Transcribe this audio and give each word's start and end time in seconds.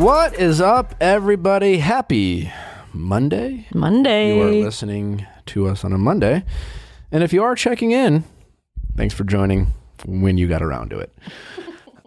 What 0.00 0.40
is 0.40 0.62
up, 0.62 0.94
everybody? 0.98 1.76
Happy 1.76 2.50
Monday. 2.94 3.66
Monday. 3.74 4.34
You 4.34 4.42
are 4.42 4.64
listening 4.64 5.26
to 5.44 5.68
us 5.68 5.84
on 5.84 5.92
a 5.92 5.98
Monday. 5.98 6.42
And 7.12 7.22
if 7.22 7.34
you 7.34 7.42
are 7.42 7.54
checking 7.54 7.90
in, 7.90 8.24
thanks 8.96 9.12
for 9.12 9.24
joining 9.24 9.74
when 10.06 10.38
you 10.38 10.48
got 10.48 10.62
around 10.62 10.88
to 10.90 11.00
it. 11.00 11.12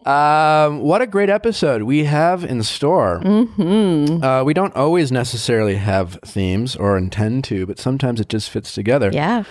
Um, 0.05 0.81
what 0.81 1.01
a 1.01 1.07
great 1.07 1.29
episode 1.29 1.83
we 1.83 2.03
have 2.03 2.43
in 2.43 2.61
store. 2.63 3.21
Mm-hmm. 3.23 4.21
Uh, 4.21 4.43
we 4.43 4.53
don't 4.53 4.75
always 4.75 5.13
necessarily 5.13 5.75
have 5.75 6.19
themes 6.25 6.75
or 6.75 6.97
intend 6.97 7.45
to, 7.45 7.65
but 7.65 7.79
sometimes 7.79 8.19
it 8.19 8.27
just 8.27 8.49
fits 8.49 8.73
together. 8.73 9.11
Yeah. 9.13 9.45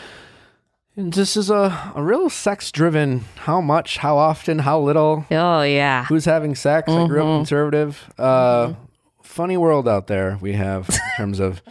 And 0.97 1.13
this 1.13 1.37
is 1.39 1.49
a, 1.49 1.93
a 1.95 2.03
real 2.03 2.29
sex 2.29 2.71
driven 2.71 3.25
how 3.37 3.61
much, 3.63 3.99
how 3.99 4.19
often, 4.19 4.59
how 4.61 4.79
little, 4.81 5.25
Oh, 5.31 5.63
yeah. 5.63 6.05
who's 6.05 6.27
having 6.27 6.55
sex. 6.55 6.91
I 6.91 7.07
grew 7.07 7.23
up 7.23 7.39
conservative. 7.41 8.13
Uh, 8.19 8.75
Funny 9.23 9.57
world 9.57 9.89
out 9.89 10.09
there 10.09 10.37
we 10.43 10.53
have 10.53 10.91
in 10.91 10.97
terms 11.17 11.41
of 11.41 11.63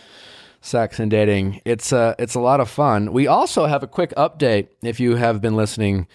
sex 0.62 1.00
and 1.00 1.12
dating. 1.12 1.62
It's 1.64 1.94
uh, 1.94 2.16
it's 2.18 2.34
a 2.34 2.40
lot 2.40 2.60
of 2.60 2.68
fun. 2.72 3.14
We 3.14 3.28
also 3.28 3.68
have 3.68 3.84
a 3.84 3.88
quick 3.88 4.12
update 4.18 4.70
if 4.82 5.00
you 5.00 5.16
have 5.18 5.42
been 5.42 5.56
listening 5.56 6.08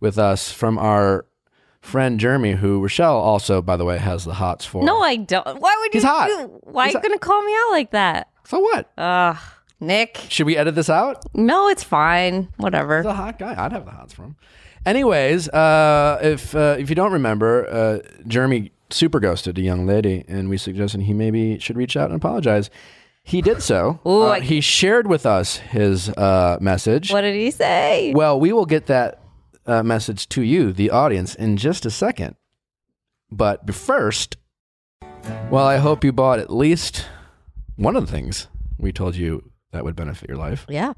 with 0.00 0.16
us 0.18 0.50
from 0.50 0.78
our 0.78 1.26
friend 1.82 2.18
Jeremy, 2.18 2.52
who 2.52 2.80
Rochelle 2.80 3.18
also, 3.18 3.60
by 3.60 3.76
the 3.76 3.84
way, 3.84 3.98
has 3.98 4.24
the 4.24 4.32
hots 4.32 4.64
for. 4.64 4.82
No, 4.82 5.02
I 5.02 5.16
don't. 5.16 5.44
Why 5.60 5.76
would 5.80 5.92
you? 5.92 6.00
He's 6.00 6.04
hot. 6.04 6.28
do- 6.28 6.58
Why 6.62 6.86
He's 6.86 6.94
are 6.94 6.98
you 7.00 7.02
going 7.08 7.18
to 7.18 7.22
call 7.22 7.42
me 7.42 7.52
out 7.54 7.70
like 7.72 7.90
that? 7.90 8.30
So 8.46 8.58
what? 8.60 8.90
Ugh. 8.96 9.36
Nick. 9.86 10.20
Should 10.28 10.46
we 10.46 10.56
edit 10.56 10.74
this 10.74 10.90
out? 10.90 11.24
No, 11.34 11.68
it's 11.68 11.82
fine. 11.84 12.48
Whatever. 12.56 12.98
He's 12.98 13.06
a 13.06 13.14
hot 13.14 13.38
guy. 13.38 13.54
I'd 13.56 13.72
have 13.72 13.84
the 13.84 13.90
hots 13.90 14.12
for 14.14 14.22
him. 14.24 14.36
Anyways, 14.86 15.48
uh, 15.48 16.18
if 16.22 16.54
uh, 16.54 16.76
if 16.78 16.88
you 16.90 16.94
don't 16.94 17.12
remember, 17.12 17.66
uh, 17.68 17.98
Jeremy 18.26 18.70
super 18.90 19.18
ghosted 19.20 19.56
a 19.58 19.62
young 19.62 19.86
lady, 19.86 20.24
and 20.28 20.48
we 20.50 20.56
suggested 20.58 21.00
he 21.02 21.14
maybe 21.14 21.58
should 21.58 21.76
reach 21.76 21.96
out 21.96 22.10
and 22.10 22.16
apologize. 22.16 22.68
He 23.22 23.40
did 23.40 23.62
so. 23.62 23.98
Ooh, 24.06 24.24
Uh, 24.24 24.26
I- 24.32 24.40
he 24.40 24.60
shared 24.60 25.06
with 25.06 25.24
us 25.24 25.56
his 25.56 26.10
uh, 26.10 26.58
message. 26.60 27.10
What 27.10 27.22
did 27.22 27.34
he 27.34 27.50
say? 27.50 28.12
Well, 28.14 28.38
we 28.38 28.52
will 28.52 28.66
get 28.66 28.84
that 28.86 29.20
uh, 29.66 29.82
message 29.82 30.28
to 30.30 30.42
you, 30.42 30.72
the 30.72 30.90
audience, 30.90 31.34
in 31.34 31.56
just 31.56 31.86
a 31.86 31.90
second. 31.90 32.36
But 33.30 33.74
first, 33.74 34.36
well, 35.50 35.64
I 35.66 35.78
hope 35.78 36.04
you 36.04 36.12
bought 36.12 36.38
at 36.38 36.52
least 36.52 37.06
one 37.76 37.96
of 37.96 38.04
the 38.06 38.12
things 38.12 38.46
we 38.78 38.92
told 38.92 39.16
you 39.16 39.50
that 39.74 39.84
would 39.84 39.94
benefit 39.96 40.28
your 40.28 40.38
life. 40.38 40.64
Yeah. 40.68 40.94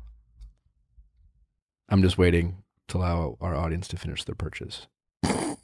I'm 1.88 2.02
just 2.02 2.18
waiting 2.18 2.62
to 2.88 2.98
allow 2.98 3.36
our 3.40 3.54
audience 3.56 3.88
to 3.88 3.96
finish 3.96 4.24
their 4.24 4.34
purchase. 4.34 4.86
All 5.24 5.56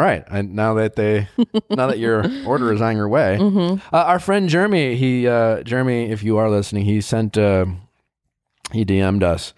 right, 0.00 0.24
and 0.30 0.54
now 0.54 0.72
that 0.74 0.96
they, 0.96 1.28
now 1.70 1.86
that 1.86 1.98
your 1.98 2.24
order 2.46 2.72
is 2.72 2.80
on 2.80 2.96
your 2.96 3.08
way, 3.08 3.36
Mm-hmm. 3.38 3.94
uh, 3.94 3.98
our 4.04 4.18
friend 4.18 4.48
Jeremy, 4.48 4.96
he, 4.96 5.26
uh, 5.28 5.62
Jeremy, 5.62 6.10
if 6.10 6.22
you 6.22 6.38
are 6.38 6.48
listening, 6.48 6.84
he 6.86 7.00
sent, 7.02 7.36
uh, 7.36 7.66
he 8.72 8.84
DM'd 8.86 9.22
us, 9.22 9.52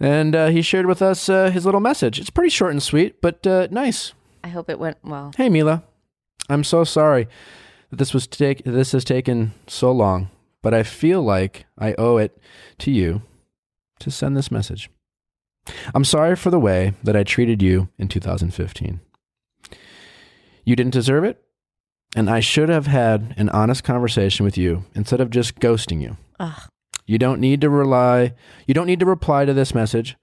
and 0.00 0.34
uh, 0.34 0.48
he 0.48 0.62
shared 0.62 0.86
with 0.86 1.00
us 1.00 1.28
uh, 1.28 1.50
his 1.50 1.64
little 1.64 1.80
message. 1.80 2.18
It's 2.18 2.30
pretty 2.30 2.50
short 2.50 2.72
and 2.72 2.82
sweet, 2.82 3.20
but 3.20 3.46
uh, 3.46 3.68
nice. 3.70 4.12
I 4.42 4.48
hope 4.48 4.68
it 4.68 4.80
went 4.80 4.98
well. 5.04 5.32
Hey 5.36 5.48
Mila, 5.48 5.84
I'm 6.48 6.64
so 6.64 6.82
sorry 6.84 7.28
that 7.90 7.96
this 7.96 8.12
was 8.12 8.26
take 8.26 8.64
this 8.64 8.90
has 8.92 9.04
taken 9.04 9.52
so 9.68 9.92
long, 9.92 10.28
but 10.66 10.74
I 10.74 10.82
feel 10.82 11.22
like 11.22 11.64
I 11.78 11.94
owe 11.96 12.16
it 12.16 12.36
to 12.78 12.90
you 12.90 13.22
to 14.00 14.10
send 14.10 14.36
this 14.36 14.50
message. 14.50 14.90
I'm 15.94 16.02
sorry 16.02 16.34
for 16.34 16.50
the 16.50 16.58
way 16.58 16.94
that 17.04 17.14
I 17.14 17.22
treated 17.22 17.62
you 17.62 17.88
in 17.98 18.08
2015. 18.08 18.98
You 20.64 20.74
didn't 20.74 20.92
deserve 20.92 21.22
it, 21.22 21.40
and 22.16 22.28
I 22.28 22.40
should 22.40 22.68
have 22.68 22.88
had 22.88 23.32
an 23.36 23.48
honest 23.50 23.84
conversation 23.84 24.42
with 24.42 24.58
you 24.58 24.86
instead 24.92 25.20
of 25.20 25.30
just 25.30 25.60
ghosting 25.60 26.02
you. 26.02 26.16
Ugh. 26.40 26.68
You 27.06 27.18
don't 27.18 27.40
need 27.40 27.60
to 27.60 27.70
rely, 27.70 28.34
you 28.66 28.74
don't 28.74 28.88
need 28.88 28.98
to 28.98 29.06
reply 29.06 29.44
to 29.44 29.54
this 29.54 29.72
message, 29.72 30.16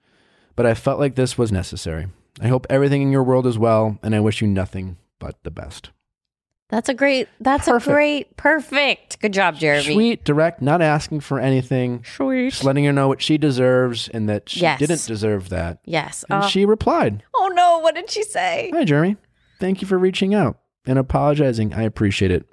but 0.56 0.66
I 0.66 0.74
felt 0.74 1.00
like 1.00 1.14
this 1.14 1.38
was 1.38 1.52
necessary. 1.52 2.08
I 2.38 2.48
hope 2.48 2.66
everything 2.68 3.00
in 3.00 3.10
your 3.10 3.24
world 3.24 3.46
is 3.46 3.58
well, 3.58 3.98
and 4.02 4.14
I 4.14 4.20
wish 4.20 4.42
you 4.42 4.46
nothing 4.46 4.98
but 5.18 5.42
the 5.42 5.50
best. 5.50 5.88
That's 6.74 6.88
a 6.88 6.94
great. 6.94 7.28
That's 7.38 7.66
Perfect. 7.68 7.86
a 7.88 7.92
great. 7.92 8.36
Perfect. 8.36 9.20
Good 9.20 9.32
job, 9.32 9.54
Jeremy. 9.58 9.94
Sweet, 9.94 10.24
direct, 10.24 10.60
not 10.60 10.82
asking 10.82 11.20
for 11.20 11.38
anything, 11.38 12.02
Sweet. 12.04 12.50
just 12.50 12.64
letting 12.64 12.84
her 12.84 12.92
know 12.92 13.06
what 13.06 13.22
she 13.22 13.38
deserves 13.38 14.08
and 14.08 14.28
that 14.28 14.48
she 14.48 14.62
Yes. 14.62 14.80
didn't 14.80 15.06
deserve 15.06 15.50
that. 15.50 15.78
Yes. 15.84 16.24
And 16.28 16.42
Uh, 16.42 16.48
she 16.48 16.64
replied, 16.64 17.22
oh 17.32 17.46
no! 17.54 17.78
What 17.78 17.94
did 17.94 18.10
she 18.10 18.24
say? 18.24 18.72
Hi, 18.74 18.82
Jeremy. 18.82 19.16
Thank 19.60 19.82
you 19.82 19.86
for 19.86 19.96
reaching 19.98 20.34
out 20.34 20.58
and 20.84 20.98
apologizing. 20.98 21.72
I 21.74 21.82
appreciate 21.82 22.32
it. 22.32 22.44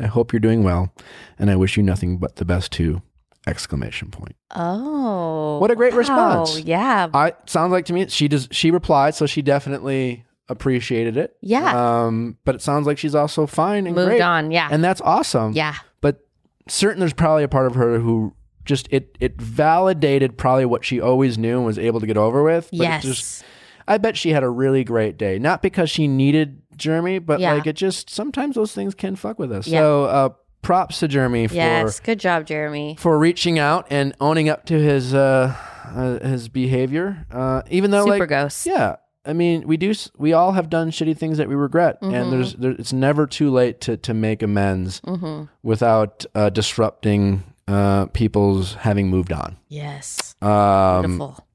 I 0.00 0.06
hope 0.06 0.32
you're 0.32 0.40
doing 0.40 0.62
well, 0.62 0.94
and 1.38 1.50
I 1.50 1.56
wish 1.56 1.76
you 1.76 1.82
nothing 1.82 2.16
but 2.16 2.36
the 2.36 2.46
best 2.46 2.72
too. 2.72 3.02
Exclamation 3.46 4.10
point. 4.10 4.34
Oh. 4.56 5.58
What 5.58 5.70
a 5.70 5.76
great 5.76 5.92
wow. 5.92 5.98
response. 5.98 6.60
Yeah. 6.60 7.08
I 7.12 7.34
sounds 7.44 7.70
like 7.72 7.84
to 7.84 7.92
me 7.92 8.08
she 8.08 8.28
does 8.28 8.48
she 8.50 8.70
replied, 8.70 9.14
so 9.14 9.26
she 9.26 9.42
definitely 9.42 10.24
appreciated 10.48 11.16
it. 11.16 11.36
Yeah. 11.40 12.04
Um, 12.04 12.36
but 12.44 12.54
it 12.54 12.62
sounds 12.62 12.86
like 12.86 12.98
she's 12.98 13.14
also 13.14 13.46
fine 13.46 13.86
and 13.86 13.94
Moved 13.94 14.08
great. 14.08 14.20
on. 14.20 14.50
Yeah. 14.50 14.68
And 14.70 14.82
that's 14.82 15.00
awesome. 15.02 15.52
yeah. 15.52 15.74
But 16.00 16.20
certain 16.68 17.00
there's 17.00 17.12
probably 17.12 17.44
a 17.44 17.48
part 17.48 17.66
of 17.66 17.74
her 17.74 17.98
who 17.98 18.34
just 18.64 18.86
it 18.90 19.16
it 19.20 19.40
validated 19.40 20.36
probably 20.36 20.66
what 20.66 20.84
she 20.84 21.00
always 21.00 21.38
knew 21.38 21.56
and 21.56 21.66
was 21.66 21.78
able 21.78 22.00
to 22.00 22.06
get 22.06 22.16
over 22.16 22.42
with. 22.42 22.68
But 22.70 22.80
Yes. 22.80 23.02
just 23.02 23.44
I 23.86 23.96
bet 23.98 24.16
she 24.16 24.30
had 24.30 24.42
a 24.42 24.50
really 24.50 24.84
great 24.84 25.16
day. 25.16 25.38
Not 25.38 25.62
because 25.62 25.88
she 25.90 26.06
needed 26.08 26.60
Jeremy, 26.76 27.18
but 27.18 27.40
Yeah. 27.40 27.54
like 27.54 27.66
it 27.66 27.76
just 27.76 28.10
sometimes 28.10 28.54
those 28.56 28.72
things 28.72 28.94
can 28.94 29.16
fuck 29.16 29.38
with 29.38 29.50
us. 29.52 29.66
Yeah. 29.66 29.80
So 29.80 30.04
uh 30.04 30.28
props 30.60 30.98
to 31.00 31.08
Jeremy 31.08 31.46
for 31.46 31.54
yes. 31.54 32.00
Good 32.00 32.20
job, 32.20 32.44
Jeremy. 32.46 32.96
for 32.98 33.18
reaching 33.18 33.58
out 33.58 33.86
and 33.90 34.12
owning 34.20 34.48
up 34.48 34.66
to 34.66 34.78
his 34.78 35.14
uh, 35.14 35.54
uh 35.94 36.18
his 36.26 36.48
behavior. 36.48 37.26
Uh 37.30 37.62
even 37.70 37.90
though 37.90 38.04
Super 38.04 38.18
like 38.18 38.28
ghost. 38.28 38.66
yeah, 38.66 38.96
I 39.24 39.32
mean, 39.34 39.66
we 39.68 39.76
do. 39.76 39.92
We 40.16 40.32
all 40.32 40.52
have 40.52 40.70
done 40.70 40.90
shitty 40.90 41.16
things 41.18 41.36
that 41.38 41.48
we 41.48 41.54
regret, 41.54 42.00
Mm-hmm. 42.00 42.14
and 42.14 42.32
there's 42.32 42.54
there, 42.54 42.70
it's 42.72 42.92
never 42.92 43.26
too 43.26 43.50
late 43.50 43.80
to 43.82 43.96
to 43.98 44.14
make 44.14 44.42
amends 44.42 45.00
Mm-hmm. 45.02 45.44
without 45.62 46.24
uh, 46.34 46.48
disrupting 46.50 47.42
uh, 47.66 48.06
people's 48.06 48.74
having 48.74 49.08
moved 49.08 49.32
on. 49.32 49.56
Yes. 49.68 50.34
Um, 50.40 51.02
Beautiful. 51.02 51.46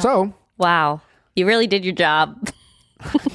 so 0.00 0.34
Wow. 0.58 1.00
You 1.36 1.46
really 1.46 1.66
did 1.68 1.84
your 1.84 1.94
job. 1.94 2.50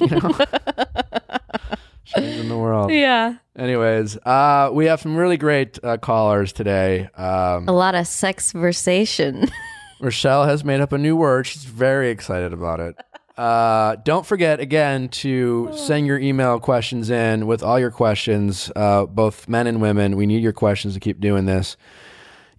in 2.16 2.48
the 2.48 2.56
world. 2.56 2.92
yeah. 2.92 3.36
Anyways, 3.56 4.16
uh, 4.18 4.70
we 4.72 4.86
have 4.86 5.00
some 5.00 5.16
really 5.16 5.36
great 5.36 5.78
uh, 5.82 5.96
callers 5.96 6.52
today. 6.52 7.08
Um, 7.16 7.68
A 7.68 7.72
lot 7.72 7.94
of 7.94 8.06
sexversation. 8.06 9.48
Rochelle 10.00 10.44
has 10.44 10.64
made 10.64 10.80
up 10.80 10.92
a 10.92 10.98
new 10.98 11.16
word. 11.16 11.46
She's 11.46 11.64
very 11.64 12.10
excited 12.10 12.52
about 12.52 12.80
it. 12.80 12.96
Uh, 13.36 13.96
don't 14.04 14.24
forget 14.24 14.60
again 14.60 15.08
to 15.08 15.68
send 15.76 16.06
your 16.06 16.18
email 16.18 16.60
questions 16.60 17.10
in 17.10 17.46
with 17.48 17.62
all 17.64 17.80
your 17.80 17.90
questions, 17.90 18.70
uh, 18.76 19.06
both 19.06 19.48
men 19.48 19.66
and 19.66 19.80
women. 19.80 20.16
We 20.16 20.26
need 20.26 20.42
your 20.42 20.52
questions 20.52 20.94
to 20.94 21.00
keep 21.00 21.20
doing 21.20 21.46
this. 21.46 21.76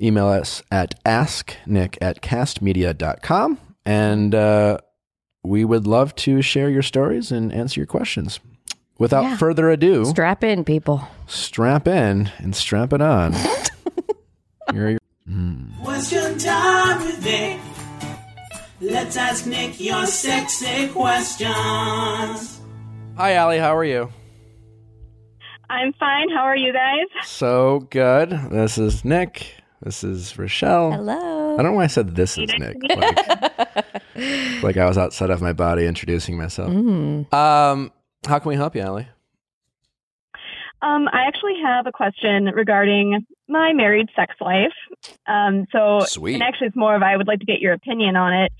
Email 0.01 0.27
us 0.27 0.61
at 0.71 1.01
asknick 1.05 1.97
at 2.01 2.21
kastmedia.com. 2.21 3.57
And 3.85 4.35
uh, 4.35 4.79
we 5.43 5.63
would 5.63 5.87
love 5.87 6.13
to 6.15 6.41
share 6.41 6.69
your 6.69 6.81
stories 6.83 7.31
and 7.31 7.53
answer 7.53 7.79
your 7.79 7.87
questions. 7.87 8.39
Without 8.97 9.23
Yeah. 9.23 9.37
further 9.37 9.69
ado, 9.69 10.03
Strap 10.05 10.43
in, 10.43 10.63
people. 10.65 11.07
strap 11.27 11.87
in 11.87 12.31
and 12.39 12.55
strap 12.55 12.91
it 12.93 13.01
on. 13.01 13.33
Here 14.73 14.87
are 14.87 14.89
your- 14.91 14.99
Question 15.83 16.37
time 16.37 17.05
with 17.05 17.23
Nick. 17.23 17.59
Let's 18.85 19.17
ask 19.17 19.47
Nick 19.47 19.79
your 19.79 20.05
sexy 20.05 20.87
questions. 20.89 22.61
Hi, 23.17 23.33
Allie. 23.33 23.57
How 23.57 23.75
are 23.75 23.83
you? 23.83 24.11
I'm 25.71 25.91
fine. 25.93 26.29
How 26.29 26.43
are 26.43 26.55
you 26.55 26.71
guys? 26.71 27.07
So 27.23 27.87
good. 27.89 28.29
This 28.51 28.77
is 28.77 29.03
Nick. 29.03 29.55
This 29.81 30.03
is 30.03 30.37
Rochelle. 30.37 30.91
Hello. 30.91 31.55
I 31.55 31.63
don't 31.63 31.71
know 31.71 31.77
why 31.77 31.85
I 31.85 31.87
said 31.87 32.15
this 32.15 32.37
is 32.37 32.53
Nick. 32.59 32.77
Like, 32.83 34.63
like 34.63 34.77
I 34.77 34.85
was 34.85 34.99
outside 34.99 35.31
of 35.31 35.41
my 35.41 35.51
body 35.51 35.87
introducing 35.87 36.37
myself. 36.37 36.69
Mm. 36.69 37.33
Um, 37.33 37.91
how 38.27 38.37
can 38.37 38.49
we 38.49 38.55
help 38.55 38.75
you, 38.75 38.81
Allie? 38.81 39.07
Um, 40.83 41.07
I 41.11 41.25
actually 41.27 41.55
have 41.63 41.87
a 41.87 41.91
question 41.91 42.45
regarding 42.45 43.25
my 43.47 43.73
married 43.73 44.09
sex 44.15 44.35
life. 44.39 44.73
Um, 45.27 45.65
so, 45.71 46.01
Sweet. 46.05 46.35
and 46.35 46.43
actually, 46.43 46.67
it's 46.67 46.75
more 46.75 46.95
of 46.95 47.01
I 47.01 47.17
would 47.17 47.27
like 47.27 47.39
to 47.39 47.45
get 47.45 47.59
your 47.59 47.73
opinion 47.73 48.15
on 48.15 48.33
it, 48.33 48.51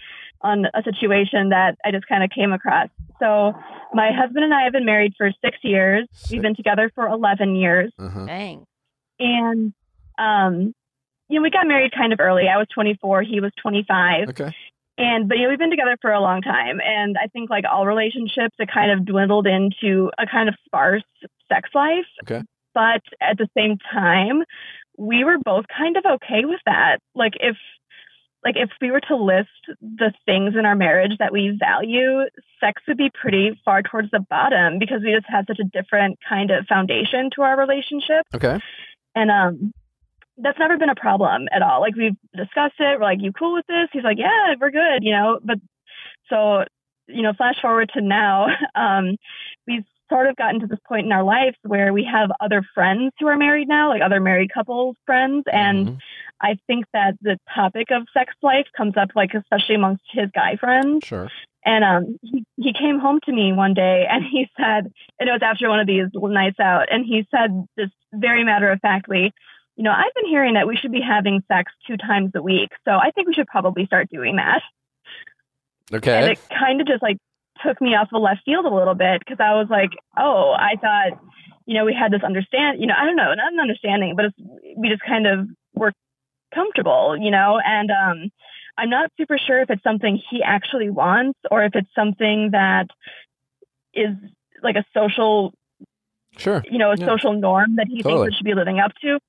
on 0.46 0.66
a 0.74 0.84
situation 0.84 1.50
that 1.50 1.78
I 1.84 1.92
just 1.92 2.08
kind 2.08 2.24
of 2.24 2.30
came 2.30 2.54
across. 2.54 2.90
So, 3.20 3.54
my 3.94 4.12
husband 4.12 4.44
and 4.44 4.54
I 4.54 4.64
have 4.64 4.74
been 4.74 4.86
married 4.86 5.14
for 5.18 5.32
six 5.44 5.58
years. 5.64 6.08
Six. 6.12 6.32
We've 6.32 6.42
been 6.42 6.56
together 6.56 6.92
for 6.94 7.08
11 7.08 7.56
years. 7.56 7.92
Uh-huh. 7.98 8.26
Dang. 8.26 8.66
And, 9.20 9.74
um, 10.18 10.74
you 11.30 11.40
know, 11.40 11.42
we 11.42 11.50
got 11.50 11.68
married 11.68 11.94
kind 11.94 12.14
of 12.14 12.20
early. 12.20 12.48
I 12.48 12.58
was 12.58 12.68
24, 12.74 13.24
he 13.24 13.40
was 13.40 13.52
25. 13.62 14.30
Okay. 14.30 14.54
And 14.98 15.28
but 15.28 15.38
you 15.38 15.44
know 15.44 15.50
we've 15.50 15.60
been 15.60 15.72
together 15.72 15.98
for 16.02 16.14
a 16.14 16.22
long 16.22 16.42
time, 16.42 16.80
and 16.82 17.18
I 17.22 17.28
think 17.28 17.50
like 17.50 17.66
all 17.70 17.86
relationships, 17.86 18.56
it 18.60 18.70
kind 18.74 18.92
of 18.92 19.06
dwindled 19.06 19.46
into 19.46 20.10
a 20.18 20.26
kind 20.26 20.48
of 20.48 20.56
sparse 20.66 21.04
sex 21.52 21.70
life. 21.76 22.06
Okay. 22.24 22.42
But 22.74 23.02
at 23.20 23.38
the 23.38 23.50
same 23.58 23.78
time, 23.92 24.44
we 24.98 25.26
were 25.26 25.38
both 25.38 25.66
kind 25.68 25.98
of 25.98 26.06
okay 26.06 26.46
with 26.46 26.62
that. 26.66 27.00
Like 27.14 27.34
if 27.42 27.58
like 28.46 28.56
if 28.56 28.70
we 28.80 28.92
were 28.92 29.02
to 29.02 29.16
list 29.16 29.50
the 29.82 30.14
things 30.26 30.54
in 30.58 30.66
our 30.66 30.76
marriage 30.76 31.14
that 31.18 31.34
we 31.34 31.58
value, 31.60 32.26
sex 32.60 32.82
would 32.88 32.98
be 32.98 33.10
pretty 33.10 33.60
far 33.66 33.82
towards 33.82 34.12
the 34.12 34.20
bottom 34.30 34.78
because 34.80 35.02
we 35.04 35.12
just 35.14 35.26
had 35.28 35.46
such 35.48 35.60
a 35.60 35.64
different 35.64 36.20
kind 36.30 36.52
of 36.52 36.66
foundation 36.68 37.32
to 37.36 37.42
our 37.42 37.58
relationship. 37.58 38.24
Okay. 38.34 38.60
And 39.16 39.32
um 39.32 39.74
that's 40.38 40.60
never 40.60 40.78
been 40.78 40.90
a 40.90 40.96
problem 40.96 41.48
at 41.54 41.62
all. 41.62 41.82
Like 41.82 41.96
we've 41.96 42.18
discussed 42.36 42.76
it. 42.80 43.00
We're 43.00 43.06
like, 43.06 43.20
you 43.22 43.32
cool 43.32 43.54
with 43.54 43.66
this? 43.68 43.88
He's 43.94 44.04
like, 44.04 44.18
yeah, 44.20 44.54
we're 44.60 44.70
good, 44.70 45.02
you 45.02 45.12
know. 45.12 45.40
But 45.44 45.58
so, 46.30 46.66
you 47.08 47.22
know, 47.22 47.32
flash 47.34 47.56
forward 47.62 47.90
to 47.94 48.02
now, 48.02 48.48
um, 48.76 49.16
we've 49.66 49.86
sort 50.10 50.28
of 50.28 50.36
gotten 50.36 50.60
to 50.60 50.68
this 50.68 50.80
point 50.88 51.06
in 51.06 51.12
our 51.12 51.24
lives 51.24 51.56
where 51.64 51.94
we 51.94 52.04
have 52.12 52.30
other 52.40 52.64
friends 52.76 53.14
who 53.20 53.28
are 53.28 53.38
married 53.38 53.68
now, 53.68 53.90
like 53.90 54.02
other 54.04 54.20
married 54.20 54.54
couples 54.54 54.96
friends, 55.06 55.46
and 55.52 55.88
Mhm. 55.88 55.98
I 56.42 56.58
think 56.68 56.86
that 56.94 57.16
the 57.22 57.38
topic 57.54 57.88
of 57.92 58.08
sex 58.14 58.34
life 58.42 58.68
comes 58.76 58.98
up, 58.98 59.10
like 59.16 59.34
especially 59.34 59.76
amongst 59.76 60.04
his 60.12 60.30
guy 60.34 60.58
friends. 60.58 61.06
Sure. 61.06 61.30
And 61.64 61.84
um, 61.84 62.20
he, 62.22 62.46
he 62.58 62.74
came 62.74 63.00
home 63.00 63.20
to 63.26 63.32
me 63.32 63.52
one 63.52 63.74
day 63.74 64.06
and 64.10 64.24
he 64.24 64.48
said, 64.56 64.92
and 65.20 65.30
it 65.30 65.32
was 65.32 65.42
after 65.42 65.68
one 65.68 65.80
of 65.80 65.88
these 65.88 66.06
nights 66.14 66.60
out, 66.60 66.88
and 66.92 67.06
he 67.06 67.28
said 67.32 67.68
this 67.76 67.90
very 68.14 68.44
matter 68.44 68.70
of 68.70 68.80
factly, 68.82 69.34
you 69.76 69.84
know, 69.84 69.92
I've 69.92 70.14
been 70.14 70.28
hearing 70.30 70.54
that 70.54 70.68
we 70.68 70.78
should 70.78 70.92
be 70.92 71.02
having 71.02 71.44
sex 71.48 71.72
two 71.88 71.98
times 71.98 72.32
a 72.36 72.42
week, 72.42 72.70
so 72.86 72.92
I 72.92 73.12
think 73.12 73.28
we 73.28 73.34
should 73.34 73.48
probably 73.48 73.86
start 73.88 74.10
doing 74.10 74.36
that. 74.36 74.62
Okay. 75.92 76.18
And 76.18 76.32
it 76.32 76.40
kind 76.50 76.82
of 76.82 76.88
just 76.88 77.02
like 77.02 77.18
took 77.66 77.82
me 77.82 77.96
off 77.96 78.10
the 78.12 78.20
left 78.20 78.42
field 78.46 78.66
a 78.66 78.74
little 78.74 78.96
bit 78.96 79.20
because 79.20 79.40
I 79.40 79.56
was 79.56 79.68
like, 79.70 79.92
oh, 80.18 80.54
I 80.58 80.76
thought, 80.80 81.20
you 81.66 81.74
know, 81.74 81.86
we 81.86 81.94
had 81.94 82.12
this 82.12 82.24
understand, 82.24 82.80
you 82.80 82.88
know, 82.88 82.94
I 82.98 83.06
don't 83.06 83.16
know, 83.16 83.34
not 83.34 83.54
an 83.54 83.60
understanding, 83.60 84.16
but 84.16 84.26
we 84.78 84.90
just 84.90 85.02
kind 85.02 85.26
of 85.26 85.48
were 85.74 85.94
comfortable, 86.56 87.18
you 87.20 87.30
know, 87.32 87.60
and 87.64 87.92
um, 87.92 88.32
I'm 88.78 88.90
not 88.90 89.12
super 89.18 89.38
sure 89.38 89.62
if 89.62 89.70
it's 89.70 89.84
something 89.84 90.20
he 90.32 90.42
actually 90.42 90.90
wants 90.90 91.38
or 91.52 91.64
if 91.64 91.76
it's 91.76 91.90
something 91.94 92.52
that 92.52 92.88
is 93.94 94.16
like 94.64 94.76
a 94.78 94.86
social, 94.94 95.54
Sure. 96.38 96.64
you 96.70 96.80
know, 96.80 96.92
a 96.92 96.98
Yeah. 96.98 97.06
social 97.06 97.34
norm 97.34 97.76
that 97.76 97.88
he 97.88 98.02
Totally. 98.02 98.24
thinks 98.28 98.36
it 98.36 98.38
should 98.38 98.46
be 98.46 98.56
living 98.56 98.80
up 98.80 98.92
to. 99.02 99.20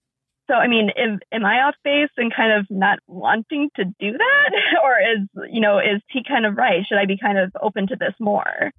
So, 0.49 0.55
I 0.55 0.69
mean, 0.69 0.91
am, 0.91 1.19
am 1.33 1.45
I 1.45 1.63
off 1.63 1.75
base 1.83 2.11
and 2.17 2.33
kind 2.33 2.53
of 2.53 2.67
not 2.71 3.01
wanting 3.09 3.69
to 3.77 3.85
do 3.85 4.13
that? 4.13 4.51
Or 4.85 4.97
is, 5.01 5.51
you 5.53 5.61
know, 5.61 5.79
is 5.81 6.01
he 6.09 6.23
kind 6.23 6.47
of 6.47 6.57
right? 6.57 6.87
Should 6.87 6.99
I 6.99 7.07
be 7.07 7.19
kind 7.19 7.37
of 7.37 7.51
open 7.61 7.89
to 7.89 7.97
this 7.97 8.15
more? 8.21 8.71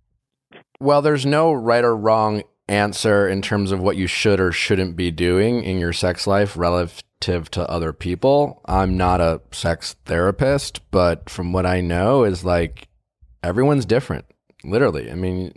Well, 0.80 1.02
there's 1.02 1.26
no 1.26 1.52
right 1.52 1.84
or 1.84 1.96
wrong 1.96 2.44
answer 2.70 3.28
in 3.28 3.42
terms 3.42 3.72
of 3.72 3.80
what 3.80 3.98
you 3.98 4.08
should 4.08 4.40
or 4.40 4.52
shouldn't 4.52 4.96
be 4.96 5.12
doing 5.12 5.64
in 5.64 5.80
your 5.80 5.94
sex 5.94 6.28
life 6.28 6.58
relative 6.58 7.04
to 7.52 7.70
other 7.70 7.94
people. 7.94 8.62
I'm 8.66 8.98
not 8.98 9.22
a 9.22 9.42
sex 9.52 9.96
therapist, 10.06 10.82
but 10.92 11.30
from 11.30 11.54
what 11.54 11.66
I 11.66 11.82
know 11.82 12.24
is 12.24 12.44
like 12.44 12.88
everyone's 13.44 13.86
different. 13.86 14.26
Literally. 14.64 15.12
I 15.12 15.16
mean, 15.16 15.54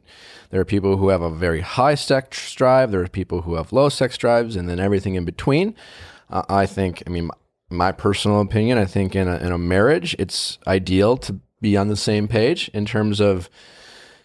there 0.51 0.61
are 0.61 0.67
people 0.67 0.97
who 0.97 1.09
have 1.09 1.23
a 1.23 1.31
very 1.31 1.61
high 1.61 1.95
sex 1.95 2.55
drive, 2.55 2.91
there 2.91 3.03
are 3.03 3.09
people 3.09 3.43
who 3.43 3.55
have 3.55 3.73
low 3.73 3.89
sex 3.89 4.17
drives 4.17 4.57
and 4.57 4.69
then 4.69 4.79
everything 4.79 5.15
in 5.15 5.25
between. 5.25 5.75
Uh, 6.29 6.43
I 6.49 6.67
think, 6.67 7.03
I 7.07 7.11
mean, 7.11 7.31
my, 7.71 7.93
personal 7.93 8.41
opinion, 8.41 8.79
I 8.79 8.85
think 8.85 9.17
in 9.17 9.27
a, 9.27 9.37
in 9.39 9.53
a 9.53 9.59
marriage, 9.59 10.15
it's 10.19 10.59
ideal 10.67 11.17
to 11.19 11.41
be 11.61 11.77
on 11.77 11.89
the 11.89 11.97
same 11.97 12.29
page 12.29 12.69
in 12.75 12.85
terms 12.85 13.21
of 13.21 13.49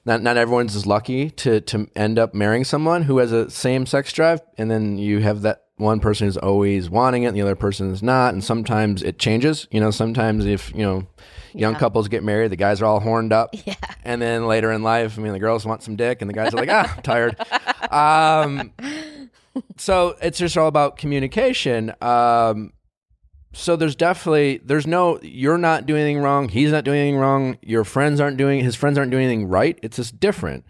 not 0.05 0.21
not 0.21 0.37
everyone's 0.37 0.75
as 0.75 0.85
lucky 0.85 1.29
to 1.31 1.61
to 1.61 1.87
end 1.95 2.17
up 2.19 2.33
marrying 2.33 2.63
someone 2.63 3.03
who 3.03 3.17
has 3.17 3.31
a 3.31 3.49
same 3.49 3.85
sex 3.85 4.11
drive, 4.13 4.41
and 4.57 4.69
then 4.69 4.97
you 4.97 5.19
have 5.19 5.41
that 5.41 5.63
one 5.77 5.99
person 5.99 6.27
who's 6.27 6.37
always 6.37 6.89
wanting 6.89 7.23
it, 7.23 7.27
and 7.27 7.35
the 7.35 7.41
other 7.41 7.55
person 7.55 7.91
is 7.91 8.01
not, 8.01 8.33
and 8.33 8.43
sometimes 8.43 9.03
it 9.03 9.19
changes. 9.19 9.67
You 9.71 9.79
know, 9.81 9.91
sometimes 9.91 10.45
if 10.45 10.71
you 10.73 10.83
know 10.83 11.07
young 11.53 11.73
Yeah. 11.73 11.79
couples 11.79 12.07
get 12.07 12.23
married, 12.23 12.51
the 12.51 12.55
guys 12.55 12.81
are 12.81 12.85
all 12.85 12.99
horned 12.99 13.33
up, 13.33 13.49
Yeah. 13.65 13.75
and 14.03 14.21
then 14.21 14.45
later 14.47 14.71
in 14.71 14.83
life, 14.83 15.17
I 15.17 15.21
mean, 15.21 15.33
the 15.33 15.39
girls 15.39 15.65
want 15.65 15.83
some 15.83 15.95
dick, 15.95 16.21
and 16.21 16.29
the 16.29 16.33
guys 16.33 16.53
are 16.53 16.57
like, 16.57 16.69
ah, 16.71 16.93
I'm 16.95 17.01
tired. 17.03 17.35
Um, 17.91 18.71
so 19.77 20.15
it's 20.21 20.37
just 20.37 20.57
all 20.57 20.67
about 20.67 20.97
communication. 20.97 21.93
Um, 22.01 22.71
so 23.55 23.77
there's 23.77 23.95
definitely 23.95 24.59
there's 24.65 24.85
no 24.85 25.17
you're 25.21 25.57
not 25.57 25.85
doing 25.85 26.01
anything 26.01 26.21
wrong 26.21 26.49
he's 26.49 26.71
not 26.71 26.83
doing 26.83 26.99
anything 26.99 27.17
wrong 27.17 27.57
your 27.61 27.85
friends 27.85 28.19
aren't 28.19 28.37
doing 28.37 28.61
his 28.63 28.75
friends 28.75 28.97
aren't 28.97 29.11
doing 29.11 29.25
anything 29.25 29.47
right 29.47 29.79
it's 29.81 29.95
just 29.95 30.19
different 30.19 30.65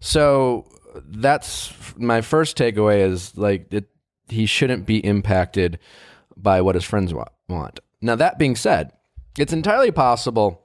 so 0.00 0.66
that's 1.06 1.72
my 1.96 2.20
first 2.20 2.58
takeaway 2.58 3.00
is 3.00 3.36
like 3.38 3.72
he 4.28 4.44
shouldn't 4.44 4.84
be 4.84 4.98
impacted 5.04 5.78
by 6.36 6.60
what 6.60 6.74
his 6.74 6.84
friends 6.84 7.14
wa- 7.14 7.24
want 7.48 7.78
now 8.02 8.16
that 8.16 8.38
being 8.38 8.56
said 8.56 8.90
it's 9.38 9.52
entirely 9.52 9.92
possible 9.92 10.62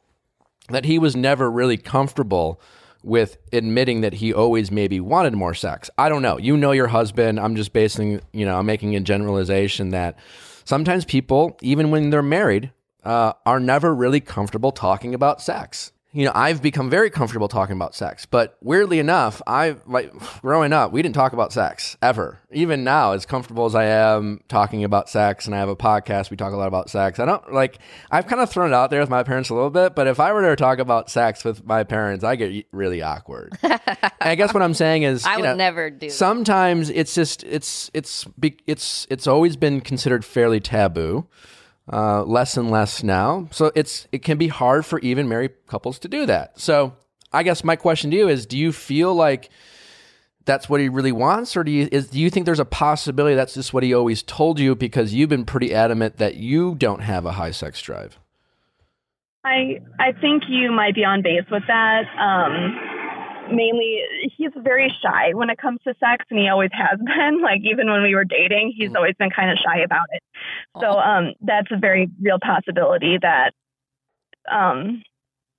that 0.69 0.85
he 0.85 0.97
was 0.97 1.15
never 1.15 1.49
really 1.49 1.77
comfortable 1.77 2.59
with 3.03 3.37
admitting 3.51 4.01
that 4.01 4.13
he 4.13 4.33
always 4.33 4.71
maybe 4.71 4.99
wanted 4.99 5.33
more 5.33 5.55
sex. 5.55 5.89
I 5.97 6.07
don't 6.07 6.21
know. 6.21 6.37
You 6.37 6.55
know 6.55 6.71
your 6.71 6.87
husband. 6.87 7.39
I'm 7.39 7.55
just 7.55 7.73
basing, 7.73 8.21
you 8.31 8.45
know, 8.45 8.57
I'm 8.57 8.67
making 8.67 8.95
a 8.95 8.99
generalization 8.99 9.89
that 9.89 10.17
sometimes 10.65 11.05
people, 11.05 11.57
even 11.61 11.91
when 11.91 12.09
they're 12.09 12.21
married, 12.21 12.71
uh, 13.03 13.33
are 13.45 13.59
never 13.59 13.93
really 13.93 14.19
comfortable 14.19 14.71
talking 14.71 15.13
about 15.13 15.41
sex. 15.41 15.91
You 16.13 16.25
know, 16.25 16.31
I've 16.35 16.61
become 16.61 16.89
very 16.89 17.09
comfortable 17.09 17.47
talking 17.47 17.75
about 17.75 17.95
sex, 17.95 18.25
but 18.25 18.57
weirdly 18.61 18.99
enough, 18.99 19.41
I 19.47 19.77
like 19.87 20.11
growing 20.41 20.73
up, 20.73 20.91
we 20.91 21.01
didn't 21.01 21.15
talk 21.15 21.31
about 21.31 21.53
sex 21.53 21.95
ever. 22.01 22.39
Even 22.51 22.83
now, 22.83 23.13
as 23.13 23.25
comfortable 23.25 23.65
as 23.65 23.75
I 23.75 23.85
am 23.85 24.41
talking 24.49 24.83
about 24.83 25.09
sex, 25.09 25.45
and 25.45 25.55
I 25.55 25.59
have 25.59 25.69
a 25.69 25.75
podcast, 25.75 26.29
we 26.29 26.35
talk 26.35 26.51
a 26.51 26.57
lot 26.57 26.67
about 26.67 26.89
sex. 26.89 27.19
I 27.19 27.25
don't 27.25 27.53
like. 27.53 27.79
I've 28.09 28.27
kind 28.27 28.41
of 28.41 28.49
thrown 28.49 28.71
it 28.71 28.75
out 28.75 28.89
there 28.89 28.99
with 28.99 29.09
my 29.09 29.23
parents 29.23 29.49
a 29.49 29.53
little 29.53 29.69
bit, 29.69 29.95
but 29.95 30.07
if 30.07 30.19
I 30.19 30.33
were 30.33 30.41
to 30.41 30.55
talk 30.57 30.79
about 30.79 31.09
sex 31.09 31.45
with 31.45 31.65
my 31.65 31.85
parents, 31.85 32.25
I 32.25 32.35
get 32.35 32.65
really 32.73 33.01
awkward. 33.01 33.57
I 34.21 34.35
guess 34.35 34.53
what 34.53 34.63
I'm 34.63 34.73
saying 34.73 35.03
is, 35.03 35.25
I 35.25 35.37
would 35.37 35.43
know, 35.43 35.55
never 35.55 35.89
do 35.89 36.09
sometimes 36.09 36.89
it's 36.89 37.15
just 37.15 37.43
it's 37.43 37.89
it's 37.93 38.27
it's 38.41 39.07
it's 39.09 39.27
always 39.27 39.55
been 39.55 39.81
considered 39.81 40.25
fairly 40.25 40.59
taboo 40.59 41.27
uh, 41.91 42.23
less 42.23 42.57
and 42.57 42.71
less 42.71 43.03
now. 43.03 43.47
So 43.51 43.71
it's 43.75 44.07
it 44.11 44.23
can 44.23 44.37
be 44.37 44.47
hard 44.47 44.85
for 44.85 44.99
even 44.99 45.29
married 45.29 45.51
couples 45.67 45.99
to 45.99 46.07
do 46.07 46.25
that. 46.25 46.59
So 46.59 46.93
i 47.33 47.43
guess 47.43 47.63
my 47.63 47.77
question 47.77 48.11
to 48.11 48.17
you 48.17 48.27
is 48.27 48.45
do 48.45 48.57
you 48.57 48.73
feel 48.73 49.15
like 49.15 49.49
that's 50.45 50.67
what 50.67 50.79
he 50.79 50.89
really 50.89 51.11
wants? 51.11 51.55
Or 51.55 51.63
do 51.63 51.71
you 51.71 51.87
is 51.91 52.09
do 52.09 52.19
you 52.19 52.29
think 52.29 52.45
there's 52.45 52.59
a 52.59 52.65
possibility 52.65 53.35
that's 53.35 53.53
just 53.53 53.73
what 53.73 53.83
he 53.83 53.93
always 53.93 54.23
told 54.23 54.59
you 54.59 54.75
because 54.75 55.13
you've 55.13 55.29
been 55.29 55.45
pretty 55.45 55.73
adamant 55.73 56.17
that 56.17 56.35
you 56.35 56.75
don't 56.75 57.01
have 57.01 57.25
a 57.25 57.31
high 57.31 57.51
sex 57.51 57.81
drive? 57.81 58.17
I 59.45 59.79
I 59.99 60.11
think 60.19 60.43
you 60.49 60.71
might 60.71 60.95
be 60.95 61.03
on 61.03 61.21
base 61.21 61.45
with 61.51 61.63
that. 61.67 62.03
Um, 62.19 63.00
mainly, 63.49 64.01
he's 64.37 64.51
very 64.55 64.93
shy 65.01 65.33
when 65.33 65.49
it 65.49 65.57
comes 65.57 65.79
to 65.83 65.93
sex, 65.99 66.25
and 66.29 66.39
he 66.39 66.47
always 66.47 66.71
has 66.73 66.99
been. 67.05 67.41
Like 67.41 67.61
even 67.63 67.89
when 67.89 68.03
we 68.03 68.15
were 68.15 68.25
dating, 68.25 68.73
he's 68.75 68.93
always 68.95 69.15
been 69.17 69.29
kind 69.29 69.51
of 69.51 69.57
shy 69.57 69.79
about 69.79 70.07
it. 70.11 70.23
So 70.79 70.99
um, 70.99 71.33
that's 71.41 71.71
a 71.71 71.77
very 71.77 72.09
real 72.21 72.39
possibility 72.39 73.17
that 73.21 73.53
um, 74.49 75.03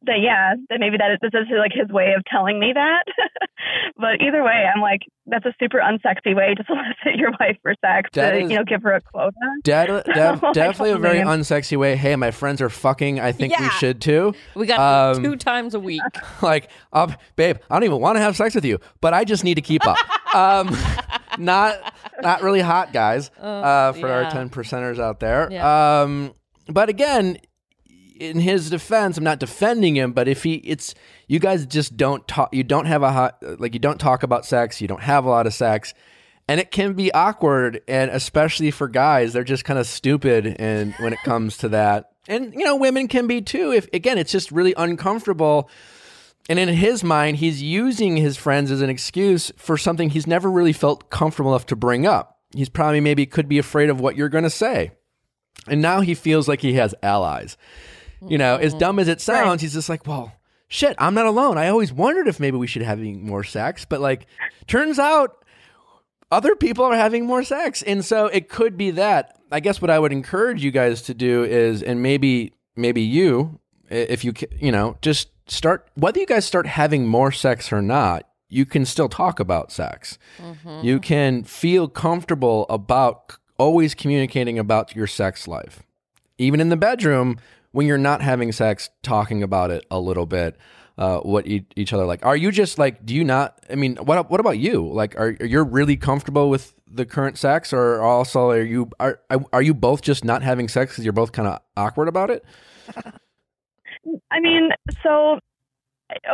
that 0.06 0.20
yeah, 0.20 0.54
that 0.70 0.80
maybe 0.80 0.96
that 0.98 1.18
this 1.20 1.30
is 1.32 1.46
like 1.58 1.72
his 1.72 1.88
way 1.88 2.12
of 2.16 2.24
telling 2.30 2.58
me 2.58 2.72
that. 2.74 3.04
but 3.96 4.20
either 4.20 4.42
way, 4.42 4.64
I'm 4.74 4.80
like 4.80 5.00
that's 5.26 5.46
a 5.46 5.54
super 5.60 5.78
unsexy 5.78 6.34
way 6.34 6.54
to 6.54 6.64
solicit 6.66 7.16
your 7.18 7.30
wife 7.38 7.56
for 7.62 7.74
sex 7.84 8.10
That 8.14 8.32
to 8.32 8.38
is- 8.38 8.50
you 8.50 8.56
know 8.58 8.64
give 8.64 8.82
her 8.82 8.94
a 8.94 9.00
quota. 9.00 9.32
Def- 9.62 10.04
def- 10.04 10.42
Like, 10.42 10.54
definitely 10.54 10.90
a 10.90 10.98
very 10.98 11.22
man. 11.24 11.40
unsexy 11.40 11.76
way 11.76 11.94
hey 11.96 12.16
my 12.16 12.30
friends 12.32 12.60
are 12.60 12.68
fucking 12.68 13.20
i 13.20 13.30
think 13.32 13.56
we 13.58 13.68
should 13.70 14.00
too 14.00 14.34
We 14.54 14.66
got 14.66 15.16
Um, 15.16 15.22
two 15.22 15.36
times 15.36 15.74
a 15.74 15.80
week. 15.80 16.02
like, 16.42 16.68
um, 16.92 17.14
babe, 17.36 17.58
I 17.70 17.74
don't 17.76 17.84
even 17.84 18.00
want 18.00 18.16
to 18.16 18.20
have 18.20 18.36
sex 18.36 18.54
with 18.54 18.64
you, 18.64 18.78
but 19.00 19.14
I 19.14 19.24
just 19.24 19.44
need 19.44 19.54
to 19.54 19.60
keep 19.62 19.82
up. 19.86 19.96
um, 20.34 20.76
not, 21.38 21.94
not 22.22 22.42
really 22.42 22.60
hot 22.60 22.92
guys 22.92 23.30
uh, 23.40 23.92
for 23.92 24.08
our 24.08 24.30
ten 24.30 24.50
percenters 24.50 24.98
out 24.98 25.20
there. 25.20 25.48
Yeah. 25.50 26.00
Um, 26.02 26.34
but 26.68 26.88
again, 26.88 27.38
in 28.22 28.38
his 28.38 28.70
defense, 28.70 29.18
I'm 29.18 29.24
not 29.24 29.40
defending 29.40 29.96
him, 29.96 30.12
but 30.12 30.28
if 30.28 30.44
he, 30.44 30.54
it's 30.54 30.94
you 31.26 31.40
guys 31.40 31.66
just 31.66 31.96
don't 31.96 32.26
talk. 32.28 32.54
You 32.54 32.62
don't 32.62 32.86
have 32.86 33.02
a 33.02 33.10
hot, 33.10 33.42
like 33.60 33.74
you 33.74 33.80
don't 33.80 33.98
talk 33.98 34.22
about 34.22 34.46
sex. 34.46 34.80
You 34.80 34.86
don't 34.86 35.02
have 35.02 35.24
a 35.24 35.28
lot 35.28 35.46
of 35.46 35.52
sex. 35.52 35.92
And 36.48 36.60
it 36.60 36.70
can 36.70 36.94
be 36.94 37.12
awkward, 37.12 37.82
and 37.86 38.10
especially 38.10 38.70
for 38.70 38.88
guys, 38.88 39.32
they're 39.32 39.44
just 39.44 39.64
kind 39.64 39.78
of 39.78 39.86
stupid. 39.86 40.56
And 40.58 40.94
when 40.94 41.12
it 41.12 41.18
comes 41.24 41.56
to 41.58 41.68
that, 41.70 42.10
and 42.28 42.52
you 42.54 42.64
know, 42.64 42.76
women 42.76 43.08
can 43.08 43.26
be 43.26 43.42
too. 43.42 43.72
If 43.72 43.88
again, 43.92 44.18
it's 44.18 44.32
just 44.32 44.52
really 44.52 44.74
uncomfortable. 44.76 45.68
And 46.48 46.58
in 46.58 46.68
his 46.68 47.04
mind, 47.04 47.36
he's 47.36 47.62
using 47.62 48.16
his 48.16 48.36
friends 48.36 48.70
as 48.70 48.80
an 48.82 48.90
excuse 48.90 49.52
for 49.56 49.76
something 49.76 50.10
he's 50.10 50.26
never 50.26 50.50
really 50.50 50.72
felt 50.72 51.10
comfortable 51.10 51.52
enough 51.52 51.66
to 51.66 51.76
bring 51.76 52.06
up. 52.06 52.38
He's 52.54 52.68
probably 52.68 53.00
maybe 53.00 53.26
could 53.26 53.48
be 53.48 53.58
afraid 53.58 53.90
of 53.90 54.00
what 54.00 54.16
you're 54.16 54.28
going 54.28 54.44
to 54.44 54.50
say. 54.50 54.92
And 55.68 55.80
now 55.80 56.00
he 56.00 56.14
feels 56.14 56.48
like 56.48 56.60
he 56.60 56.74
has 56.74 56.94
allies. 57.02 57.56
You 58.28 58.38
know, 58.38 58.56
as 58.56 58.74
dumb 58.74 58.98
as 58.98 59.08
it 59.08 59.18
mm-hmm. 59.18 59.32
sounds, 59.32 59.62
he's 59.62 59.72
just 59.72 59.88
like, 59.88 60.06
well, 60.06 60.32
shit, 60.68 60.94
I'm 60.98 61.14
not 61.14 61.26
alone. 61.26 61.58
I 61.58 61.68
always 61.68 61.92
wondered 61.92 62.28
if 62.28 62.38
maybe 62.38 62.56
we 62.56 62.66
should 62.66 62.82
have 62.82 62.98
more 63.00 63.44
sex, 63.44 63.84
but 63.84 64.00
like, 64.00 64.26
turns 64.66 64.98
out 64.98 65.44
other 66.30 66.54
people 66.54 66.84
are 66.84 66.96
having 66.96 67.26
more 67.26 67.42
sex, 67.42 67.82
and 67.82 68.04
so 68.04 68.26
it 68.26 68.48
could 68.48 68.76
be 68.76 68.92
that. 68.92 69.38
I 69.50 69.60
guess 69.60 69.82
what 69.82 69.90
I 69.90 69.98
would 69.98 70.12
encourage 70.12 70.64
you 70.64 70.70
guys 70.70 71.02
to 71.02 71.14
do 71.14 71.44
is, 71.44 71.82
and 71.82 72.02
maybe 72.02 72.54
maybe 72.76 73.02
you, 73.02 73.60
if 73.90 74.24
you 74.24 74.32
you 74.58 74.72
know, 74.72 74.96
just 75.02 75.28
start 75.46 75.88
whether 75.94 76.20
you 76.20 76.26
guys 76.26 76.46
start 76.46 76.66
having 76.66 77.06
more 77.06 77.32
sex 77.32 77.72
or 77.72 77.82
not. 77.82 78.28
You 78.48 78.66
can 78.66 78.84
still 78.84 79.08
talk 79.08 79.40
about 79.40 79.72
sex. 79.72 80.18
Mm-hmm. 80.36 80.84
You 80.84 81.00
can 81.00 81.42
feel 81.42 81.88
comfortable 81.88 82.66
about 82.68 83.38
always 83.56 83.94
communicating 83.94 84.58
about 84.58 84.94
your 84.94 85.06
sex 85.06 85.48
life 85.48 85.82
even 86.42 86.60
in 86.60 86.68
the 86.68 86.76
bedroom 86.76 87.38
when 87.72 87.86
you're 87.86 87.98
not 87.98 88.22
having 88.22 88.52
sex 88.52 88.90
talking 89.02 89.42
about 89.42 89.70
it 89.70 89.84
a 89.90 89.98
little 89.98 90.26
bit 90.26 90.56
uh, 90.98 91.18
what 91.20 91.46
e- 91.46 91.66
each 91.74 91.92
other 91.92 92.04
like 92.04 92.24
are 92.24 92.36
you 92.36 92.50
just 92.50 92.78
like 92.78 93.04
do 93.04 93.14
you 93.14 93.24
not 93.24 93.58
i 93.70 93.74
mean 93.74 93.96
what 93.96 94.30
what 94.30 94.40
about 94.40 94.58
you 94.58 94.86
like 94.92 95.16
are 95.16 95.36
are 95.40 95.46
you 95.46 95.62
really 95.62 95.96
comfortable 95.96 96.50
with 96.50 96.74
the 96.86 97.06
current 97.06 97.38
sex 97.38 97.72
or 97.72 98.02
also 98.02 98.50
are 98.50 98.62
you 98.62 98.90
are 99.00 99.20
are 99.52 99.62
you 99.62 99.72
both 99.72 100.02
just 100.02 100.24
not 100.24 100.42
having 100.42 100.68
sex 100.68 100.92
because 100.92 101.04
you're 101.04 101.12
both 101.12 101.32
kind 101.32 101.48
of 101.48 101.58
awkward 101.76 102.08
about 102.08 102.30
it 102.30 102.44
I 104.30 104.40
mean, 104.40 104.70
so 105.02 105.38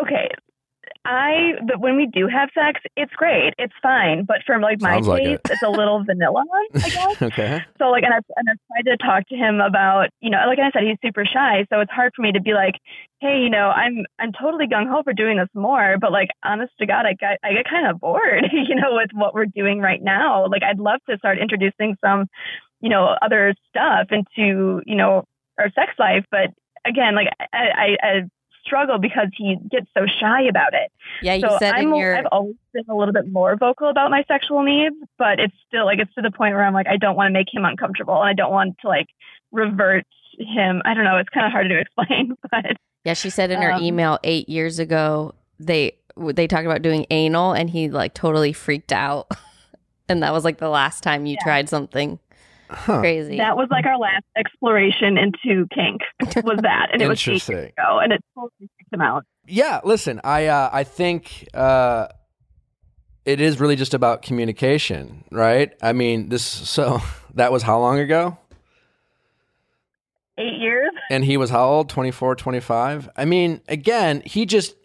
okay. 0.02 0.30
I 1.08 1.52
but 1.66 1.80
when 1.80 1.96
we 1.96 2.06
do 2.06 2.28
have 2.28 2.50
sex, 2.52 2.80
it's 2.94 3.12
great. 3.14 3.54
It's 3.58 3.72
fine. 3.82 4.24
But 4.26 4.38
for 4.44 4.60
like 4.60 4.78
my 4.78 4.96
Sounds 4.96 5.08
like 5.08 5.22
taste, 5.24 5.40
it. 5.46 5.52
it's 5.52 5.62
a 5.62 5.70
little 5.70 6.04
vanilla, 6.04 6.44
I 6.82 6.88
guess. 6.90 7.22
okay 7.22 7.64
So 7.78 7.86
like, 7.86 8.04
and 8.04 8.12
I 8.12 8.18
and 8.36 8.48
I 8.50 8.54
tried 8.68 8.90
to 8.90 8.96
talk 8.98 9.26
to 9.28 9.34
him 9.34 9.60
about, 9.60 10.10
you 10.20 10.28
know, 10.28 10.38
like 10.46 10.58
I 10.58 10.70
said, 10.70 10.82
he's 10.86 10.98
super 11.02 11.24
shy, 11.24 11.64
so 11.72 11.80
it's 11.80 11.90
hard 11.90 12.12
for 12.14 12.20
me 12.20 12.32
to 12.32 12.42
be 12.42 12.52
like, 12.52 12.74
hey, 13.20 13.40
you 13.40 13.48
know, 13.48 13.70
I'm 13.70 14.04
I'm 14.18 14.32
totally 14.32 14.66
gung 14.66 14.86
ho 14.86 15.02
for 15.02 15.14
doing 15.14 15.38
this 15.38 15.48
more, 15.54 15.96
but 15.98 16.12
like, 16.12 16.28
honest 16.44 16.74
to 16.78 16.86
God, 16.86 17.06
I 17.06 17.14
get 17.14 17.38
I 17.42 17.54
get 17.54 17.64
kind 17.64 17.86
of 17.86 17.98
bored, 18.00 18.44
you 18.52 18.74
know, 18.74 18.92
with 18.94 19.10
what 19.14 19.32
we're 19.32 19.46
doing 19.46 19.80
right 19.80 20.02
now. 20.02 20.46
Like, 20.46 20.62
I'd 20.62 20.78
love 20.78 21.00
to 21.08 21.16
start 21.16 21.38
introducing 21.38 21.96
some, 22.04 22.26
you 22.82 22.90
know, 22.90 23.16
other 23.22 23.54
stuff 23.70 24.08
into, 24.10 24.82
you 24.84 24.96
know, 24.96 25.24
our 25.58 25.70
sex 25.72 25.92
life, 25.98 26.26
but 26.30 26.50
again, 26.84 27.14
like 27.14 27.28
I 27.52 27.56
I, 27.56 27.96
I 28.02 28.20
struggle 28.68 28.98
because 28.98 29.28
he 29.36 29.56
gets 29.70 29.88
so 29.96 30.04
shy 30.20 30.42
about 30.42 30.74
it. 30.74 30.92
Yeah, 31.22 31.34
you 31.34 31.48
so 31.48 31.56
said 31.58 31.74
I'm, 31.74 31.88
in 31.88 31.96
your... 31.96 32.16
I've 32.16 32.30
always 32.30 32.56
been 32.72 32.84
a 32.88 32.94
little 32.94 33.14
bit 33.14 33.26
more 33.32 33.56
vocal 33.56 33.88
about 33.88 34.10
my 34.10 34.22
sexual 34.28 34.62
needs, 34.62 34.96
but 35.16 35.40
it's 35.40 35.54
still 35.66 35.86
like 35.86 35.98
it's 35.98 36.14
to 36.14 36.22
the 36.22 36.30
point 36.30 36.54
where 36.54 36.64
I'm 36.64 36.74
like 36.74 36.86
I 36.86 36.98
don't 36.98 37.16
want 37.16 37.28
to 37.28 37.32
make 37.32 37.52
him 37.52 37.64
uncomfortable, 37.64 38.20
and 38.20 38.28
I 38.28 38.34
don't 38.34 38.52
want 38.52 38.76
to 38.82 38.88
like 38.88 39.08
revert 39.52 40.06
him. 40.38 40.82
I 40.84 40.94
don't 40.94 41.04
know. 41.04 41.16
It's 41.16 41.30
kind 41.30 41.46
of 41.46 41.52
hard 41.52 41.68
to 41.68 41.78
explain, 41.80 42.36
but 42.50 42.76
Yeah, 43.04 43.14
she 43.14 43.30
said 43.30 43.50
in 43.50 43.60
her 43.62 43.72
Um, 43.72 43.82
email 43.82 44.18
eight 44.22 44.48
years 44.48 44.78
ago 44.78 45.34
they 45.58 45.92
they 46.16 46.46
talked 46.46 46.66
about 46.66 46.82
doing 46.82 47.06
anal, 47.10 47.52
and 47.52 47.70
he 47.70 47.88
like 47.88 48.14
totally 48.14 48.52
freaked 48.52 48.92
out, 48.92 49.30
and 50.08 50.22
that 50.22 50.32
was 50.32 50.44
like 50.44 50.58
the 50.58 50.68
last 50.68 51.02
time 51.02 51.26
you 51.26 51.34
Yeah. 51.34 51.44
tried 51.44 51.68
something 51.68 52.18
huh. 52.70 53.00
Crazy. 53.00 53.36
that 53.38 53.56
was 53.56 53.68
like 53.70 53.86
our 53.86 53.98
last 53.98 54.24
exploration 54.36 55.16
into 55.18 55.66
kink 55.74 56.00
was 56.44 56.58
that, 56.62 56.88
and 56.92 57.00
it 57.02 57.08
was 57.08 57.20
eight 57.20 57.30
years 57.32 57.48
interesting. 57.48 57.72
ago, 57.78 57.98
and 57.98 58.12
it 58.12 58.24
totally 58.34 58.50
freaked 58.76 58.92
him 58.92 59.00
out. 59.00 59.24
yeah 59.46 59.80
listen 59.84 60.20
i 60.24 60.46
uh 60.46 60.68
i 60.72 60.84
think 60.84 61.46
uh 61.54 62.08
it 63.24 63.40
is 63.42 63.60
really 63.60 63.76
just 63.76 63.92
about 63.92 64.22
communication 64.22 65.22
right? 65.30 65.72
I 65.82 65.92
mean 65.92 66.28
this 66.30 66.42
so 66.44 67.00
that 67.34 67.52
was 67.52 67.62
how 67.62 67.78
long 67.78 67.98
ago? 67.98 68.38
Eight 70.38 70.58
years. 70.60 70.92
and 71.10 71.24
he 71.24 71.36
was 71.36 71.50
how 71.50 71.66
old? 71.68 71.88
24 71.88 72.36
25 72.36 73.08
i 73.16 73.24
mean 73.24 73.60
again 73.68 74.22
he 74.24 74.46
just 74.46 74.76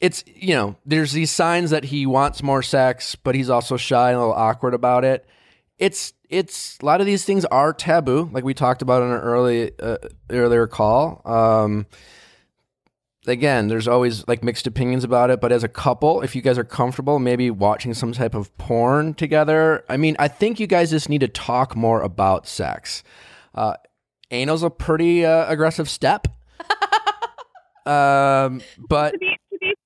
it's 0.00 0.24
you 0.26 0.54
know 0.54 0.76
there's 0.86 1.12
these 1.12 1.30
signs 1.30 1.70
that 1.70 1.84
he 1.84 2.06
wants 2.06 2.42
more 2.42 2.62
sex 2.62 3.14
but 3.14 3.34
he's 3.34 3.50
also 3.50 3.76
shy 3.76 4.08
and 4.08 4.16
a 4.16 4.20
little 4.20 4.34
awkward 4.34 4.72
about 4.72 5.04
it 5.04 5.26
it's 5.82 6.12
it's 6.30 6.78
a 6.80 6.86
lot 6.86 7.00
of 7.00 7.06
these 7.06 7.24
things 7.24 7.44
are 7.46 7.72
taboo 7.72 8.30
like 8.32 8.44
we 8.44 8.54
talked 8.54 8.82
about 8.82 9.02
in 9.02 9.10
an 9.10 9.18
early 9.18 9.72
uh, 9.80 9.96
earlier 10.30 10.68
call. 10.68 11.20
Um 11.24 11.86
again 13.26 13.68
there's 13.68 13.86
always 13.86 14.26
like 14.26 14.42
mixed 14.42 14.66
opinions 14.66 15.04
about 15.04 15.30
it 15.30 15.40
but 15.40 15.52
as 15.52 15.62
a 15.62 15.68
couple 15.68 16.22
if 16.22 16.34
you 16.34 16.42
guys 16.42 16.58
are 16.58 16.64
comfortable 16.64 17.20
maybe 17.20 17.52
watching 17.52 17.94
some 17.94 18.10
type 18.10 18.34
of 18.34 18.56
porn 18.58 19.14
together 19.14 19.84
i 19.88 19.96
mean 19.96 20.16
i 20.18 20.26
think 20.26 20.58
you 20.58 20.66
guys 20.66 20.90
just 20.90 21.08
need 21.08 21.20
to 21.20 21.28
talk 21.28 21.76
more 21.76 22.02
about 22.02 22.48
sex. 22.48 23.04
Uh 23.54 23.74
anal's 24.32 24.62
a 24.64 24.70
pretty 24.70 25.24
uh, 25.24 25.46
aggressive 25.50 25.88
step. 25.88 26.26
Um 27.86 28.60
but 28.88 29.12
To 29.12 29.18
be 29.18 29.31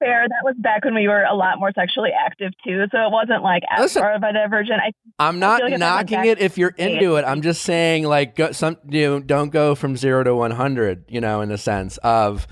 fair, 0.07 0.27
that 0.29 0.45
was 0.45 0.55
back 0.59 0.85
when 0.85 0.95
we 0.95 1.09
were 1.09 1.25
a 1.25 1.35
lot 1.35 1.59
more 1.59 1.73
sexually 1.73 2.11
active 2.13 2.53
too, 2.65 2.85
so 2.93 2.99
it 3.07 3.11
wasn't 3.11 3.43
like 3.43 3.63
as 3.71 3.95
far 3.95 4.15
of 4.15 4.23
a 4.23 4.33
diversion. 4.33 4.77
I 4.81 4.93
I'm 5.19 5.39
not 5.39 5.63
like 5.63 5.63
I 5.63 5.69
went 5.71 5.81
knocking 5.81 6.25
it 6.27 6.41
if 6.41 6.59
you're 6.59 6.75
into 6.77 7.17
it. 7.17 7.25
I'm 7.25 7.43
just 7.43 7.63
saying, 7.63 8.05
like, 8.05 8.37
go, 8.37 8.53
some 8.53 8.77
you 8.89 9.03
know, 9.03 9.21
don't 9.21 9.51
go 9.51 9.75
from 9.75 9.97
zero 9.97 10.23
to 10.25 10.35
100. 10.35 11.07
You 11.09 11.21
know, 11.21 11.41
in 11.41 11.49
the 11.49 11.59
sense 11.59 11.99
of, 11.99 12.47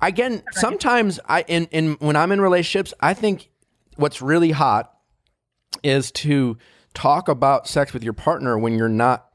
again, 0.00 0.42
sometimes 0.52 1.20
I 1.28 1.42
in 1.42 1.66
in 1.66 1.92
when 2.00 2.16
I'm 2.16 2.32
in 2.32 2.40
relationships, 2.40 2.94
I 3.00 3.14
think 3.14 3.50
what's 3.96 4.22
really 4.22 4.52
hot 4.52 4.92
is 5.82 6.10
to 6.10 6.56
talk 6.94 7.28
about 7.28 7.68
sex 7.68 7.92
with 7.92 8.02
your 8.02 8.14
partner 8.14 8.58
when 8.58 8.78
you're 8.78 8.88
not 8.88 9.28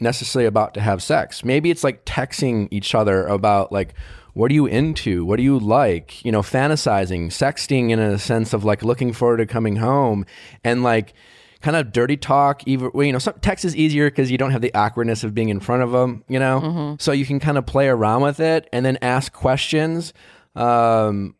necessarily 0.00 0.46
about 0.46 0.74
to 0.74 0.80
have 0.80 1.02
sex. 1.02 1.44
Maybe 1.44 1.70
it's 1.70 1.82
like 1.82 2.04
texting 2.04 2.68
each 2.70 2.94
other 2.94 3.26
about 3.26 3.72
like 3.72 3.94
what 4.34 4.50
are 4.50 4.54
you 4.54 4.66
into? 4.66 5.24
What 5.24 5.36
do 5.36 5.42
you 5.42 5.58
like? 5.58 6.24
You 6.24 6.32
know, 6.32 6.42
fantasizing, 6.42 7.26
sexting 7.26 7.90
in 7.90 7.98
a 7.98 8.18
sense 8.18 8.52
of 8.52 8.64
like 8.64 8.82
looking 8.82 9.12
forward 9.12 9.38
to 9.38 9.46
coming 9.46 9.76
home 9.76 10.24
and 10.62 10.82
like 10.82 11.14
kind 11.60 11.76
of 11.76 11.92
dirty 11.92 12.16
talk. 12.16 12.62
Even 12.66 12.90
well, 12.94 13.04
you 13.04 13.12
know, 13.12 13.18
some 13.18 13.34
text 13.40 13.64
is 13.64 13.74
easier 13.74 14.10
because 14.10 14.30
you 14.30 14.38
don't 14.38 14.50
have 14.52 14.62
the 14.62 14.72
awkwardness 14.74 15.24
of 15.24 15.34
being 15.34 15.48
in 15.48 15.60
front 15.60 15.82
of 15.82 15.90
them. 15.92 16.24
You 16.28 16.38
know, 16.38 16.96
so 16.98 17.12
you 17.12 17.26
can 17.26 17.40
kind 17.40 17.58
of 17.58 17.66
play 17.66 17.88
around 17.88 18.22
with 18.22 18.40
it 18.40 18.68
and 18.72 18.84
then 18.84 18.98
ask 19.02 19.32
questions. 19.32 20.12
Um, 20.54 21.34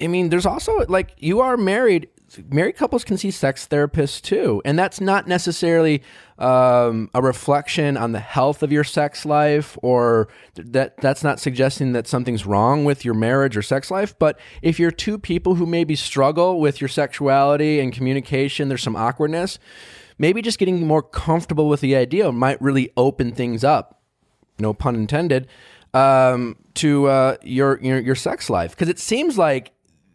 I 0.00 0.06
mean, 0.06 0.30
there's 0.30 0.46
also 0.46 0.84
like 0.88 1.14
you 1.18 1.40
are 1.40 1.56
married. 1.56 2.08
Married 2.48 2.76
couples 2.76 3.04
can 3.04 3.16
see 3.16 3.30
sex 3.30 3.66
therapists 3.66 4.20
too, 4.20 4.62
and 4.64 4.78
that's 4.78 5.00
not 5.00 5.26
necessarily 5.26 6.02
um, 6.38 7.10
a 7.12 7.20
reflection 7.20 7.96
on 7.96 8.12
the 8.12 8.20
health 8.20 8.62
of 8.62 8.70
your 8.70 8.84
sex 8.84 9.26
life, 9.26 9.76
or 9.82 10.28
that 10.54 10.96
that's 10.98 11.24
not 11.24 11.40
suggesting 11.40 11.92
that 11.92 12.06
something's 12.06 12.46
wrong 12.46 12.84
with 12.84 13.04
your 13.04 13.14
marriage 13.14 13.56
or 13.56 13.62
sex 13.62 13.90
life. 13.90 14.16
But 14.18 14.38
if 14.62 14.78
you're 14.78 14.92
two 14.92 15.18
people 15.18 15.56
who 15.56 15.66
maybe 15.66 15.96
struggle 15.96 16.60
with 16.60 16.80
your 16.80 16.88
sexuality 16.88 17.80
and 17.80 17.92
communication, 17.92 18.68
there's 18.68 18.82
some 18.82 18.96
awkwardness. 18.96 19.58
Maybe 20.18 20.42
just 20.42 20.58
getting 20.58 20.86
more 20.86 21.02
comfortable 21.02 21.68
with 21.68 21.80
the 21.80 21.96
idea 21.96 22.30
might 22.30 22.60
really 22.60 22.92
open 22.96 23.32
things 23.32 23.64
up 23.64 24.00
no 24.60 24.74
pun 24.74 24.94
intended, 24.94 25.48
um, 25.94 26.56
to 26.74 27.06
uh, 27.06 27.36
your, 27.42 27.80
your 27.80 27.98
your 27.98 28.14
sex 28.14 28.48
life 28.48 28.70
because 28.70 28.88
it 28.88 28.98
seems 28.98 29.36
like 29.36 29.72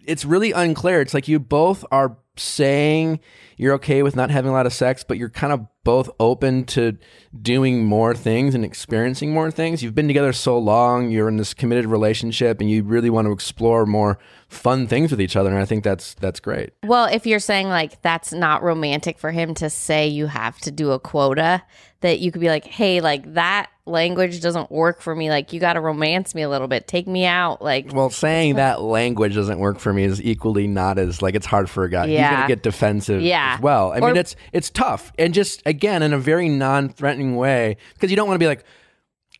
it's 0.07 0.25
really 0.25 0.51
unclear. 0.51 1.01
It's 1.01 1.13
like 1.13 1.27
you 1.27 1.39
both 1.39 1.85
are 1.91 2.17
saying 2.37 3.19
you're 3.57 3.73
okay 3.75 4.03
with 4.03 4.15
not 4.15 4.29
having 4.29 4.49
a 4.49 4.53
lot 4.53 4.65
of 4.65 4.73
sex, 4.73 5.03
but 5.03 5.17
you're 5.17 5.29
kind 5.29 5.53
of 5.53 5.65
both 5.83 6.09
open 6.19 6.65
to 6.65 6.97
doing 7.41 7.85
more 7.85 8.13
things 8.13 8.53
and 8.55 8.65
experiencing 8.65 9.31
more 9.31 9.51
things. 9.51 9.81
You've 9.81 9.95
been 9.95 10.07
together 10.07 10.33
so 10.33 10.57
long, 10.57 11.09
you're 11.09 11.29
in 11.29 11.37
this 11.37 11.53
committed 11.53 11.85
relationship, 11.85 12.59
and 12.59 12.69
you 12.69 12.83
really 12.83 13.09
want 13.09 13.27
to 13.27 13.31
explore 13.31 13.85
more 13.85 14.19
fun 14.47 14.87
things 14.87 15.11
with 15.11 15.19
each 15.21 15.35
other. 15.35 15.49
And 15.49 15.59
I 15.59 15.65
think 15.65 15.83
that's 15.83 16.13
that's 16.15 16.39
great. 16.39 16.71
Well, 16.83 17.05
if 17.05 17.25
you're 17.25 17.39
saying 17.39 17.67
like 17.67 18.01
that's 18.01 18.31
not 18.33 18.63
romantic 18.63 19.17
for 19.19 19.31
him 19.31 19.53
to 19.55 19.69
say 19.69 20.07
you 20.07 20.27
have 20.27 20.57
to 20.59 20.71
do 20.71 20.91
a 20.91 20.99
quota, 20.99 21.61
that 22.01 22.19
you 22.19 22.31
could 22.31 22.41
be 22.41 22.47
like, 22.49 22.65
hey, 22.65 23.01
like 23.01 23.33
that 23.33 23.69
language 23.87 24.41
doesn't 24.41 24.71
work 24.71 25.01
for 25.01 25.15
me. 25.15 25.29
Like 25.29 25.51
you 25.53 25.59
got 25.59 25.73
to 25.73 25.81
romance 25.81 26.33
me 26.35 26.41
a 26.43 26.49
little 26.49 26.67
bit. 26.67 26.87
Take 26.87 27.07
me 27.07 27.25
out. 27.25 27.61
Like, 27.61 27.91
Well, 27.93 28.09
saying 28.09 28.55
that 28.57 28.81
language 28.81 29.33
doesn't 29.35 29.59
work 29.59 29.79
for 29.79 29.91
me 29.93 30.03
is 30.03 30.21
equally 30.21 30.67
not 30.67 30.97
as 30.99 31.21
like 31.21 31.35
it's 31.35 31.45
hard 31.45 31.69
for 31.69 31.83
a 31.83 31.89
guy. 31.89 32.05
yeah. 32.05 32.29
He's 32.29 32.35
gonna 32.37 32.47
get 32.47 32.63
defensive 32.63 33.21
Yeah. 33.21 33.55
as 33.55 33.61
well. 33.61 33.91
I 33.93 33.99
Or- 33.99 34.07
mean, 34.09 34.17
it's 34.17 34.35
it's 34.53 34.69
tough, 34.69 35.11
and 35.17 35.33
just 35.33 35.61
again 35.65 36.03
in 36.03 36.13
a 36.13 36.17
very 36.19 36.49
non-threatening 36.49 37.35
way 37.35 37.77
because 37.93 38.09
you 38.11 38.15
don't 38.17 38.27
want 38.27 38.35
to 38.35 38.43
be 38.43 38.47
like, 38.47 38.63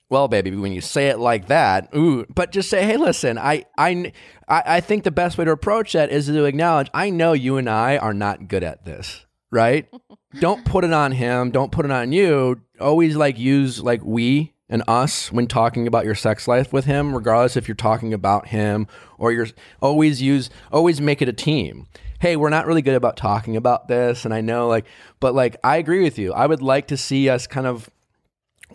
well, 0.10 0.28
baby, 0.28 0.52
when 0.52 0.72
you 0.72 0.82
say 0.82 1.08
it 1.08 1.18
like 1.18 1.48
that, 1.48 1.90
ooh, 1.96 2.26
but 2.34 2.52
just 2.52 2.70
say, 2.70 2.86
hey, 2.86 2.98
listen, 2.98 3.38
I 3.38 3.66
I 3.78 4.12
I 4.48 4.80
think 4.82 5.04
the 5.04 5.12
best 5.12 5.38
way 5.38 5.46
to 5.46 5.52
approach 5.52 5.94
that 5.94 6.12
is 6.12 6.28
to 6.28 6.46
acknowledge 6.46 6.90
I 6.94 7.10
know 7.10 7.34
you 7.34 7.58
and 7.58 7.70
I 7.70 7.98
are 7.98 8.14
not 8.14 8.48
good 8.48 8.64
at 8.64 8.86
this, 8.86 9.26
right? 9.52 9.88
don't 10.40 10.64
put 10.66 10.84
it 10.84 10.94
on 10.94 11.12
him. 11.12 11.50
Don't 11.50 11.72
put 11.72 11.86
it 11.86 11.92
on 11.92 12.12
you. 12.12 12.62
Always 12.80 13.16
like 13.16 13.40
use 13.40 13.82
like 13.82 14.02
we 14.04 14.54
and 14.70 14.84
us 14.88 15.32
when 15.32 15.48
talking 15.48 15.88
about 15.88 16.06
your 16.06 16.16
sex 16.16 16.48
life 16.48 16.72
with 16.72 16.86
him, 16.86 17.16
regardless 17.16 17.58
if 17.58 17.68
you're 17.68 17.76
talking 17.76 18.14
about 18.14 18.50
him 18.50 18.88
or 19.18 19.32
you're 19.32 19.48
always 19.82 20.22
use 20.22 20.52
always 20.72 21.02
make 21.02 21.22
it 21.22 21.30
a 21.30 21.34
team. 21.34 21.88
Hey, 22.20 22.36
we're 22.36 22.50
not 22.50 22.66
really 22.66 22.82
good 22.82 22.96
about 22.96 23.18
talking 23.18 23.58
about 23.58 23.88
this, 23.88 24.24
and 24.24 24.34
I 24.34 24.42
know 24.42 24.68
like, 24.68 24.86
but 25.20 25.34
like 25.34 25.58
I 25.64 25.78
agree 25.78 26.04
with 26.04 26.20
you. 26.20 26.32
I 26.32 26.46
would 26.46 26.62
like 26.62 26.88
to 26.88 26.98
see 26.98 27.28
us 27.28 27.48
kind 27.48 27.66
of 27.66 27.90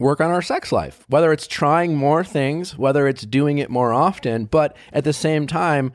work 0.00 0.20
on 0.20 0.30
our 0.30 0.42
sex 0.42 0.72
life, 0.72 1.04
whether 1.08 1.30
it's 1.30 1.46
trying 1.46 1.94
more 1.94 2.24
things, 2.24 2.76
whether 2.76 3.06
it's 3.06 3.22
doing 3.22 3.58
it 3.58 3.70
more 3.70 3.92
often, 3.92 4.46
but 4.46 4.76
at 4.92 5.04
the 5.04 5.12
same 5.12 5.46
time, 5.46 5.92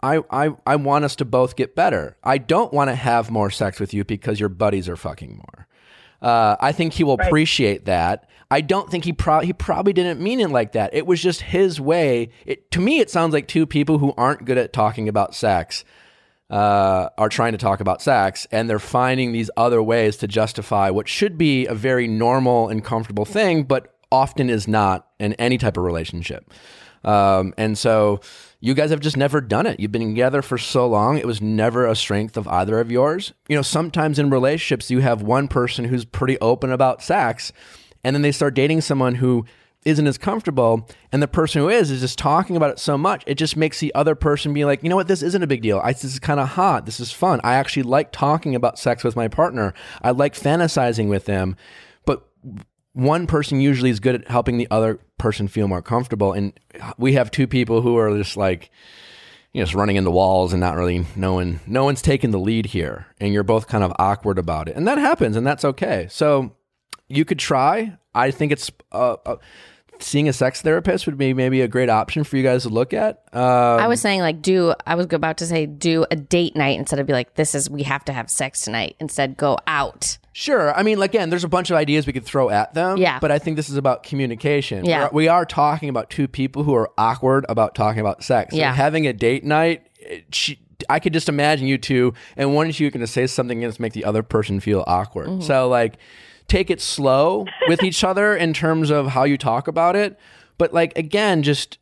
I, 0.00 0.22
I, 0.30 0.50
I 0.64 0.76
want 0.76 1.04
us 1.04 1.16
to 1.16 1.24
both 1.24 1.56
get 1.56 1.74
better. 1.74 2.16
I 2.22 2.38
don't 2.38 2.72
want 2.72 2.88
to 2.88 2.94
have 2.94 3.32
more 3.32 3.50
sex 3.50 3.80
with 3.80 3.92
you 3.92 4.04
because 4.04 4.38
your 4.38 4.48
buddies 4.48 4.88
are 4.88 4.96
fucking 4.96 5.36
more. 5.36 5.66
Uh, 6.22 6.56
I 6.60 6.72
think 6.72 6.92
he 6.92 7.04
will 7.04 7.18
appreciate 7.20 7.84
that. 7.86 8.28
I 8.50 8.60
don't 8.60 8.90
think 8.90 9.04
he 9.04 9.12
pro- 9.12 9.40
he 9.40 9.52
probably 9.52 9.92
didn't 9.92 10.20
mean 10.20 10.40
it 10.40 10.50
like 10.50 10.72
that. 10.72 10.94
It 10.94 11.06
was 11.06 11.20
just 11.20 11.42
his 11.42 11.80
way. 11.80 12.30
It, 12.46 12.70
to 12.70 12.80
me, 12.80 13.00
it 13.00 13.10
sounds 13.10 13.34
like 13.34 13.46
two 13.46 13.66
people 13.66 13.98
who 13.98 14.14
aren't 14.16 14.44
good 14.44 14.56
at 14.56 14.72
talking 14.72 15.08
about 15.08 15.34
sex 15.34 15.84
uh, 16.50 17.08
are 17.18 17.28
trying 17.28 17.52
to 17.52 17.58
talk 17.58 17.80
about 17.80 18.00
sex, 18.00 18.46
and 18.50 18.68
they're 18.68 18.78
finding 18.78 19.32
these 19.32 19.50
other 19.56 19.82
ways 19.82 20.16
to 20.18 20.26
justify 20.26 20.90
what 20.90 21.08
should 21.08 21.36
be 21.36 21.66
a 21.66 21.74
very 21.74 22.08
normal 22.08 22.68
and 22.68 22.84
comfortable 22.84 23.24
thing, 23.24 23.64
but 23.64 23.94
often 24.10 24.48
is 24.48 24.66
not 24.66 25.08
in 25.18 25.34
any 25.34 25.58
type 25.58 25.76
of 25.76 25.84
relationship. 25.84 26.50
Um, 27.04 27.54
and 27.56 27.76
so 27.76 28.20
you 28.60 28.74
guys 28.74 28.90
have 28.90 29.00
just 29.00 29.16
never 29.16 29.40
done 29.40 29.66
it. 29.66 29.78
You've 29.78 29.92
been 29.92 30.08
together 30.08 30.42
for 30.42 30.58
so 30.58 30.86
long. 30.88 31.16
It 31.18 31.26
was 31.26 31.40
never 31.40 31.86
a 31.86 31.94
strength 31.94 32.36
of 32.36 32.48
either 32.48 32.80
of 32.80 32.90
yours. 32.90 33.32
You 33.48 33.56
know, 33.56 33.62
sometimes 33.62 34.18
in 34.18 34.30
relationships, 34.30 34.90
you 34.90 35.00
have 35.00 35.22
one 35.22 35.48
person 35.48 35.84
who's 35.84 36.04
pretty 36.04 36.38
open 36.40 36.72
about 36.72 37.02
sex, 37.02 37.52
and 38.02 38.16
then 38.16 38.22
they 38.22 38.32
start 38.32 38.54
dating 38.54 38.80
someone 38.80 39.16
who 39.16 39.44
isn't 39.88 40.06
as 40.06 40.18
comfortable 40.18 40.88
and 41.12 41.22
the 41.22 41.28
person 41.28 41.62
who 41.62 41.68
is 41.68 41.90
is 41.90 42.00
just 42.00 42.18
talking 42.18 42.56
about 42.56 42.70
it 42.70 42.78
so 42.78 42.98
much 42.98 43.24
it 43.26 43.34
just 43.34 43.56
makes 43.56 43.80
the 43.80 43.94
other 43.94 44.14
person 44.14 44.52
be 44.52 44.64
like 44.64 44.82
you 44.82 44.88
know 44.88 44.96
what? 44.96 45.08
This 45.08 45.22
isn't 45.22 45.42
a 45.42 45.46
big 45.46 45.62
deal. 45.62 45.80
I, 45.82 45.92
this 45.92 46.04
is 46.04 46.18
kind 46.18 46.40
of 46.40 46.50
hot. 46.50 46.86
This 46.86 47.00
is 47.00 47.12
fun. 47.12 47.40
I 47.42 47.54
actually 47.54 47.82
like 47.84 48.12
talking 48.12 48.54
about 48.54 48.78
sex 48.78 49.02
with 49.02 49.16
my 49.16 49.28
partner. 49.28 49.74
I 50.02 50.10
like 50.10 50.34
fantasizing 50.34 51.08
with 51.08 51.24
them. 51.24 51.56
But 52.04 52.26
one 52.92 53.26
person 53.26 53.60
usually 53.60 53.90
is 53.90 54.00
good 54.00 54.14
at 54.14 54.28
helping 54.28 54.58
the 54.58 54.68
other 54.70 55.00
person 55.18 55.48
feel 55.48 55.68
more 55.68 55.82
comfortable 55.82 56.32
and 56.32 56.52
we 56.96 57.14
have 57.14 57.30
two 57.30 57.46
people 57.46 57.82
who 57.82 57.96
are 57.96 58.16
just 58.16 58.36
like 58.36 58.70
you 59.52 59.60
know, 59.60 59.64
just 59.64 59.74
running 59.74 59.96
into 59.96 60.10
walls 60.10 60.52
and 60.52 60.60
not 60.60 60.76
really 60.76 61.06
knowing 61.16 61.60
no 61.66 61.84
one's 61.84 62.02
taking 62.02 62.30
the 62.30 62.38
lead 62.38 62.66
here 62.66 63.06
and 63.18 63.32
you're 63.32 63.42
both 63.42 63.66
kind 63.66 63.82
of 63.82 63.92
awkward 63.98 64.38
about 64.38 64.68
it. 64.68 64.76
And 64.76 64.86
that 64.86 64.98
happens 64.98 65.36
and 65.36 65.46
that's 65.46 65.64
okay. 65.64 66.06
So 66.10 66.54
you 67.08 67.24
could 67.24 67.38
try. 67.38 67.96
I 68.14 68.30
think 68.30 68.52
it's 68.52 68.70
uh, 68.92 69.16
uh, 69.24 69.36
seeing 70.00 70.28
a 70.28 70.32
sex 70.32 70.62
therapist 70.62 71.06
would 71.06 71.18
be 71.18 71.34
maybe 71.34 71.60
a 71.60 71.68
great 71.68 71.88
option 71.90 72.24
for 72.24 72.36
you 72.36 72.42
guys 72.42 72.62
to 72.62 72.68
look 72.68 72.92
at 72.92 73.22
um, 73.32 73.40
I 73.42 73.88
was 73.88 74.00
saying 74.00 74.20
like 74.20 74.42
do 74.42 74.74
I 74.86 74.94
was 74.94 75.06
about 75.12 75.38
to 75.38 75.46
say 75.46 75.66
do 75.66 76.06
a 76.10 76.16
date 76.16 76.56
night 76.56 76.78
instead 76.78 76.98
of 76.98 77.06
be 77.06 77.12
like 77.12 77.34
this 77.34 77.54
is 77.54 77.68
we 77.68 77.82
have 77.84 78.04
to 78.06 78.12
have 78.12 78.30
sex 78.30 78.62
tonight. 78.62 78.96
Instead 79.00 79.36
go 79.36 79.58
out. 79.66 80.18
Sure. 80.32 80.72
I 80.72 80.84
mean, 80.84 81.02
again, 81.02 81.30
there's 81.30 81.42
a 81.42 81.48
bunch 81.48 81.70
of 81.70 81.76
ideas 81.76 82.06
we 82.06 82.12
could 82.12 82.24
throw 82.24 82.48
at 82.48 82.72
them. 82.72 82.96
Yeah. 82.98 83.18
But 83.18 83.32
I 83.32 83.40
think 83.40 83.56
this 83.56 83.68
is 83.68 83.76
about 83.76 84.04
communication. 84.04 84.84
Yeah. 84.84 85.00
We're- 85.00 85.10
we 85.12 85.28
are 85.28 85.44
talking 85.44 85.88
about 85.88 86.10
two 86.10 86.28
people 86.28 86.62
who 86.62 86.74
are 86.76 86.90
awkward 86.96 87.44
about 87.48 87.74
talking 87.74 87.98
about 88.00 88.22
sex. 88.22 88.54
Yeah. 88.54 88.72
having 88.72 89.06
a 89.08 89.12
date 89.12 89.42
night, 89.44 89.86
it- 89.98 90.32
she, 90.32 90.60
I 90.88 91.00
could 91.00 91.12
just 91.12 91.28
imagine 91.28 91.66
you 91.66 91.76
two, 91.76 92.14
and 92.36 92.54
one 92.54 92.68
of 92.68 92.78
you 92.78 92.88
going 92.92 93.00
to 93.00 93.08
say 93.08 93.26
something 93.26 93.60
that's 93.60 93.80
make 93.80 93.94
the 93.94 94.04
other 94.04 94.22
person 94.22 94.60
feel 94.60 94.84
awkward. 94.86 95.26
Mm-hmm. 95.26 95.40
So, 95.40 95.68
like, 95.68 95.94
take 96.48 96.70
it 96.70 96.80
slow 96.80 97.46
with 97.68 97.82
each 97.82 98.02
other 98.02 98.34
in 98.34 98.52
terms 98.52 98.90
of 98.90 99.08
how 99.08 99.24
you 99.24 99.38
talk 99.38 99.68
about 99.68 99.94
it. 99.94 100.18
But, 100.56 100.74
like, 100.74 100.96
again, 100.98 101.42
just 101.42 101.78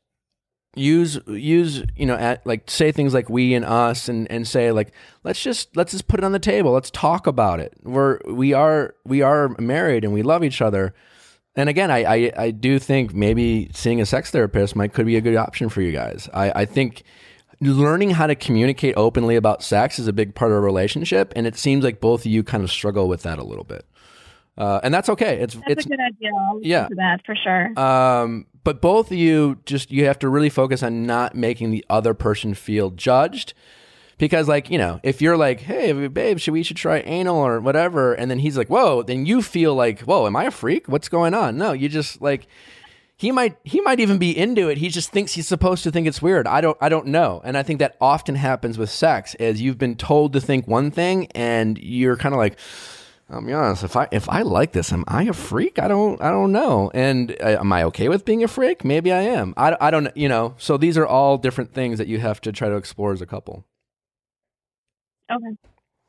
use 0.76 1.18
use 1.26 1.82
you 1.96 2.04
know 2.04 2.16
at 2.16 2.46
like 2.46 2.70
say 2.70 2.92
things 2.92 3.14
like 3.14 3.30
we 3.30 3.54
and 3.54 3.64
us 3.64 4.10
and 4.10 4.30
and 4.30 4.46
say 4.46 4.70
like 4.70 4.92
let's 5.24 5.42
just 5.42 5.74
let's 5.74 5.92
just 5.92 6.06
put 6.06 6.20
it 6.20 6.24
on 6.24 6.32
the 6.32 6.38
table. 6.38 6.72
Let's 6.72 6.90
talk 6.90 7.26
about 7.26 7.60
it. 7.60 7.74
We're 7.82 8.20
we 8.26 8.52
are 8.52 8.94
we 9.04 9.22
are 9.22 9.56
married 9.58 10.04
and 10.04 10.12
we 10.12 10.22
love 10.22 10.44
each 10.44 10.60
other. 10.60 10.94
And 11.56 11.70
again 11.70 11.90
i 11.90 12.04
i, 12.04 12.32
I 12.36 12.50
do 12.50 12.78
think 12.78 13.14
maybe 13.14 13.70
seeing 13.72 14.00
a 14.00 14.06
sex 14.06 14.30
therapist 14.30 14.76
might 14.76 14.92
could 14.92 15.06
be 15.06 15.16
a 15.16 15.22
good 15.22 15.36
option 15.36 15.70
for 15.70 15.80
you 15.80 15.92
guys. 15.92 16.28
I 16.34 16.52
i 16.54 16.64
think 16.66 17.04
learning 17.60 18.10
how 18.10 18.26
to 18.26 18.34
communicate 18.34 18.94
openly 18.98 19.34
about 19.34 19.62
sex 19.62 19.98
is 19.98 20.06
a 20.06 20.12
big 20.12 20.34
part 20.34 20.50
of 20.50 20.58
a 20.58 20.60
relationship 20.60 21.32
and 21.34 21.46
it 21.46 21.56
seems 21.56 21.82
like 21.84 22.02
both 22.02 22.20
of 22.20 22.26
you 22.26 22.42
kind 22.42 22.62
of 22.62 22.70
struggle 22.70 23.08
with 23.08 23.22
that 23.22 23.38
a 23.38 23.44
little 23.44 23.64
bit 23.64 23.86
uh, 24.58 24.80
and 24.82 24.92
that's 24.92 25.08
okay 25.08 25.40
it's 25.40 25.54
That's 25.54 25.66
it's 25.68 25.86
a 25.86 25.88
good 25.88 26.00
idea. 26.00 26.30
I'll 26.34 26.60
yeah. 26.62 26.88
that 26.96 27.24
for 27.24 27.34
sure. 27.34 27.78
um, 27.78 28.46
but 28.64 28.80
both 28.80 29.12
of 29.12 29.16
you 29.16 29.58
just 29.64 29.90
you 29.92 30.06
have 30.06 30.18
to 30.18 30.28
really 30.28 30.50
focus 30.50 30.82
on 30.82 31.06
not 31.06 31.34
making 31.34 31.70
the 31.70 31.84
other 31.88 32.14
person 32.14 32.54
feel 32.54 32.90
judged. 32.90 33.54
Because 34.18 34.48
like, 34.48 34.70
you 34.70 34.78
know, 34.78 34.98
if 35.02 35.20
you're 35.20 35.36
like, 35.36 35.60
hey 35.60 36.08
babe, 36.08 36.38
should 36.38 36.52
we 36.52 36.62
should 36.62 36.76
try 36.76 36.98
anal 37.00 37.36
or 37.36 37.60
whatever, 37.60 38.14
and 38.14 38.30
then 38.30 38.38
he's 38.38 38.56
like, 38.56 38.68
Whoa, 38.68 39.02
then 39.02 39.26
you 39.26 39.42
feel 39.42 39.74
like, 39.74 40.00
Whoa, 40.00 40.26
am 40.26 40.34
I 40.34 40.44
a 40.44 40.50
freak? 40.50 40.88
What's 40.88 41.08
going 41.08 41.34
on? 41.34 41.58
No, 41.58 41.72
you 41.72 41.88
just 41.88 42.20
like 42.20 42.48
he 43.16 43.32
might 43.32 43.56
he 43.62 43.80
might 43.80 44.00
even 44.00 44.18
be 44.18 44.36
into 44.36 44.68
it. 44.68 44.78
He 44.78 44.88
just 44.88 45.10
thinks 45.10 45.32
he's 45.32 45.48
supposed 45.48 45.82
to 45.84 45.90
think 45.90 46.06
it's 46.06 46.20
weird. 46.20 46.46
I 46.46 46.60
don't 46.60 46.76
I 46.80 46.88
don't 46.88 47.06
know. 47.06 47.40
And 47.44 47.56
I 47.56 47.62
think 47.62 47.78
that 47.78 47.96
often 48.00 48.34
happens 48.34 48.78
with 48.78 48.90
sex 48.90 49.34
is 49.36 49.60
you've 49.60 49.78
been 49.78 49.96
told 49.96 50.32
to 50.34 50.40
think 50.40 50.66
one 50.66 50.90
thing 50.90 51.26
and 51.34 51.78
you're 51.78 52.16
kind 52.16 52.34
of 52.34 52.38
like 52.38 52.58
I'll 53.28 53.42
be 53.42 53.52
honest. 53.52 53.82
If 53.82 53.96
I 53.96 54.06
if 54.12 54.28
I 54.28 54.42
like 54.42 54.72
this, 54.72 54.92
am 54.92 55.04
I 55.08 55.24
a 55.24 55.32
freak? 55.32 55.78
I 55.80 55.88
don't 55.88 56.20
I 56.22 56.30
don't 56.30 56.52
know. 56.52 56.90
And 56.94 57.32
uh, 57.40 57.56
am 57.60 57.72
I 57.72 57.82
okay 57.84 58.08
with 58.08 58.24
being 58.24 58.44
a 58.44 58.48
freak? 58.48 58.84
Maybe 58.84 59.12
I 59.12 59.22
am. 59.22 59.52
I, 59.56 59.76
I 59.80 59.90
don't 59.90 60.16
you 60.16 60.28
know. 60.28 60.54
So 60.58 60.76
these 60.76 60.96
are 60.96 61.06
all 61.06 61.36
different 61.36 61.74
things 61.74 61.98
that 61.98 62.06
you 62.06 62.20
have 62.20 62.40
to 62.42 62.52
try 62.52 62.68
to 62.68 62.76
explore 62.76 63.12
as 63.12 63.20
a 63.20 63.26
couple. 63.26 63.64
okay. 65.30 65.56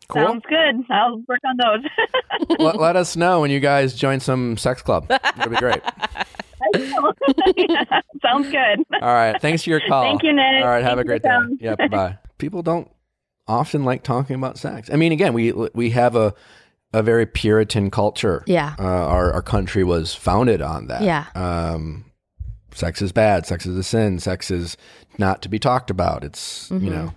Cool. 0.09 0.25
Sounds 0.25 0.43
good. 0.47 0.85
I'll 0.89 1.21
work 1.27 1.41
on 1.45 1.57
those. 1.57 2.57
let, 2.59 2.77
let 2.79 2.95
us 2.95 3.17
know 3.17 3.41
when 3.41 3.51
you 3.51 3.59
guys 3.59 3.93
join 3.93 4.21
some 4.21 4.55
sex 4.55 4.81
club. 4.81 5.07
That'd 5.09 5.49
be 5.49 5.57
great. 5.57 5.81
Yeah, 6.75 7.83
Sounds 8.21 8.49
good. 8.49 8.83
All 9.01 9.13
right. 9.13 9.39
Thanks 9.41 9.63
for 9.63 9.69
your 9.69 9.79
call. 9.87 10.03
Thank 10.03 10.23
you, 10.23 10.33
Nick. 10.33 10.63
All 10.63 10.69
right. 10.69 10.83
Have 10.83 10.97
Thank 10.97 11.01
a 11.01 11.03
great 11.05 11.21
day. 11.21 11.37
Yeah. 11.59 11.75
Bye. 11.87 12.17
People 12.39 12.61
don't 12.61 12.89
often 13.47 13.83
like 13.83 14.03
talking 14.03 14.35
about 14.35 14.57
sex. 14.57 14.89
I 14.91 14.95
mean, 14.95 15.11
again, 15.11 15.33
we 15.33 15.51
we 15.51 15.91
have 15.91 16.15
a 16.15 16.33
a 16.93 17.03
very 17.03 17.25
Puritan 17.25 17.91
culture. 17.91 18.43
Yeah. 18.47 18.75
Uh, 18.79 18.83
our 18.83 19.31
our 19.33 19.41
country 19.41 19.83
was 19.83 20.15
founded 20.15 20.61
on 20.61 20.87
that. 20.87 21.01
Yeah. 21.01 21.25
Um, 21.35 22.11
sex 22.73 23.01
is 23.01 23.11
bad. 23.11 23.45
Sex 23.45 23.65
is 23.65 23.77
a 23.77 23.83
sin. 23.83 24.19
Sex 24.19 24.49
is 24.51 24.77
not 25.17 25.41
to 25.41 25.49
be 25.49 25.59
talked 25.59 25.89
about. 25.89 26.23
It's 26.23 26.69
Mm-hmm. 26.69 26.85
you 26.85 26.91
know. 26.91 27.13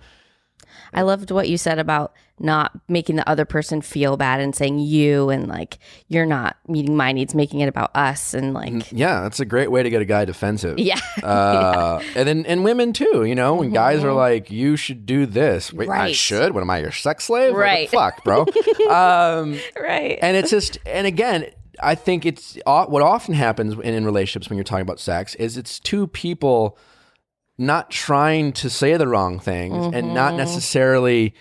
I 0.93 1.03
loved 1.03 1.31
what 1.31 1.47
you 1.49 1.57
said 1.57 1.79
about 1.79 2.13
not 2.39 2.71
making 2.89 3.15
the 3.17 3.29
other 3.29 3.45
person 3.45 3.81
feel 3.81 4.17
bad 4.17 4.41
and 4.41 4.55
saying 4.55 4.79
you 4.79 5.29
and 5.29 5.47
like 5.47 5.77
you're 6.07 6.25
not 6.25 6.57
meeting 6.67 6.97
my 6.97 7.11
needs, 7.11 7.35
making 7.35 7.59
it 7.59 7.67
about 7.67 7.95
us 7.95 8.33
and 8.33 8.53
like 8.53 8.91
Yeah, 8.91 9.21
that's 9.21 9.39
a 9.39 9.45
great 9.45 9.69
way 9.71 9.83
to 9.83 9.89
get 9.89 10.01
a 10.01 10.05
guy 10.05 10.25
defensive. 10.25 10.79
yeah. 10.79 10.99
Uh, 11.23 12.01
and 12.15 12.27
then 12.27 12.45
and 12.45 12.63
women 12.63 12.93
too. 12.93 13.23
You 13.25 13.35
know, 13.35 13.55
when 13.55 13.71
guys 13.71 14.03
are 14.03 14.13
like, 14.13 14.49
"You 14.51 14.75
should 14.75 15.05
do 15.05 15.25
this," 15.25 15.71
wait, 15.71 15.87
I 15.89 16.07
Mm-hmm. 16.07 16.13
Should. 16.13 16.53
What 16.53 16.61
am 16.61 16.69
I, 16.69 16.79
your 16.79 16.91
sex 16.91 17.25
slave? 17.25 17.53
Right. 17.53 17.89
fuck, 17.89 18.23
bro. 18.23 18.41
um, 18.89 19.59
right. 19.79 20.17
and 20.21 20.35
it's 20.35 20.49
just 20.49 20.77
and 20.85 21.05
again 21.07 21.45
i 21.81 21.95
think 21.95 22.25
it's 22.25 22.57
what 22.65 23.01
often 23.01 23.33
happens 23.33 23.73
in, 23.73 23.81
in 23.93 24.05
relationships 24.05 24.49
when 24.49 24.57
you're 24.57 24.63
talking 24.63 24.81
about 24.83 24.99
sex 24.99 25.33
is 25.35 25.57
it's 25.57 25.79
two 25.79 26.05
people 26.07 26.77
not 27.61 27.89
trying 27.91 28.51
to 28.53 28.69
say 28.69 28.97
the 28.97 29.07
wrong 29.07 29.39
things 29.39 29.85
and 29.85 29.93
Mm-hmm. 29.93 30.13
not 30.13 30.35
necessarily 30.35 31.33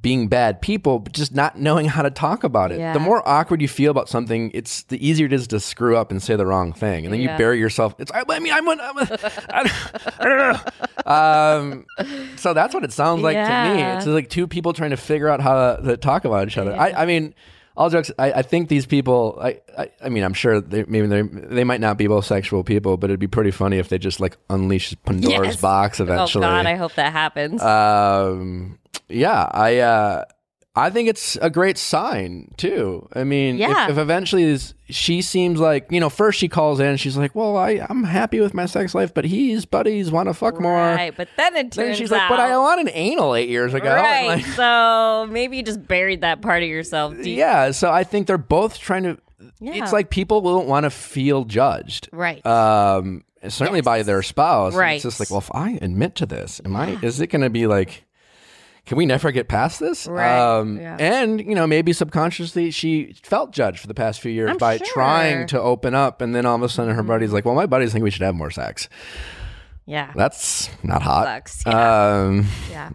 being 0.00 0.28
bad 0.28 0.62
people 0.62 1.00
but 1.00 1.12
just 1.12 1.34
not 1.34 1.58
knowing 1.58 1.86
how 1.86 2.02
to 2.02 2.10
talk 2.10 2.44
about 2.44 2.70
it. 2.70 2.78
Yeah. 2.78 2.92
the 2.92 3.00
more 3.00 3.20
awkward 3.28 3.60
you 3.60 3.66
feel 3.66 3.90
about 3.90 4.08
something 4.08 4.50
it's 4.54 4.84
the 4.84 5.04
easier 5.04 5.26
it 5.26 5.32
is 5.32 5.48
to 5.48 5.58
screw 5.58 5.96
up 5.96 6.12
and 6.12 6.22
say 6.22 6.36
the 6.36 6.46
wrong 6.46 6.72
thing. 6.72 7.04
And 7.04 7.12
then 7.12 7.20
Yeah. 7.20 7.32
you 7.32 7.38
bury 7.38 7.58
yourself. 7.58 7.94
It's 7.98 8.12
i, 8.12 8.22
I 8.28 8.38
mean 8.38 8.52
i'm, 8.52 8.68
I'm 8.68 8.78
a, 8.98 9.02
I, 9.50 9.62
don't- 9.64 10.20
I 10.20 10.24
don't 10.24 10.38
know. 10.38 11.12
Um, 11.12 11.86
so 12.36 12.54
that's 12.54 12.74
what 12.74 12.84
it 12.84 12.92
sounds 12.92 13.22
like 13.22 13.36
to 13.36 13.74
me. 13.74 13.82
It's 13.82 14.06
like 14.06 14.28
two 14.28 14.46
people 14.46 14.72
trying 14.72 14.90
to 14.90 14.96
figure 14.96 15.28
out 15.28 15.40
how 15.40 15.76
to, 15.76 15.82
to 15.82 15.96
talk 15.96 16.24
about 16.24 16.46
each 16.48 16.58
other. 16.58 16.74
I, 16.76 16.92
I 16.92 17.06
mean 17.06 17.34
all 17.78 17.88
jokes 17.90 18.10
I, 18.18 18.32
I 18.32 18.42
think 18.42 18.68
these 18.68 18.86
people 18.86 19.38
I, 19.40 19.60
I, 19.78 19.90
I 20.04 20.08
mean 20.08 20.24
i'm 20.24 20.34
sure 20.34 20.60
they, 20.60 20.82
maybe 20.88 21.06
they 21.06 21.22
they 21.22 21.62
might 21.64 21.80
not 21.80 21.96
be 21.96 22.06
both 22.08 22.24
sexual 22.26 22.64
people 22.64 22.96
but 22.96 23.08
it'd 23.08 23.20
be 23.20 23.28
pretty 23.28 23.52
funny 23.52 23.78
if 23.78 23.88
they 23.88 23.98
just 23.98 24.18
like 24.20 24.36
unleash 24.50 24.94
pandora's 25.04 25.54
Yes. 25.54 25.60
box 25.60 26.00
oh 26.00 26.04
eventually 26.04 26.42
God, 26.42 26.66
I 26.66 26.74
hope 26.74 26.94
that 26.96 27.12
happens. 27.12 27.62
um 27.62 28.78
yeah 29.08 29.48
i 29.52 29.78
uh 29.78 30.24
I 30.78 30.90
think 30.90 31.08
it's 31.08 31.36
a 31.42 31.50
great 31.50 31.76
sign 31.76 32.52
too. 32.56 33.08
I 33.12 33.24
mean, 33.24 33.56
if- 33.56 33.60
Yeah. 33.60 33.90
if, 33.90 33.98
eventually 33.98 34.44
is, 34.44 34.74
she 34.88 35.20
seems 35.22 35.58
like 35.60 35.86
you 35.90 36.00
know, 36.00 36.08
first 36.08 36.38
she 36.38 36.48
calls 36.48 36.80
in, 36.80 36.86
and 36.86 37.00
she's 37.00 37.16
like, 37.16 37.34
"Well, 37.34 37.56
I 37.56 37.84
I'm 37.90 38.04
happy 38.04 38.40
with 38.40 38.54
my 38.54 38.66
sex 38.66 38.94
life, 38.94 39.12
but 39.12 39.24
he's 39.24 39.64
buddies 39.64 40.10
want 40.10 40.28
to 40.28 40.34
fuck 40.34 40.60
more." 40.60 40.72
Right, 40.72 41.14
but 41.16 41.28
then 41.36 41.54
it 41.56 41.72
turns 41.72 41.76
Then 41.76 41.94
she's 41.94 42.10
like, 42.10 42.28
"But 42.28 42.40
I 42.40 42.52
out- 42.52 42.78
an 42.78 42.88
anal 42.92 43.34
eight 43.34 43.48
years 43.48 43.74
ago." 43.74 43.92
Right. 43.94 44.26
like- 44.28 44.44
so 44.46 45.26
maybe 45.30 45.56
you 45.58 45.62
just 45.62 45.86
buried 45.86 46.20
that 46.20 46.40
part 46.42 46.62
of 46.62 46.68
yourself 46.68 47.14
deep. 47.16 47.36
yeah 47.36 47.70
so 47.72 47.90
i 47.90 48.04
think 48.04 48.26
they're 48.26 48.38
both 48.38 48.78
trying 48.78 49.02
to 49.04 49.18
Yeah. 49.60 49.82
it's 49.82 49.92
like 49.92 50.10
people 50.10 50.40
don't 50.40 50.66
want 50.68 50.84
to 50.84 50.90
feel 50.90 51.44
judged 51.44 52.08
Right. 52.12 52.44
um 52.46 53.22
certainly 53.48 53.80
by 53.80 54.02
their 54.02 54.22
spouse 54.22 54.74
Right. 54.74 54.94
it's 54.94 55.02
just 55.04 55.20
like 55.20 55.30
well 55.30 55.38
if 55.40 55.50
i 55.54 55.78
admit 55.82 56.14
to 56.16 56.26
this 56.26 56.60
am 56.64 56.76
i 56.76 56.98
is 57.02 57.20
it 57.20 57.28
going 57.28 57.42
to 57.42 57.50
be 57.50 57.66
like 57.66 58.04
can 58.88 58.96
we 58.96 59.04
never 59.06 59.30
get 59.30 59.48
past 59.48 59.78
this? 59.80 60.06
Right, 60.06 60.36
Um, 60.58 60.80
yeah. 60.80 60.96
And, 60.98 61.40
you 61.40 61.54
know, 61.54 61.66
maybe 61.66 61.92
subconsciously 61.92 62.70
she 62.70 63.12
felt 63.22 63.52
judged 63.52 63.80
for 63.80 63.86
the 63.86 63.92
past 63.94 64.18
few 64.20 64.32
years 64.32 64.50
I'm 64.52 64.56
by 64.56 64.78
sure. 64.78 64.86
trying 64.86 65.46
to 65.48 65.60
open 65.60 65.94
up. 65.94 66.22
And 66.22 66.34
then 66.34 66.46
all 66.46 66.56
of 66.56 66.62
a 66.62 66.68
sudden 66.70 66.94
her 66.94 67.02
Mm-hmm. 67.02 67.08
buddy's 67.08 67.32
like, 67.32 67.44
well, 67.44 67.54
my 67.54 67.66
buddies 67.66 67.92
think 67.92 68.02
we 68.02 68.10
should 68.10 68.22
have 68.22 68.34
more 68.34 68.50
sex. 68.50 68.88
Yeah. 69.84 70.10
That's 70.16 70.70
not 70.82 71.02
hot. 71.02 71.26
Sucks. 71.26 71.62
Yeah. 71.66 72.14
Um, 72.16 72.46
yeah. 72.70 72.90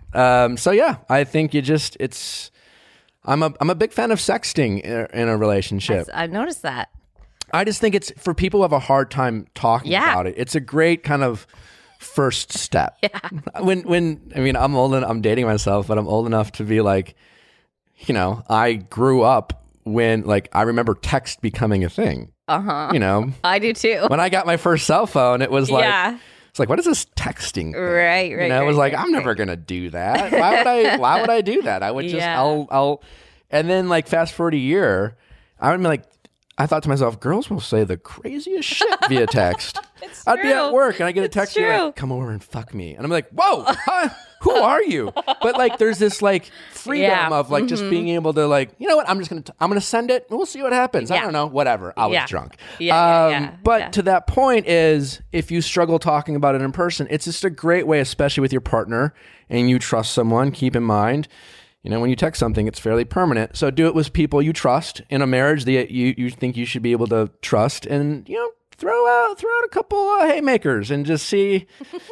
um, 0.46 0.58
so 0.58 0.72
yeah, 0.72 0.98
I 1.10 1.24
think 1.26 1.54
you 1.54 1.62
just, 1.62 1.96
it's, 2.00 2.50
I'm 3.24 3.44
a, 3.44 3.54
I'm 3.62 3.70
a 3.70 3.76
big 3.76 3.94
fan 3.94 4.10
of 4.10 4.18
sexting 4.20 4.82
in 4.82 4.92
a, 4.92 5.08
in 5.14 5.28
a 5.28 5.38
relationship. 5.38 6.08
I've 6.12 6.32
noticed 6.32 6.64
that. 6.64 6.90
I 7.54 7.64
just 7.66 7.80
think 7.80 7.94
it's 7.94 8.12
for 8.18 8.34
people 8.34 8.62
who 8.62 8.64
have 8.64 8.74
a 8.74 8.80
hard 8.80 9.12
time 9.12 9.46
talking 9.54 9.92
Yeah. 9.92 10.12
about 10.12 10.26
it. 10.26 10.34
It's 10.38 10.56
a 10.56 10.60
great 10.60 11.04
kind 11.04 11.24
of 11.24 11.46
first 12.04 12.54
step. 12.54 12.98
Yeah. 13.02 13.20
When 13.62 13.84
when 13.84 14.32
I 14.36 14.40
mean 14.40 14.56
I'm 14.56 14.76
old 14.76 14.94
and 14.94 15.06
I'm 15.06 15.22
dating 15.22 15.46
myself, 15.46 15.88
but 15.88 15.98
I'm 15.98 16.08
old 16.08 16.26
enough 16.26 16.52
to 16.54 16.64
be 16.64 16.82
like, 16.82 17.16
you 18.00 18.14
know, 18.14 18.44
I 18.50 18.74
grew 18.74 19.22
up 19.22 19.66
when 19.84 20.24
like 20.24 20.50
I 20.54 20.64
remember 20.64 20.96
text 20.96 21.42
becoming 21.42 21.84
a 21.84 21.90
thing. 21.90 22.32
Uh 22.48 22.62
huh. 22.62 22.90
You 22.94 23.00
know, 23.00 23.32
I 23.44 23.60
do 23.60 23.74
too. 23.74 24.06
when 24.08 24.20
I 24.20 24.30
got 24.30 24.46
my 24.46 24.58
first 24.58 24.86
cell 24.86 25.06
phone, 25.06 25.42
it 25.42 25.52
was 25.52 25.72
like 25.72 25.84
yeah. 25.84 26.18
it's 26.50 26.60
like 26.60 26.70
what 26.70 26.80
is 26.80 26.86
this 26.86 27.06
texting? 27.16 27.54
thing? 27.54 27.74
Right. 27.74 28.36
Right. 28.36 28.44
you 28.44 28.50
know, 28.50 28.62
it 28.62 28.66
was 28.66 28.78
like 28.78 28.94
right, 28.94 29.04
I'm 29.04 29.12
never 29.12 29.36
gonna 29.36 29.56
do 29.56 29.90
that. 29.92 30.32
Why 30.32 30.58
would 30.58 30.68
I? 30.68 30.98
Why 30.98 31.22
would 31.22 31.30
I 31.30 31.42
do 31.42 31.62
that? 31.64 31.84
I 31.84 31.92
would 31.92 32.04
just 32.04 32.16
Yeah. 32.16 32.40
I'll 32.40 32.68
I'll, 32.72 33.04
and 33.50 33.70
then 33.70 33.88
like 33.88 34.08
fast 34.08 34.34
forward 34.34 34.54
a 34.56 34.58
year, 34.58 35.16
I 35.60 35.72
would 35.72 35.80
be 35.80 35.88
like, 35.88 36.04
I 36.58 36.68
thought 36.68 36.84
to 36.84 36.90
myself, 36.90 37.20
girls 37.20 37.50
will 37.50 37.60
say 37.60 37.84
the 37.84 37.98
craziest 37.98 38.70
shit 38.70 39.00
via 39.10 39.26
text. 39.28 39.80
It's 40.06 40.28
I'd 40.28 40.42
be 40.42 40.50
at 40.50 40.74
work 40.74 41.00
and 41.00 41.08
I 41.08 41.14
get 41.14 41.24
a 41.24 41.30
text, 41.30 41.56
you're 41.56 41.86
like, 41.86 41.96
come 41.96 42.12
over 42.12 42.30
and 42.30 42.44
fuck 42.44 42.74
me, 42.74 42.94
and 42.94 43.06
I'm 43.06 43.10
like, 43.10 43.30
whoa, 43.30 43.64
huh? 43.66 44.10
who 44.42 44.52
are 44.62 44.84
you? 44.84 45.14
But 45.16 45.58
like, 45.58 45.78
there's 45.78 45.98
this 45.98 46.22
like 46.22 46.52
freedom 46.74 47.10
Yeah. 47.10 47.30
of 47.30 47.50
like 47.50 47.68
just 47.68 47.90
being 47.90 48.10
able 48.10 48.34
to 48.34 48.46
like, 48.46 48.72
you 48.80 48.90
know 48.90 48.98
what? 48.98 49.08
I'm 49.10 49.18
just 49.20 49.30
gonna 49.30 49.44
t- 49.44 49.54
I'm 49.62 49.70
gonna 49.70 49.80
send 49.80 50.12
it. 50.12 50.26
and 50.30 50.38
We'll 50.38 50.46
see 50.46 50.62
what 50.62 50.74
happens. 50.74 51.10
I 51.10 51.22
don't 51.22 51.32
know. 51.32 51.46
Whatever. 51.46 51.94
I 51.96 52.08
was 52.08 52.16
Yeah. 52.16 52.28
drunk. 52.28 52.58
Yeah, 52.80 52.88
yeah, 52.96 53.26
Um, 53.38 53.44
yeah, 53.44 53.56
But 53.64 53.80
yeah. 53.82 53.90
to 53.92 54.02
that 54.02 54.28
point 54.28 54.68
is 54.68 55.22
if 55.32 55.52
you 55.52 55.62
struggle 55.62 56.00
talking 56.00 56.36
about 56.36 56.54
it 56.56 56.62
in 56.62 56.74
person, 56.74 57.08
it's 57.10 57.24
just 57.24 57.46
a 57.46 57.50
great 57.50 57.88
way, 57.88 58.02
especially 58.02 58.42
with 58.42 58.52
your 58.52 58.60
partner 58.62 59.14
and 59.50 59.70
you 59.70 59.80
trust 59.80 60.12
someone. 60.12 60.52
Keep 60.52 60.76
in 60.76 60.84
mind, 60.84 61.30
you 61.84 61.90
know, 61.90 62.00
when 62.00 62.10
you 62.10 62.16
text 62.16 62.40
something, 62.40 62.66
it's 62.66 62.80
fairly 62.80 63.04
permanent. 63.04 63.58
So 63.58 63.70
do 63.70 63.88
it 63.88 63.94
with 63.96 64.14
people 64.14 64.42
you 64.42 64.54
trust 64.54 65.02
in 65.10 65.22
a 65.22 65.28
marriage 65.28 65.66
that 65.66 65.92
you, 65.92 66.16
you 66.18 66.30
think 66.30 66.56
you 66.56 66.66
should 66.66 66.82
be 66.82 66.94
able 66.94 67.08
to 67.08 67.30
trust 67.42 67.86
and, 67.86 68.28
you 68.28 68.38
know, 68.38 68.50
throw 68.72 69.08
out, 69.08 69.38
throw 69.38 69.50
out 69.50 69.66
a 69.66 69.70
couple 69.70 70.00
uh, 70.00 70.28
haymakers 70.28 70.90
and 70.90 71.06
just 71.06 71.28
see, 71.28 71.68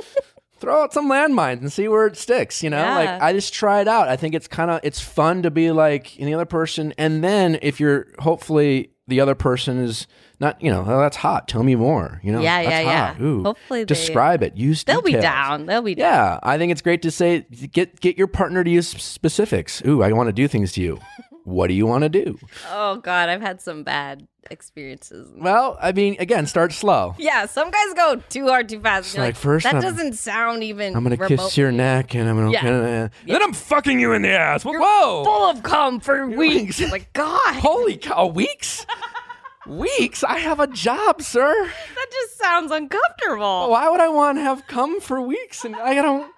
throw 0.60 0.84
out 0.84 0.94
some 0.94 1.10
landmines 1.10 1.62
and 1.62 1.72
see 1.72 1.88
where 1.88 2.06
it 2.06 2.18
sticks, 2.18 2.62
you 2.62 2.70
know? 2.70 2.78
Yeah. 2.78 2.96
Like 2.96 3.10
I 3.22 3.32
just 3.32 3.54
try 3.54 3.80
it 3.80 3.88
out. 3.88 4.10
I 4.10 4.18
think 4.18 4.36
it's 4.36 4.48
kind 4.48 4.70
of, 4.70 4.82
it's 4.84 5.00
fun 5.00 5.42
to 5.44 5.52
be 5.52 5.72
like 5.72 6.18
in 6.20 6.26
the 6.26 6.34
other 6.34 6.46
person. 6.46 6.94
And 6.98 7.24
then 7.24 7.58
if 7.62 7.80
you're, 7.80 8.08
hopefully 8.20 8.92
the 9.08 9.22
other 9.22 9.36
person 9.36 9.78
is 9.78 10.06
not, 10.42 10.62
you 10.62 10.70
know, 10.70 10.84
oh, 10.86 11.00
that's 11.00 11.16
hot. 11.16 11.48
Tell 11.48 11.64
me 11.64 11.76
more, 11.76 12.20
you 12.24 12.32
know? 12.34 12.42
Yeah, 12.42 12.64
that's 12.64 12.86
yeah, 12.86 13.08
hot. 13.10 13.20
yeah. 13.20 13.26
Ooh. 13.26 13.44
Hopefully 13.44 13.82
they- 13.82 13.86
describe 13.86 14.44
it. 14.44 14.58
Use 14.58 14.84
They'll 14.84 15.02
be 15.02 15.14
down. 15.14 15.68
They'll 15.68 15.82
be 15.82 15.96
down. 15.96 16.12
Yeah, 16.14 16.40
I 16.44 16.58
think 16.58 16.72
it's 16.74 16.82
great 16.82 17.04
to 17.04 17.12
say 17.12 17.42
get 17.72 18.02
get 18.02 18.18
your 18.18 18.28
partner 18.28 18.64
to 18.64 18.70
use 18.70 18.90
specifics. 18.90 19.82
Ooh, 19.86 20.02
I 20.04 20.12
want 20.12 20.28
to 20.28 20.34
do 20.34 20.48
things 20.50 20.74
to 20.74 20.82
you. 20.82 21.00
what 21.46 21.68
do 21.68 21.74
you 21.74 21.86
want 21.88 22.02
to 22.04 22.10
do? 22.10 22.38
Oh 22.70 22.98
God, 22.98 23.30
I've 23.30 23.42
had 23.42 23.62
some 23.62 23.84
bad 23.84 24.28
experiences. 24.50 25.32
Well, 25.38 25.78
I 25.82 25.92
mean, 25.92 26.16
again, 26.20 26.46
start 26.48 26.74
slow. 26.74 27.16
Yeah, 27.18 27.46
some 27.46 27.70
guys 27.72 27.94
go 27.96 28.16
too 28.30 28.48
hard, 28.48 28.68
too 28.68 28.80
fast. 28.82 29.16
You're 29.16 29.24
like, 29.24 29.36
first 29.36 29.64
that 29.64 29.76
I'm- 29.76 29.82
doesn't 29.84 30.14
sound 30.14 30.64
even. 30.64 30.96
I'm 30.96 31.04
gonna 31.04 31.18
kiss 31.28 31.58
your 31.58 31.72
neck, 31.72 32.16
and 32.16 32.28
I'm 32.28 32.36
gonna, 32.36 32.52
Yeah. 32.52 32.66
and 32.66 33.12
then 33.26 33.42
I'm 33.42 33.54
fucking 33.54 34.00
you 34.00 34.12
in 34.14 34.24
the 34.24 34.30
ass. 34.32 34.64
Whoa! 34.66 35.24
full 35.24 35.50
of 35.50 35.64
cum 35.64 36.00
for 36.00 36.28
weeks. 36.28 36.80
You're- 36.80 36.92
like 36.92 37.14
God, 37.14 37.56
Holy 37.56 37.96
cow! 37.98 38.26
Weeks? 38.28 38.86
weeks? 39.68 40.24
I 40.24 40.40
have 40.40 40.60
a 40.60 40.68
job, 40.68 41.22
sir. 41.22 41.54
that 41.96 42.06
just 42.12 42.38
sounds 42.38 42.72
uncomfortable. 42.72 43.70
Why 43.70 43.90
would 43.90 44.00
I 44.00 44.10
want 44.10 44.38
to 44.38 44.42
have 44.42 44.68
come 44.68 45.00
for 45.02 45.22
weeks? 45.22 45.66
And 45.66 45.76
I 45.76 45.96
don't. 45.96 46.32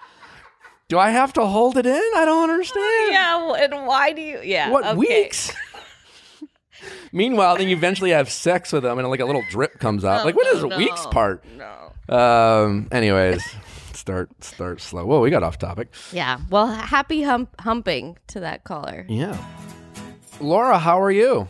Do 0.90 1.00
I 1.00 1.10
have 1.10 1.34
to 1.34 1.46
hold 1.46 1.78
it 1.78 1.86
in? 1.86 2.12
I 2.16 2.26
don't 2.26 2.50
understand. 2.50 3.12
Yeah, 3.12 3.38
well, 3.38 3.56
and 3.56 3.88
why 3.88 4.12
do 4.12 4.22
you? 4.22 4.40
Yeah, 4.44 4.70
What 4.70 4.86
okay. 4.86 4.96
weeks? 4.96 5.52
Meanwhile, 7.12 7.58
then 7.58 7.70
you 7.70 7.76
eventually 7.76 8.12
have 8.12 8.30
sex 8.30 8.74
with 8.74 8.84
them, 8.84 9.00
and 9.00 9.08
like 9.10 9.20
a 9.20 9.26
little 9.26 9.44
drip 9.50 9.80
comes 9.80 10.04
out. 10.04 10.26
like, 10.26 10.36
what 10.36 10.48
is 10.48 10.62
the 10.62 10.68
no, 10.68 10.78
weeks 10.78 11.06
part? 11.08 11.44
No. 11.58 12.16
Um. 12.16 12.90
Anyways, 12.92 13.42
start 13.94 14.30
start 14.44 14.82
slow. 14.82 15.06
Whoa, 15.06 15.22
we 15.22 15.30
got 15.30 15.44
off 15.44 15.58
topic. 15.58 15.94
Yeah. 16.12 16.40
Well, 16.50 16.68
happy 16.68 17.22
hump 17.22 17.56
humping 17.62 18.18
to 18.28 18.42
that 18.42 18.66
caller. 18.66 19.06
Yeah. 19.08 19.38
Laura, 20.42 20.78
how 20.78 21.02
are 21.02 21.12
you? 21.12 21.48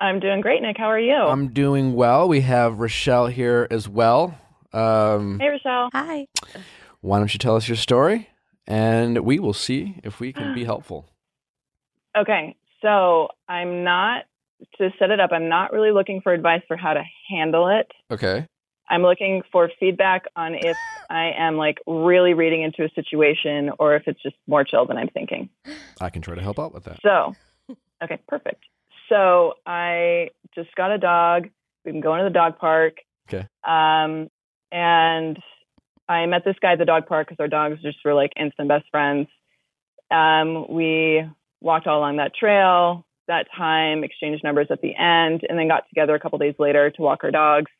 I'm 0.00 0.20
doing 0.20 0.40
great, 0.40 0.62
Nick. 0.62 0.76
How 0.78 0.86
are 0.86 0.98
you? 1.00 1.14
I'm 1.14 1.48
doing 1.48 1.94
well. 1.94 2.28
We 2.28 2.42
have 2.42 2.78
Rochelle 2.78 3.26
here 3.26 3.66
as 3.70 3.88
well. 3.88 4.38
Um, 4.72 5.38
hey, 5.40 5.48
Rochelle. 5.48 5.88
Hi. 5.92 6.26
why 7.00 7.18
don't 7.18 7.32
you 7.32 7.38
tell 7.38 7.56
us 7.56 7.66
your 7.68 7.76
story, 7.76 8.28
and 8.66 9.18
we 9.20 9.38
will 9.38 9.52
see 9.52 9.96
if 10.04 10.20
we 10.20 10.32
can 10.32 10.54
be 10.54 10.64
helpful. 10.72 11.06
Okay, 12.16 12.56
so 12.80 13.28
I'm 13.48 13.82
not 13.82 14.24
to 14.78 14.90
set 14.98 15.10
it 15.10 15.20
up. 15.20 15.30
I'm 15.32 15.48
not 15.48 15.72
really 15.72 15.90
looking 15.92 16.20
for 16.20 16.32
advice 16.32 16.62
for 16.68 16.76
how 16.76 16.94
to 16.94 17.02
handle 17.28 17.68
it. 17.68 17.90
Okay. 18.10 18.46
I'm 18.90 19.02
looking 19.02 19.42
for 19.52 19.70
feedback 19.78 20.24
on 20.36 20.54
if 20.54 20.76
I 21.10 21.32
am 21.36 21.56
like 21.56 21.78
really 21.86 22.34
reading 22.34 22.62
into 22.62 22.84
a 22.84 22.88
situation 22.94 23.70
or 23.78 23.96
if 23.96 24.04
it's 24.06 24.22
just 24.22 24.36
more 24.46 24.64
chill 24.64 24.86
than 24.86 24.96
I'm 24.96 25.08
thinking. 25.08 25.48
I 26.00 26.10
can 26.10 26.22
try 26.22 26.34
to 26.34 26.42
help 26.42 26.58
out 26.58 26.72
with 26.72 26.84
that. 26.84 26.98
So, 27.02 27.34
okay, 28.02 28.18
perfect. 28.28 28.64
So 29.08 29.54
I 29.66 30.28
just 30.54 30.74
got 30.74 30.90
a 30.90 30.98
dog. 30.98 31.48
We've 31.84 31.94
been 31.94 32.00
going 32.02 32.18
to 32.18 32.24
the 32.24 32.34
dog 32.34 32.58
park. 32.58 32.98
Okay. 33.28 33.46
Um, 33.66 34.28
and 34.72 35.38
I 36.08 36.26
met 36.26 36.44
this 36.44 36.56
guy 36.60 36.72
at 36.72 36.78
the 36.78 36.84
dog 36.84 37.06
park 37.06 37.28
because 37.28 37.40
our 37.40 37.48
dogs 37.48 37.80
just 37.82 37.98
were 38.04 38.14
like 38.14 38.32
instant 38.38 38.68
best 38.68 38.86
friends. 38.90 39.28
Um, 40.10 40.66
we 40.70 41.24
walked 41.60 41.86
all 41.86 41.98
along 41.98 42.16
that 42.16 42.34
trail 42.34 43.04
that 43.26 43.46
time, 43.56 44.04
exchanged 44.04 44.42
numbers 44.42 44.68
at 44.70 44.80
the 44.80 44.96
end, 44.96 45.42
and 45.48 45.58
then 45.58 45.68
got 45.68 45.86
together 45.90 46.14
a 46.14 46.20
couple 46.20 46.38
days 46.38 46.54
later 46.58 46.90
to 46.90 47.02
walk 47.02 47.20
our 47.24 47.30
dogs. 47.30 47.70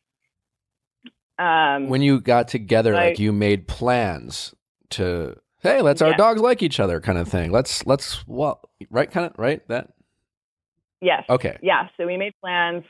Um, 1.38 1.88
When 1.88 2.02
you 2.02 2.20
got 2.20 2.48
together, 2.48 2.94
I- 2.94 3.08
like 3.08 3.18
you 3.18 3.32
made 3.32 3.66
plans 3.68 4.54
to, 4.90 5.36
hey, 5.62 5.80
let's 5.80 6.02
our 6.02 6.14
dogs 6.14 6.40
like 6.42 6.62
each 6.62 6.80
other, 6.80 7.00
kind 7.00 7.16
of 7.18 7.28
thing. 7.28 7.50
Let's 7.50 7.86
let's 7.86 8.26
well, 8.26 8.60
right, 8.90 9.10
kind 9.10 9.26
of 9.26 9.38
right 9.38 9.66
that. 9.68 9.88
Yes. 11.00 11.24
Okay. 11.28 11.58
yeah, 11.62 11.88
so 11.96 12.06
we 12.06 12.16
made 12.16 12.34
plans. 12.40 12.84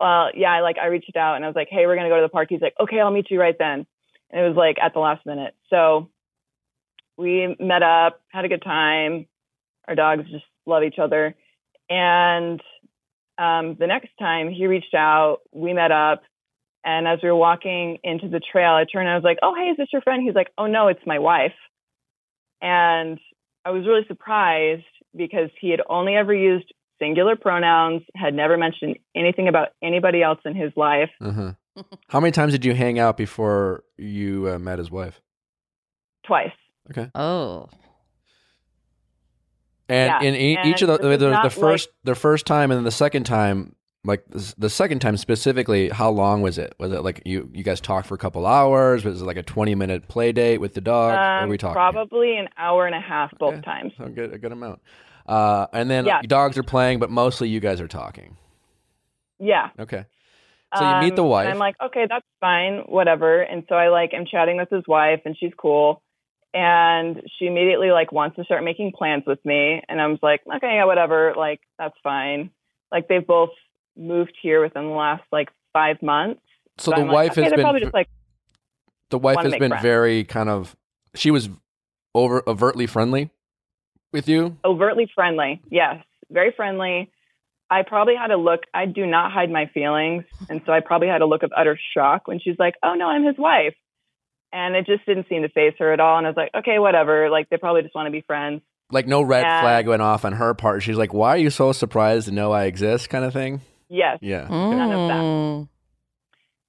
Uh, 0.00 0.28
yeah, 0.34 0.52
I 0.52 0.60
like 0.60 0.76
I 0.78 0.86
reached 0.86 1.16
out 1.16 1.36
and 1.36 1.44
I 1.44 1.48
was 1.48 1.56
like, 1.56 1.68
"Hey, 1.70 1.86
we're 1.86 1.96
gonna 1.96 2.08
go 2.08 2.16
to 2.16 2.22
the 2.22 2.28
park." 2.28 2.48
He's 2.50 2.60
like, 2.60 2.74
"Okay, 2.78 3.00
I'll 3.00 3.10
meet 3.10 3.30
you 3.30 3.40
right 3.40 3.56
then." 3.58 3.86
And 4.30 4.44
it 4.44 4.48
was 4.48 4.56
like 4.56 4.76
at 4.82 4.92
the 4.92 5.00
last 5.00 5.24
minute. 5.24 5.54
So 5.70 6.10
we 7.16 7.56
met 7.58 7.82
up, 7.82 8.20
had 8.28 8.44
a 8.44 8.48
good 8.48 8.62
time. 8.62 9.26
Our 9.88 9.94
dogs 9.94 10.24
just 10.30 10.44
love 10.66 10.82
each 10.82 10.98
other. 10.98 11.34
And 11.88 12.60
um, 13.38 13.76
the 13.78 13.86
next 13.86 14.10
time 14.18 14.50
he 14.50 14.66
reached 14.66 14.94
out, 14.94 15.38
we 15.52 15.72
met 15.72 15.92
up. 15.92 16.22
And 16.84 17.08
as 17.08 17.18
we 17.22 17.28
were 17.28 17.36
walking 17.36 17.98
into 18.04 18.28
the 18.28 18.40
trail, 18.40 18.72
I 18.72 18.84
turned 18.84 19.08
and 19.08 19.10
I 19.10 19.16
was 19.16 19.24
like, 19.24 19.38
"Oh, 19.42 19.54
hey, 19.54 19.70
is 19.70 19.76
this 19.76 19.88
your 19.92 20.02
friend?" 20.02 20.22
He's 20.22 20.34
like, 20.34 20.52
"Oh 20.56 20.66
no, 20.66 20.88
it's 20.88 21.04
my 21.06 21.18
wife." 21.18 21.54
And 22.60 23.18
I 23.64 23.70
was 23.70 23.86
really 23.86 24.06
surprised 24.06 24.84
because 25.14 25.50
he 25.60 25.70
had 25.70 25.80
only 25.88 26.14
ever 26.14 26.32
used 26.32 26.72
singular 26.98 27.36
pronouns, 27.36 28.02
had 28.14 28.34
never 28.34 28.56
mentioned 28.56 28.98
anything 29.14 29.48
about 29.48 29.68
anybody 29.82 30.22
else 30.22 30.38
in 30.44 30.54
his 30.54 30.72
life. 30.76 31.10
Uh-huh. 31.20 31.52
How 32.08 32.20
many 32.20 32.32
times 32.32 32.52
did 32.52 32.64
you 32.64 32.74
hang 32.74 32.98
out 32.98 33.16
before 33.16 33.84
you 33.98 34.48
uh, 34.50 34.58
met 34.58 34.78
his 34.78 34.90
wife? 34.90 35.20
Twice. 36.26 36.52
Okay. 36.90 37.10
Oh. 37.14 37.68
And 39.88 40.12
Yeah, 40.20 40.28
in 40.28 40.34
e- 40.34 40.58
each 40.64 40.82
of 40.82 40.88
and 40.90 40.98
the 41.00 41.08
the, 41.10 41.16
the 41.18 41.30
not 41.30 41.52
first 41.52 41.88
the 42.04 42.14
first 42.14 42.46
time 42.46 42.70
and 42.70 42.78
then 42.78 42.84
the 42.84 42.90
second 42.90 43.24
time, 43.24 43.76
like 44.04 44.24
the, 44.28 44.54
the 44.58 44.70
second 44.70 44.98
time 45.00 45.16
specifically, 45.16 45.90
how 45.90 46.10
long 46.10 46.42
was 46.42 46.58
it? 46.58 46.74
Was 46.80 46.92
it 46.92 47.02
like 47.02 47.22
you 47.24 47.48
you 47.52 47.62
guys 47.62 47.80
talked 47.80 48.06
for 48.08 48.14
a 48.14 48.18
couple 48.18 48.46
hours? 48.46 49.04
Was 49.04 49.22
it 49.22 49.24
like 49.24 49.36
a 49.36 49.42
twenty 49.44 49.74
minute 49.76 50.08
play 50.08 50.32
date 50.32 50.58
with 50.58 50.74
the 50.74 50.80
dog? 50.80 51.12
what 51.12 51.18
are 51.18 51.42
Um, 51.44 51.48
we 51.48 51.58
talking? 51.58 51.74
Probably 51.74 52.36
an 52.36 52.48
hour 52.58 52.86
and 52.86 52.96
a 52.96 53.00
half 53.00 53.30
both 53.38 53.54
Okay. 53.54 53.62
times. 53.62 53.92
A 54.00 54.08
good 54.10 54.32
a 54.34 54.38
good 54.38 54.52
amount. 54.52 54.80
Uh, 55.26 55.66
and 55.72 55.90
then 55.90 56.04
Yeah. 56.06 56.22
dogs 56.22 56.56
are 56.56 56.62
playing, 56.62 56.98
but 56.98 57.10
mostly 57.10 57.48
you 57.48 57.60
guys 57.60 57.80
are 57.80 57.88
talking. 57.88 58.36
Yeah. 59.38 59.70
Okay. 59.78 60.04
So 60.76 60.82
you 60.82 60.96
meet 60.96 61.16
the 61.16 61.22
Um, 61.22 61.28
wife. 61.30 61.44
And 61.46 61.54
I'm 61.54 61.58
like, 61.58 61.76
okay, 61.80 62.06
that's 62.08 62.26
fine, 62.40 62.80
whatever. 62.86 63.40
And 63.40 63.64
so 63.68 63.74
I 63.76 63.88
like 63.88 64.12
am 64.14 64.26
chatting 64.26 64.56
with 64.56 64.68
his 64.70 64.82
wife, 64.86 65.20
and 65.24 65.36
she's 65.38 65.52
cool. 65.56 66.02
And 66.52 67.22
she 67.38 67.46
immediately 67.46 67.90
like 67.90 68.12
wants 68.12 68.36
to 68.36 68.44
start 68.44 68.64
making 68.64 68.92
plans 68.92 69.24
with 69.26 69.44
me, 69.44 69.82
and 69.88 70.00
I 70.00 70.06
was 70.06 70.18
like, 70.22 70.40
okay, 70.56 70.76
yeah, 70.76 70.84
whatever, 70.84 71.34
like 71.36 71.60
that's 71.78 71.94
fine. 72.02 72.50
Like 72.90 73.08
they've 73.08 73.26
both 73.26 73.50
moved 73.96 74.32
here 74.40 74.60
within 74.62 74.84
the 74.88 74.94
last 74.94 75.22
like 75.32 75.48
five 75.72 76.00
months. 76.02 76.40
so 76.78 76.90
But 76.90 76.96
the 76.96 77.02
I'm 77.02 77.08
like, 77.08 77.14
wife 77.14 77.32
okay, 77.32 77.42
has 77.42 77.50
they're 77.50 77.56
been 77.56 77.64
probably 77.64 77.80
just 77.80 77.94
like 77.94 78.08
the 79.10 79.18
wife 79.18 79.38
has 79.42 79.52
been 79.56 79.70
friends. 79.70 79.82
very 79.82 80.24
kind 80.24 80.48
of 80.48 80.76
she 81.14 81.30
was 81.30 81.48
over 82.14 82.42
overtly 82.46 82.86
friendly. 82.86 83.30
With 84.12 84.28
you? 84.28 84.56
overtly 84.64 85.10
friendly. 85.14 85.60
Yes, 85.70 86.04
very 86.30 86.52
friendly. 86.56 87.10
I 87.68 87.82
probably 87.82 88.14
had 88.14 88.30
a 88.30 88.36
look. 88.36 88.60
I 88.72 88.86
do 88.86 89.06
not 89.06 89.32
hide 89.32 89.50
my 89.50 89.66
feelings, 89.74 90.24
and 90.48 90.60
so 90.64 90.72
I 90.72 90.80
probably 90.80 91.08
had 91.08 91.20
a 91.20 91.26
look 91.26 91.42
of 91.42 91.52
utter 91.56 91.78
shock 91.94 92.28
when 92.28 92.38
she's 92.40 92.56
like, 92.58 92.74
"Oh 92.82 92.94
no, 92.94 93.06
I'm 93.08 93.24
his 93.24 93.36
wife," 93.36 93.74
and 94.52 94.76
it 94.76 94.86
just 94.86 95.04
didn't 95.04 95.28
seem 95.28 95.42
to 95.42 95.48
phase 95.48 95.72
her 95.80 95.92
at 95.92 95.98
all. 95.98 96.16
And 96.18 96.26
I 96.26 96.30
was 96.30 96.36
like, 96.36 96.50
"Okay, 96.54 96.78
whatever. 96.78 97.28
Like 97.28 97.48
they 97.50 97.56
probably 97.56 97.82
just 97.82 97.94
want 97.94 98.06
to 98.06 98.12
be 98.12 98.20
friends." 98.20 98.62
Like 98.92 99.08
no 99.08 99.20
red 99.22 99.42
Yeah. 99.42 99.62
flag 99.62 99.88
went 99.88 100.00
off 100.02 100.24
on 100.24 100.32
her 100.34 100.54
part. 100.54 100.82
She's 100.84 100.96
like, 100.96 101.12
"Why 101.12 101.30
are 101.30 101.36
you 101.38 101.50
so 101.50 101.72
surprised 101.72 102.28
to 102.28 102.32
know 102.32 102.52
I 102.52 102.64
exist?" 102.66 103.10
kind 103.10 103.24
of 103.24 103.32
thing. 103.32 103.60
Yes, 103.88 104.18
Yeah. 104.22 104.46
None 104.48 104.92
of 104.92 105.08
that. 105.08 105.22
Mm. 105.22 105.68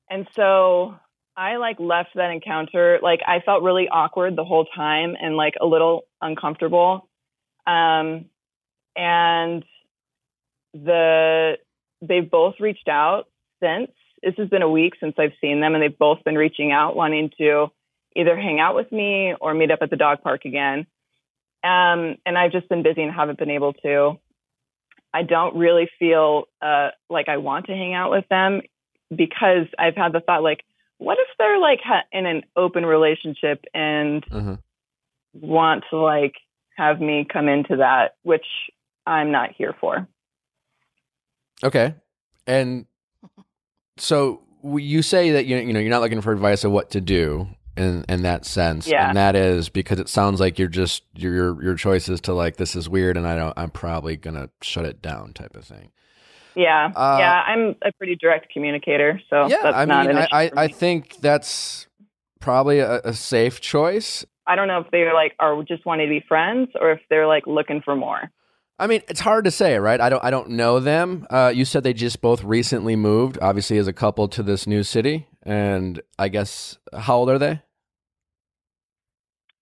and 0.10 0.28
so 0.34 0.96
I 1.36 1.58
like 1.58 1.80
left 1.80 2.10
that 2.16 2.32
encounter. 2.32 2.98
Like 3.04 3.20
I 3.28 3.40
felt 3.42 3.62
really 3.62 3.88
awkward 3.88 4.36
the 4.36 4.44
whole 4.46 4.66
time 4.66 5.16
and 5.22 5.36
like 5.36 5.54
a 5.62 5.66
little 5.68 6.06
uncomfortable. 6.22 7.07
Um, 7.68 8.26
and 8.96 9.64
the 10.74 11.58
they've 12.02 12.30
both 12.30 12.56
reached 12.60 12.88
out 12.88 13.28
since. 13.62 13.92
This 14.24 14.34
has 14.38 14.50
been 14.50 14.64
a 14.64 14.70
week 14.70 14.94
since 15.00 15.16
I've 15.20 15.34
seen 15.40 15.60
them, 15.60 15.76
and 15.76 15.84
they've 15.84 15.98
both 15.98 16.24
been 16.24 16.36
reaching 16.38 16.72
out, 16.72 16.96
wanting 16.96 17.30
to 17.38 17.68
either 18.16 18.36
hang 18.36 18.60
out 18.60 18.76
with 18.76 18.92
me 18.92 19.36
or 19.40 19.54
meet 19.54 19.70
up 19.70 19.80
at 19.82 19.92
the 19.92 19.96
dog 19.96 20.24
park 20.24 20.46
again. 20.46 20.88
Um, 21.64 22.16
and 22.26 22.38
I've 22.38 22.52
just 22.52 22.70
been 22.70 22.82
busy 22.82 23.04
and 23.04 23.12
haven't 23.14 23.38
been 23.38 23.52
able 23.52 23.74
to. 23.74 24.20
I 25.14 25.24
don't 25.24 25.56
really 25.56 25.90
feel 26.00 26.46
uh, 26.62 26.90
like 27.10 27.30
I 27.30 27.38
want 27.38 27.68
to 27.68 27.74
hang 27.74 27.94
out 27.94 28.12
with 28.12 28.28
them 28.30 28.62
because 29.16 29.68
I've 29.78 29.96
had 29.96 30.14
the 30.14 30.20
thought, 30.20 30.44
like, 30.44 30.64
what 30.98 31.18
if 31.20 31.28
they're 31.38 31.60
like 31.60 31.80
ha- 31.84 32.04
in 32.12 32.26
an 32.26 32.44
open 32.56 32.86
relationship 32.86 33.66
and 33.74 34.26
Uh-huh. 34.32 34.58
want 35.34 35.84
to 35.92 35.98
like 35.98 36.36
have 36.78 37.02
me 37.02 37.26
come 37.32 37.48
into 37.50 37.78
that, 37.78 38.16
which 38.24 38.46
I'm 39.06 39.32
not 39.32 39.52
here 39.58 39.74
for. 39.80 40.08
Okay. 41.64 41.96
And 42.46 42.86
so 43.98 44.42
you 44.64 45.02
say 45.02 45.32
that 45.32 45.46
you 45.46 45.58
you 45.58 45.74
know 45.74 45.80
you're 45.80 45.90
not 45.90 46.02
looking 46.02 46.22
for 46.22 46.32
advice 46.32 46.64
of 46.64 46.72
what 46.72 46.92
to 46.92 47.02
do 47.02 47.48
in 47.76 48.06
in 48.10 48.22
that 48.24 48.46
sense, 48.46 48.88
Yeah. 48.88 49.08
and 49.08 49.18
that 49.18 49.36
is 49.36 49.70
because 49.70 50.00
it 50.00 50.10
sounds 50.10 50.40
like 50.40 50.58
you're 50.60 50.68
just 50.68 51.04
your 51.16 51.62
your 51.64 51.76
choice 51.76 52.10
is 52.10 52.22
to 52.22 52.34
like 52.34 52.58
this 52.58 52.76
is 52.76 52.88
weird, 52.90 53.18
and 53.18 53.28
I 53.28 53.36
don't 53.36 53.54
I'm 53.58 53.70
probably 53.72 54.16
gonna 54.18 54.50
shut 54.62 54.86
it 54.86 55.02
down 55.02 55.34
type 55.34 55.56
of 55.56 55.66
thing. 55.66 55.92
Yeah, 56.56 56.92
Uh, 56.96 57.18
yeah, 57.20 57.44
I'm 57.46 57.76
a 57.84 57.92
pretty 57.92 58.16
direct 58.16 58.52
communicator, 58.52 59.22
so 59.30 59.48
yeah, 59.48 59.58
that's 59.62 59.78
I 59.78 59.86
not 59.86 60.08
mean 60.08 60.18
an 60.18 60.28
I 60.32 60.46
I, 60.46 60.52
I 60.56 60.68
think 60.68 61.18
that's 61.18 61.88
probably 62.40 62.80
a, 62.80 63.00
a 63.04 63.14
safe 63.14 63.62
choice. 63.62 64.26
I 64.48 64.56
don't 64.56 64.68
know 64.68 64.80
if 64.80 64.88
they're 64.92 65.14
like 65.14 65.36
are 65.40 65.62
just 65.64 65.86
wanting 65.86 66.08
to 66.08 66.10
be 66.10 66.26
friends 66.28 66.70
or 66.80 66.92
if 66.92 67.00
they're 67.10 67.28
like 67.28 67.46
looking 67.46 67.82
for 67.84 67.96
more. 67.96 68.32
I 68.80 68.88
mean, 68.88 69.02
it's 69.10 69.20
hard 69.20 69.46
to 69.46 69.52
say, 69.52 69.78
right? 69.78 70.00
I 70.00 70.10
don't 70.10 70.24
I 70.24 70.30
don't 70.30 70.50
know 70.52 70.80
them. 70.80 71.26
Uh, 71.30 71.52
you 71.54 71.66
said 71.66 71.84
they 71.84 71.94
just 71.94 72.22
both 72.22 72.44
recently 72.44 72.96
moved, 72.96 73.38
obviously 73.42 73.78
as 73.78 73.88
a 73.88 73.94
couple 73.94 74.28
to 74.30 74.44
this 74.44 74.68
new 74.68 74.84
city, 74.84 75.28
and 75.44 76.02
I 76.18 76.30
guess 76.30 76.78
how 76.98 77.18
old 77.18 77.30
are 77.30 77.40
they? 77.40 77.62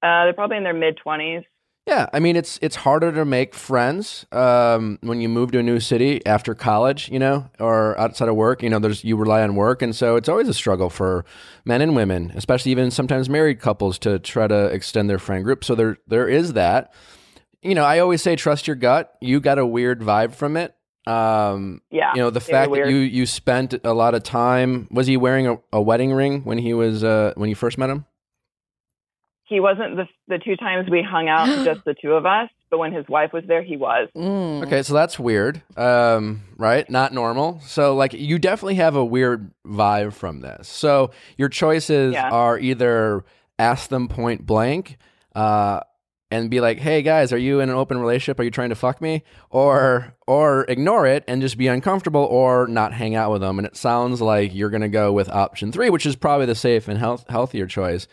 Uh, 0.03 0.25
they're 0.25 0.33
probably 0.33 0.57
in 0.57 0.63
their 0.63 0.73
mid 0.73 0.97
twenties. 0.97 1.43
Yeah, 1.87 2.09
I 2.11 2.19
mean 2.19 2.35
it's 2.35 2.57
it's 2.63 2.77
harder 2.77 3.11
to 3.11 3.25
make 3.25 3.53
friends 3.53 4.25
um, 4.31 4.97
when 5.01 5.21
you 5.21 5.29
move 5.29 5.51
to 5.51 5.59
a 5.59 5.63
new 5.63 5.79
city 5.79 6.25
after 6.25 6.55
college, 6.55 7.09
you 7.09 7.19
know, 7.19 7.47
or 7.59 7.97
outside 7.99 8.27
of 8.27 8.35
work. 8.35 8.63
You 8.63 8.71
know, 8.71 8.79
there's 8.79 9.03
you 9.03 9.15
rely 9.15 9.43
on 9.43 9.55
work, 9.55 9.83
and 9.83 9.95
so 9.95 10.15
it's 10.15 10.27
always 10.27 10.47
a 10.49 10.53
struggle 10.53 10.89
for 10.89 11.25
men 11.63 11.81
and 11.81 11.95
women, 11.95 12.31
especially 12.35 12.71
even 12.71 12.89
sometimes 12.89 13.29
married 13.29 13.59
couples, 13.59 13.99
to 13.99 14.17
try 14.17 14.47
to 14.47 14.65
extend 14.65 15.11
their 15.11 15.19
friend 15.19 15.43
group. 15.43 15.63
So 15.63 15.75
there 15.75 15.97
there 16.07 16.27
is 16.27 16.53
that. 16.53 16.91
You 17.61 17.75
know, 17.75 17.83
I 17.83 17.99
always 17.99 18.21
say 18.21 18.35
trust 18.35 18.65
your 18.65 18.75
gut. 18.75 19.15
You 19.21 19.39
got 19.39 19.59
a 19.59 19.65
weird 19.65 20.01
vibe 20.01 20.33
from 20.33 20.57
it. 20.57 20.75
Um, 21.05 21.81
Yeah, 21.91 22.13
you 22.15 22.21
know, 22.21 22.31
the 22.31 22.41
fact 22.41 22.71
that 22.71 22.89
you 22.89 22.97
you 22.97 23.27
spent 23.27 23.75
a 23.83 23.93
lot 23.93 24.15
of 24.15 24.23
time. 24.23 24.87
Was 24.89 25.05
he 25.05 25.17
wearing 25.17 25.45
a, 25.45 25.59
a 25.71 25.81
wedding 25.81 26.13
ring 26.13 26.41
when 26.45 26.57
he 26.57 26.73
was 26.73 27.03
uh, 27.03 27.33
when 27.35 27.47
you 27.49 27.55
first 27.55 27.77
met 27.77 27.91
him? 27.91 28.05
He 29.47 29.59
wasn't 29.59 29.95
the 29.95 30.07
the 30.27 30.37
two 30.39 30.55
times 30.55 30.89
we 30.89 31.01
hung 31.03 31.27
out, 31.29 31.47
just 31.65 31.85
the 31.85 31.93
two 31.93 32.13
of 32.13 32.25
us. 32.25 32.49
But 32.71 32.79
when 32.79 32.91
his 32.91 33.07
wife 33.07 33.31
was 33.31 33.43
there, 33.47 33.61
he 33.61 33.77
was. 33.77 34.09
Mm. 34.15 34.65
Okay, 34.65 34.81
so 34.81 34.93
that's 34.95 35.19
weird, 35.19 35.61
um, 35.77 36.41
right? 36.57 36.89
Not 36.89 37.13
normal. 37.13 37.59
So, 37.63 37.95
like, 37.95 38.13
you 38.13 38.39
definitely 38.39 38.75
have 38.75 38.95
a 38.95 39.05
weird 39.05 39.51
vibe 39.65 40.13
from 40.13 40.41
this. 40.41 40.67
So, 40.67 41.11
your 41.37 41.47
choices 41.47 42.13
Yeah. 42.13 42.29
are 42.31 42.57
either 42.57 43.23
ask 43.59 43.89
them 43.89 44.07
point 44.07 44.45
blank, 44.45 44.97
uh, 45.35 45.81
and 46.31 46.49
be 46.49 46.59
like, 46.59 46.79
"Hey 46.79 47.03
guys, 47.03 47.31
are 47.31 47.37
you 47.37 47.59
in 47.59 47.69
an 47.69 47.75
open 47.75 47.99
relationship? 47.99 48.39
Are 48.39 48.43
you 48.43 48.51
trying 48.51 48.69
to 48.69 48.75
fuck 48.75 48.99
me?" 48.99 49.23
Or, 49.51 50.15
or 50.25 50.65
ignore 50.67 51.05
it 51.05 51.23
and 51.27 51.39
just 51.41 51.55
be 51.57 51.67
uncomfortable, 51.67 52.23
or 52.23 52.67
not 52.67 52.93
hang 52.93 53.13
out 53.15 53.31
with 53.31 53.41
them. 53.41 53.59
And 53.59 53.65
it 53.67 53.77
sounds 53.77 54.21
like 54.21 54.53
you're 54.55 54.71
gonna 54.71 54.89
go 54.89 55.13
with 55.13 55.29
option 55.29 55.71
three, 55.71 55.91
which 55.91 56.05
is 56.05 56.15
probably 56.15 56.47
the 56.47 56.55
safe 56.55 56.87
and 56.87 56.97
health, 56.97 57.25
healthier 57.29 57.67
choice. 57.67 58.07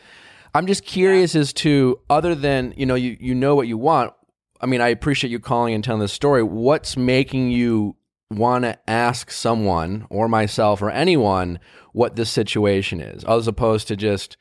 I'm 0.55 0.67
just 0.67 0.85
curious 0.85 1.35
as 1.35 1.53
to 1.55 1.99
other 2.11 2.35
than 2.35 2.75
you 2.77 2.87
know 2.87 2.95
you 2.95 3.17
you 3.19 3.35
know 3.35 3.55
what 3.55 3.69
you 3.69 3.79
want. 3.79 4.13
I 4.61 4.67
mean, 4.67 4.81
I 4.81 4.89
appreciate 4.89 5.31
you 5.31 5.41
calling 5.41 5.75
and 5.75 5.83
telling 5.83 6.01
this 6.01 6.13
story. 6.13 6.43
What's 6.43 6.97
making 6.97 7.51
you 7.51 7.97
want 8.31 8.65
to 8.65 8.79
ask 8.89 9.31
someone 9.31 10.07
or 10.11 10.29
myself 10.29 10.83
or 10.83 10.91
anyone 10.91 11.59
what 11.93 12.17
this 12.17 12.31
situation 12.31 13.01
is, 13.01 13.25
as 13.25 13.47
opposed 13.47 13.89
to 13.89 13.97
just, 13.97 14.37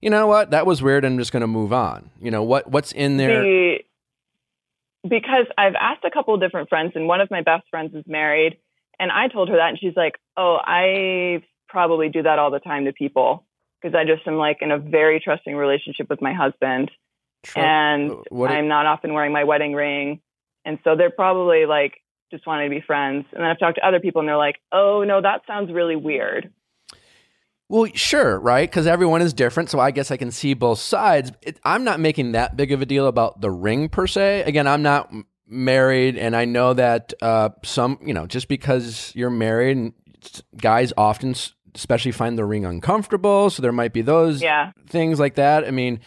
you 0.00 0.10
know 0.10 0.26
what, 0.26 0.50
that 0.50 0.66
was 0.66 0.82
weird. 0.82 1.04
I'm 1.04 1.18
just 1.18 1.32
going 1.32 1.40
to 1.40 1.46
move 1.46 1.72
on. 1.72 2.10
You 2.20 2.30
know 2.30 2.42
what 2.42 2.70
what's 2.70 2.92
in 2.92 3.16
there? 3.16 3.42
The, 3.42 3.78
because 5.04 5.46
I've 5.56 5.74
asked 5.74 6.04
a 6.04 6.10
couple 6.10 6.34
of 6.34 6.40
different 6.40 6.68
friends, 6.68 6.92
and 6.94 7.06
one 7.06 7.20
of 7.20 7.30
my 7.30 7.42
best 7.42 7.64
friends 7.70 7.94
is 7.94 8.04
married, 8.06 8.58
and 8.98 9.10
I 9.12 9.28
told 9.28 9.48
her 9.48 9.56
that, 9.56 9.68
and 9.68 9.78
she's 9.78 9.96
like, 9.96 10.14
"Oh, 10.36 10.58
I 10.60 11.42
probably 11.68 12.08
do 12.08 12.22
that 12.24 12.38
all 12.38 12.50
the 12.50 12.60
time 12.60 12.84
to 12.84 12.92
people 12.92 13.44
because 13.82 13.94
I 13.94 14.04
just 14.04 14.26
am 14.26 14.36
like 14.36 14.58
in 14.60 14.70
a 14.70 14.78
very 14.78 15.18
trusting 15.20 15.54
relationship 15.56 16.08
with 16.08 16.22
my 16.22 16.32
husband, 16.32 16.90
Tr- 17.42 17.58
and 17.58 18.12
what- 18.30 18.50
I'm 18.50 18.68
not 18.68 18.86
often 18.86 19.12
wearing 19.14 19.32
my 19.32 19.44
wedding 19.44 19.74
ring, 19.74 20.20
and 20.64 20.78
so 20.84 20.94
they're 20.96 21.10
probably 21.10 21.66
like 21.66 21.94
just 22.30 22.46
wanting 22.46 22.70
to 22.70 22.74
be 22.76 22.80
friends." 22.80 23.26
And 23.32 23.42
then 23.42 23.50
I've 23.50 23.58
talked 23.58 23.76
to 23.78 23.86
other 23.86 24.00
people, 24.00 24.20
and 24.20 24.28
they're 24.28 24.36
like, 24.36 24.60
"Oh 24.70 25.02
no, 25.04 25.20
that 25.20 25.42
sounds 25.46 25.72
really 25.72 25.96
weird." 25.96 26.50
Well, 27.68 27.86
sure, 27.94 28.38
right? 28.38 28.68
Because 28.68 28.86
everyone 28.86 29.22
is 29.22 29.32
different, 29.32 29.70
so 29.70 29.80
I 29.80 29.92
guess 29.92 30.10
I 30.10 30.18
can 30.18 30.30
see 30.30 30.52
both 30.52 30.78
sides. 30.78 31.32
It, 31.40 31.58
I'm 31.64 31.84
not 31.84 32.00
making 32.00 32.32
that 32.32 32.54
big 32.54 32.70
of 32.70 32.82
a 32.82 32.86
deal 32.86 33.06
about 33.06 33.40
the 33.40 33.50
ring 33.50 33.88
per 33.88 34.06
se. 34.06 34.42
Again, 34.42 34.66
I'm 34.66 34.82
not 34.82 35.08
m- 35.10 35.24
married, 35.46 36.18
and 36.18 36.36
I 36.36 36.44
know 36.44 36.74
that 36.74 37.14
uh, 37.22 37.48
some, 37.64 37.98
you 38.04 38.12
know, 38.12 38.26
just 38.26 38.48
because 38.48 39.10
you're 39.16 39.30
married, 39.30 39.78
and 39.78 39.94
guys 40.58 40.92
often, 40.98 41.30
s- 41.30 41.54
especially, 41.74 42.12
find 42.12 42.38
the 42.38 42.44
ring 42.44 42.64
uncomfortable. 42.64 43.50
So 43.50 43.62
there 43.62 43.72
might 43.72 43.92
be 43.92 44.02
those 44.02 44.42
Yeah, 44.42 44.72
things 44.86 45.18
like 45.18 45.34
that. 45.36 45.64
I 45.64 45.70
mean, 45.70 46.00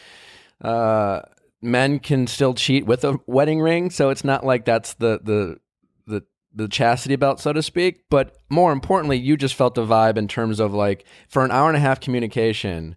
uh, 0.61 1.21
men 1.61 1.99
can 1.99 2.27
still 2.27 2.53
cheat 2.53 2.85
with 2.85 3.03
a 3.03 3.19
wedding 3.25 3.61
ring, 3.61 3.89
so 3.89 4.09
it's 4.09 4.23
not 4.23 4.45
like 4.45 4.65
that's 4.65 4.93
the 4.95 5.19
the 5.23 5.59
the 6.07 6.23
the 6.53 6.67
chastity 6.67 7.15
belt, 7.15 7.39
so 7.39 7.53
to 7.53 7.61
speak. 7.63 8.05
But 8.09 8.37
more 8.49 8.71
importantly, 8.71 9.17
you 9.17 9.37
just 9.37 9.55
felt 9.55 9.75
the 9.75 9.85
vibe 9.85 10.17
in 10.17 10.27
terms 10.27 10.59
of 10.59 10.73
like 10.73 11.05
for 11.27 11.43
an 11.43 11.51
hour 11.51 11.67
and 11.67 11.77
a 11.77 11.81
half 11.81 11.99
communication. 11.99 12.95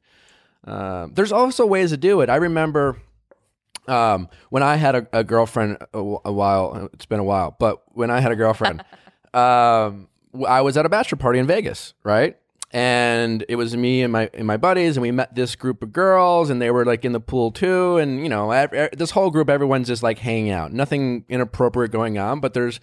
Uh, 0.67 1.09
there's 1.13 1.33
also 1.33 1.65
ways 1.65 1.91
to 1.91 1.97
do 1.97 2.21
it. 2.21 2.29
I 2.29 2.37
remember 2.37 3.01
um, 3.87 4.29
when 4.51 4.63
I 4.63 4.77
had 4.77 4.95
a, 4.95 5.07
a 5.13 5.25
girlfriend 5.25 5.79
a, 5.95 5.99
a 5.99 6.33
while. 6.33 6.91
It's 6.93 7.07
been 7.07 7.21
a 7.21 7.25
while, 7.25 7.57
but 7.59 7.83
when 7.89 8.11
I 8.11 8.21
had 8.21 8.33
a 8.33 8.37
girlfriend, 8.37 8.83
um, 9.35 10.09
I 10.47 10.61
was 10.61 10.77
at 10.77 10.85
a 10.85 10.89
bachelor 10.89 11.17
party 11.19 11.39
in 11.39 11.47
Vegas, 11.47 11.95
right? 12.05 12.37
And 12.71 13.45
it 13.49 13.57
was 13.57 13.75
me 13.77 14.03
and 14.03 14.13
my 14.13 14.29
and 14.35 14.47
my 14.47 14.59
buddies, 14.59 14.97
and 14.97 15.03
we 15.03 15.11
met 15.11 15.35
this 15.35 15.57
group 15.57 15.83
of 15.83 15.93
girls, 15.93 16.51
and 16.51 16.61
they 16.61 16.71
were 16.71 16.85
like 16.85 17.05
in 17.05 17.13
the 17.13 17.21
pool 17.21 17.51
too. 17.51 17.97
And 17.97 18.23
you 18.23 18.29
know, 18.29 18.51
ev- 18.51 18.75
ev- 18.75 18.91
this 18.93 19.11
whole 19.13 19.31
group, 19.31 19.49
everyone's 19.49 19.87
just 19.89 20.03
like 20.03 20.19
hanging 20.19 20.51
out, 20.51 20.73
nothing 20.73 21.25
inappropriate 21.31 21.91
going 21.93 22.19
on, 22.19 22.41
but 22.41 22.53
there's 22.53 22.79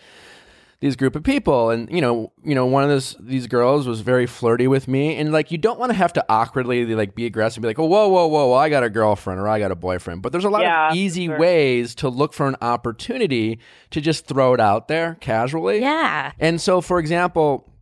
these 0.82 0.98
group 0.98 1.16
of 1.16 1.24
people 1.24 1.70
and 1.70 1.90
you 1.90 2.02
know 2.02 2.34
you 2.44 2.54
know 2.54 2.66
one 2.66 2.84
of 2.84 2.90
this 2.90 3.16
these 3.22 3.48
girls 3.48 3.88
was 3.88 4.02
very 4.02 4.28
flirty 4.28 4.68
with 4.68 4.90
me 4.90 5.16
and 5.16 5.32
like 5.32 5.50
you 5.50 5.58
don't 5.58 5.80
want 5.80 5.90
to 5.90 5.96
have 5.96 6.12
to 6.12 6.24
awkwardly 6.28 6.86
like 6.94 7.16
be 7.16 7.26
aggressive 7.26 7.58
and 7.58 7.62
be 7.64 7.68
like 7.70 7.80
oh 7.80 7.86
whoa 7.86 8.10
whoa 8.10 8.28
whoa 8.28 8.50
well, 8.50 8.60
i 8.60 8.68
got 8.68 8.84
a 8.84 8.90
girlfriend 8.90 9.40
or 9.40 9.48
i 9.48 9.58
got 9.58 9.72
a 9.72 9.76
boyfriend 9.76 10.22
but 10.22 10.34
there's 10.34 10.44
a 10.44 10.50
lot 10.50 10.62
Yeah, 10.62 10.90
of 10.90 10.96
easy 10.96 11.28
sure. 11.28 11.40
ways 11.40 11.96
to 11.96 12.10
look 12.10 12.34
for 12.34 12.46
an 12.46 12.58
opportunity 12.62 13.58
to 13.92 14.02
just 14.02 14.28
throw 14.28 14.54
it 14.54 14.60
out 14.60 14.90
there 14.90 15.16
casually 15.22 15.80
Yeah. 15.80 16.34
and 16.40 16.60
so, 16.60 16.82
for 16.82 17.00
example, 17.00 17.74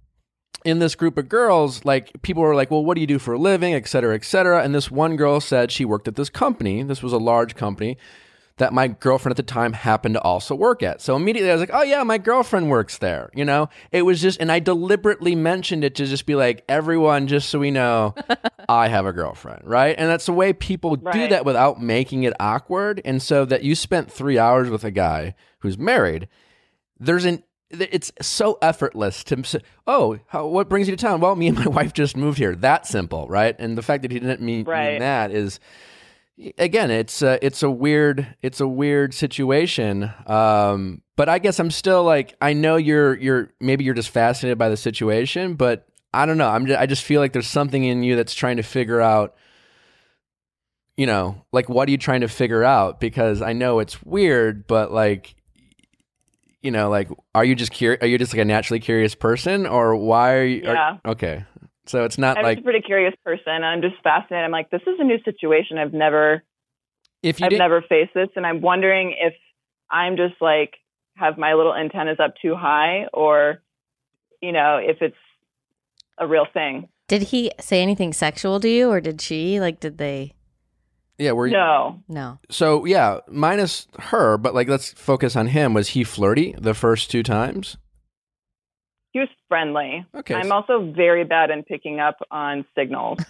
in 0.66 0.80
this 0.80 0.96
group 0.96 1.18
of 1.18 1.30
girls, 1.30 1.84
like 1.86 2.12
people 2.22 2.44
were 2.44 2.56
like, 2.56 2.72
well, 2.72 2.84
what 2.84 2.96
do 2.96 3.02
you 3.02 3.08
do 3.08 3.20
for 3.20 3.34
a 3.34 3.38
living, 3.40 3.74
et 3.74 3.88
cetera, 3.88 4.16
et 4.16 4.24
cetera. 4.24 4.64
And 4.64 4.74
this 4.74 4.90
one 4.90 5.16
girl 5.16 5.40
said 5.40 5.72
she 5.72 5.86
worked 5.86 6.08
at 6.08 6.16
this 6.16 6.30
company. 6.30 6.84
This 6.84 7.04
was 7.04 7.14
a 7.14 7.18
large 7.18 7.56
company. 7.56 7.98
that 8.58 8.72
my 8.72 8.88
girlfriend 8.88 9.34
at 9.34 9.38
the 9.38 9.52
time 9.52 9.74
happened 9.74 10.14
to 10.14 10.22
also 10.22 10.54
work 10.54 10.84
at. 10.84 11.02
So 11.02 11.16
immediately 11.16 11.50
I 11.50 11.54
was 11.54 11.60
like, 11.62 11.72
oh 11.74 11.82
yeah, 11.82 12.04
my 12.04 12.20
girlfriend 12.20 12.70
works 12.70 13.00
there. 13.00 13.32
You 13.34 13.46
know, 13.46 13.70
it 13.92 14.04
was 14.04 14.22
just, 14.22 14.40
and 14.40 14.52
I 14.52 14.60
deliberately 14.60 15.34
mentioned 15.34 15.84
it 15.84 15.96
to 15.96 16.06
just 16.06 16.28
be 16.28 16.36
like, 16.36 16.64
everyone, 16.70 17.28
just 17.28 17.50
so 17.50 17.58
we 17.58 17.72
know, 17.72 18.14
I 18.70 18.90
have 18.90 19.08
a 19.08 19.14
girlfriend, 19.14 19.62
right? 19.64 19.96
And 19.98 20.08
that's 20.08 20.28
the 20.28 20.34
way 20.34 20.54
people 20.54 20.96
do 20.96 21.28
that 21.30 21.46
without 21.46 21.82
making 21.82 22.24
it 22.24 22.34
awkward. 22.40 23.02
And 23.04 23.22
so 23.22 23.44
that 23.46 23.64
you 23.64 23.74
spent 23.74 24.12
three 24.12 24.38
hours 24.38 24.70
with 24.70 24.84
a 24.84 24.92
guy 24.92 25.34
who's 25.60 25.78
married, 25.78 26.28
there's 27.00 27.26
an 27.26 27.44
it's 27.82 28.12
so 28.22 28.58
effortless 28.62 29.24
to 29.26 29.44
say, 29.44 29.60
oh 29.88 30.20
how, 30.28 30.48
what 30.48 30.70
brings 30.70 30.88
you 30.88 30.96
to 30.96 31.02
town? 31.02 31.20
Well 31.20 31.36
me 31.36 31.48
and 31.48 31.58
my 31.58 31.68
wife 31.68 31.94
just 31.94 32.16
moved 32.16 32.38
here. 32.38 32.56
That 32.56 32.86
simple 32.88 33.28
right? 33.28 33.56
And 33.60 33.78
the 33.78 33.82
fact 33.82 34.04
that 34.04 34.12
he 34.12 34.20
didn't 34.20 34.42
mean, 34.42 34.66
mean 34.66 35.00
that 35.00 35.32
is 35.32 35.60
again 36.58 36.90
it's 36.92 37.22
a, 37.22 37.44
it's 37.46 37.64
a 37.64 37.70
weird 37.70 38.36
it's 38.42 38.60
a 38.60 38.68
weird 38.68 39.14
situation. 39.14 40.12
Um 40.28 41.02
but 41.16 41.30
i 41.30 41.40
guess 41.40 41.60
i'm 41.60 41.72
still 41.72 42.04
like 42.04 42.36
i 42.42 42.54
know 42.54 42.76
you're 42.76 43.16
you're 43.18 43.50
maybe 43.60 43.84
you're 43.84 43.94
just 43.94 44.10
fascinated 44.10 44.58
by 44.58 44.70
the 44.70 44.78
situation 44.78 45.56
but 45.56 45.88
i 46.14 46.26
don't 46.26 46.38
know. 46.38 46.50
I'm 46.50 46.66
just, 46.66 46.80
i 46.80 46.86
just 46.86 47.04
feel 47.04 47.22
like 47.22 47.34
there's 47.34 47.48
something 47.48 47.84
in 47.84 48.04
you 48.04 48.16
that's 48.16 48.34
trying 48.34 48.58
to 48.58 48.64
figure 48.64 49.02
out 49.02 49.36
you 50.98 51.06
know 51.06 51.44
like 51.52 51.70
what 51.70 51.88
are 51.88 51.92
you 51.92 51.98
trying 51.98 52.22
to 52.22 52.28
figure 52.28 52.64
out? 52.64 53.00
Because 53.00 53.42
i 53.42 53.54
know 53.54 53.80
it's 53.80 54.02
weird 54.04 54.68
but 54.68 54.92
like 54.92 55.36
you 56.64 56.72
know 56.72 56.90
like 56.90 57.10
are 57.36 57.46
you 57.46 57.54
just 57.54 57.72
curious 57.72 58.02
are 58.02 58.08
you 58.08 58.18
just 58.18 58.34
like 58.34 58.42
a 58.42 58.46
naturally 58.46 58.80
curious 58.80 59.14
person 59.14 59.68
or 59.68 59.96
why 59.96 60.34
are 60.34 60.44
you 60.46 60.68
are- 60.70 60.74
Yeah. 60.74 60.98
okay 61.06 61.46
so 61.86 62.06
it's 62.06 62.18
not 62.18 62.38
I'm 62.38 62.44
like 62.44 62.58
just 62.60 62.64
a 62.66 62.70
pretty 62.70 62.86
curious 62.86 63.14
person. 63.26 63.64
I'm 63.64 63.82
just 63.82 63.96
fascinated. 64.04 64.46
I'm 64.46 64.52
like, 64.52 64.70
this 64.70 64.82
is 64.88 64.96
a 65.00 65.04
new 65.04 65.18
situation. 65.26 65.78
I've 65.78 65.94
never, 65.94 66.42
if 67.22 67.40
you 67.40 67.46
I've 67.46 67.50
did 67.50 67.60
never 67.60 67.82
faced 67.82 68.14
this, 68.14 68.30
and 68.38 68.46
I'm 68.46 68.62
wondering 68.62 69.16
if 69.20 69.34
I'm 69.92 70.16
just 70.16 70.36
like 70.40 70.76
have 71.18 71.38
my 71.38 71.54
little 71.56 71.76
antennas 71.76 72.20
up 72.24 72.36
too 72.42 72.56
high, 72.56 73.08
or 73.14 73.62
you 74.42 74.52
know, 74.54 74.78
if 74.78 75.02
it's 75.02 75.18
a 76.18 76.26
real 76.26 76.46
thing. 76.54 76.88
Did 77.10 77.24
he 77.24 77.52
say 77.60 77.82
anything 77.82 78.14
sexual 78.14 78.62
to 78.62 78.70
you, 78.70 78.90
or 78.90 79.02
did 79.02 79.20
she? 79.20 79.60
Like, 79.60 79.82
did 79.82 79.98
they? 79.98 80.34
Yeah 81.18 81.32
were 81.32 81.48
you 81.48 81.54
No, 81.54 82.02
No. 82.08 82.40
So 82.50 82.86
yeah, 82.86 83.20
minus 83.28 83.88
her, 84.00 84.38
but 84.38 84.54
like 84.54 84.68
let's 84.68 84.94
focus 84.94 85.36
on 85.36 85.48
him. 85.48 85.74
Was 85.74 85.90
he 85.90 86.04
flirty 86.04 86.56
the 86.58 86.74
first 86.74 87.12
two 87.12 87.24
times? 87.24 87.78
he 89.14 89.20
was 89.20 89.30
friendly. 89.48 90.04
Okay. 90.16 90.34
I'm 90.34 90.52
also 90.52 90.92
very 90.92 91.24
bad 91.24 91.52
in 91.52 91.62
picking 91.64 92.00
up 92.00 92.18
on 92.32 92.66
signals. 92.76 93.20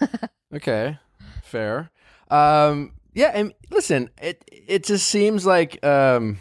Okay, 0.54 0.96
fair. 1.42 1.90
Um, 2.30 2.92
yeah, 3.12 3.32
and 3.34 3.52
listen, 3.70 4.08
it 4.22 4.44
it 4.52 4.84
just 4.84 5.08
seems 5.08 5.44
like 5.44 5.84
um, 5.84 6.38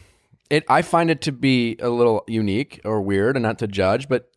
it. 0.52 0.64
I 0.70 0.84
find 0.84 1.10
it 1.10 1.22
to 1.22 1.32
be 1.32 1.78
a 1.80 1.90
little 1.90 2.24
unique 2.28 2.80
or 2.86 3.02
weird, 3.02 3.36
and 3.36 3.42
not 3.42 3.58
to 3.60 3.68
judge, 3.68 4.08
but 4.08 4.30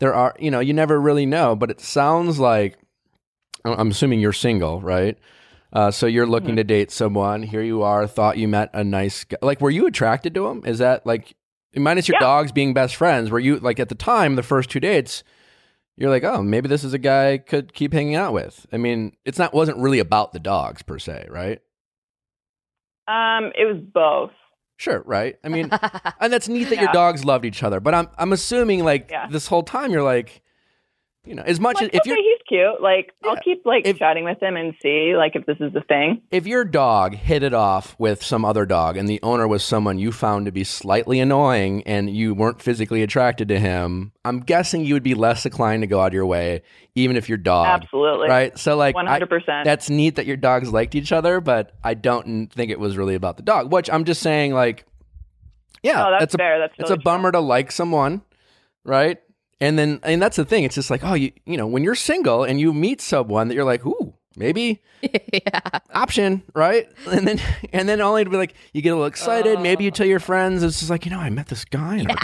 there 0.00 0.12
are 0.12 0.34
you 0.38 0.50
know 0.50 0.60
you 0.60 0.74
never 0.74 1.00
really 1.00 1.24
know. 1.24 1.56
But 1.56 1.70
it 1.70 1.80
sounds 1.80 2.38
like 2.38 2.78
I'm 3.64 3.90
assuming 3.90 4.20
you're 4.20 4.34
single, 4.34 4.82
right? 4.82 5.16
Uh, 5.72 5.90
so 5.90 6.06
you're 6.06 6.26
looking 6.26 6.56
to 6.56 6.64
date 6.64 6.90
someone. 6.90 7.42
Here 7.42 7.62
you 7.62 7.82
are. 7.82 8.06
Thought 8.06 8.36
you 8.36 8.46
met 8.46 8.70
a 8.74 8.84
nice 8.84 9.24
guy. 9.24 9.38
Like, 9.40 9.60
were 9.60 9.70
you 9.70 9.86
attracted 9.86 10.34
to 10.34 10.46
him? 10.46 10.62
Is 10.66 10.78
that 10.78 11.06
like 11.06 11.34
minus 11.74 12.08
your 12.08 12.16
Yeah. 12.16 12.20
dogs 12.26 12.52
being 12.52 12.74
best 12.74 12.94
friends? 12.96 13.30
Were 13.30 13.38
you 13.40 13.58
like 13.58 13.80
at 13.80 13.88
the 13.88 13.94
time 13.94 14.36
the 14.36 14.42
first 14.42 14.68
two 14.70 14.80
dates? 14.80 15.24
You're 15.96 16.10
like, 16.10 16.24
oh, 16.24 16.42
maybe 16.42 16.68
this 16.68 16.84
is 16.84 16.92
a 16.94 16.98
guy 16.98 17.32
I 17.32 17.38
could 17.38 17.72
keep 17.74 17.92
hanging 17.92 18.16
out 18.16 18.32
with. 18.32 18.66
I 18.72 18.76
mean, 18.76 19.12
it's 19.24 19.38
not 19.38 19.54
wasn't 19.54 19.78
really 19.78 19.98
about 19.98 20.32
the 20.32 20.40
dogs 20.40 20.82
per 20.82 20.98
se, 20.98 21.26
right? 21.30 21.60
Um, 23.08 23.52
it 23.58 23.64
was 23.66 23.78
both. 23.92 24.30
Sure, 24.78 25.02
right. 25.06 25.36
I 25.44 25.48
mean, 25.48 25.70
and 26.20 26.32
that's 26.32 26.48
neat 26.48 26.64
that 26.70 26.80
your 26.80 26.92
dogs 26.92 27.24
loved 27.24 27.44
each 27.44 27.62
other. 27.62 27.80
But 27.80 27.94
I'm 27.94 28.08
I'm 28.18 28.32
assuming 28.32 28.84
like 28.84 29.08
Yeah. 29.10 29.28
this 29.28 29.46
whole 29.46 29.62
time 29.62 29.90
you're 29.90 30.02
like, 30.02 30.42
you 31.24 31.36
know, 31.36 31.42
as 31.44 31.60
much 31.60 31.76
Like, 31.76 31.84
as 31.84 31.90
if 31.94 32.00
okay, 32.00 32.10
you're 32.10 32.16
he's 32.16 32.38
cute. 32.48 32.82
Like, 32.82 33.12
Yeah. 33.22 33.30
I'll 33.30 33.36
keep 33.36 33.64
like 33.64 33.86
If- 33.86 33.98
chatting 33.98 34.24
with 34.24 34.42
him 34.42 34.56
and 34.56 34.74
see 34.82 35.14
like 35.16 35.36
if 35.36 35.46
this 35.46 35.56
is 35.60 35.72
the 35.72 35.82
thing. 35.82 36.20
if 36.32 36.48
your 36.48 36.64
dog 36.64 37.14
hit 37.14 37.44
it 37.44 37.54
off 37.54 37.94
with 37.98 38.24
some 38.24 38.44
other 38.44 38.66
dog 38.66 38.96
and 38.96 39.08
the 39.08 39.20
owner 39.22 39.46
was 39.46 39.62
someone 39.62 39.98
you 40.00 40.10
found 40.10 40.46
to 40.46 40.52
be 40.52 40.64
slightly 40.64 41.20
annoying 41.20 41.84
and 41.86 42.10
you 42.10 42.34
weren't 42.34 42.60
physically 42.60 43.02
attracted 43.04 43.46
to 43.48 43.58
him, 43.60 44.10
I'm 44.24 44.40
guessing 44.40 44.84
you 44.84 44.94
would 44.94 45.04
be 45.04 45.14
less 45.14 45.46
inclined 45.46 45.82
to 45.84 45.86
go 45.86 46.00
out 46.00 46.08
of 46.08 46.14
your 46.14 46.26
way, 46.26 46.62
even 46.96 47.16
if 47.16 47.28
your 47.28 47.38
dog, 47.38 47.66
Absolutely, 47.82 48.28
right? 48.28 48.58
So 48.58 48.76
like, 48.76 48.96
hundred 48.96 49.28
percent. 49.30 49.64
that's 49.64 49.88
neat 49.88 50.16
that 50.16 50.26
your 50.26 50.36
dogs 50.36 50.72
liked 50.72 50.96
each 50.96 51.12
other, 51.12 51.40
but 51.40 51.70
I 51.84 51.94
don't 51.94 52.48
think 52.48 52.72
it 52.72 52.80
was 52.80 52.96
really 52.96 53.14
about 53.14 53.36
the 53.36 53.44
dog. 53.44 53.72
Which 53.72 53.88
I'm 53.88 54.04
just 54.04 54.22
saying, 54.22 54.54
like, 54.54 54.86
yeah, 55.84 56.04
Oh, 56.04 56.10
that's 56.10 56.20
that's 56.22 56.34
a 56.34 56.38
fair. 56.38 56.58
That's 56.58 56.74
it's 56.78 56.90
really 56.90 57.00
a 57.00 57.04
bummer 57.04 57.30
to 57.30 57.40
like 57.40 57.70
someone, 57.70 58.22
right? 58.84 59.18
And 59.62 59.78
then 59.78 60.00
and 60.02 60.20
that's 60.20 60.36
the 60.36 60.44
thing. 60.44 60.64
It's 60.64 60.74
just 60.74 60.90
like, 60.90 61.04
oh, 61.04 61.14
you 61.14 61.30
you 61.46 61.56
know, 61.56 61.68
when 61.68 61.84
you're 61.84 61.94
single 61.94 62.42
and 62.42 62.58
you 62.58 62.74
meet 62.74 63.00
someone 63.00 63.46
that 63.46 63.54
you're 63.54 63.64
like, 63.64 63.86
ooh, 63.86 64.12
maybe 64.36 64.82
yeah. 65.32 65.60
option, 65.94 66.42
right? 66.52 66.88
And 67.08 67.28
then 67.28 67.40
and 67.72 67.88
then 67.88 68.00
only 68.00 68.24
to 68.24 68.30
be 68.30 68.36
like, 68.36 68.54
you 68.72 68.82
get 68.82 68.88
a 68.88 68.94
little 68.94 69.06
excited. 69.06 69.58
Oh. 69.58 69.62
Maybe 69.62 69.84
you 69.84 69.92
tell 69.92 70.06
your 70.06 70.18
friends. 70.18 70.64
It's 70.64 70.80
just 70.80 70.90
like, 70.90 71.04
you 71.04 71.12
know, 71.12 71.20
I 71.20 71.30
met 71.30 71.46
this 71.46 71.64
guy 71.64 71.98
and 71.98 72.10
our, 72.10 72.16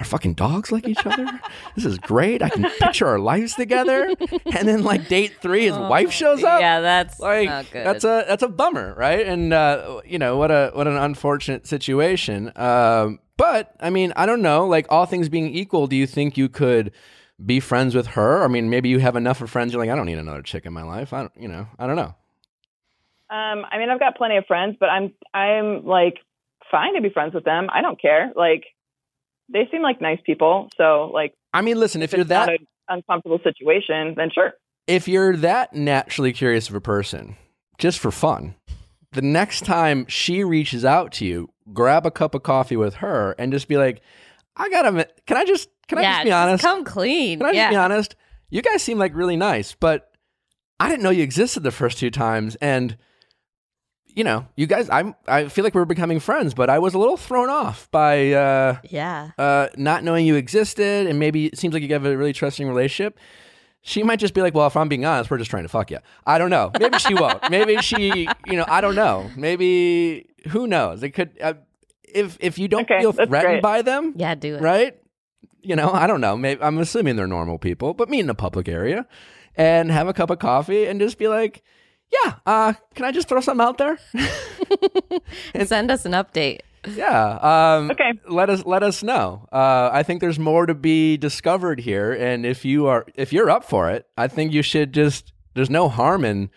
our 0.00 0.04
fucking 0.04 0.34
dogs 0.34 0.70
like 0.70 0.86
each 0.86 1.04
other. 1.04 1.26
This 1.74 1.84
is 1.84 1.98
great. 1.98 2.40
I 2.42 2.48
can 2.48 2.62
picture 2.78 3.06
our 3.06 3.18
lives 3.18 3.54
together. 3.54 4.08
And 4.54 4.68
then 4.68 4.84
like 4.84 5.08
date 5.08 5.34
three, 5.40 5.64
his 5.66 5.76
wife 5.76 6.12
shows 6.12 6.44
up 6.44 6.60
Yeah, 6.60 6.80
that's 6.80 7.18
like 7.18 7.48
not 7.48 7.70
good. 7.72 7.86
that's 7.86 8.04
a 8.04 8.24
that's 8.28 8.42
a 8.42 8.48
bummer, 8.48 8.94
right? 8.96 9.26
And 9.26 9.52
uh, 9.52 10.00
you 10.04 10.18
know 10.18 10.36
what 10.36 10.50
a 10.50 10.70
what 10.74 10.86
an 10.86 10.96
unfortunate 10.96 11.66
situation. 11.66 12.52
Um, 12.56 13.18
but 13.36 13.74
I 13.80 13.90
mean, 13.90 14.12
I 14.16 14.26
don't 14.26 14.42
know. 14.42 14.66
Like 14.66 14.86
all 14.90 15.06
things 15.06 15.28
being 15.28 15.48
equal, 15.54 15.86
do 15.86 15.96
you 15.96 16.06
think 16.06 16.36
you 16.36 16.48
could 16.48 16.92
be 17.44 17.60
friends 17.60 17.94
with 17.94 18.08
her? 18.08 18.42
I 18.44 18.48
mean, 18.48 18.68
maybe 18.70 18.88
you 18.88 18.98
have 18.98 19.14
enough 19.16 19.40
of 19.40 19.50
friends. 19.50 19.72
You're 19.72 19.80
like, 19.82 19.90
I 19.90 19.96
don't 19.96 20.06
need 20.06 20.18
another 20.18 20.42
chick 20.42 20.66
in 20.66 20.72
my 20.72 20.82
life. 20.82 21.12
I 21.12 21.20
don't, 21.20 21.32
you 21.38 21.46
know, 21.48 21.66
I 21.78 21.86
don't 21.86 21.96
know. 21.96 22.14
Um, 23.30 23.64
I 23.70 23.78
mean, 23.78 23.90
I've 23.90 24.00
got 24.00 24.16
plenty 24.16 24.36
of 24.38 24.46
friends, 24.46 24.76
but 24.80 24.88
I'm 24.88 25.12
I'm 25.34 25.84
like 25.84 26.18
fine 26.70 26.94
to 26.94 27.00
be 27.02 27.10
friends 27.10 27.34
with 27.34 27.44
them. 27.44 27.68
I 27.72 27.82
don't 27.82 28.00
care. 28.00 28.32
Like 28.34 28.64
they 29.52 29.68
seem 29.70 29.82
like 29.82 30.00
nice 30.00 30.20
people. 30.24 30.68
So 30.76 31.10
like 31.12 31.34
I 31.52 31.62
mean, 31.62 31.78
listen, 31.78 32.02
if 32.02 32.12
if 32.12 32.18
you're 32.18 32.24
that 32.24 32.58
uncomfortable 32.88 33.40
situation, 33.42 34.14
then 34.16 34.30
sure. 34.34 34.52
if 34.86 35.08
you're 35.08 35.36
that 35.36 35.74
naturally 35.74 36.32
curious 36.32 36.68
of 36.68 36.74
a 36.74 36.80
person, 36.80 37.36
just 37.78 37.98
for 37.98 38.10
fun, 38.10 38.54
the 39.12 39.22
next 39.22 39.64
time 39.64 40.06
she 40.08 40.44
reaches 40.44 40.84
out 40.84 41.12
to 41.12 41.24
you, 41.24 41.50
grab 41.72 42.06
a 42.06 42.10
cup 42.10 42.34
of 42.34 42.42
coffee 42.42 42.76
with 42.76 42.96
her 42.96 43.34
and 43.38 43.52
just 43.52 43.68
be 43.68 43.76
like, 43.76 44.02
I 44.56 44.68
gotta, 44.68 45.08
can 45.26 45.36
I 45.36 45.44
just, 45.44 45.68
can 45.86 45.98
I 45.98 46.02
just 46.02 46.24
be 46.24 46.32
honest? 46.32 46.62
Come 46.62 46.84
clean. 46.84 47.38
Can 47.38 47.46
I 47.46 47.50
just 47.50 47.56
yeah. 47.56 47.70
be 47.70 47.76
honest? 47.76 48.16
You 48.50 48.62
guys 48.62 48.82
seem 48.82 48.98
like 48.98 49.14
really 49.14 49.36
nice, 49.36 49.74
but 49.78 50.10
I 50.80 50.88
didn't 50.88 51.02
know 51.02 51.10
you 51.10 51.22
existed 51.22 51.62
the 51.62 51.70
first 51.70 51.98
two 51.98 52.10
times. 52.10 52.56
And, 52.56 52.96
you 54.14 54.24
know, 54.24 54.46
you 54.56 54.66
guys, 54.66 54.88
I'm, 54.90 55.14
I 55.26 55.48
feel 55.48 55.64
like 55.64 55.74
we're 55.74 55.84
becoming 55.84 56.18
friends, 56.20 56.54
but 56.54 56.68
I 56.70 56.78
was 56.78 56.94
a 56.94 56.98
little 56.98 57.16
thrown 57.16 57.50
off 57.50 57.90
by, 57.90 58.32
uh, 58.32 58.78
Yeah. 58.88 59.30
uh, 59.38 59.68
not 59.76 60.02
knowing 60.04 60.26
you 60.26 60.34
existed, 60.36 61.06
and 61.06 61.18
maybe 61.18 61.46
it 61.46 61.58
seems 61.58 61.72
like 61.74 61.82
you 61.82 61.92
have 61.92 62.04
a 62.06 62.16
really 62.16 62.32
trusting 62.32 62.66
relationship. 62.66 63.18
She 63.82 64.02
might 64.02 64.18
just 64.18 64.34
be 64.34 64.42
like, 64.42 64.54
"Well, 64.54 64.66
if 64.66 64.76
I'm 64.76 64.88
being 64.88 65.04
honest, 65.06 65.30
we're 65.30 65.38
just 65.38 65.50
trying 65.50 65.62
to 65.62 65.68
fuck 65.68 65.90
you." 65.90 65.98
I 66.26 66.36
don't 66.36 66.50
know. 66.50 66.72
Maybe 66.80 66.98
she 66.98 67.14
won't. 67.14 67.38
Maybe 67.50 67.76
she, 67.78 68.28
you 68.46 68.56
know, 68.56 68.64
I 68.66 68.80
don't 68.80 68.96
know. 68.96 69.30
Maybe 69.36 70.28
who 70.48 70.66
knows? 70.66 71.02
It 71.02 71.10
could. 71.10 71.30
Uh, 71.40 71.54
if 72.02 72.36
if 72.40 72.58
you 72.58 72.66
don't 72.68 72.82
Okay, 72.82 73.00
feel 73.00 73.12
threatened 73.12 73.30
great. 73.30 73.62
by 73.62 73.82
them, 73.82 74.14
Yeah, 74.16 74.34
do 74.34 74.56
it. 74.56 74.60
right? 74.62 74.96
You 75.62 75.76
know, 75.76 75.92
I 75.92 76.06
don't 76.08 76.20
know. 76.20 76.36
Maybe 76.36 76.60
I'm 76.60 76.78
assuming 76.78 77.14
they're 77.16 77.26
normal 77.28 77.56
people, 77.58 77.94
but 77.94 78.08
meet 78.10 78.20
in 78.20 78.30
a 78.30 78.34
public 78.34 78.68
area 78.68 79.06
and 79.56 79.90
have 79.92 80.08
a 80.08 80.12
cup 80.12 80.30
of 80.30 80.38
coffee 80.40 80.86
and 80.86 81.00
just 81.00 81.16
be 81.16 81.28
like, 81.28 81.62
"Yeah, 82.12 82.34
uh, 82.46 82.72
can 82.94 83.04
I 83.04 83.12
just 83.12 83.28
throw 83.28 83.40
something 83.40 83.64
out 83.64 83.78
there?" 83.78 83.98
and 85.54 85.68
Send 85.68 85.90
us 85.90 86.04
an 86.04 86.12
update. 86.12 86.60
Yeah. 86.86 87.38
Um, 87.76 87.90
Okay. 87.90 88.12
Let 88.28 88.50
us 88.50 88.64
let 88.64 88.82
us 88.82 89.02
know. 89.02 89.46
Uh, 89.52 89.90
I 89.92 90.02
think 90.02 90.20
there's 90.20 90.38
more 90.38 90.66
to 90.66 90.74
be 90.74 91.16
discovered 91.16 91.80
here, 91.80 92.12
and 92.12 92.46
if 92.46 92.64
you 92.64 92.86
are 92.86 93.04
if 93.14 93.32
you're 93.32 93.50
up 93.50 93.64
for 93.64 93.90
it, 93.90 94.06
I 94.16 94.28
think 94.28 94.52
you 94.52 94.62
should 94.62 94.92
just. 94.92 95.32
There's 95.54 95.70
no 95.70 95.88
harm 95.88 96.24
in 96.24 96.50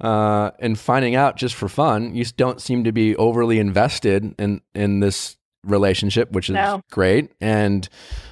uh, 0.00 0.50
in 0.60 0.76
finding 0.76 1.14
out 1.14 1.36
just 1.36 1.54
for 1.54 1.68
fun. 1.68 2.14
You 2.14 2.24
don't 2.36 2.60
seem 2.60 2.84
to 2.84 2.92
be 2.92 3.14
overly 3.16 3.58
invested 3.58 4.34
in 4.38 4.62
in 4.74 5.00
this 5.00 5.36
relationship, 5.62 6.32
which 6.32 6.48
is 6.48 6.54
No. 6.54 6.80
great, 6.90 7.32
and 7.40 7.86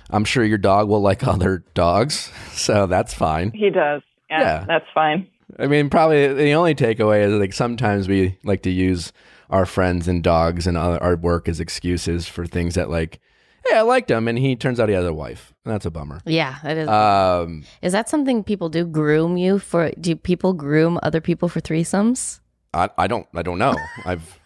I'm 0.09 0.25
sure 0.25 0.43
your 0.45 0.57
dog 0.59 0.89
will 0.89 1.03
like 1.03 1.27
other 1.27 1.63
dogs, 1.75 2.33
so 2.53 2.87
that's 2.87 3.13
fine. 3.13 3.51
He 3.53 3.69
does. 3.69 4.01
Yeah, 4.31 4.41
Yeah. 4.41 4.65
that's 4.67 4.87
fine. 4.95 5.27
I 5.59 5.67
mean, 5.67 5.89
probably 5.91 6.33
the 6.35 6.53
only 6.53 6.75
takeaway 6.75 7.23
is 7.23 7.33
like 7.33 7.53
sometimes 7.53 8.09
we 8.09 8.39
like 8.45 8.63
to 8.63 8.71
use 8.71 9.13
our 9.51 9.65
friends 9.65 10.09
and 10.09 10.23
dogs 10.23 10.67
and 10.67 10.77
our 10.77 11.17
work 11.17 11.49
as 11.49 11.61
excuses 11.61 12.27
for 12.29 12.47
things 12.47 12.75
that 12.75 12.91
like, 12.91 13.21
hey, 13.67 13.77
I 13.77 13.83
liked 13.83 14.11
him, 14.11 14.29
and 14.29 14.39
he 14.39 14.57
turns 14.57 14.79
out 14.79 14.89
he 14.89 14.95
has 14.95 15.07
a 15.07 15.13
wife, 15.15 15.55
and 15.65 15.73
that's 15.73 15.87
a 15.87 15.91
bummer. 15.91 16.21
Yeah, 16.27 16.57
it 16.65 16.79
is. 16.79 16.89
Um, 16.89 17.65
is 17.81 17.93
that 17.93 18.09
something 18.09 18.45
people 18.45 18.69
do? 18.69 18.85
Groom 18.85 19.37
you 19.37 19.59
for? 19.59 19.91
Do 19.99 20.17
people 20.17 20.53
groom 20.53 20.99
other 21.03 21.21
people 21.21 21.49
for 21.49 21.61
threesomes? 21.61 22.41
I, 22.75 22.91
I 22.99 23.07
don't 23.07 23.27
I 23.35 23.43
don't 23.43 23.59
know. 23.59 23.75
I've 24.05 24.39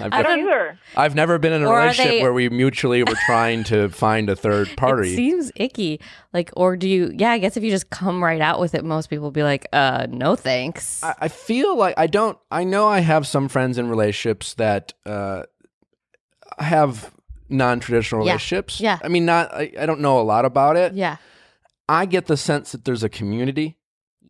I've, 0.00 0.12
I 0.12 0.22
don't 0.22 0.38
don't- 0.38 0.46
either. 0.48 0.78
I've 0.96 1.14
never 1.14 1.38
been 1.38 1.52
in 1.52 1.62
a 1.62 1.68
Or 1.68 1.78
relationship 1.78 2.10
they- 2.12 2.22
where 2.22 2.32
we 2.32 2.48
mutually 2.48 3.02
were 3.02 3.16
trying 3.26 3.64
to 3.64 3.88
find 3.88 4.28
a 4.30 4.36
third 4.36 4.68
party. 4.68 4.74
It 4.74 4.76
party. 4.76 5.16
seems 5.16 5.52
icky. 5.56 6.00
Like, 6.32 6.50
or 6.56 6.76
do 6.76 6.88
you? 6.88 7.12
Yeah, 7.14 7.30
I 7.30 7.38
guess 7.38 7.56
if 7.56 7.62
you 7.64 7.70
just 7.70 7.90
come 7.90 8.22
right 8.22 8.40
out 8.40 8.60
with 8.60 8.74
it, 8.74 8.84
most 8.84 9.08
people 9.10 9.30
be 9.30 9.42
like, 9.42 9.66
"Uh, 9.72 10.06
no 10.10 10.36
thanks." 10.36 11.02
I, 11.02 11.14
I 11.22 11.28
feel 11.28 11.76
like 11.76 11.94
I 11.96 12.06
don't. 12.06 12.36
I 12.50 12.64
know 12.64 12.88
I 12.88 13.00
have 13.00 13.26
some 13.26 13.48
friends 13.48 13.78
in 13.78 13.88
relationships 13.88 14.54
that 14.54 14.92
uh, 15.06 15.44
have 16.58 17.12
non-traditional 17.48 18.24
Yeah. 18.24 18.32
relationships. 18.32 18.80
Yeah. 18.80 18.98
I 19.02 19.08
mean, 19.08 19.24
not. 19.26 19.52
I, 19.54 19.72
I 19.78 19.86
don't 19.86 20.00
know 20.00 20.18
a 20.20 20.22
lot 20.22 20.44
about 20.44 20.76
it. 20.76 20.94
yeah. 20.94 21.16
I 21.88 22.06
get 22.06 22.26
the 22.26 22.36
sense 22.38 22.72
that 22.72 22.86
there's 22.86 23.02
a 23.02 23.10
community, 23.10 23.76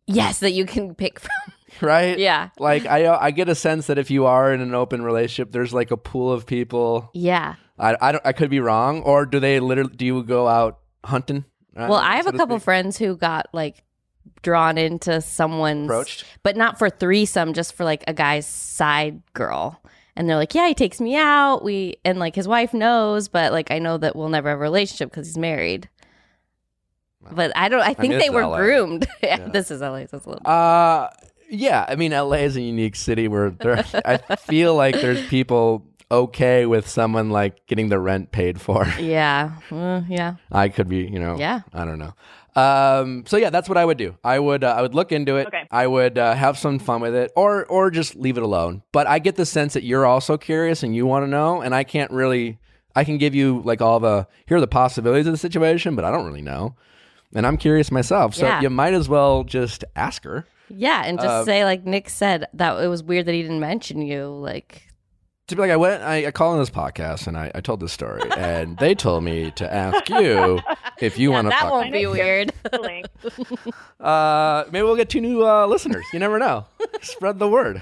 Yes, 0.07 0.39
that 0.39 0.51
you 0.51 0.65
can 0.65 0.93
pick 0.93 1.19
from. 1.21 1.53
right? 1.81 2.17
Yeah. 2.17 2.49
Like 2.59 2.85
I, 2.85 3.07
I 3.15 3.31
get 3.31 3.49
a 3.49 3.55
sense 3.55 3.87
that 3.87 3.97
if 3.97 4.09
you 4.11 4.25
are 4.25 4.53
in 4.53 4.61
an 4.61 4.73
open 4.73 5.01
relationship, 5.03 5.51
there's 5.51 5.73
like 5.73 5.91
a 5.91 5.97
pool 5.97 6.31
of 6.31 6.45
people. 6.45 7.09
Yeah. 7.13 7.55
I, 7.77 7.95
I 8.01 8.11
don't. 8.13 8.25
I 8.25 8.31
could 8.31 8.49
be 8.49 8.59
wrong. 8.59 9.01
Or 9.03 9.25
do 9.25 9.39
they 9.39 9.59
literally? 9.59 9.93
Do 9.95 10.05
you 10.05 10.23
go 10.23 10.47
out 10.47 10.79
hunting? 11.03 11.45
Uh, 11.75 11.87
Well, 11.89 11.99
I 11.99 12.15
have 12.15 12.25
so 12.25 12.31
a 12.31 12.37
couple 12.37 12.57
friends 12.59 12.97
who 12.97 13.17
got 13.17 13.47
like 13.53 13.83
drawn 14.41 14.77
into 14.77 15.19
someone's 15.21 15.85
Approached? 15.85 16.25
but 16.43 16.55
not 16.55 16.79
for 16.79 16.89
threesome, 16.89 17.53
just 17.53 17.73
for 17.73 17.83
like 17.83 18.03
a 18.07 18.13
guy's 18.13 18.47
side 18.47 19.21
girl. 19.33 19.81
And 20.15 20.29
they're 20.29 20.37
like, 20.37 20.55
"Yeah, 20.55 20.69
he 20.69 20.73
takes 20.73 21.01
me 21.01 21.17
out. 21.17 21.63
We 21.65 21.97
and 22.05 22.17
like 22.17 22.35
his 22.35 22.47
wife 22.47 22.73
knows, 22.73 23.27
but 23.27 23.51
like 23.51 23.69
I 23.71 23.79
know 23.79 23.97
that 23.97 24.15
we'll 24.15 24.29
never 24.29 24.47
have 24.49 24.59
a 24.59 24.61
relationship 24.61 25.09
because 25.11 25.27
he's 25.27 25.37
married." 25.37 25.89
But 27.31 27.51
I 27.57 27.69
don't. 27.69 27.81
I 27.81 27.93
think 27.93 28.11
mean, 28.11 28.19
they 28.19 28.29
were 28.29 28.45
LA. 28.45 28.57
groomed. 28.57 29.07
Yeah. 29.23 29.47
This 29.49 29.71
is 29.71 29.81
LA. 29.81 30.05
So 30.05 30.17
it's 30.17 30.25
a 30.25 30.29
little. 30.29 30.41
Uh 30.45 31.09
yeah. 31.49 31.85
I 31.87 31.95
mean, 31.95 32.11
LA 32.11 32.37
is 32.45 32.55
a 32.55 32.61
unique 32.61 32.95
city 32.95 33.27
where 33.27 33.49
there. 33.51 33.83
I 34.05 34.17
feel 34.35 34.75
like 34.75 34.95
there's 34.95 35.25
people 35.27 35.85
okay 36.11 36.65
with 36.65 36.87
someone 36.87 37.29
like 37.31 37.65
getting 37.67 37.89
the 37.89 37.99
rent 37.99 38.31
paid 38.31 38.61
for. 38.61 38.85
yeah. 38.99 39.53
Uh, 39.71 40.01
yeah. 40.07 40.35
I 40.51 40.69
could 40.69 40.87
be, 40.87 40.97
you 40.99 41.19
know. 41.19 41.37
Yeah. 41.37 41.61
I 41.73 41.85
don't 41.85 41.99
know. 41.99 42.13
Um. 42.55 43.25
So 43.27 43.35
yeah, 43.35 43.49
that's 43.49 43.67
what 43.67 43.77
I 43.77 43.83
would 43.83 43.97
do. 43.97 44.15
I 44.23 44.39
would. 44.39 44.63
Uh, 44.63 44.75
I 44.77 44.81
would 44.81 44.95
look 44.95 45.11
into 45.11 45.35
it. 45.35 45.47
Okay. 45.47 45.67
I 45.71 45.87
would 45.87 46.17
uh, 46.17 46.33
have 46.35 46.57
some 46.57 46.79
fun 46.79 47.01
with 47.01 47.13
it, 47.13 47.33
or 47.35 47.65
or 47.65 47.91
just 47.91 48.15
leave 48.15 48.37
it 48.37 48.43
alone. 48.43 48.81
But 48.93 49.07
I 49.07 49.19
get 49.19 49.35
the 49.35 49.45
sense 49.45 49.73
that 49.73 49.83
you're 49.83 50.05
also 50.05 50.37
curious 50.37 50.81
and 50.81 50.95
you 50.95 51.05
want 51.05 51.23
to 51.23 51.27
know, 51.27 51.61
and 51.61 51.75
I 51.75 51.83
can't 51.83 52.11
really. 52.11 52.59
I 52.95 53.03
can 53.03 53.17
give 53.17 53.35
you 53.35 53.61
like 53.65 53.81
all 53.81 53.99
the 53.99 54.25
here 54.47 54.55
are 54.55 54.61
the 54.61 54.67
possibilities 54.67 55.27
of 55.27 55.33
the 55.33 55.37
situation, 55.37 55.97
but 55.97 56.05
I 56.05 56.11
don't 56.11 56.25
really 56.25 56.41
know, 56.41 56.75
and 57.33 57.45
I'm 57.45 57.57
curious 57.57 57.91
myself. 57.91 58.33
So 58.35 58.45
Yeah. 58.45 58.61
you 58.61 58.69
might 58.69 58.93
as 58.93 59.09
well 59.09 59.43
just 59.43 59.83
ask 59.97 60.23
her. 60.23 60.45
Yeah, 60.69 61.03
and 61.05 61.17
just 61.19 61.27
Uh, 61.29 61.45
say 61.45 61.63
like 61.63 61.85
Nick 61.85 62.09
said 62.09 62.47
that 62.53 62.81
it 62.83 62.87
was 62.87 63.03
weird 63.03 63.25
that 63.27 63.33
he 63.33 63.41
didn't 63.41 63.59
mention 63.59 64.01
you. 64.01 64.27
Like, 64.27 64.83
to 65.47 65.55
be 65.55 65.61
like, 65.61 65.69
I 65.71 65.75
went, 65.75 66.01
I, 66.01 66.25
I 66.25 66.31
called 66.31 66.53
on 66.53 66.59
this 66.59 66.71
podcast 66.71 67.27
and 67.27 67.37
I, 67.37 67.51
I 67.53 67.61
told 67.61 67.79
this 67.79 67.93
story, 67.93 68.21
and 68.35 68.77
they 68.79 68.95
told 68.95 69.23
me 69.23 69.51
to 69.51 69.71
ask 69.71 70.09
you 70.09 70.59
if 70.99 71.19
you 71.19 71.29
yeah, 71.31 71.35
want 71.35 71.45
to 71.45 71.49
that 71.49 71.59
talk. 71.61 71.71
won't 71.71 71.91
be 71.93 72.07
weird. 72.07 72.51
Link. 72.81 73.05
Uh, 73.99 74.63
maybe 74.71 74.81
we'll 74.83 74.95
get 74.95 75.09
two 75.09 75.21
new 75.21 75.45
uh, 75.45 75.67
listeners. 75.67 76.03
You 76.13 76.17
never 76.19 76.39
know. 76.39 76.65
Spread 77.01 77.37
the 77.37 77.47
word. 77.47 77.81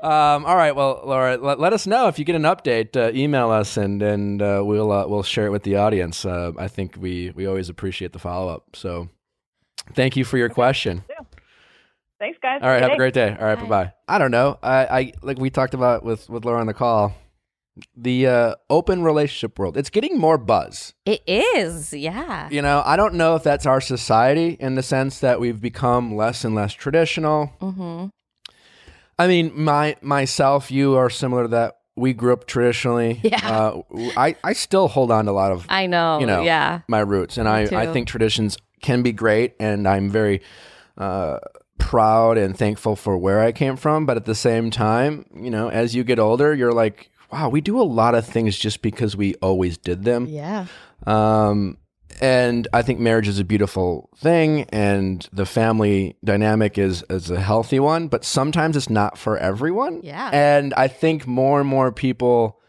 Um, 0.00 0.46
all 0.46 0.54
right, 0.56 0.76
well, 0.76 1.02
Laura, 1.04 1.36
let, 1.36 1.58
let 1.58 1.72
us 1.72 1.84
know 1.86 2.06
if 2.06 2.20
you 2.20 2.24
get 2.24 2.36
an 2.36 2.42
update. 2.42 2.96
Uh, 2.96 3.10
email 3.14 3.50
us, 3.50 3.76
and 3.76 4.00
and 4.00 4.40
uh, 4.40 4.62
we'll 4.64 4.92
uh, 4.92 5.06
we'll 5.08 5.24
share 5.24 5.46
it 5.46 5.50
with 5.50 5.64
the 5.64 5.74
audience. 5.76 6.24
Uh, 6.24 6.52
I 6.56 6.68
think 6.68 6.94
we 6.98 7.32
we 7.34 7.46
always 7.46 7.68
appreciate 7.68 8.12
the 8.12 8.20
follow 8.20 8.48
up. 8.48 8.76
So, 8.76 9.08
thank 9.94 10.16
you 10.16 10.24
for 10.24 10.38
your 10.38 10.48
question. 10.50 11.02
Thanks, 12.18 12.38
guys. 12.42 12.60
All 12.62 12.68
right, 12.68 12.82
have 12.82 12.92
a 12.92 12.96
great 12.96 13.14
day. 13.14 13.36
All 13.38 13.46
right, 13.46 13.56
Bye. 13.56 13.62
bye 13.62 13.84
bye. 13.84 13.92
I 14.08 14.18
don't 14.18 14.30
know. 14.30 14.58
I, 14.62 14.86
I 14.86 15.12
like 15.22 15.38
we 15.38 15.50
talked 15.50 15.74
about 15.74 16.04
with 16.04 16.28
with 16.28 16.44
Laura 16.44 16.60
on 16.60 16.66
the 16.66 16.74
call. 16.74 17.14
The 17.96 18.26
uh, 18.26 18.54
open 18.68 19.04
relationship 19.04 19.56
world, 19.56 19.76
it's 19.76 19.88
getting 19.90 20.18
more 20.18 20.36
buzz. 20.36 20.94
It 21.06 21.22
is, 21.28 21.92
yeah. 21.94 22.48
You 22.50 22.60
know, 22.60 22.82
I 22.84 22.96
don't 22.96 23.14
know 23.14 23.36
if 23.36 23.44
that's 23.44 23.66
our 23.66 23.80
society 23.80 24.56
in 24.58 24.74
the 24.74 24.82
sense 24.82 25.20
that 25.20 25.38
we've 25.38 25.60
become 25.60 26.16
less 26.16 26.44
and 26.44 26.56
less 26.56 26.72
traditional. 26.72 27.52
Mm-hmm. 27.60 28.06
I 29.16 29.26
mean, 29.28 29.52
my 29.54 29.94
myself, 30.02 30.72
you 30.72 30.96
are 30.96 31.08
similar 31.10 31.42
to 31.42 31.48
that. 31.48 31.78
We 31.96 32.14
grew 32.14 32.32
up 32.32 32.46
traditionally. 32.46 33.20
Yeah. 33.24 33.38
Uh, 33.48 33.82
I 34.16 34.34
I 34.42 34.54
still 34.54 34.88
hold 34.88 35.12
on 35.12 35.26
to 35.26 35.30
a 35.30 35.32
lot 35.32 35.52
of 35.52 35.66
I 35.68 35.86
know. 35.86 36.18
You 36.18 36.26
know, 36.26 36.42
yeah. 36.42 36.80
my 36.88 37.00
roots, 37.00 37.38
and 37.38 37.48
I 37.48 37.62
I 37.62 37.86
too. 37.86 37.92
think 37.92 38.08
traditions 38.08 38.56
can 38.82 39.02
be 39.02 39.12
great, 39.12 39.54
and 39.60 39.86
I'm 39.86 40.10
very 40.10 40.40
uh, 40.96 41.38
proud 41.78 42.38
and 42.38 42.56
thankful 42.56 42.96
for 42.96 43.16
where 43.16 43.40
I 43.40 43.52
came 43.52 43.76
from. 43.76 44.06
But 44.06 44.16
at 44.16 44.24
the 44.24 44.34
same 44.34 44.70
time, 44.70 45.24
you 45.34 45.50
know, 45.50 45.68
as 45.68 45.94
you 45.94 46.04
get 46.04 46.18
older, 46.18 46.54
you're 46.54 46.72
like, 46.72 47.10
wow, 47.32 47.48
we 47.48 47.60
do 47.60 47.80
a 47.80 47.82
lot 47.82 48.14
of 48.14 48.26
things 48.26 48.58
just 48.58 48.82
because 48.82 49.16
we 49.16 49.34
always 49.36 49.78
did 49.78 50.04
them. 50.04 50.26
Yeah. 50.26 50.66
Um, 51.06 51.78
and 52.20 52.66
I 52.72 52.82
think 52.82 52.98
marriage 52.98 53.28
is 53.28 53.38
a 53.38 53.44
beautiful 53.44 54.10
thing, 54.16 54.64
and 54.70 55.26
the 55.32 55.46
family 55.46 56.16
dynamic 56.24 56.76
is 56.76 57.04
is 57.10 57.30
a 57.30 57.40
healthy 57.40 57.78
one. 57.78 58.08
But 58.08 58.24
sometimes 58.24 58.76
it's 58.76 58.90
not 58.90 59.16
for 59.16 59.38
everyone. 59.38 60.00
Yeah. 60.02 60.30
And 60.32 60.74
I 60.74 60.88
think 60.88 61.26
more 61.26 61.60
and 61.60 61.68
more 61.68 61.92
people 61.92 62.60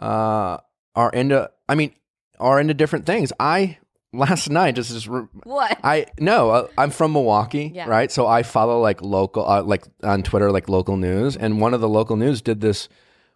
uh, 0.00 0.58
are 0.96 1.10
into. 1.10 1.50
I 1.68 1.76
mean, 1.76 1.94
are 2.40 2.58
into 2.58 2.74
different 2.74 3.06
things. 3.06 3.32
I 3.38 3.78
last 4.12 4.50
night 4.50 4.74
just 4.74 4.90
just 4.90 5.06
What? 5.44 5.78
I 5.84 6.06
no, 6.18 6.50
uh, 6.50 6.68
I'm 6.76 6.90
from 6.90 7.12
Milwaukee, 7.12 7.70
Yeah. 7.74 7.88
right? 7.88 8.10
So 8.10 8.26
I 8.26 8.42
follow 8.42 8.80
like 8.80 9.02
local, 9.02 9.48
uh, 9.48 9.62
like 9.62 9.84
on 10.02 10.22
Twitter, 10.22 10.50
like 10.50 10.68
local 10.68 10.96
news, 10.96 11.36
and 11.36 11.60
one 11.60 11.74
of 11.74 11.80
the 11.80 11.88
local 11.88 12.16
news 12.16 12.42
did 12.42 12.60
this 12.60 12.88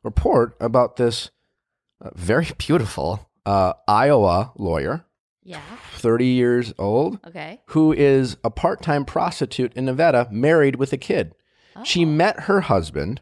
report 0.02 0.56
about 0.60 0.96
this 0.96 1.30
uh, 2.04 2.10
very 2.14 2.48
beautiful 2.58 3.28
uh, 3.46 3.74
Iowa 3.86 4.52
lawyer, 4.56 5.04
Yeah. 5.42 5.60
30 5.96 6.26
years 6.26 6.72
old, 6.78 7.18
Okay. 7.26 7.60
who 7.66 7.92
is 7.92 8.36
a 8.42 8.50
part-time 8.50 9.04
prostitute 9.04 9.72
in 9.74 9.84
Nevada, 9.84 10.26
married 10.30 10.76
with 10.76 10.92
a 10.92 10.96
kid. 10.98 11.34
She 11.84 12.04
met 12.04 12.40
her 12.40 12.62
husband 12.62 13.20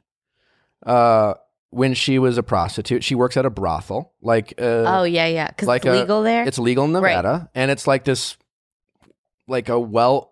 uh, 0.84 1.34
when 1.72 1.94
she 1.94 2.18
was 2.18 2.38
a 2.38 2.42
prostitute. 2.42 3.02
She 3.02 3.14
works 3.14 3.36
at 3.36 3.44
a 3.46 3.50
brothel, 3.50 4.12
like 4.22 4.54
uh, 4.58 4.84
oh 5.00 5.02
yeah, 5.04 5.26
yeah. 5.26 5.48
Because 5.48 5.66
like 5.68 5.84
it's 5.84 5.94
a- 5.96 6.00
legal 6.00 6.22
there. 6.22 6.46
it's 6.46 6.58
legal 6.58 6.84
in 6.84 6.92
Right. 6.92 7.10
Nevada, 7.16 7.50
and 7.54 7.70
it's 7.70 7.86
like 7.86 8.04
this, 8.04 8.36
like 9.48 9.68
a 9.68 9.78
well 9.80 10.30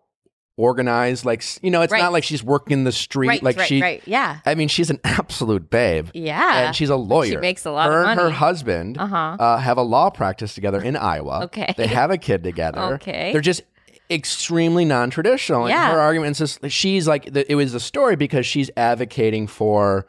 organized, 0.57 1.25
like 1.25 1.43
you 1.63 1.71
know, 1.71 1.81
it's 1.81 1.93
Right. 1.93 2.03
not 2.03 2.13
like 2.13 2.23
she's 2.25 2.43
working 2.45 2.85
the 2.85 2.93
street. 2.93 3.29
right. 3.29 3.43
like 3.43 3.57
right. 3.57 3.67
she, 3.67 3.81
right. 3.81 4.03
Yeah. 4.05 4.41
I 4.45 4.55
mean, 4.55 4.69
she's 4.69 4.91
an 4.91 5.01
absolute 5.05 5.71
babe, 5.71 6.09
Yeah. 6.13 6.67
and 6.67 6.77
she's 6.77 6.91
a 6.91 6.97
lawyer. 6.97 7.31
She 7.31 7.37
makes 7.39 7.65
a 7.65 7.71
lot 7.71 7.89
her 7.91 8.03
of 8.03 8.09
and 8.11 8.21
her 8.21 8.31
husband 8.31 8.99
Uh-huh. 8.99 9.17
uh, 9.41 9.57
have 9.57 9.79
a 9.79 9.83
law 9.83 10.11
practice 10.11 10.55
together 10.55 10.81
in 10.83 10.97
Iowa. 10.97 11.45
Okay. 11.45 11.73
they 11.79 11.87
have 11.87 12.11
a 12.11 12.19
kid 12.19 12.43
together. 12.45 12.81
Okay. 12.97 13.33
they're 13.33 13.41
just 13.41 13.63
extremely 14.11 14.85
non-traditional. 14.85 15.63
And 15.63 15.71
Yeah. 15.71 15.93
her 15.93 15.99
argument 16.01 16.39
is 16.39 16.59
she's 16.69 17.09
like 17.09 17.33
the, 17.33 17.51
it 17.51 17.55
was 17.55 17.73
a 17.73 17.81
story 17.81 18.17
because 18.17 18.45
she's 18.45 18.71
advocating 18.77 19.47
for. 19.47 20.07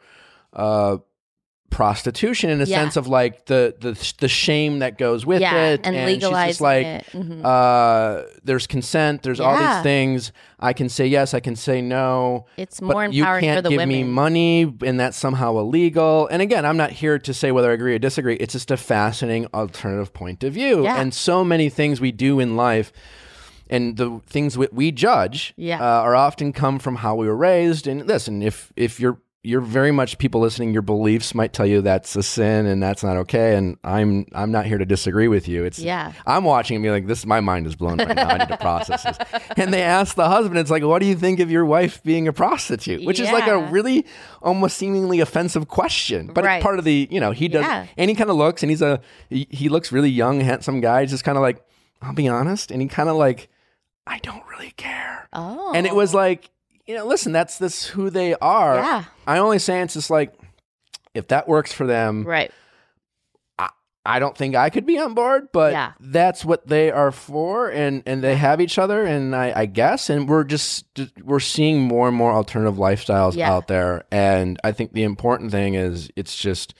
Uh, 0.52 0.98
prostitution 1.72 2.50
in 2.50 2.60
a 2.60 2.64
Yeah. 2.64 2.76
sense 2.80 2.96
of 2.96 3.08
like 3.08 3.46
the 3.46 3.74
the 3.80 3.92
the 4.20 4.28
shame 4.28 4.78
that 4.78 4.98
goes 4.98 5.26
with 5.26 5.40
yeah. 5.40 5.70
it 5.70 5.80
and, 5.82 5.96
she's 5.96 6.04
legalizing 6.06 6.48
just 6.50 6.60
like 6.60 6.86
it. 6.86 7.06
Mhm. 7.12 7.44
uh, 7.44 8.22
there's 8.44 8.66
consent. 8.68 9.22
There's 9.22 9.40
all 9.40 9.56
these 9.58 9.82
things. 9.82 10.30
I 10.60 10.72
can 10.74 10.88
say 10.88 11.06
yes. 11.08 11.34
I 11.34 11.40
can 11.40 11.56
say 11.56 11.80
no. 11.82 12.46
it's 12.56 12.80
more 12.80 12.94
But 13.06 13.12
you 13.14 13.24
can't 13.24 13.58
for 13.58 13.62
the 13.62 13.70
give 13.70 13.78
women. 13.78 13.88
me 13.96 14.04
money, 14.04 14.72
and 14.86 15.00
that's 15.00 15.16
somehow 15.16 15.58
illegal. 15.58 16.28
And 16.30 16.40
again, 16.40 16.64
I'm 16.64 16.76
not 16.76 16.90
here 16.92 17.18
to 17.18 17.34
say 17.34 17.50
whether 17.50 17.70
I 17.70 17.74
agree 17.74 17.94
or 17.94 17.98
disagree. 17.98 18.36
It's 18.36 18.52
just 18.52 18.70
a 18.70 18.76
fascinating 18.76 19.46
alternative 19.52 20.12
point 20.12 20.44
of 20.44 20.52
view. 20.52 20.84
Yeah. 20.84 21.00
And 21.00 21.12
so 21.12 21.42
many 21.42 21.68
things 21.68 22.00
we 22.00 22.12
do 22.12 22.38
in 22.38 22.54
life, 22.54 22.92
and 23.68 23.96
the 23.96 24.20
things 24.26 24.56
we, 24.58 24.68
we 24.70 24.92
judge, 24.92 25.54
Yeah. 25.56 25.80
uh, 25.80 26.02
are 26.06 26.14
often 26.14 26.52
come 26.52 26.78
from 26.78 26.96
how 26.96 27.14
we 27.16 27.26
were 27.26 27.36
raised. 27.36 27.86
And 27.88 28.06
listen, 28.06 28.42
if 28.42 28.72
if 28.76 29.00
you're 29.00 29.18
you're 29.44 29.60
very 29.60 29.90
much 29.90 30.18
people 30.18 30.40
listening, 30.40 30.72
your 30.72 30.82
beliefs 30.82 31.34
might 31.34 31.52
tell 31.52 31.66
you 31.66 31.80
that's 31.82 32.14
a 32.14 32.22
sin 32.22 32.64
and 32.64 32.80
that's 32.80 33.02
not 33.02 33.16
okay. 33.16 33.56
And 33.56 33.76
I'm 33.82 34.24
I'm 34.32 34.52
not 34.52 34.66
here 34.66 34.78
to 34.78 34.84
disagree 34.86 35.26
with 35.26 35.48
you. 35.48 35.64
It's 35.64 35.80
Yeah. 35.80 36.12
I'm 36.26 36.44
watching 36.44 36.76
and 36.76 36.82
be 36.84 36.90
like, 36.90 37.08
this 37.08 37.26
my 37.26 37.40
mind 37.40 37.66
is 37.66 37.74
blown 37.74 37.98
right 37.98 38.14
now. 38.14 38.28
I 38.28 38.38
need 38.38 38.48
to 38.48 38.56
process 38.56 39.02
this. 39.02 39.18
And 39.56 39.74
they 39.74 39.82
ask 39.82 40.14
the 40.14 40.28
husband, 40.28 40.58
it's 40.60 40.70
like, 40.70 40.84
what 40.84 41.00
do 41.00 41.06
you 41.06 41.16
think 41.16 41.40
of 41.40 41.50
your 41.50 41.64
wife 41.64 42.02
being 42.04 42.28
a 42.28 42.32
prostitute? 42.32 43.04
Which 43.04 43.18
is 43.18 43.32
like 43.32 43.48
a 43.48 43.58
really 43.58 44.06
almost 44.42 44.76
seemingly 44.76 45.18
offensive 45.18 45.66
question. 45.66 46.28
But 46.32 46.44
Right. 46.44 46.56
it's 46.56 46.62
part 46.62 46.78
of 46.78 46.84
the, 46.84 47.08
you 47.10 47.18
know, 47.18 47.32
he 47.32 47.48
does 47.48 47.64
Yeah. 47.64 47.86
and 47.96 48.08
he 48.08 48.14
kind 48.14 48.30
of 48.30 48.36
looks 48.36 48.62
and 48.62 48.70
he's 48.70 48.82
a 48.82 49.00
he, 49.28 49.48
he 49.50 49.68
looks 49.68 49.90
really 49.90 50.10
young, 50.10 50.38
handsome 50.40 50.80
guy. 50.80 51.02
He's 51.02 51.10
just 51.10 51.24
kind 51.24 51.36
of 51.36 51.42
like, 51.42 51.64
I'll 52.00 52.14
be 52.14 52.28
honest. 52.28 52.70
And 52.70 52.80
he 52.80 52.86
kind 52.86 53.08
of 53.08 53.16
like, 53.16 53.48
I 54.06 54.18
don't 54.20 54.44
really 54.46 54.70
care. 54.76 55.28
Oh. 55.32 55.72
And 55.74 55.84
it 55.86 55.94
was 55.96 56.14
like, 56.14 56.48
you 56.92 56.98
know, 56.98 57.06
listen, 57.06 57.32
that's 57.32 57.56
this 57.56 57.86
who 57.86 58.10
they 58.10 58.34
are. 58.34 58.74
Yeah. 58.76 59.04
I 59.26 59.38
only 59.38 59.58
say 59.58 59.80
it's 59.80 59.94
just 59.94 60.10
like 60.10 60.34
if 61.14 61.28
that 61.28 61.48
works 61.48 61.72
for 61.72 61.86
them, 61.86 62.24
Right. 62.24 62.52
I 64.04 64.18
don't 64.18 64.36
think 64.36 64.56
I 64.56 64.68
could 64.68 64.84
be 64.84 64.98
on 64.98 65.14
board, 65.14 65.50
but 65.52 65.72
Yeah. 65.72 65.92
that's 66.00 66.44
what 66.44 66.66
they 66.66 66.90
are 66.90 67.12
for, 67.12 67.70
and 67.70 68.02
and 68.04 68.20
they 68.20 68.34
have 68.34 68.60
each 68.60 68.76
other, 68.76 69.04
and 69.04 69.34
I, 69.34 69.52
I 69.54 69.66
guess, 69.66 70.10
and 70.10 70.28
we're 70.28 70.42
just 70.42 70.84
we're 71.22 71.38
seeing 71.38 71.82
more 71.82 72.08
and 72.08 72.16
more 72.16 72.32
alternative 72.32 72.78
lifestyles 72.78 73.36
Yeah. 73.36 73.52
out 73.52 73.68
there, 73.68 74.02
and 74.10 74.58
I 74.64 74.72
think 74.72 74.92
the 74.92 75.04
important 75.04 75.52
thing 75.52 75.74
is 75.74 76.10
it's 76.16 76.36
just 76.36 76.74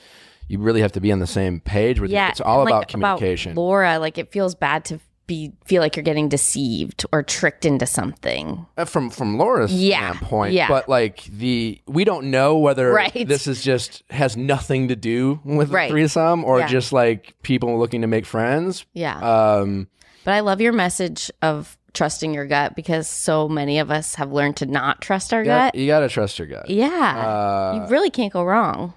you 0.49 0.59
really 0.59 0.81
have 0.81 0.91
to 0.93 1.01
be 1.01 1.13
on 1.13 1.21
the 1.21 1.27
same 1.29 1.61
page 1.61 2.01
with 2.01 2.11
yeah, 2.11 2.27
it. 2.27 2.31
It's 2.33 2.41
all 2.41 2.65
like, 2.65 2.73
about 2.73 2.89
communication. 2.89 3.55
Laura, 3.55 4.01
like 4.01 4.19
it 4.19 4.33
feels 4.33 4.57
bad 4.57 4.85
to 4.87 4.99
be 5.27 5.53
feel 5.64 5.81
like 5.81 5.97
you're 5.97 6.03
getting 6.03 6.29
deceived 6.29 7.05
or 7.12 7.23
tricked 7.23 7.64
into 7.64 7.87
something. 7.87 8.66
Uh, 8.77 8.85
from 8.85 9.09
from 9.11 9.39
Laura's 9.39 9.73
Yeah, 9.73 10.12
standpoint, 10.12 10.53
yeah. 10.53 10.68
but 10.68 10.89
like 10.89 11.25
the 11.25 11.81
we 11.87 12.05
don't 12.05 12.31
know 12.31 12.59
whether 12.59 12.93
Right. 12.93 13.27
this 13.29 13.47
is 13.47 13.62
just 13.62 14.03
has 14.11 14.37
nothing 14.37 14.89
to 14.89 14.97
do 14.97 15.41
with 15.45 15.70
Right. 15.70 15.89
the 15.89 15.93
threesome 15.93 16.45
or 16.45 16.59
Yeah. 16.61 16.66
just 16.66 16.93
like 16.93 17.35
people 17.43 17.79
looking 17.79 18.01
to 18.03 18.07
make 18.07 18.27
friends. 18.27 18.85
Yeah. 18.95 19.16
Um, 19.18 19.89
But 20.25 20.35
I 20.35 20.41
love 20.41 20.61
your 20.61 20.73
message 20.73 21.31
of 21.41 21.77
trusting 21.95 22.33
your 22.33 22.47
gut 22.47 22.75
because 22.75 23.07
so 23.07 23.49
many 23.49 23.79
of 23.79 23.91
us 23.91 24.14
have 24.16 24.33
learned 24.33 24.57
to 24.57 24.66
not 24.66 25.01
trust 25.03 25.33
our 25.35 25.41
you 25.41 25.47
gotta- 25.47 25.73
gut. 25.73 25.75
you 25.81 25.87
gotta 25.87 26.09
trust 26.09 26.39
your 26.39 26.49
gut. 26.49 26.70
Yeah. 26.70 26.89
Uh, 26.89 27.75
you 27.85 27.91
really 27.91 28.11
can't 28.11 28.33
go 28.33 28.43
wrong. 28.45 28.95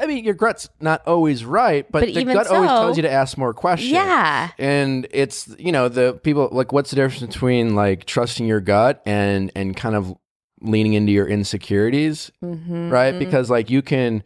I 0.00 0.06
mean, 0.06 0.24
your 0.24 0.34
gut's 0.34 0.68
not 0.80 1.02
always 1.06 1.44
right, 1.44 1.84
but, 1.90 2.00
But 2.00 2.06
the 2.14 2.20
even 2.20 2.34
gut 2.36 2.46
always 2.48 2.70
so- 2.70 2.76
tells 2.76 2.96
you 2.96 3.02
to 3.02 3.10
ask 3.12 3.36
more 3.38 3.52
questions. 3.54 3.92
Yeah. 3.92 4.50
and 4.58 5.06
it's 5.10 5.48
you 5.58 5.72
know 5.72 5.88
the 5.88 6.14
people 6.22 6.48
like 6.52 6.72
what's 6.72 6.90
the 6.90 6.96
difference 6.96 7.20
between 7.34 7.74
like 7.74 8.04
trusting 8.06 8.46
your 8.46 8.60
gut 8.60 9.02
and 9.06 9.52
and 9.54 9.76
kind 9.76 9.94
of 9.94 10.14
leaning 10.62 10.92
into 10.94 11.12
your 11.12 11.26
insecurities, 11.26 12.30
Mm-hmm. 12.44 12.90
right? 12.90 13.18
Because 13.18 13.50
like 13.50 13.70
you 13.70 13.82
can 13.82 14.22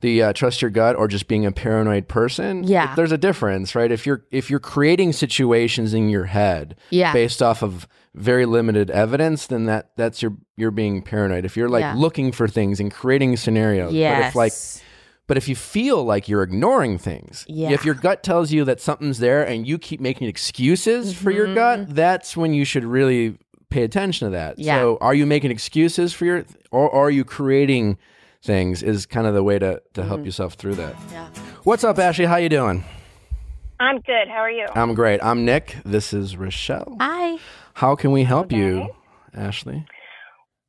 the 0.00 0.22
uh, 0.22 0.32
trust 0.32 0.62
your 0.62 0.70
gut 0.70 0.94
or 0.94 1.08
just 1.08 1.26
being 1.26 1.44
a 1.44 1.50
paranoid 1.50 2.06
person. 2.06 2.62
Yeah. 2.62 2.94
there's 2.94 3.10
a 3.10 3.18
difference, 3.18 3.74
right? 3.74 3.90
If 3.90 4.06
you're 4.06 4.24
if 4.30 4.48
you're 4.50 4.60
creating 4.60 5.12
situations 5.12 5.92
in 5.94 6.08
your 6.08 6.26
head 6.26 6.76
Yeah. 6.90 7.12
based 7.12 7.42
off 7.42 7.62
of 7.62 7.88
very 8.14 8.46
limited 8.46 8.90
evidence, 8.90 9.46
then 9.48 9.66
that 9.66 9.90
that's 9.96 10.22
your 10.22 10.36
you're 10.56 10.70
being 10.70 11.02
paranoid. 11.02 11.44
If 11.44 11.56
you're 11.56 11.68
like 11.68 11.82
Yeah. 11.82 11.94
looking 11.96 12.30
for 12.32 12.46
things 12.48 12.78
and 12.80 12.92
creating 12.92 13.36
scenarios, 13.38 13.92
yes. 13.92 14.20
but 14.22 14.28
if 14.28 14.34
like 14.36 14.52
but 15.28 15.36
if 15.36 15.48
you 15.48 15.54
feel 15.54 16.02
like 16.02 16.28
you're 16.28 16.42
ignoring 16.42 16.98
things, 16.98 17.44
Yeah. 17.48 17.70
if 17.70 17.84
your 17.84 17.94
gut 17.94 18.24
tells 18.24 18.50
you 18.50 18.64
that 18.64 18.80
something's 18.80 19.18
there 19.20 19.46
and 19.46 19.66
you 19.68 19.78
keep 19.78 20.00
making 20.00 20.26
excuses 20.26 21.12
for 21.14 21.30
your 21.30 21.54
gut, 21.54 21.94
that's 21.94 22.36
when 22.36 22.52
you 22.52 22.64
should 22.64 22.84
really 22.84 23.38
pay 23.70 23.84
attention 23.84 24.26
to 24.26 24.30
that. 24.32 24.54
Mm-hmm. 24.54 24.62
Yeah. 24.62 24.80
So, 24.80 24.98
are 25.00 25.14
you 25.14 25.26
making 25.26 25.52
excuses 25.52 26.12
for 26.12 26.24
your, 26.24 26.44
or, 26.72 26.88
or 26.90 27.06
are 27.06 27.10
you 27.10 27.24
creating 27.24 27.98
things? 28.42 28.82
Is 28.82 29.06
kind 29.06 29.26
of 29.28 29.34
the 29.34 29.42
way 29.44 29.58
to 29.60 29.80
to 29.94 30.00
Mm-hmm. 30.00 30.08
help 30.08 30.24
yourself 30.24 30.54
through 30.54 30.74
that. 30.76 30.96
Yeah. 31.12 31.28
What's 31.62 31.84
up, 31.84 31.98
Ashley? 31.98 32.24
How 32.24 32.36
you 32.36 32.48
doing? 32.48 32.82
I'm 33.80 34.00
good. 34.00 34.26
How 34.28 34.38
are 34.40 34.50
you? 34.50 34.66
I'm 34.74 34.92
great. 34.94 35.22
I'm 35.22 35.44
Nick. 35.44 35.76
This 35.84 36.12
is 36.12 36.36
Rochelle. 36.36 36.96
Hi. 37.00 37.38
How 37.74 37.94
can 37.94 38.10
we 38.10 38.24
help 38.24 38.50
you, 38.50 38.88
Ashley? 39.34 39.86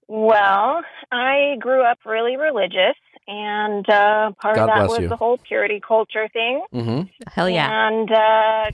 Well, 0.08 0.82
I 1.12 1.56
grew 1.60 1.84
up 1.84 2.00
really 2.06 2.36
religious, 2.38 2.96
and 3.30 3.88
uh, 3.90 4.32
part 4.42 4.56
God 4.56 4.70
of 4.70 4.76
that 4.76 4.90
was 4.90 5.00
you. 5.00 5.08
the 5.08 5.16
whole 5.16 5.38
purity 5.38 5.80
culture 5.80 6.28
thing. 6.34 6.64
Mm-hmm. 6.74 7.02
Hell 7.32 7.50
yeah. 7.50 7.88
And 7.88 8.12
uh, 8.12 8.72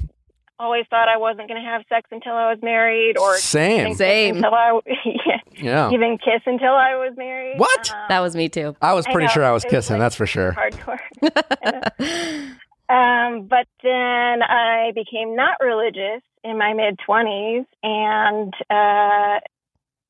always 0.57 0.85
thought 0.89 1.09
I 1.09 1.17
wasn't 1.17 1.49
going 1.49 1.61
to 1.61 1.67
have 1.69 1.83
sex 1.89 2.07
until 2.11 2.31
I 2.33 2.49
was 2.51 2.59
married, 2.63 3.17
or 3.17 3.37
Same. 3.37 3.93
Same. 3.95 4.37
until 4.37 4.53
I 4.53 4.79
yeah, 5.05 5.37
Yeah. 5.57 5.91
even 5.91 6.17
kiss 6.17 6.41
until 6.45 6.73
I 6.73 6.95
was 6.95 7.13
married. 7.17 7.59
What? 7.59 7.91
Um, 7.91 7.97
That 8.07 8.21
was 8.21 8.35
me 8.35 8.47
too. 8.47 8.75
I 8.81 8.93
was 8.93 9.05
I 9.05 9.11
pretty 9.11 9.27
know. 9.27 9.33
sure 9.33 9.43
I 9.43 9.51
was 9.51 9.65
It 9.65 9.67
was 9.67 9.71
kissing. 9.85 9.95
like- 9.95 10.05
that's 10.05 10.15
for 10.15 10.25
sure. 10.25 10.53
hardcore. 10.53 10.99
Um, 12.87 13.47
but 13.47 13.65
then 13.81 14.43
I 14.43 14.91
became 14.93 15.35
not 15.35 15.57
religious 15.59 16.21
in 16.43 16.59
my 16.59 16.73
mid 16.73 16.99
20s, 16.99 17.65
and 17.81 18.53
uh, 18.69 19.39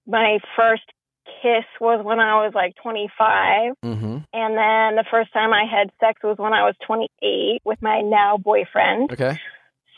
my 0.06 0.40
first 0.58 0.84
kiss 1.42 1.66
was 1.80 2.04
when 2.04 2.20
I 2.20 2.46
was 2.46 2.54
like 2.54 2.76
25. 2.82 3.74
Mm-hmm. 3.84 4.18
And 4.34 4.58
then 4.58 4.96
the 4.96 5.06
first 5.10 5.34
time 5.34 5.54
I 5.54 5.66
had 5.66 5.92
sex 6.00 6.22
was 6.24 6.38
when 6.38 6.54
I 6.54 6.64
was 6.64 6.76
28 6.86 7.62
with 7.64 7.82
my 7.82 8.02
now 8.02 8.38
boyfriend. 8.38 9.12
Okay. 9.12 9.38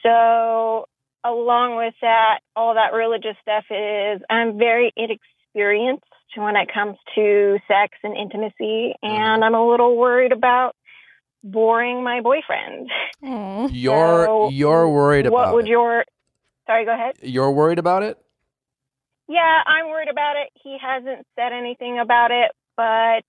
So, 0.04 0.88
along 1.24 1.78
with 1.78 1.94
that, 2.02 2.40
all 2.56 2.76
that 2.76 2.94
religious 2.94 3.36
stuff 3.42 3.66
is 3.70 4.22
I'm 4.30 4.58
very 4.58 4.94
inexperienced 4.96 6.04
when 6.36 6.56
it 6.56 6.72
comes 6.72 6.98
to 7.16 7.58
sex 7.68 7.98
and 8.04 8.16
intimacy, 8.16 8.94
and 9.02 9.44
I'm 9.44 9.56
a 9.56 9.68
little 9.68 9.98
worried 9.98 10.32
about 10.32 10.76
boring 11.44 12.04
my 12.04 12.22
boyfriend. 12.22 12.90
You're 13.74 14.26
So, 14.26 14.50
you're 14.50 14.90
worried 14.90 15.26
about 15.26 15.48
what 15.48 15.54
would 15.56 15.66
it. 15.66 15.70
your 15.70 16.06
sorry 16.66 16.86
go 16.86 16.94
ahead 16.94 17.16
You're 17.22 17.52
worried 17.52 17.80
about 17.80 18.04
it. 18.04 18.18
Yeah 19.28 19.62
i'm 19.66 19.90
worried 19.90 20.10
about 20.10 20.36
it 20.36 20.50
he 20.64 20.78
hasn't 20.82 21.26
said 21.36 21.52
anything 21.54 22.00
about 22.00 22.32
it 22.32 22.52
but 22.76 23.24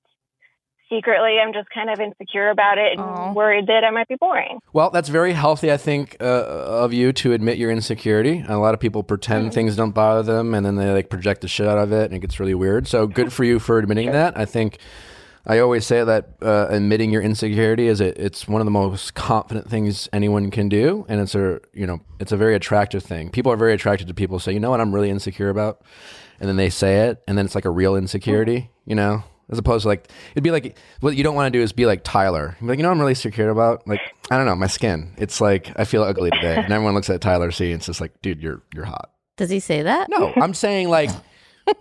secretly 0.89 1.37
i'm 1.43 1.53
just 1.53 1.69
kind 1.71 1.91
of 1.91 2.01
insecure 2.01 2.49
about 2.51 2.79
it 2.79 2.93
and 2.93 3.01
Aw. 3.01 3.33
worried 3.33 3.67
that 3.67 3.85
i 3.85 3.91
might 3.91 4.09
be 4.09 4.17
boring 4.17 4.59
Well, 4.73 4.91
that's 4.91 5.09
very 5.09 5.33
healthy, 5.33 5.73
I 5.73 5.77
think, 5.77 6.17
uh, 6.21 6.25
of 6.85 6.93
you 6.93 7.13
to 7.15 7.33
admit 7.33 7.59
your 7.59 7.71
insecurity. 7.71 8.45
A 8.47 8.59
lot 8.59 8.75
of 8.75 8.81
people 8.81 9.03
pretend 9.03 9.53
things 9.53 9.77
don't 9.77 9.93
bother 9.93 10.23
them, 10.23 10.55
and 10.55 10.65
then 10.65 10.77
they 10.77 10.93
like 10.93 11.09
project 11.11 11.41
the 11.41 11.49
shit 11.49 11.67
out 11.67 11.79
of 11.79 11.91
it, 11.93 12.05
and 12.05 12.15
it 12.15 12.21
gets 12.21 12.39
really 12.39 12.55
weird. 12.55 12.87
So 12.87 13.07
good 13.07 13.33
for 13.37 13.45
you 13.45 13.59
for 13.59 13.79
admitting 13.79 14.13
that. 14.13 14.37
I 14.39 14.45
think 14.45 14.79
I 15.49 15.61
always 15.61 15.87
say 15.87 16.05
that 16.05 16.35
uh, 16.43 16.67
admitting 16.69 17.11
your 17.11 17.23
insecurity 17.23 17.87
is 17.87 18.03
it, 18.03 18.19
it's 18.19 18.47
one 18.47 18.61
of 18.61 18.67
the 18.67 18.71
most 18.71 19.15
confident 19.15 19.71
things 19.71 20.07
anyone 20.13 20.51
can 20.51 20.69
do, 20.69 21.07
and 21.09 21.21
it's 21.23 21.35
a 21.35 21.61
you 21.73 21.87
know 21.87 22.01
it's 22.21 22.33
a 22.33 22.37
very 22.37 22.55
attractive 22.55 23.03
thing. 23.03 23.31
People 23.31 23.51
are 23.51 23.57
very 23.57 23.73
attracted 23.73 24.09
to 24.09 24.15
people 24.15 24.37
who 24.37 24.43
say, 24.43 24.53
you 24.53 24.61
know 24.61 24.71
what, 24.71 24.81
I'm 24.81 24.95
really 24.95 25.09
insecure 25.09 25.49
about, 25.49 25.83
and 26.39 26.49
then 26.49 26.57
they 26.57 26.69
say 26.69 27.09
it, 27.09 27.23
and 27.27 27.39
then 27.39 27.47
it's 27.47 27.55
like 27.55 27.65
a 27.65 27.71
real 27.71 27.97
insecurity, 27.97 28.71
you 28.85 28.95
know. 28.95 29.25
As 29.51 29.57
opposed 29.57 29.85
to 29.85 29.89
like, 29.89 30.11
it'd 30.33 30.45
be 30.45 30.51
like, 30.51 30.77
what 31.01 31.17
you 31.17 31.25
don't 31.25 31.35
want 31.35 31.51
to 31.51 31.59
do 31.59 31.63
is 31.63 31.73
be 31.73 31.87
like 31.87 32.05
Tyler. 32.05 32.55
Be 32.61 32.67
like, 32.67 32.77
you 32.79 32.83
know, 32.83 32.91
what 32.91 32.97
I'm 32.97 33.01
really 33.01 33.13
insecure 33.13 33.49
about. 33.49 33.89
Like, 33.89 34.03
I 34.31 34.37
don't 34.37 34.45
know, 34.45 34.55
my 34.55 34.67
skin. 34.67 35.15
It's 35.17 35.41
like 35.41 35.73
I 35.77 35.85
feel 35.85 36.03
ugly 36.03 36.31
today, 36.31 36.57
and 36.57 36.71
everyone 36.71 36.93
looks 36.93 37.09
at 37.09 37.23
Tyler 37.23 37.51
C. 37.51 37.73
and 37.73 37.77
it's 37.77 37.87
just 37.87 38.03
like, 38.03 38.21
dude, 38.21 38.43
you're 38.43 38.61
you're 38.75 38.85
hot. 38.85 39.11
Does 39.39 39.49
he 39.49 39.61
say 39.61 39.81
that? 39.81 40.11
No, 40.11 40.35
I'm 40.37 40.53
saying 40.53 40.91
like 40.91 41.09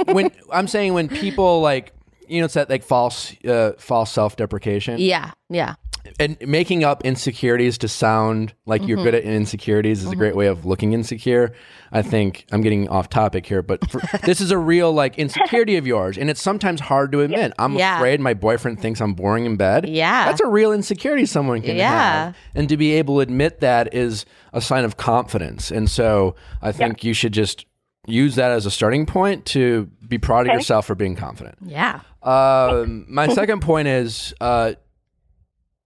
when 0.06 0.32
I'm 0.54 0.70
saying 0.70 0.94
when 0.94 1.10
people 1.10 1.60
like 1.60 1.92
you 2.28 2.40
know 2.40 2.46
it's 2.46 2.54
that 2.56 2.70
like 2.70 2.84
false 2.84 3.34
uh, 3.46 3.72
false 3.78 4.12
self 4.12 4.36
deprecation 4.36 5.00
Yeah. 5.00 5.32
Yeah. 5.50 5.76
and 6.20 6.38
making 6.42 6.84
up 6.86 7.04
insecurities 7.06 7.78
to 7.80 7.88
sound 7.88 8.54
like 8.66 8.86
you're 8.88 9.04
good 9.04 9.14
at 9.16 9.24
insecurities 9.24 10.04
is 10.06 10.12
a 10.12 10.16
great 10.16 10.36
way 10.38 10.48
of 10.48 10.66
looking 10.66 10.94
insecure. 10.94 11.54
I 11.92 12.02
think 12.02 12.46
I'm 12.52 12.62
getting 12.62 12.88
off 12.90 13.10
topic 13.10 13.46
here, 13.46 13.62
but 13.62 13.90
for, 13.90 14.02
this 14.24 14.40
is 14.42 14.52
a 14.52 14.58
real 14.58 14.92
like 14.94 15.18
insecurity 15.20 15.76
of 15.78 15.86
yours, 15.86 16.18
and 16.18 16.30
it's 16.30 16.42
sometimes 16.42 16.80
hard 16.82 17.12
to 17.12 17.22
admit. 17.22 17.52
I'm 17.60 17.76
Yeah. 17.76 17.98
afraid 17.98 18.20
my 18.22 18.34
boyfriend 18.34 18.80
thinks 18.82 19.02
I'm 19.02 19.14
boring 19.16 19.46
in 19.46 19.58
bed. 19.58 19.88
Yeah. 19.90 20.26
that's 20.26 20.42
a 20.42 20.48
real 20.48 20.72
insecurity 20.72 21.26
someone 21.26 21.62
can 21.62 21.76
Yeah. 21.76 22.26
have, 22.26 22.38
and 22.56 22.70
to 22.70 22.78
be 22.78 22.94
able 22.94 23.16
to 23.16 23.20
admit 23.22 23.60
that 23.60 23.94
is 23.94 24.26
a 24.54 24.62
sign 24.62 24.86
of 24.86 24.96
confidence. 24.98 25.72
And 25.72 25.90
so 25.90 26.36
I 26.62 26.72
think 26.72 27.04
you 27.04 27.14
should 27.14 27.34
just 27.34 27.66
use 28.08 28.36
that 28.36 28.52
as 28.52 28.66
a 28.66 28.72
starting 28.72 29.06
point 29.06 29.46
to 29.48 29.90
be 30.08 30.18
proud 30.18 30.48
of 30.48 30.54
yourself 30.54 30.88
for 30.88 30.96
being 30.96 31.16
confident. 31.16 31.58
Yeah. 31.62 32.02
Um, 32.24 33.06
my 33.08 33.28
second 33.28 33.62
point 33.62 33.88
is, 33.88 34.34
uh, 34.42 34.74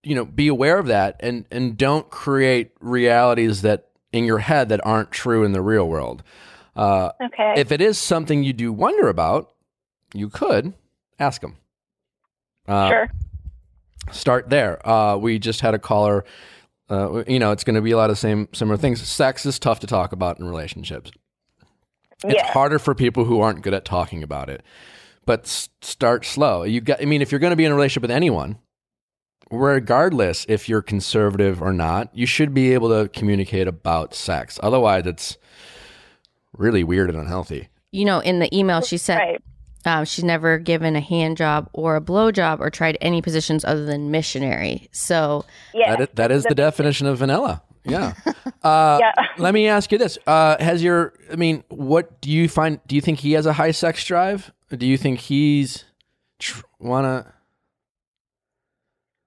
you 0.03 0.15
know, 0.15 0.26
be 0.26 0.47
aware 0.47 0.80
of 0.80 0.88
that 0.88 1.17
and 1.19 1.45
and 1.51 1.78
don't 1.78 2.09
create 2.09 2.72
realities 2.80 3.63
that 3.63 3.89
in 4.11 4.24
your 4.24 4.39
head 4.39 4.69
that 4.69 4.86
aren't 4.86 5.11
true 5.11 5.43
in 5.43 5.51
the 5.51 5.61
real 5.61 5.88
world. 5.88 6.24
Uh, 6.76 7.11
okay 7.22 7.55
if 7.57 7.72
it 7.72 7.82
is 7.82 7.97
something 7.97 8.43
you 8.43 8.53
do 8.53 8.72
wonder 8.72 9.09
about, 9.09 9.51
you 10.13 10.30
could 10.30 10.74
ask 11.19 11.41
them. 11.41 11.57
Uh, 12.67 12.89
sure 12.89 13.11
Start 14.11 14.49
there. 14.49 14.86
Uh, 14.88 15.15
we 15.17 15.38
just 15.38 15.61
had 15.61 15.74
a 15.74 15.80
caller. 15.80 16.26
Uh, 16.89 17.24
you 17.28 17.39
know, 17.39 17.51
it's 17.51 17.63
going 17.63 17.76
to 17.76 17.82
be 17.82 17.91
a 17.91 17.97
lot 17.97 18.09
of 18.09 18.17
same 18.17 18.49
similar 18.51 18.78
things. 18.78 19.01
Sex 19.07 19.45
is 19.45 19.59
tough 19.59 19.80
to 19.82 19.88
talk 19.88 20.11
about 20.11 20.39
in 20.39 20.45
relationships. 20.45 21.11
It's 22.24 22.36
yeah 22.36 22.51
harder 22.51 22.80
for 22.80 22.93
people 22.93 23.26
who 23.26 23.41
aren't 23.41 23.61
good 23.61 23.74
at 23.74 23.86
talking 23.86 24.24
about 24.24 24.49
it. 24.49 24.63
But 25.26 25.41
s- 25.41 25.69
start 25.82 26.26
slow. 26.26 26.63
You 26.63 26.82
got 26.82 27.01
I 27.01 27.05
mean 27.05 27.22
if 27.22 27.32
you're 27.32 27.39
going 27.39 27.51
to 27.51 27.57
be 27.57 27.65
in 27.65 27.72
a 27.72 27.76
relationship 27.76 28.03
with 28.03 28.11
anyone, 28.11 28.57
regardless 29.49 30.45
if 30.47 30.69
you're 30.69 30.82
conservative 30.82 31.61
or 31.61 31.74
not, 31.74 32.09
you 32.15 32.26
should 32.26 32.53
be 32.53 32.74
able 32.74 32.89
to 32.89 33.09
communicate 33.09 33.67
about 33.67 34.13
sex. 34.13 34.59
Otherwise 34.63 35.05
it's 35.05 35.38
really 36.57 36.84
weird 36.84 37.09
and 37.09 37.17
unhealthy. 37.19 37.69
You 37.91 38.05
know, 38.05 38.19
in 38.19 38.39
the 38.39 38.55
email 38.57 38.82
she 38.82 38.97
said 38.97 39.17
right 39.17 39.41
um, 39.86 40.05
she's 40.05 40.24
never 40.24 40.57
given 40.59 40.95
a 40.95 40.99
hand 41.01 41.38
job 41.38 41.69
or 41.74 41.95
a 41.95 42.01
blow 42.01 42.32
job 42.32 42.61
or 42.61 42.69
tried 42.69 42.97
any 43.01 43.22
positions 43.22 43.65
other 43.65 43.86
than 43.86 44.11
missionary. 44.11 44.88
So 44.91 45.45
yeah 45.74 45.95
That 45.95 46.01
is, 46.01 46.07
that 46.15 46.32
is 46.32 46.43
the 46.43 46.55
definition 46.55 47.07
of 47.07 47.17
vanilla. 47.17 47.63
Yeah. 47.84 48.14
Uh, 48.64 48.98
yeah 49.00 49.12
Let 49.40 49.56
me 49.56 49.68
ask 49.68 49.92
you 49.92 49.98
this: 49.98 50.20
uh, 50.28 50.56
Has 50.64 50.84
your, 50.84 51.14
I 51.32 51.36
mean, 51.36 51.64
what 51.70 52.22
do 52.22 52.30
you 52.30 52.48
find? 52.48 52.80
Do 52.86 52.94
you 52.96 53.02
think 53.02 53.20
he 53.20 53.32
has 53.32 53.48
a 53.48 53.54
high 53.54 53.72
sex 53.72 54.04
drive? 54.06 54.52
Do 54.70 54.86
you 54.86 54.98
think 54.98 55.20
he's 55.20 55.86
tr- 56.38 56.62
wanna? 56.80 57.34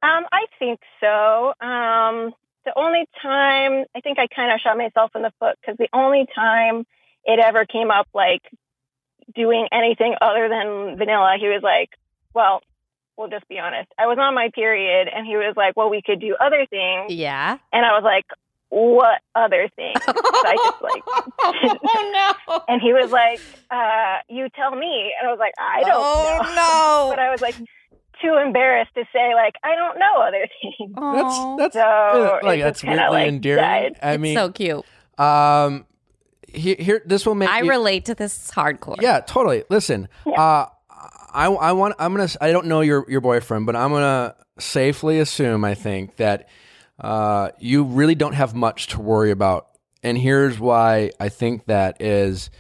Um, 0.02 0.24
I 0.30 0.46
think 0.58 0.80
so. 1.00 1.48
Um, 1.60 2.32
the 2.64 2.72
only 2.76 3.06
time 3.22 3.86
I 3.94 4.00
think 4.00 4.18
I 4.18 4.26
kind 4.28 4.52
of 4.52 4.60
shot 4.60 4.76
myself 4.76 5.10
in 5.16 5.22
the 5.22 5.32
foot 5.40 5.56
because 5.60 5.76
the 5.78 5.88
only 5.92 6.26
time 6.34 6.86
it 7.24 7.40
ever 7.40 7.64
came 7.64 7.90
up 7.90 8.06
like 8.14 8.42
doing 9.34 9.66
anything 9.72 10.14
other 10.20 10.48
than 10.48 10.96
vanilla, 10.96 11.36
he 11.40 11.48
was 11.48 11.62
like, 11.62 11.90
"Well, 12.34 12.62
we'll 13.16 13.28
just 13.30 13.48
be 13.48 13.58
honest. 13.58 13.90
I 13.98 14.06
was 14.06 14.18
on 14.20 14.34
my 14.34 14.50
period, 14.54 15.08
and 15.12 15.26
he 15.26 15.36
was 15.36 15.54
like, 15.56 15.76
"Well, 15.76 15.90
we 15.90 16.02
could 16.02 16.20
do 16.20 16.36
other 16.38 16.66
things," 16.66 17.12
Yeah. 17.12 17.58
and 17.72 17.84
I 17.84 17.94
was 17.94 18.04
like, 18.04 18.26
"What 18.70 19.20
other 19.34 19.68
things?" 19.76 20.00
So 20.06 20.12
I 20.14 20.56
just 20.56 20.82
like, 20.82 21.02
oh 21.86 22.34
no. 22.48 22.62
and 22.68 22.80
he 22.82 22.92
was 22.92 23.10
like, 23.10 23.40
uh, 23.70 24.18
"You 24.28 24.48
tell 24.50 24.74
me," 24.74 25.12
and 25.18 25.28
I 25.28 25.30
was 25.30 25.38
like, 25.38 25.54
"I 25.58 25.80
don't 25.80 25.92
oh 25.94 26.38
know," 26.42 26.54
no. 26.54 27.10
but 27.10 27.18
I 27.18 27.30
was 27.30 27.40
like 27.40 27.54
too 28.22 28.34
embarrassed 28.36 28.94
to 28.94 29.04
say 29.12 29.34
like 29.34 29.54
I 29.64 29.74
don't 29.74 29.98
know 29.98 30.16
other 30.20 30.46
things. 30.62 30.92
Aw. 30.96 31.56
That's 31.56 31.74
that's 31.74 31.74
So 31.74 31.80
uh, 31.80 32.38
like 32.42 32.60
that's 32.60 32.80
just 32.80 32.88
weirdly 32.88 33.08
like, 33.16 33.28
endearing. 33.28 33.62
died. 33.62 33.96
I 34.02 34.12
It's 34.12 34.20
mean, 34.20 34.36
so 34.36 34.50
cute. 34.50 34.84
um, 35.18 35.86
here, 36.52 36.76
here, 36.78 37.02
this 37.04 37.26
will 37.26 37.34
make 37.34 37.48
I 37.48 37.60
you- 37.62 37.70
relate 37.70 38.04
to 38.06 38.14
this 38.14 38.50
hardcore. 38.52 39.00
Yeah, 39.00 39.20
totally. 39.20 39.64
Listen, 39.70 40.08
uh, 40.26 40.66
I, 41.36 41.46
I 41.46 41.72
want, 41.72 41.96
I'm 41.98 42.12
gonna, 42.14 42.28
I 42.40 42.52
don't 42.52 42.66
know 42.66 42.80
your 42.80 43.04
your 43.10 43.20
boyfriend, 43.20 43.66
but 43.66 43.74
I'm 43.74 43.90
gonna 43.90 44.36
safely 44.58 45.18
assume, 45.18 45.64
I 45.64 45.74
think 45.74 46.16
that 46.16 46.48
uh, 47.00 47.50
you 47.58 47.84
really 47.84 48.14
don't 48.14 48.34
have 48.34 48.54
much 48.54 48.88
to 48.88 49.00
worry 49.00 49.30
about, 49.30 49.66
and 50.02 50.16
here's 50.18 50.58
why 50.58 51.10
I 51.20 51.28
think 51.28 51.66
that 51.66 52.00
is. 52.00 52.50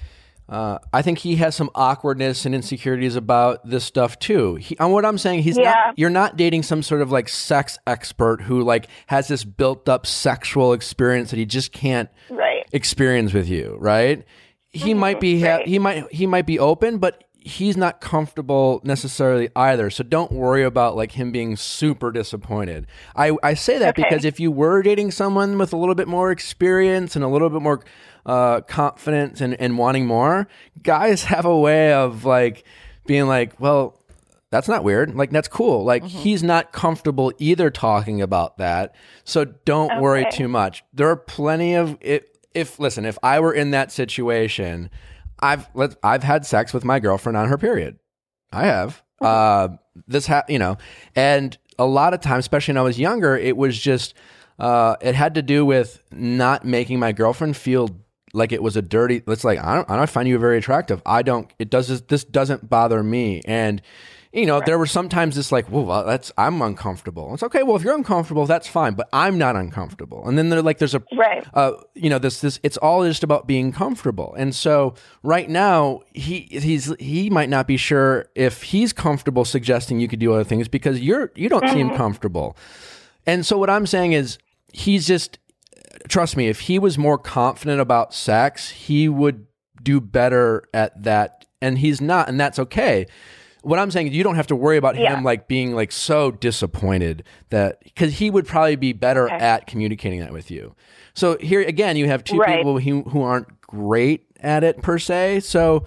Uh, 0.46 0.78
I 0.92 1.00
think 1.00 1.20
he 1.20 1.36
has 1.36 1.54
some 1.54 1.70
awkwardness 1.74 2.44
and 2.44 2.54
insecurities 2.54 3.16
about 3.16 3.66
this 3.66 3.82
stuff 3.82 4.18
too. 4.18 4.56
He, 4.56 4.76
and 4.78 4.92
what 4.92 5.06
I'm 5.06 5.16
saying, 5.16 5.42
he's 5.42 5.56
Yeah. 5.56 5.70
not. 5.72 5.98
You're 5.98 6.10
not 6.10 6.36
dating 6.36 6.64
some 6.64 6.82
sort 6.82 7.00
of 7.00 7.10
like 7.10 7.30
sex 7.30 7.78
expert 7.86 8.42
who 8.42 8.60
like 8.62 8.88
has 9.06 9.26
this 9.28 9.42
built 9.42 9.88
up 9.88 10.04
sexual 10.04 10.74
experience 10.74 11.30
that 11.30 11.38
he 11.38 11.46
just 11.46 11.72
can't 11.72 12.10
Right. 12.28 12.66
experience 12.72 13.32
with 13.32 13.48
you, 13.48 13.76
right? 13.80 14.22
He 14.70 14.92
might 14.92 15.18
be 15.18 15.40
ha- 15.40 15.56
right. 15.56 15.66
he 15.66 15.78
might 15.78 16.12
he 16.12 16.26
might 16.26 16.44
be 16.44 16.58
open, 16.58 16.98
but 16.98 17.24
he's 17.46 17.76
not 17.76 18.00
comfortable 18.00 18.80
necessarily 18.84 19.50
either. 19.54 19.90
So 19.90 20.02
don't 20.02 20.32
worry 20.32 20.64
about 20.64 20.96
like 20.96 21.12
him 21.12 21.30
being 21.30 21.56
super 21.56 22.10
disappointed. 22.10 22.86
I 23.14 23.36
I 23.42 23.52
say 23.54 23.78
that 23.78 23.90
Okay. 23.90 24.02
because 24.02 24.24
if 24.24 24.40
you 24.40 24.50
were 24.50 24.82
dating 24.82 25.10
someone 25.10 25.58
with 25.58 25.72
a 25.72 25.76
little 25.76 25.94
bit 25.94 26.08
more 26.08 26.30
experience 26.30 27.14
and 27.14 27.24
a 27.24 27.28
little 27.28 27.50
bit 27.50 27.60
more 27.60 27.80
uh, 28.26 28.62
confidence 28.62 29.42
and, 29.42 29.54
and 29.60 29.76
wanting 29.76 30.06
more, 30.06 30.48
guys 30.82 31.24
have 31.34 31.44
a 31.44 31.56
way 31.56 31.92
of 31.92 32.24
like 32.24 32.64
being 33.06 33.26
like, 33.26 33.60
well, 33.60 34.00
that's 34.50 34.68
not 34.68 34.82
weird. 34.82 35.14
Like 35.14 35.30
that's 35.30 35.48
cool. 35.48 35.84
Like 35.84 36.04
he's 36.04 36.42
not 36.42 36.72
comfortable 36.72 37.32
either 37.38 37.70
talking 37.70 38.22
about 38.22 38.56
that. 38.56 38.94
So 39.24 39.44
don't 39.44 40.00
worry 40.00 40.26
too 40.32 40.48
much. 40.48 40.82
There 40.94 41.08
are 41.10 41.16
plenty 41.16 41.74
of 41.74 41.98
if, 42.00 42.22
if 42.54 42.78
listen, 42.78 43.04
if 43.04 43.18
I 43.22 43.40
were 43.40 43.52
in 43.52 43.72
that 43.72 43.92
situation, 43.92 44.88
I've 45.40 45.68
let 45.74 45.96
I've 46.02 46.22
had 46.22 46.46
sex 46.46 46.72
with 46.72 46.84
my 46.84 47.00
girlfriend 47.00 47.36
on 47.36 47.48
her 47.48 47.58
period. 47.58 47.98
I 48.52 48.66
have. 48.66 49.02
Uh, 49.20 49.68
this 50.06 50.26
ha- 50.26 50.44
you 50.48 50.58
know, 50.58 50.76
and 51.14 51.56
a 51.78 51.86
lot 51.86 52.14
of 52.14 52.20
times, 52.20 52.44
especially 52.44 52.72
when 52.72 52.78
I 52.78 52.82
was 52.82 52.98
younger, 52.98 53.36
it 53.36 53.56
was 53.56 53.78
just 53.78 54.14
uh, 54.58 54.96
it 55.00 55.14
had 55.14 55.34
to 55.34 55.42
do 55.42 55.64
with 55.64 56.02
not 56.12 56.64
making 56.64 56.98
my 56.98 57.12
girlfriend 57.12 57.56
feel 57.56 57.90
like 58.32 58.52
it 58.52 58.62
was 58.62 58.76
a 58.76 58.82
dirty. 58.82 59.22
It's 59.26 59.44
like 59.44 59.58
I 59.58 59.76
don't, 59.76 59.90
I 59.90 59.96
don't 59.96 60.10
find 60.10 60.28
you 60.28 60.38
very 60.38 60.58
attractive. 60.58 61.00
I 61.06 61.22
don't. 61.22 61.50
It 61.58 61.70
does. 61.70 62.02
This 62.02 62.24
doesn't 62.24 62.68
bother 62.68 63.02
me. 63.02 63.42
And 63.44 63.80
you 64.34 64.46
know, 64.46 64.60
there 64.66 64.78
were 64.78 64.86
sometimes 64.86 65.38
it's 65.38 65.52
like, 65.52 65.70
well, 65.70 65.84
well, 65.84 66.04
that's 66.04 66.32
I'm 66.36 66.60
uncomfortable. 66.60 67.32
It's 67.34 67.42
okay. 67.44 67.62
Well, 67.62 67.76
if 67.76 67.82
you're 67.82 67.94
uncomfortable, 67.94 68.46
that's 68.46 68.66
fine. 68.66 68.94
But 68.94 69.08
I'm 69.12 69.38
not 69.38 69.54
uncomfortable. 69.54 70.26
And 70.28 70.36
then 70.36 70.48
they're 70.48 70.60
like, 70.60 70.78
there's 70.78 70.94
a 70.94 71.02
Right. 71.16 71.46
uh, 71.54 71.72
you 71.94 72.10
know, 72.10 72.18
this 72.18 72.40
this 72.40 72.58
it's 72.62 72.76
all 72.78 73.04
just 73.06 73.22
about 73.22 73.46
being 73.46 73.70
comfortable. 73.70 74.34
And 74.36 74.54
so 74.54 74.94
right 75.22 75.48
now 75.48 76.00
he 76.12 76.48
he's 76.50 76.92
he 76.98 77.30
might 77.30 77.48
not 77.48 77.68
be 77.68 77.76
sure 77.76 78.26
if 78.34 78.64
he's 78.64 78.92
comfortable 78.92 79.44
suggesting 79.44 80.00
you 80.00 80.08
could 80.08 80.18
do 80.18 80.32
other 80.32 80.44
things 80.44 80.66
because 80.66 81.00
you're 81.00 81.30
you 81.36 81.48
don't 81.48 81.68
seem 81.70 81.94
comfortable. 81.96 82.56
And 83.26 83.46
so 83.46 83.56
what 83.56 83.70
I'm 83.70 83.86
saying 83.86 84.12
is 84.12 84.38
he's 84.72 85.06
just 85.06 85.38
trust 86.08 86.36
me, 86.36 86.48
if 86.48 86.60
he 86.60 86.78
was 86.78 86.98
more 86.98 87.18
confident 87.18 87.80
about 87.80 88.12
sex, 88.12 88.70
he 88.70 89.08
would 89.08 89.46
do 89.82 90.00
better 90.00 90.68
at 90.74 91.02
that. 91.04 91.46
And 91.62 91.78
he's 91.78 92.00
not, 92.00 92.28
and 92.28 92.38
that's 92.38 92.58
okay. 92.58 93.06
What 93.64 93.78
I'm 93.78 93.90
saying 93.90 94.08
is 94.08 94.14
you 94.14 94.22
don't 94.22 94.36
have 94.36 94.46
to 94.48 94.56
worry 94.56 94.76
about 94.76 94.96
Yeah. 94.96 95.16
him 95.16 95.24
like 95.24 95.48
being 95.48 95.74
like 95.74 95.90
so 95.92 96.30
disappointed 96.30 97.24
that 97.50 97.82
because 97.82 98.14
he 98.14 98.30
would 98.30 98.46
probably 98.46 98.76
be 98.76 98.92
better 98.92 99.26
Okay. 99.26 99.36
at 99.36 99.66
communicating 99.66 100.20
that 100.20 100.32
with 100.32 100.50
you. 100.50 100.74
So 101.14 101.38
here 101.38 101.60
again, 101.62 101.96
you 101.96 102.06
have 102.06 102.24
two 102.24 102.38
Right. 102.38 102.56
people 102.58 102.78
who, 102.78 103.02
who 103.02 103.22
aren't 103.22 103.60
great 103.62 104.26
at 104.40 104.64
it 104.64 104.82
per 104.82 104.98
se. 104.98 105.40
So 105.40 105.84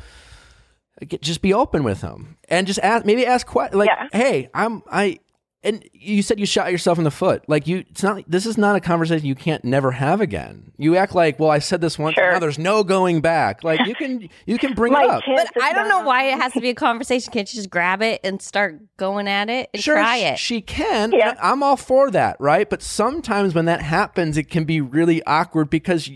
just 1.21 1.41
be 1.41 1.53
open 1.53 1.83
with 1.83 2.01
him 2.01 2.37
and 2.49 2.65
just 2.65 2.79
ask 2.79 3.05
maybe 3.05 3.23
ask 3.25 3.53
like 3.53 3.87
Yeah. 3.87 4.07
hey 4.11 4.49
i'm 4.55 4.81
i 4.91 5.19
and 5.67 5.87
you 5.93 6.21
said 6.23 6.39
you 6.39 6.45
shot 6.45 6.71
yourself 6.71 6.97
in 6.97 7.03
the 7.03 7.11
foot 7.11 7.43
like 7.47 7.67
you 7.67 7.83
it's 7.89 8.01
not 8.01 8.23
this 8.27 8.45
is 8.45 8.57
not 8.57 8.75
a 8.75 8.79
conversation 8.79 9.25
you 9.27 9.35
can't 9.35 9.63
never 9.63 9.91
have 9.91 10.21
again 10.21 10.71
you 10.77 10.95
act 10.95 11.13
like 11.13 11.39
well 11.39 11.49
i 11.51 11.59
said 11.59 11.81
this 11.81 11.99
once 11.99 12.15
Sure. 12.15 12.31
now 12.31 12.39
there's 12.39 12.57
no 12.57 12.83
going 12.83 13.21
back 13.21 13.63
like 13.63 13.85
you 13.85 13.93
can 13.93 14.29
you 14.45 14.57
can 14.57 14.73
bring 14.73 14.93
it 14.93 14.99
up 15.09 15.21
But 15.27 15.49
I 15.61 15.73
don't 15.73 15.89
know 15.89 16.01
why 16.01 16.23
it 16.31 16.37
has 16.41 16.53
to 16.53 16.61
be 16.61 16.69
a 16.69 16.75
conversation. 16.75 17.31
Can't 17.33 17.51
you 17.53 17.57
just 17.57 17.69
grab 17.69 18.01
it 18.01 18.21
and 18.23 18.41
start 18.41 18.79
going 18.97 19.27
at 19.27 19.49
it 19.49 19.69
and 19.73 19.83
sure 19.83 19.95
try 19.95 20.17
it? 20.17 20.39
she 20.39 20.61
can 20.61 21.11
Yeah. 21.11 21.35
I- 21.39 21.51
i'm 21.51 21.61
all 21.61 21.77
for 21.77 22.09
that 22.11 22.37
right 22.39 22.69
but 22.69 22.81
sometimes 22.81 23.53
when 23.53 23.65
that 23.65 23.81
happens 23.81 24.37
it 24.37 24.49
can 24.49 24.63
be 24.63 24.81
really 24.81 25.21
awkward 25.25 25.69
because 25.69 26.09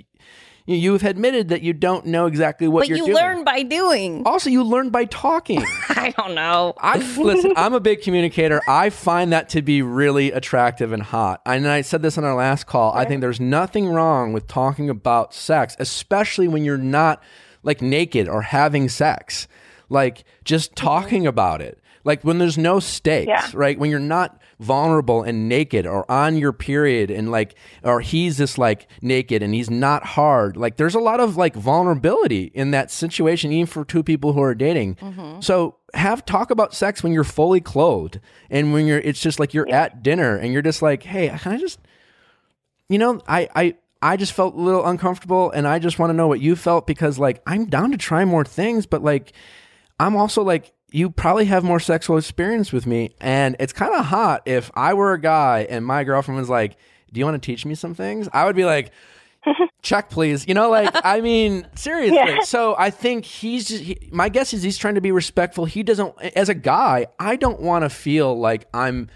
you, 0.65 0.75
you've 0.75 1.03
admitted 1.03 1.49
that 1.49 1.61
you 1.61 1.73
don't 1.73 2.05
know 2.05 2.25
exactly 2.25 2.67
what 2.67 2.81
but 2.81 2.89
you're 2.89 2.97
you 2.97 3.05
doing 3.05 3.17
learn 3.17 3.43
by 3.43 3.63
doing. 3.63 4.23
also 4.25 4.49
you 4.49 4.63
learn 4.63 4.89
by 4.89 5.05
talking 5.05 5.63
I 5.89 6.13
don't 6.17 6.33
know. 6.33 6.73
I 6.79 6.97
listen. 6.97 7.53
I'm 7.55 7.73
a 7.73 7.79
big 7.79 8.01
communicator. 8.01 8.61
I 8.67 8.89
find 8.89 9.31
that 9.33 9.49
to 9.49 9.61
be 9.61 9.81
really 9.81 10.31
attractive 10.31 10.91
and 10.91 11.03
hot. 11.03 11.41
And 11.45 11.67
I 11.67 11.81
said 11.81 12.01
this 12.01 12.17
on 12.17 12.23
our 12.23 12.35
last 12.35 12.65
call. 12.65 12.91
I 12.93 13.05
think 13.05 13.21
there's 13.21 13.39
nothing 13.39 13.87
wrong 13.87 14.33
with 14.33 14.47
talking 14.47 14.89
about 14.89 15.33
sex, 15.33 15.75
especially 15.79 16.47
when 16.47 16.63
you're 16.63 16.77
not 16.77 17.21
like 17.61 17.81
naked 17.81 18.27
or 18.27 18.41
having 18.41 18.89
sex. 18.89 19.47
Like 19.89 20.23
just 20.43 20.71
mm-hmm. 20.71 20.87
talking 20.87 21.27
about 21.27 21.61
it. 21.61 21.79
Like 22.03 22.23
when 22.23 22.37
there's 22.37 22.57
no 22.57 22.79
stakes, 22.79 23.27
Yeah. 23.27 23.47
right? 23.53 23.77
When 23.77 23.89
you're 23.89 23.99
not 23.99 24.39
vulnerable 24.59 25.23
and 25.23 25.49
naked 25.49 25.85
or 25.87 26.09
on 26.11 26.37
your 26.37 26.53
period 26.53 27.09
and 27.09 27.31
like 27.31 27.55
or 27.83 27.99
he's 28.01 28.37
just 28.37 28.57
like 28.57 28.87
naked 29.01 29.41
and 29.41 29.53
he's 29.53 29.69
not 29.69 30.05
hard. 30.05 30.55
Like 30.57 30.77
there's 30.77 30.93
a 30.95 30.99
lot 30.99 31.19
of 31.19 31.35
like 31.37 31.55
vulnerability 31.55 32.51
in 32.53 32.71
that 32.71 32.91
situation 32.91 33.51
even 33.51 33.65
for 33.65 33.83
two 33.83 34.03
people 34.03 34.33
who 34.33 34.41
are 34.41 34.53
dating. 34.55 34.95
Mm-hmm. 34.95 35.41
So 35.41 35.77
have 35.93 36.25
talk 36.25 36.51
about 36.51 36.73
sex 36.73 37.01
when 37.03 37.11
you're 37.11 37.23
fully 37.23 37.59
clothed 37.59 38.19
and 38.49 38.71
when 38.73 38.85
you're 38.85 38.99
it's 38.99 39.19
just 39.19 39.39
like 39.39 39.53
you're 39.53 39.69
at 39.69 40.03
dinner 40.03 40.35
and 40.37 40.53
you're 40.53 40.61
just 40.61 40.81
like, 40.81 41.03
"Hey, 41.03 41.29
can 41.41 41.53
I 41.53 41.57
just 41.57 41.79
you 42.89 42.97
know, 42.99 43.21
I 43.27 43.49
I 43.55 43.75
I 44.01 44.17
just 44.17 44.33
felt 44.33 44.55
a 44.55 44.59
little 44.59 44.85
uncomfortable 44.85 45.51
and 45.51 45.67
I 45.67 45.79
just 45.79 45.97
want 45.99 46.09
to 46.09 46.13
know 46.15 46.27
what 46.27 46.39
you 46.41 46.55
felt 46.55 46.87
because 46.87 47.17
like 47.19 47.41
I'm 47.47 47.65
down 47.65 47.91
to 47.91 47.97
try 47.97 48.25
more 48.25 48.43
things, 48.45 48.85
but 48.85 49.03
like 49.03 49.33
I'm 49.99 50.15
also 50.15 50.43
like 50.43 50.71
you 50.91 51.09
probably 51.09 51.45
have 51.45 51.63
more 51.63 51.79
sexual 51.79 52.17
experience 52.17 52.71
with 52.71 52.85
me 52.85 53.11
and 53.21 53.55
it's 53.59 53.73
kind 53.73 53.93
of 53.95 54.05
hot 54.05 54.43
if 54.45 54.69
I 54.75 54.93
were 54.93 55.13
a 55.13 55.21
guy 55.21 55.65
and 55.69 55.85
my 55.85 56.03
girlfriend 56.03 56.39
was 56.39 56.49
like, 56.49 56.77
"Do 57.11 57.19
you 57.19 57.25
want 57.25 57.41
to 57.41 57.45
teach 57.45 57.65
me 57.65 57.75
some 57.75 57.93
things?" 57.93 58.27
I 58.33 58.45
would 58.45 58.55
be 58.55 58.65
like, 58.65 58.91
"Check 59.81 60.09
please." 60.09 60.47
You 60.47 60.53
know 60.53 60.69
like 60.69 60.89
I 61.03 61.21
mean, 61.21 61.65
seriously. 61.75 62.17
Yeah. 62.17 62.41
So 62.41 62.75
I 62.77 62.89
think 62.89 63.25
he's 63.25 63.67
just 63.67 63.83
he, 63.83 64.09
my 64.11 64.29
guess 64.29 64.53
is 64.53 64.63
he's 64.63 64.77
trying 64.77 64.95
to 64.95 65.01
be 65.01 65.11
respectful. 65.11 65.65
He 65.65 65.81
doesn't 65.81 66.13
as 66.35 66.49
a 66.49 66.55
guy, 66.55 67.07
I 67.19 67.37
don't 67.37 67.61
want 67.61 67.83
to 67.83 67.89
feel 67.89 68.37
like 68.37 68.67
I'm 68.73 69.09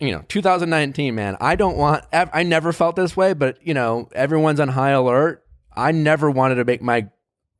you 0.00 0.10
know 0.10 0.24
2019 0.28 1.14
man 1.14 1.36
i 1.38 1.54
don't 1.54 1.76
want 1.76 2.02
i 2.10 2.42
never 2.42 2.72
felt 2.72 2.96
this 2.96 3.14
way 3.14 3.34
but 3.34 3.58
you 3.62 3.74
know 3.74 4.08
everyone's 4.14 4.58
on 4.58 4.68
high 4.68 4.92
alert 4.92 5.44
i 5.74 5.92
never 5.92 6.30
wanted 6.30 6.54
to 6.54 6.64
make 6.64 6.80
my 6.80 7.06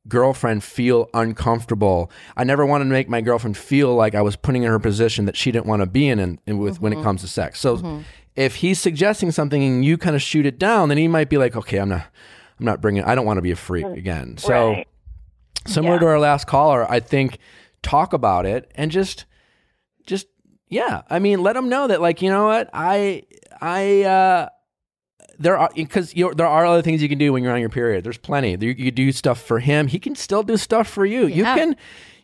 girlfriend 0.07 0.63
feel 0.63 1.09
uncomfortable. 1.13 2.11
I 2.35 2.43
never 2.43 2.65
wanted 2.65 2.85
to 2.85 2.91
make 2.91 3.09
my 3.09 3.21
girlfriend 3.21 3.57
feel 3.57 3.93
like 3.95 4.15
i 4.15 4.21
was 4.21 4.35
putting 4.35 4.61
her 4.63 4.67
in 4.67 4.71
her 4.71 4.79
position 4.79 5.25
that 5.25 5.35
she 5.35 5.51
didn't 5.51 5.65
want 5.65 5.81
to 5.81 5.85
be 5.85 6.07
in, 6.07 6.19
in, 6.19 6.39
in 6.45 6.57
with 6.57 6.81
when 6.81 6.93
it 6.93 7.01
comes 7.03 7.21
to 7.21 7.27
sex. 7.27 7.59
So 7.59 8.01
if 8.35 8.55
he's 8.55 8.79
suggesting 8.79 9.31
something 9.31 9.63
and 9.63 9.83
you 9.83 9.97
kind 9.97 10.15
of 10.15 10.21
shoot 10.21 10.45
it 10.45 10.59
down 10.59 10.89
then 10.89 10.97
he 10.97 11.07
might 11.07 11.27
be 11.27 11.37
like 11.39 11.55
okay 11.55 11.77
i'm 11.79 11.89
not 11.89 12.05
i'm 12.59 12.65
not 12.65 12.79
bringing 12.81 13.03
i 13.03 13.15
don't 13.15 13.25
want 13.25 13.37
to 13.37 13.41
be 13.41 13.51
a 13.51 13.55
freak 13.55 13.85
again. 13.85 14.37
So 14.37 14.69
Right. 14.71 14.87
similar 15.65 15.95
Yeah. 15.95 15.99
to 16.01 16.05
our 16.07 16.19
last 16.19 16.45
caller 16.47 16.85
i 16.89 16.99
think 16.99 17.39
talk 17.81 18.13
about 18.13 18.45
it 18.45 18.71
and 18.75 18.91
just 18.91 19.25
just 20.05 20.27
yeah. 20.69 21.03
I 21.09 21.19
mean 21.19 21.41
let 21.41 21.53
them 21.53 21.69
know 21.69 21.87
that 21.87 22.01
like 22.01 22.21
you 22.21 22.29
know 22.29 22.45
what? 22.45 22.69
I 22.73 23.23
i 23.61 24.03
uh 24.03 24.49
there 25.39 25.57
are 25.57 25.69
because 25.75 26.15
you 26.15 26.33
there 26.33 26.47
are 26.47 26.65
other 26.65 26.81
things 26.81 27.01
you 27.01 27.09
can 27.09 27.17
do 27.17 27.31
when 27.33 27.43
you're 27.43 27.53
on 27.53 27.59
your 27.59 27.69
period 27.69 28.03
there's 28.03 28.17
plenty 28.17 28.51
you, 28.59 28.71
you 28.77 28.91
do 28.91 29.11
stuff 29.11 29.39
for 29.41 29.59
him 29.59 29.87
he 29.87 29.99
can 29.99 30.15
still 30.15 30.43
do 30.43 30.57
stuff 30.57 30.87
for 30.87 31.05
you 31.05 31.27
Yeah. 31.27 31.35
you 31.35 31.43
can 31.61 31.75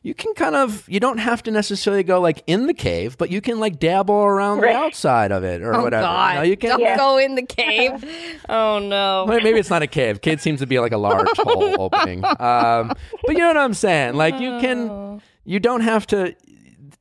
you 0.02 0.14
can 0.14 0.34
kind 0.34 0.54
of 0.56 0.88
you 0.90 1.00
don't 1.00 1.20
have 1.20 1.42
to 1.44 1.52
necessarily 1.52 2.04
go 2.04 2.20
like 2.20 2.44
in 2.46 2.68
the 2.68 2.74
cave, 2.74 3.18
but 3.18 3.30
you 3.32 3.40
can 3.40 3.62
like 3.62 3.80
dabble 3.80 4.14
around 4.14 4.60
Right. 4.60 4.74
the 4.74 4.78
outside 4.78 5.32
of 5.32 5.46
it 5.46 5.62
or 5.62 5.74
Oh 5.76 5.84
whatever. 5.84 6.04
God! 6.04 6.30
You, 6.34 6.36
know, 6.40 6.42
you 6.44 6.58
can 6.58 6.70
Don't 6.72 6.80
Yeah. 6.82 6.98
go 6.98 7.18
in 7.18 7.36
the 7.36 7.44
cave. 7.44 8.04
oh 8.50 8.80
no! 8.80 9.24
Well, 9.26 9.40
Maybe 9.42 9.58
it's 9.60 9.70
not 9.70 9.82
a 9.82 9.88
cave. 9.88 10.20
Cave 10.20 10.42
seems 10.42 10.60
to 10.60 10.68
be 10.68 10.78
like 10.78 10.92
a 10.92 10.98
large 10.98 11.30
hole 11.38 11.76
opening. 11.80 12.22
Um, 12.26 12.92
but 13.26 13.30
you 13.30 13.38
know 13.38 13.48
what 13.48 13.56
I'm 13.56 13.74
saying? 13.74 14.16
Like 14.16 14.42
you 14.42 14.60
can, 14.60 15.22
you 15.46 15.62
don't 15.62 15.80
have 15.82 16.06
to. 16.08 16.36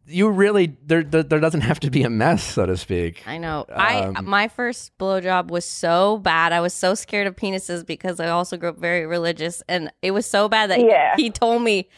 You 0.06 0.28
really 0.30 0.76
there, 0.84 1.02
there. 1.04 1.22
There 1.22 1.38
doesn't 1.40 1.60
have 1.60 1.78
to 1.80 1.90
be 1.90 2.02
a 2.02 2.10
mess, 2.10 2.42
so 2.42 2.66
to 2.66 2.76
speak. 2.76 3.22
I 3.26 3.38
know. 3.38 3.66
I 3.74 4.00
Um, 4.16 4.24
my 4.28 4.48
first 4.48 4.96
blowjob 4.98 5.48
was 5.48 5.64
so 5.64 6.18
bad. 6.18 6.52
I 6.52 6.60
was 6.60 6.74
so 6.74 6.94
scared 6.94 7.26
of 7.28 7.36
penises 7.36 7.86
because 7.86 8.18
I 8.18 8.28
also 8.28 8.56
grew 8.56 8.70
up 8.70 8.78
very 8.78 9.06
religious, 9.06 9.62
and 9.68 9.92
it 10.02 10.10
was 10.10 10.26
so 10.26 10.48
bad 10.48 10.70
that 10.70 10.80
Yeah. 10.80 11.14
he 11.16 11.30
told 11.30 11.62
me 11.62 11.88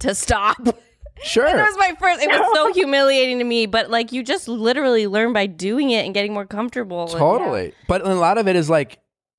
to 0.00 0.14
stop. 0.14 0.56
Sure. 1.22 1.46
It 1.46 1.54
was 1.54 1.76
my 1.78 1.94
first. 2.00 2.20
It 2.22 2.28
was 2.28 2.50
so 2.54 2.72
humiliating 2.74 3.38
to 3.38 3.44
me, 3.44 3.66
but 3.66 3.88
like 3.88 4.10
you 4.10 4.24
just 4.24 4.48
literally 4.48 5.06
learn 5.06 5.32
by 5.32 5.46
doing 5.46 5.90
it 5.90 6.04
and 6.04 6.12
getting 6.12 6.32
more 6.34 6.44
comfortable. 6.44 7.02
and- 7.02 7.12
Totally. 7.12 7.72
But 7.86 8.04
a 8.04 8.14
lot 8.14 8.36
of 8.36 8.48
it 8.48 8.56
is 8.56 8.68
like, 8.68 8.98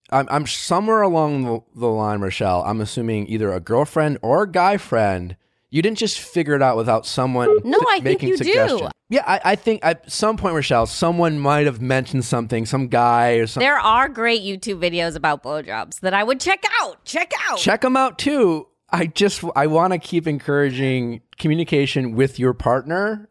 I'm, 0.09 0.25
I'm 0.31 0.47
somewhere 0.47 1.01
along 1.01 1.43
the, 1.43 1.59
the 1.75 1.87
line, 1.89 2.21
Rochelle. 2.21 2.63
I'm 2.63 2.79
assuming 2.79 3.27
either 3.27 3.51
a 3.51 3.59
girlfriend 3.59 4.19
or 4.21 4.43
a 4.43 4.49
guy 4.49 4.77
friend. 4.77 5.35
You 5.75 5.81
didn't 5.81 5.97
just 5.97 6.19
figure 6.21 6.55
it 6.55 6.61
out 6.61 6.77
without 6.77 7.05
someone 7.05 7.49
No, 7.65 7.77
su- 7.77 7.85
I 7.89 7.95
think 7.95 8.03
making 8.05 8.29
you 8.29 8.37
do. 8.37 8.43
suggestions. 8.45 8.91
Yeah, 9.09 9.23
I, 9.27 9.41
I 9.51 9.55
think 9.57 9.83
at 9.83 10.09
some 10.09 10.37
point, 10.37 10.55
Rochelle, 10.55 10.85
someone 10.85 11.37
might 11.37 11.65
have 11.65 11.81
mentioned 11.81 12.23
something, 12.23 12.65
some 12.65 12.87
guy 12.87 13.33
or 13.33 13.45
something. 13.45 13.67
There 13.67 13.77
are 13.77 14.07
great 14.07 14.41
YouTube 14.41 14.79
videos 14.79 15.17
about 15.17 15.43
blowjobs 15.43 15.99
that 15.99 16.13
I 16.13 16.23
would 16.23 16.39
check 16.39 16.63
out. 16.81 17.03
Check 17.03 17.33
out. 17.49 17.57
Check 17.57 17.81
them 17.81 17.97
out 17.97 18.17
too. 18.17 18.67
I 18.89 19.07
just 19.07 19.43
I 19.53 19.67
want 19.67 19.91
to 19.91 19.99
keep 19.99 20.27
encouraging 20.27 21.21
communication 21.37 22.15
with 22.15 22.39
your 22.39 22.53
partner. 22.53 23.27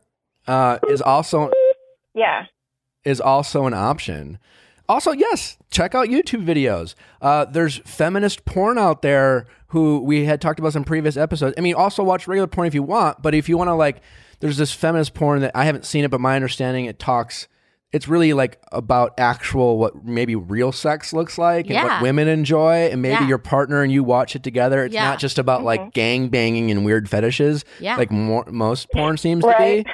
Uh, 0.46 0.78
is 0.88 1.00
also 1.00 1.50
Yeah. 2.14 2.44
is 3.04 3.22
also 3.22 3.64
an 3.64 3.72
option. 3.72 4.38
Also, 4.88 5.12
yes, 5.12 5.56
check 5.70 5.94
out 5.94 6.08
YouTube 6.08 6.44
videos. 6.44 6.94
Uh, 7.22 7.44
there's 7.46 7.78
feminist 7.78 8.44
porn 8.44 8.76
out 8.78 9.02
there 9.02 9.46
who 9.68 10.00
we 10.00 10.24
had 10.26 10.40
talked 10.40 10.58
about 10.58 10.72
some 10.72 10.84
previous 10.84 11.16
episodes. 11.16 11.54
I 11.56 11.60
mean, 11.62 11.74
also 11.74 12.02
watch 12.04 12.28
regular 12.28 12.46
porn 12.46 12.66
if 12.66 12.74
you 12.74 12.82
want, 12.82 13.22
but 13.22 13.34
if 13.34 13.48
you 13.48 13.56
want 13.56 13.68
to 13.68 13.74
like, 13.74 14.02
there's 14.40 14.56
this 14.58 14.72
feminist 14.72 15.14
porn 15.14 15.40
that 15.40 15.52
I 15.54 15.64
haven't 15.64 15.86
seen 15.86 16.04
it, 16.04 16.10
but 16.10 16.20
my 16.20 16.36
understanding 16.36 16.84
it 16.84 16.98
talks. 16.98 17.48
It's 17.92 18.08
really 18.08 18.32
like 18.32 18.60
about 18.72 19.14
actual 19.18 19.78
what 19.78 20.04
maybe 20.04 20.34
real 20.34 20.72
sex 20.72 21.12
looks 21.12 21.38
like 21.38 21.66
and 21.66 21.74
Yeah. 21.74 21.84
what 21.84 22.02
women 22.02 22.26
enjoy, 22.28 22.88
and 22.90 23.00
maybe 23.00 23.22
Yeah. 23.22 23.28
your 23.28 23.38
partner 23.38 23.82
and 23.82 23.92
you 23.92 24.02
watch 24.04 24.34
it 24.36 24.42
together. 24.42 24.84
It's 24.84 24.94
Yeah. 24.94 25.04
not 25.04 25.18
just 25.20 25.38
about 25.38 25.62
like 25.62 25.92
gang 25.94 26.28
banging 26.28 26.70
and 26.72 26.84
weird 26.84 27.08
fetishes, 27.08 27.64
Yeah. 27.80 27.96
like 27.96 28.10
more, 28.10 28.44
most 28.50 28.90
porn 28.92 29.16
seems 29.16 29.44
to 29.44 29.54
be. 29.58 29.86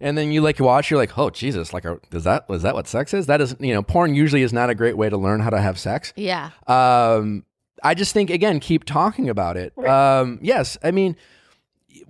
And 0.00 0.18
then 0.18 0.32
you 0.32 0.40
like 0.42 0.58
watch, 0.60 0.90
you're 0.90 0.98
like, 0.98 1.16
oh 1.16 1.30
Jesus, 1.30 1.72
like, 1.72 1.84
are, 1.86 2.00
is 2.12 2.24
that 2.24 2.46
that 2.48 2.74
what 2.74 2.86
sex 2.88 3.14
is? 3.14 3.26
That 3.26 3.40
is, 3.40 3.56
you 3.60 3.72
know, 3.72 3.82
porn 3.82 4.14
usually 4.14 4.42
is 4.42 4.52
not 4.52 4.68
a 4.70 4.74
great 4.74 4.96
way 4.96 5.08
to 5.08 5.16
learn 5.16 5.40
how 5.40 5.50
to 5.50 5.60
have 5.60 5.78
sex. 5.78 6.12
Yeah. 6.16 6.50
Um, 6.66 7.44
I 7.82 7.94
just 7.94 8.12
think 8.12 8.30
again, 8.30 8.60
keep 8.60 8.84
talking 8.84 9.28
about 9.28 9.56
it. 9.56 9.76
Um, 9.78 10.38
yes, 10.42 10.76
I 10.82 10.90
mean, 10.90 11.16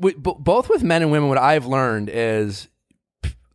w- 0.00 0.16
b- 0.16 0.34
both 0.38 0.68
with 0.68 0.82
men 0.82 1.02
and 1.02 1.10
women, 1.12 1.28
what 1.28 1.38
I've 1.38 1.66
learned 1.66 2.10
is 2.12 2.68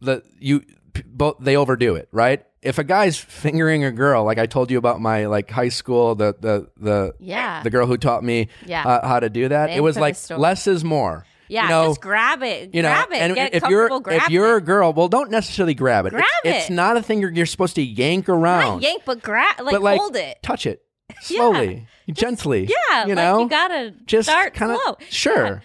that 0.01 0.23
you 0.39 0.61
p- 0.93 1.03
both 1.05 1.38
they 1.39 1.55
overdo 1.55 1.95
it, 1.95 2.07
right? 2.11 2.45
If 2.61 2.77
a 2.77 2.84
guy's 2.84 3.17
fingering 3.17 3.86
a 3.86 3.91
girl, 3.91 4.25
like 4.25 4.38
I 4.38 4.45
told 4.45 4.69
you 4.69 4.77
about 4.77 4.99
my 4.99 5.27
like 5.27 5.49
high 5.49 5.69
school, 5.69 6.13
the 6.15 6.36
the 6.39 6.67
the 6.77 7.13
Yeah. 7.19 7.63
the 7.63 7.69
girl 7.69 7.88
who 7.88 7.97
taught 7.97 8.23
me 8.23 8.49
Yeah. 8.65 8.84
uh, 8.86 9.07
how 9.07 9.19
to 9.19 9.30
do 9.30 9.47
that, 9.49 9.69
it 9.69 9.82
was 9.82 9.97
like 9.97 10.17
less 10.30 10.67
is 10.67 10.84
more. 10.84 11.25
Yeah. 11.50 11.64
you 11.64 11.70
know, 11.70 11.88
just 11.89 12.02
grab 12.02 12.43
it. 12.43 12.74
you 12.74 12.82
know, 12.82 12.89
grab 12.89 13.12
it. 13.12 13.18
and 13.18 13.36
Get 13.36 13.54
if 13.54 13.64
you're. 13.68 13.89
If 14.08 14.30
you're 14.30 14.56
a 14.58 14.62
girl, 14.62 14.93
well, 14.93 15.08
don't 15.10 15.32
necessarily 15.32 15.74
grab 15.74 16.06
it. 16.06 16.12
Grab 16.12 16.26
it's, 16.45 16.66
it's 16.66 16.70
not 16.70 16.95
a 16.95 17.02
thing 17.02 17.20
you're, 17.20 17.32
you're 17.32 17.45
supposed 17.45 17.76
to 17.76 17.82
yank 17.82 18.30
around. 18.30 18.76
not 18.76 18.82
yank, 18.84 19.02
but 19.06 19.22
grab. 19.22 19.60
Like, 19.60 19.74
but 19.74 19.82
like 19.82 20.00
hold 20.00 20.16
it. 20.16 20.41
touch 20.43 20.66
it 20.66 20.84
slowly, 21.22 21.88
gently. 22.12 22.70
Yeah. 22.91 23.06
you 23.08 23.16
like 23.16 23.24
know, 23.24 23.39
you 23.41 23.50
gotta 23.50 23.93
just 24.06 24.30
start 24.30 24.54
kind 24.54 24.72
of 24.72 24.97
sure, 25.10 25.45
Yeah. 25.45 25.60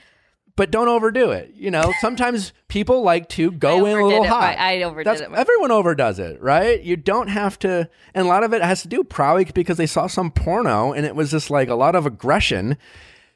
but 0.57 0.70
don't 0.70 0.89
overdo 0.89 1.30
it. 1.32 1.53
You 1.55 1.70
know, 1.70 1.93
sometimes 2.01 2.53
people 2.68 3.03
like 3.03 3.28
to 3.30 3.51
go 3.51 3.85
in 3.85 3.99
a 3.99 4.07
little 4.07 4.24
it, 4.24 4.28
hot. 4.28 4.57
I 4.59 4.82
overdid 4.82 5.07
That's, 5.07 5.20
it. 5.20 5.30
Everyone 5.32 5.70
overdoes 5.70 6.18
it, 6.18 6.41
right? 6.41 6.82
You 6.82 6.97
don't 6.97 7.28
have 7.28 7.59
to, 7.61 7.91
and 8.14 8.26
a 8.26 8.28
lot 8.28 8.43
of 8.43 8.55
it 8.55 8.62
has 8.62 8.80
to 8.82 8.89
do 8.89 9.05
probably 9.05 9.45
because 9.45 9.76
they 9.76 9.87
saw 9.87 10.07
some 10.07 10.30
porno 10.30 10.93
and 10.95 11.05
it 11.05 11.14
was 11.14 11.30
just 11.30 11.51
like 11.51 11.68
a 11.68 11.74
lot 11.74 11.95
of 11.95 12.07
aggression. 12.07 12.78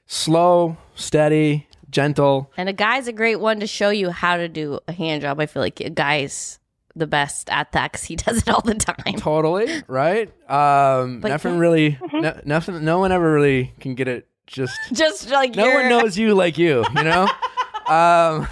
Slow, 0.07 0.79
steady, 0.95 1.68
gentle. 1.91 2.51
And 2.57 2.68
a 2.68 2.72
guy's 2.72 3.09
a 3.09 3.12
great 3.12 3.41
one 3.41 3.61
to 3.61 3.66
show 3.66 3.91
you 3.91 4.11
how 4.11 4.36
to 4.36 4.49
do 4.49 4.80
a 4.89 4.93
hand 4.93 5.22
job. 5.22 5.41
I 5.41 5.47
feel 5.47 5.62
like 5.62 5.80
a 5.80 5.91
guy's 5.91 6.59
the 6.95 7.07
best 7.07 7.49
at 7.51 7.72
that 7.72 7.93
because 7.93 8.05
he 8.05 8.16
does 8.24 8.39
it 8.39 8.49
all 8.49 8.61
the 8.61 8.74
time. 8.74 9.16
Totally, 9.16 9.82
right? 9.86 10.28
Um, 10.51 11.20
But 11.20 11.28
nothing 11.28 11.55
yeah. 11.55 11.61
really, 11.61 11.99
no, 12.12 12.41
nothing, 12.45 12.84
no 12.84 12.99
one 12.99 13.12
ever 13.12 13.32
really 13.32 13.72
can 13.80 13.95
get 13.95 14.09
it 14.09 14.26
just, 14.47 14.78
Just 14.93 15.30
like 15.30 15.55
no 15.55 15.66
you're, 15.66 15.80
one 15.80 15.89
knows 15.89 16.16
you 16.16 16.34
like 16.34 16.59
you, 16.59 16.84
you 16.97 17.05
know? 17.05 17.28
um, 17.86 18.49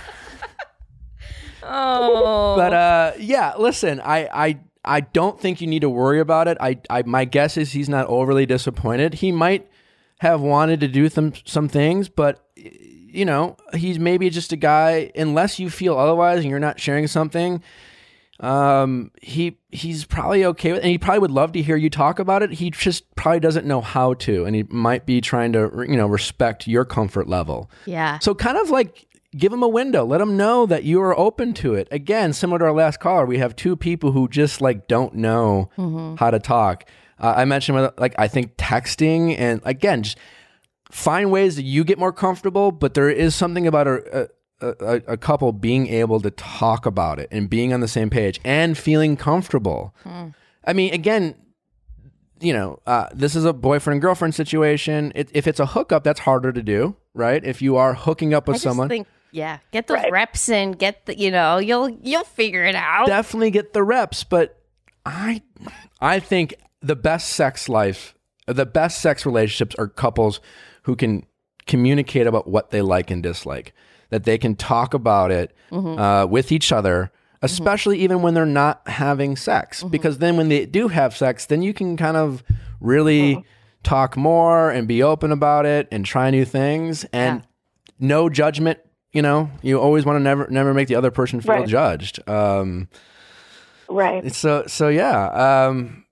Oh, 1.69 2.55
but 2.57 2.73
uh, 2.73 3.13
yeah, 3.19 3.55
listen, 3.59 4.01
I, 4.01 4.29
I, 4.33 4.59
I 4.85 5.01
don't 5.01 5.41
think 5.41 5.61
you 5.61 5.67
need 5.67 5.81
to 5.81 5.91
worry 5.91 6.21
about 6.21 6.47
it. 6.47 6.57
I, 6.61 6.79
I, 6.89 7.03
my 7.03 7.25
guess 7.25 7.57
is 7.57 7.73
he's 7.73 7.89
not 7.89 8.07
overly 8.07 8.47
disappointed. 8.47 9.15
He 9.15 9.33
might 9.33 9.69
have 10.21 10.41
wanted 10.41 10.81
to 10.81 10.89
do 10.89 11.09
some 11.09 11.33
some 11.45 11.69
things, 11.69 12.09
but 12.09 12.46
you 13.17 13.25
know, 13.25 13.57
he's 13.75 13.99
maybe 13.99 14.31
just 14.31 14.53
a 14.53 14.57
guy. 14.57 15.11
Unless 15.17 15.59
you 15.59 15.71
feel 15.71 15.97
otherwise, 15.99 16.41
and 16.41 16.51
you're 16.51 16.59
not 16.59 16.79
sharing 16.79 17.07
something, 17.07 17.63
um, 18.41 19.11
he 19.23 19.59
he's 19.71 20.05
probably 20.05 20.45
okay 20.45 20.73
with, 20.73 20.83
and 20.83 20.91
he 20.91 20.99
probably 20.99 21.21
would 21.21 21.31
love 21.31 21.53
to 21.53 21.63
hear 21.63 21.77
you 21.77 21.89
talk 21.89 22.19
about 22.19 22.43
it. 22.43 22.53
He 22.53 22.71
just 22.71 23.15
probably 23.17 23.41
doesn't 23.41 23.67
know 23.67 23.81
how 23.81 24.15
to, 24.15 24.45
and 24.45 24.55
he 24.55 24.65
might 24.65 25.07
be 25.07 25.21
trying 25.21 25.53
to, 25.53 25.85
you 25.89 25.97
know, 25.97 26.07
respect 26.07 26.67
your 26.67 26.85
comfort 26.85 27.29
level. 27.29 27.71
yeah. 27.87 28.19
So 28.19 28.35
kind 28.35 28.59
of 28.59 28.71
like 28.71 29.07
give 29.37 29.51
them 29.51 29.63
a 29.63 29.69
window. 29.69 30.05
Let 30.05 30.19
them 30.19 30.37
know 30.37 30.67
that 30.67 30.85
you 30.85 31.01
are 31.03 31.19
open 31.19 31.53
to 31.55 31.75
it. 31.75 31.89
Again, 31.91 32.33
similar 32.33 32.59
to 32.59 32.65
our 32.67 32.73
last 32.73 33.01
caller, 33.01 33.27
we 33.27 33.39
have 33.39 33.55
two 33.57 33.77
people 33.77 34.13
who 34.13 34.29
just 34.29 34.61
like 34.61 34.87
don't 34.89 35.15
know 35.15 35.71
how 36.19 36.31
to 36.31 36.39
talk. 36.39 36.85
Uh, 37.19 37.33
I 37.37 37.45
mentioned 37.47 37.91
like 37.97 38.15
I 38.19 38.29
think 38.29 38.57
texting 38.57 39.35
and 39.39 39.63
again 39.65 40.03
just 40.03 40.19
find 40.91 41.31
ways 41.31 41.57
that 41.57 41.63
you 41.65 41.85
get 41.85 41.99
more 41.99 42.13
comfortable. 42.13 42.73
But 42.73 42.95
there 42.95 43.11
is 43.11 43.35
something 43.35 43.67
about 43.67 43.87
a. 43.87 44.23
A, 44.23 44.29
a, 44.63 44.95
a 45.07 45.17
couple 45.19 45.53
being 45.53 45.87
able 45.89 46.19
to 46.19 46.31
talk 46.31 46.87
about 46.87 47.19
it 47.19 47.29
and 47.31 47.51
being 47.51 47.75
on 47.75 47.81
the 47.81 47.89
same 47.89 48.09
page 48.09 48.41
and 48.43 48.79
feeling 48.79 49.15
comfortable. 49.15 49.95
I 50.65 50.73
mean, 50.73 50.95
again, 50.95 51.35
you 52.41 52.55
know, 52.55 52.81
uh, 52.87 53.09
this 53.13 53.37
is 53.37 53.45
a 53.45 53.53
boyfriend 53.53 54.01
girlfriend 54.01 54.35
situation. 54.35 55.13
It, 55.15 55.29
if 55.35 55.47
it's 55.47 55.61
a 55.61 55.67
hookup, 55.67 56.05
that's 56.05 56.21
harder 56.21 56.53
to 56.53 56.63
do, 56.63 56.97
right? 57.13 57.45
If 57.45 57.61
you 57.61 57.77
are 57.77 57.93
hooking 57.93 58.33
up 58.33 58.49
I 58.49 58.53
with 58.53 58.57
just 58.57 58.65
someone, 58.65 58.89
think, 58.89 59.07
yeah, 59.31 59.59
get 59.73 59.89
those 59.89 59.99
Right. 59.99 60.11
reps 60.11 60.49
in. 60.49 60.73
Get 60.73 61.05
the, 61.05 61.19
you 61.19 61.31
know, 61.31 61.59
you'll 61.59 61.91
you'll 61.91 62.25
figure 62.25 62.65
it 62.65 62.75
out. 62.75 63.09
definitely 63.09 63.51
get 63.51 63.75
the 63.75 63.83
reps. 63.83 64.25
But 64.25 64.59
I, 65.05 65.43
I 66.01 66.19
think 66.19 66.55
the 66.81 66.97
best 66.97 67.29
sex 67.29 67.69
life, 67.69 68.15
the 68.47 68.65
best 68.65 69.03
sex 69.03 69.27
relationships 69.27 69.75
are 69.77 69.87
couples 69.89 70.41
who 70.87 70.97
can 70.97 71.25
communicate 71.67 72.27
about 72.27 72.49
what 72.49 72.71
they 72.71 72.81
like 72.81 73.11
and 73.11 73.23
dislike. 73.23 73.73
That 74.11 74.25
they 74.25 74.39
can 74.39 74.55
talk 74.57 74.95
about 74.95 75.31
it 75.33 75.55
uh, 75.73 76.27
with 76.31 76.51
each 76.53 76.71
other, 76.73 77.11
especially 77.43 77.99
even 77.99 78.23
when 78.23 78.35
they're 78.35 78.47
not 78.47 78.87
having 78.89 79.37
sex. 79.37 79.83
Because 79.83 80.19
then 80.19 80.37
when 80.37 80.49
they 80.49 80.65
do 80.65 80.89
have 80.89 81.17
sex, 81.17 81.45
then 81.47 81.61
you 81.63 81.75
can 81.75 81.97
kind 81.97 82.17
of 82.17 82.43
really 82.81 83.45
talk 83.83 84.17
more 84.17 84.71
and 84.71 84.87
be 84.89 85.03
open 85.03 85.33
about 85.33 85.67
it 85.67 85.89
and 85.91 86.07
try 86.07 86.31
new 86.31 86.45
things 86.45 87.05
and 87.13 87.43
no 87.99 88.29
judgment. 88.29 88.79
You 89.13 89.23
know, 89.23 89.51
you 89.63 89.81
always 89.81 90.05
want 90.05 90.17
to 90.17 90.21
never 90.23 90.47
never 90.51 90.73
make 90.75 90.89
the 90.89 90.95
other 90.95 91.11
person 91.11 91.41
feel 91.41 91.55
Right. 91.57 91.69
judged. 91.69 92.21
Um, 92.29 92.89
Right. 93.89 94.33
so 94.35 94.65
so 94.67 94.89
yeah. 94.89 95.67
Um, 95.67 96.05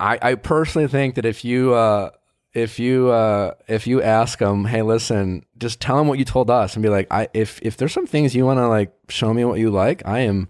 I 0.00 0.18
I 0.20 0.34
personally 0.34 0.88
think 0.88 1.14
that 1.14 1.24
if 1.24 1.44
you 1.44 1.72
uh, 1.74 2.10
if 2.58 2.78
you 2.78 3.08
uh, 3.08 3.54
if 3.68 3.86
you 3.86 4.02
ask 4.02 4.38
them, 4.38 4.64
hey, 4.64 4.82
listen, 4.82 5.44
just 5.56 5.80
tell 5.80 5.96
them 5.96 6.08
what 6.08 6.18
you 6.18 6.24
told 6.24 6.50
us, 6.50 6.74
and 6.74 6.82
be 6.82 6.88
like, 6.88 7.06
I 7.10 7.28
if 7.34 7.58
if 7.62 7.76
there's 7.76 7.92
some 7.92 8.06
things 8.06 8.34
you 8.34 8.44
want 8.44 8.58
to 8.58 8.68
like 8.68 8.92
show 9.08 9.32
me 9.32 9.44
what 9.44 9.58
you 9.58 9.70
like, 9.70 10.02
I 10.06 10.20
am 10.20 10.48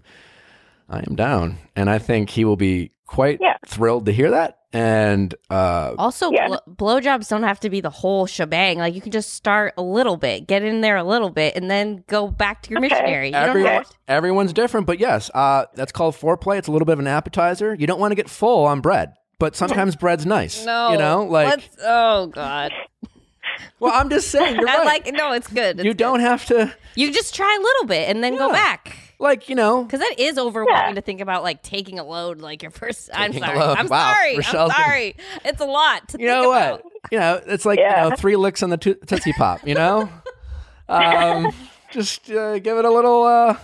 I 0.89 0.99
am 1.07 1.15
down, 1.15 1.57
and 1.75 1.89
I 1.89 1.99
think 1.99 2.29
he 2.31 2.43
will 2.45 2.55
be 2.57 2.91
quite 3.05 3.39
Yeah. 3.41 3.57
thrilled 3.65 4.05
to 4.07 4.11
hear 4.11 4.31
that. 4.31 4.55
And 4.71 5.33
uh, 5.49 5.95
Also, 5.97 6.31
Yeah. 6.31 6.47
blow, 6.47 6.59
blowjobs 6.99 7.27
don't 7.27 7.41
have 7.41 7.59
to 7.61 7.71
be 7.71 7.81
the 7.81 7.89
whole 7.89 8.27
shebang. 8.27 8.77
Like 8.77 8.93
you 8.93 9.01
can 9.01 9.11
just 9.11 9.33
start 9.33 9.73
a 9.77 9.81
little 9.81 10.15
bit, 10.15 10.45
get 10.45 10.61
in 10.61 10.81
there 10.81 10.95
a 10.95 11.03
little 11.03 11.31
bit, 11.31 11.55
and 11.55 11.71
then 11.71 12.03
go 12.07 12.27
back 12.27 12.61
to 12.63 12.69
your 12.69 12.77
Okay. 12.79 12.89
missionary. 12.89 13.27
You 13.27 13.33
don't 13.33 13.49
Everyone, 13.49 13.83
to- 13.83 13.89
everyone's 14.07 14.53
different, 14.53 14.85
but 14.85 14.99
yes, 14.99 15.31
uh, 15.33 15.65
that's 15.73 15.91
called 15.91 16.13
foreplay. 16.15 16.59
It's 16.59 16.67
a 16.67 16.71
little 16.71 16.85
bit 16.85 16.93
of 16.93 16.99
an 16.99 17.07
appetizer. 17.07 17.75
You 17.79 17.87
don't 17.87 17.99
want 17.99 18.11
to 18.11 18.15
get 18.15 18.29
full 18.29 18.65
on 18.65 18.79
bread, 18.81 19.13
but 19.39 19.55
sometimes 19.55 19.95
bread's 19.95 20.25
nice. 20.25 20.65
no, 20.65 20.91
you 20.91 20.97
know, 20.97 21.23
like 21.25 21.47
Let's- 21.49 21.77
oh 21.83 22.27
god, 22.27 22.71
Well, 23.79 23.93
I'm 23.93 24.09
just 24.09 24.29
saying. 24.29 24.55
You're 24.57 24.69
I 24.69 24.77
right. 24.77 24.85
like 24.85 25.13
no, 25.13 25.31
it's 25.33 25.47
good. 25.47 25.79
you 25.79 25.91
It's 25.91 25.97
don't 25.97 26.19
good. 26.19 26.27
have 26.27 26.45
to, 26.47 26.73
You 26.95 27.11
just 27.11 27.33
try 27.35 27.55
a 27.59 27.61
little 27.61 27.85
bit 27.85 28.09
and 28.09 28.23
then 28.23 28.37
go 28.37 28.49
back. 28.51 28.95
like, 29.19 29.49
you 29.49 29.55
know, 29.55 29.83
Because 29.83 29.99
that 30.01 30.15
is 30.17 30.37
overwhelming 30.37 30.89
Yeah. 30.89 30.93
to 30.95 31.01
think 31.01 31.19
about, 31.19 31.43
like 31.43 31.61
taking 31.63 31.97
a 31.99 32.03
load, 32.05 32.39
like 32.41 32.61
your 32.61 32.71
first. 32.71 33.09
I'm 33.13 33.31
Taking 33.31 33.47
sorry. 33.47 33.59
I'm 33.59 33.87
Wow. 33.87 34.13
sorry. 34.13 34.37
Rochelle's 34.37 34.71
I'm 34.71 34.77
been- 34.77 34.85
sorry. 34.85 35.15
It's 35.45 35.61
a 35.61 35.65
lot. 35.65 36.07
To 36.09 36.19
you 36.21 36.27
know 36.27 36.47
what? 36.49 36.67
about. 36.67 36.83
You 37.11 37.19
know, 37.19 37.41
it's 37.47 37.65
like 37.65 37.79
you 37.79 37.85
know, 37.89 38.11
three 38.17 38.35
licks 38.35 38.61
on 38.63 38.69
the 38.69 38.77
to- 38.77 38.95
tootsie 39.07 39.33
pop. 39.33 39.65
You 39.67 39.75
know, 39.75 40.09
um, 40.89 41.51
just 41.91 42.29
uh, 42.31 42.59
give 42.59 42.77
it 42.77 42.85
a 42.85 42.89
little. 42.91 43.23
Uh, 43.23 43.57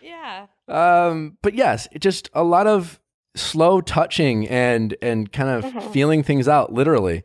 Yeah. 0.00 0.46
um, 0.68 1.36
but 1.42 1.54
yes, 1.54 1.88
it 1.92 2.00
just 2.00 2.30
a 2.32 2.42
lot 2.44 2.66
of 2.66 3.00
slow 3.34 3.80
touching 3.80 4.48
and 4.48 4.94
and 5.02 5.32
kind 5.32 5.48
of 5.50 5.64
Mhm. 5.72 5.92
feeling 5.92 6.22
things 6.22 6.48
out, 6.48 6.72
literally. 6.72 7.22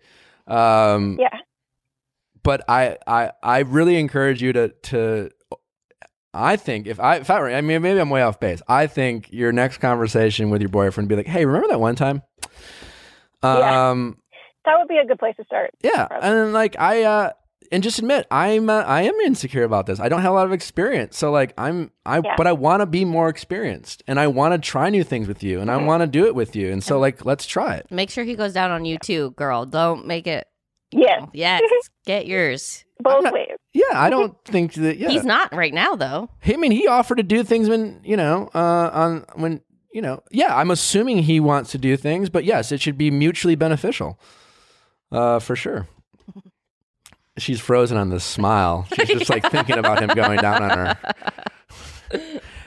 Um, 0.48 1.18
Yeah. 1.20 1.38
but 2.44 2.64
I, 2.70 2.98
I 3.06 3.32
I 3.44 3.60
really 3.60 3.98
encourage 4.00 4.42
you 4.42 4.54
to 4.54 4.70
to 4.70 5.30
I 6.34 6.56
think 6.56 6.88
if 6.88 7.00
I 7.00 7.18
if 7.18 7.30
I 7.30 7.40
were 7.40 7.50
I 7.50 7.62
mean 7.62 7.82
maybe 7.82 8.00
I'm 8.00 8.10
way 8.10 8.22
off 8.22 8.40
base. 8.40 8.62
I 8.68 8.88
think 8.88 9.32
your 9.32 9.52
next 9.52 9.80
conversation 9.80 10.50
with 10.50 10.62
your 10.62 10.70
boyfriend 10.70 11.10
be 11.10 11.16
like, 11.16 11.28
"Hey, 11.28 11.46
remember 11.46 11.68
that 11.70 11.80
one 11.80 11.96
time?" 11.96 12.22
Yeah. 13.44 13.90
Um 13.90 14.18
That 14.66 14.78
would 14.80 14.88
be 14.88 14.98
a 14.98 15.06
good 15.06 15.20
place 15.20 15.36
to 15.38 15.46
start. 15.46 15.72
yeah, 15.82 16.08
Probably. 16.08 16.28
and 16.30 16.38
then, 16.38 16.54
like 16.54 16.76
I 16.80 17.04
uh 17.04 17.32
and 17.72 17.84
just 17.84 18.00
admit 18.00 18.26
I'm 18.32 18.70
uh, 18.70 18.84
I 18.84 19.04
am 19.04 19.14
insecure 19.26 19.64
about 19.64 19.86
this. 19.86 20.00
I 20.00 20.10
don't 20.10 20.22
have 20.22 20.32
a 20.32 20.36
lot 20.36 20.46
of 20.46 20.52
experience. 20.54 21.18
So 21.18 21.32
like 21.32 21.54
I'm 21.58 21.92
I 22.06 22.18
Yeah. 22.24 22.36
but 22.38 22.48
I 22.48 22.52
want 22.54 22.82
to 22.82 22.86
be 22.86 23.06
more 23.06 23.30
experienced 23.30 24.04
and 24.08 24.20
I 24.20 24.28
want 24.28 24.54
to 24.54 24.58
try 24.60 24.90
new 24.90 25.04
things 25.04 25.28
with 25.28 25.44
you 25.44 25.60
and 25.60 25.70
I 25.72 25.78
Mhm. 25.78 25.86
want 25.86 26.02
to 26.02 26.08
do 26.08 26.26
it 26.26 26.36
with 26.36 26.56
you. 26.56 26.72
And 26.72 26.84
so 26.84 27.00
like 27.00 27.26
let's 27.26 27.46
try 27.46 27.76
it. 27.76 27.88
Make 27.92 28.10
sure 28.10 28.24
he 28.24 28.36
goes 28.36 28.54
down 28.54 28.72
on 28.72 28.86
you 28.86 28.98
too, 28.98 29.32
girl. 29.32 29.66
Don't 29.66 30.06
make 30.08 30.28
it. 30.28 30.48
Yes, 30.92 31.24
Yes. 31.34 31.62
Get 32.06 32.28
yours. 32.28 32.86
both 33.00 33.24
not- 33.24 33.34
ways. 33.34 33.50
Yeah, 33.74 33.84
I 33.94 34.10
don't 34.16 34.36
think 34.46 34.74
that 34.74 34.98
yeah. 34.98 35.10
He's 35.10 35.26
not 35.26 35.54
right 35.54 35.74
now 35.74 35.96
though. 35.96 36.30
I 36.46 36.56
mean, 36.56 36.72
he 36.72 36.88
offered 36.88 37.18
to 37.18 37.24
do 37.24 37.44
things 37.44 37.68
when 37.70 38.00
you 38.04 38.18
know, 38.18 38.50
uh, 38.56 38.90
on 38.94 39.26
when 39.36 39.62
you 39.94 40.02
know, 40.02 40.22
yeah. 40.32 40.56
I'm 40.56 40.70
assuming 40.72 41.20
he 41.24 41.40
wants 41.40 41.72
to 41.72 41.78
do 41.78 41.98
things, 41.98 42.30
but 42.30 42.44
yes, 42.46 42.72
it 42.72 42.80
should 42.82 42.98
be 42.98 43.10
mutually 43.12 43.56
beneficial, 43.56 44.20
uh, 45.12 45.40
for 45.40 45.56
sure. 45.56 45.88
She's 47.38 47.60
frozen 47.60 47.98
on 47.98 48.10
this 48.10 48.24
smile. 48.24 48.88
She's 48.96 49.08
just 49.10 49.30
like 49.30 49.44
thinking 49.52 49.78
about 49.78 50.02
him 50.02 50.10
going 50.16 50.40
down 50.40 50.64
on 50.64 50.70
her. 50.78 50.98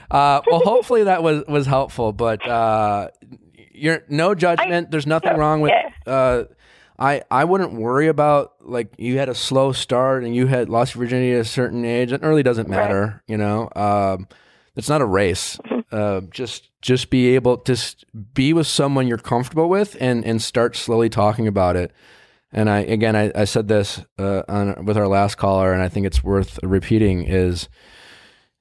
Uh, 0.09 0.41
well, 0.49 0.59
hopefully 0.59 1.03
that 1.05 1.23
was 1.23 1.43
was 1.47 1.65
helpful, 1.65 2.11
but 2.11 2.45
uh, 2.47 3.09
you're 3.71 4.03
no 4.09 4.35
judgment. 4.35 4.91
There's 4.91 5.07
nothing 5.07 5.37
wrong 5.37 5.61
with. 5.61 5.71
Yeah. 6.05 6.11
Uh, 6.13 6.43
I 6.99 7.23
I 7.31 7.45
wouldn't 7.45 7.73
worry 7.73 8.07
about 8.07 8.53
like 8.61 8.93
you 8.97 9.17
had 9.17 9.29
a 9.29 9.35
slow 9.35 9.71
start 9.71 10.23
and 10.23 10.35
you 10.35 10.47
had 10.47 10.69
lost 10.69 10.95
your 10.95 11.03
virginity 11.05 11.33
at 11.33 11.39
a 11.41 11.45
certain 11.45 11.85
age. 11.85 12.11
It 12.11 12.21
really 12.21 12.43
doesn't 12.43 12.67
Right. 12.69 12.77
matter, 12.77 13.23
you 13.27 13.37
know. 13.37 13.69
Um, 13.75 14.27
it's 14.75 14.89
not 14.89 15.01
a 15.01 15.05
race. 15.05 15.57
uh, 15.91 16.21
just 16.29 16.69
just 16.81 17.09
be 17.09 17.35
able 17.35 17.57
to 17.57 17.77
be 18.33 18.53
with 18.53 18.67
someone 18.67 19.07
you're 19.07 19.17
comfortable 19.17 19.69
with 19.69 19.95
and 19.99 20.25
and 20.25 20.41
start 20.41 20.75
slowly 20.75 21.09
talking 21.09 21.47
about 21.47 21.75
it. 21.77 21.91
And 22.53 22.69
I 22.69 22.79
again 22.79 23.15
I, 23.15 23.31
I 23.33 23.45
said 23.45 23.67
this 23.67 24.01
uh, 24.19 24.43
on 24.47 24.85
with 24.85 24.97
our 24.97 25.07
last 25.07 25.35
caller, 25.35 25.71
and 25.71 25.81
I 25.81 25.89
think 25.89 26.05
it's 26.05 26.23
worth 26.23 26.59
repeating 26.63 27.23
is 27.23 27.69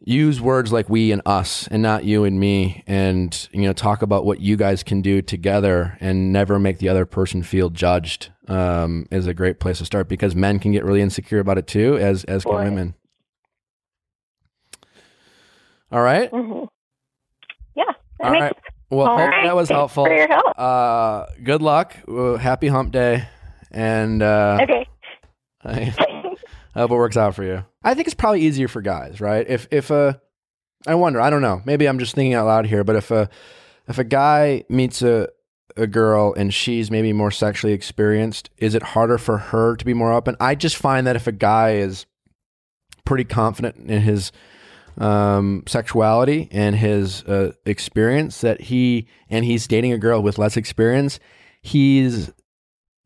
use 0.02 0.40
words 0.40 0.72
like 0.72 0.88
we 0.88 1.12
and 1.12 1.20
us 1.26 1.68
and 1.68 1.82
not 1.82 2.04
you 2.04 2.24
and 2.24 2.40
me 2.40 2.82
and 2.86 3.48
you 3.52 3.62
know 3.62 3.72
talk 3.72 4.00
about 4.00 4.24
what 4.24 4.40
you 4.40 4.56
guys 4.56 4.82
can 4.82 5.02
do 5.02 5.20
together 5.20 5.98
and 6.00 6.32
never 6.32 6.58
make 6.58 6.78
the 6.78 6.88
other 6.88 7.04
person 7.04 7.42
feel 7.42 7.68
judged 7.68 8.30
um, 8.48 9.06
is 9.10 9.26
a 9.26 9.34
great 9.34 9.60
place 9.60 9.78
to 9.78 9.84
start 9.84 10.08
because 10.08 10.34
men 10.34 10.58
can 10.58 10.72
get 10.72 10.84
really 10.84 11.02
insecure 11.02 11.38
about 11.38 11.58
it 11.58 11.66
too 11.66 11.98
as 11.98 12.24
as 12.24 12.44
can 12.44 12.54
women. 12.54 12.94
All 15.92 16.02
right? 16.02 16.30
Hmm 16.30 16.64
Yeah. 17.74 17.84
All 18.22 18.30
right. 18.32 18.56
Well 18.88 19.06
hope 19.06 19.18
right. 19.18 19.44
that 19.44 19.54
was 19.54 19.68
Thanks 19.68 19.78
helpful. 19.78 20.06
for 20.06 20.14
your 20.14 20.28
help. 20.28 20.58
uh 20.58 21.26
good 21.42 21.60
luck. 21.60 21.94
Uh, 22.08 22.36
happy 22.36 22.68
hump 22.68 22.92
day 22.92 23.28
and 23.70 24.22
uh 24.22 24.58
Okay. 24.62 24.86
I, 25.64 25.94
I 26.74 26.80
hope 26.80 26.90
it 26.90 26.94
works 26.94 27.16
out 27.16 27.34
for 27.34 27.44
you. 27.44 27.64
I 27.82 27.94
think 27.94 28.06
it's 28.06 28.14
probably 28.14 28.42
easier 28.42 28.68
for 28.68 28.80
guys, 28.80 29.20
right? 29.20 29.46
If 29.48 29.68
if 29.70 29.90
a, 29.90 30.20
I 30.86 30.94
wonder, 30.94 31.20
I 31.20 31.30
don't 31.30 31.42
know. 31.42 31.62
Maybe 31.64 31.86
I'm 31.86 31.98
just 31.98 32.14
thinking 32.14 32.34
out 32.34 32.46
loud 32.46 32.66
here, 32.66 32.84
but 32.84 32.96
if 32.96 33.10
a 33.10 33.28
if 33.88 33.98
a 33.98 34.04
guy 34.04 34.64
meets 34.68 35.02
a 35.02 35.28
a 35.76 35.86
girl 35.86 36.34
and 36.34 36.52
she's 36.52 36.90
maybe 36.90 37.12
more 37.12 37.30
sexually 37.30 37.72
experienced, 37.72 38.50
is 38.58 38.74
it 38.74 38.82
harder 38.82 39.18
for 39.18 39.38
her 39.38 39.76
to 39.76 39.84
be 39.84 39.94
more 39.94 40.12
open? 40.12 40.36
I 40.40 40.54
just 40.54 40.76
find 40.76 41.06
that 41.06 41.16
if 41.16 41.26
a 41.26 41.32
guy 41.32 41.74
is 41.74 42.06
pretty 43.04 43.24
confident 43.24 43.76
in 43.90 44.02
his 44.02 44.32
um, 44.98 45.64
sexuality 45.66 46.48
and 46.50 46.76
his 46.76 47.22
uh, 47.24 47.52
experience, 47.64 48.40
that 48.42 48.60
he 48.60 49.08
and 49.28 49.44
he's 49.44 49.66
dating 49.66 49.92
a 49.92 49.98
girl 49.98 50.22
with 50.22 50.38
less 50.38 50.56
experience, 50.56 51.18
he's 51.62 52.32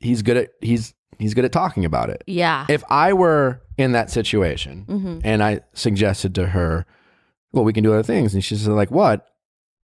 he's 0.05 0.22
good 0.22 0.36
at 0.36 0.50
he's 0.61 0.94
he's 1.18 1.34
good 1.34 1.44
at 1.44 1.52
talking 1.52 1.84
about 1.84 2.11
it 2.11 2.22
Yeah. 2.26 2.66
if 2.68 2.82
I 2.90 3.12
were 3.12 3.61
in 3.78 3.92
that 3.92 4.11
situation 4.11 4.82
hmm 4.82 5.18
and 5.24 5.42
I 5.42 5.61
suggested 5.72 6.34
to 6.36 6.48
her, 6.48 6.86
well, 7.52 7.64
we 7.64 7.72
can 7.72 7.82
do 7.84 7.92
other 7.92 8.02
things, 8.02 8.34
and 8.34 8.44
she's 8.44 8.66
like, 8.68 8.90
what? 8.90 9.26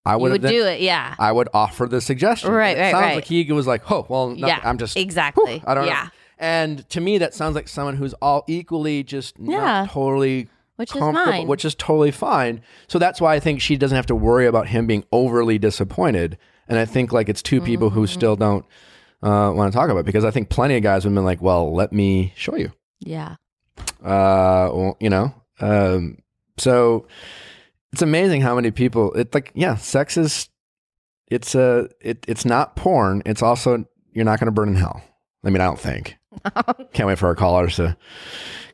I 0.05 0.17
would 0.17 0.33
would 0.33 0.43
then, 0.43 0.53
do 0.53 0.65
it. 0.65 0.81
Yeah. 0.81 1.15
I 1.19 1.31
would 1.31 1.49
offer 1.55 1.87
the 1.87 2.01
suggestion. 2.01 2.51
Right, 2.53 2.77
It 2.77 2.81
right, 2.81 2.91
sounds 2.93 3.03
right. 3.05 3.15
like 3.17 3.25
he 3.27 3.45
was 3.53 3.67
like, 3.67 3.91
oh, 3.91 4.07
well, 4.09 4.29
nothing, 4.31 4.47
Yeah, 4.49 4.61
I'm 4.65 4.79
just 4.79 4.97
Exactly. 4.97 5.59
whew, 5.59 5.65
I 5.67 5.75
don't 5.75 5.85
know. 5.85 5.91
yeah. 5.91 6.09
And 6.39 6.89
to 6.91 7.01
me, 7.03 7.19
that 7.19 7.35
sounds 7.35 7.55
like 7.55 7.69
someone 7.69 7.97
who's 7.97 8.15
all 8.15 8.45
equally 8.49 9.03
just 9.05 9.37
Yeah. 9.39 9.59
not 9.61 9.91
totally 9.91 10.49
Which 10.77 10.91
is 10.95 10.99
comfortable, 10.99 11.33
mine. 11.33 11.47
which 11.47 11.65
is 11.67 11.75
totally 11.75 12.11
fine. 12.13 12.63
So 12.89 12.99
that's 12.99 13.21
why 13.21 13.35
I 13.35 13.41
think 13.41 13.61
she 13.61 13.77
doesn't 13.77 13.95
have 13.95 14.07
to 14.07 14.15
worry 14.17 14.47
about 14.47 14.69
him 14.69 14.87
being 14.87 15.05
overly 15.13 15.59
disappointed. 15.59 16.39
And 16.67 16.79
I 16.79 16.87
think 16.87 17.13
like 17.13 17.29
it's 17.29 17.43
2 17.43 17.61
people 17.61 17.91
who 17.91 18.05
Mm-hmm. 18.05 18.13
still 18.15 18.37
don't 18.37 18.65
uh, 19.23 19.53
want 19.55 19.73
to 19.73 19.77
talk 19.77 19.91
about 19.91 20.05
because 20.05 20.25
I 20.25 20.31
think 20.31 20.49
plenty 20.49 20.77
of 20.77 20.83
guys 20.83 21.05
have 21.05 21.15
been 21.15 21.25
like, 21.25 21.43
well, 21.43 21.75
let 21.75 21.93
me 21.93 22.33
show 22.37 22.57
you. 22.57 22.73
Yeah. 23.01 23.37
uh 24.03 24.69
well, 24.73 24.97
you 25.01 25.09
know 25.11 25.35
um 25.61 26.19
so 26.59 27.07
it's 27.93 28.03
amazing 28.03 28.41
how 28.43 28.55
many 28.55 28.71
people 28.71 29.13
It's 29.15 29.35
like 29.35 29.51
yeah 29.55 29.77
sex 29.77 30.17
is 30.17 30.49
it's 31.31 31.55
a 31.55 31.89
it, 32.01 32.25
it's 32.29 32.45
not 32.45 32.77
porn 32.77 33.23
it's 33.27 33.43
also 33.43 33.85
you're 34.13 34.25
not 34.25 34.39
going 34.41 34.47
to 34.47 34.53
burn 34.53 34.69
in 34.71 34.75
hell. 34.77 35.03
I 35.45 35.51
mean 35.51 35.61
i 35.61 35.65
don't 35.67 35.79
think. 35.81 36.17
Can't 36.93 37.07
wait 37.09 37.19
for 37.19 37.27
our 37.27 37.35
callers 37.35 37.77
to 37.77 37.97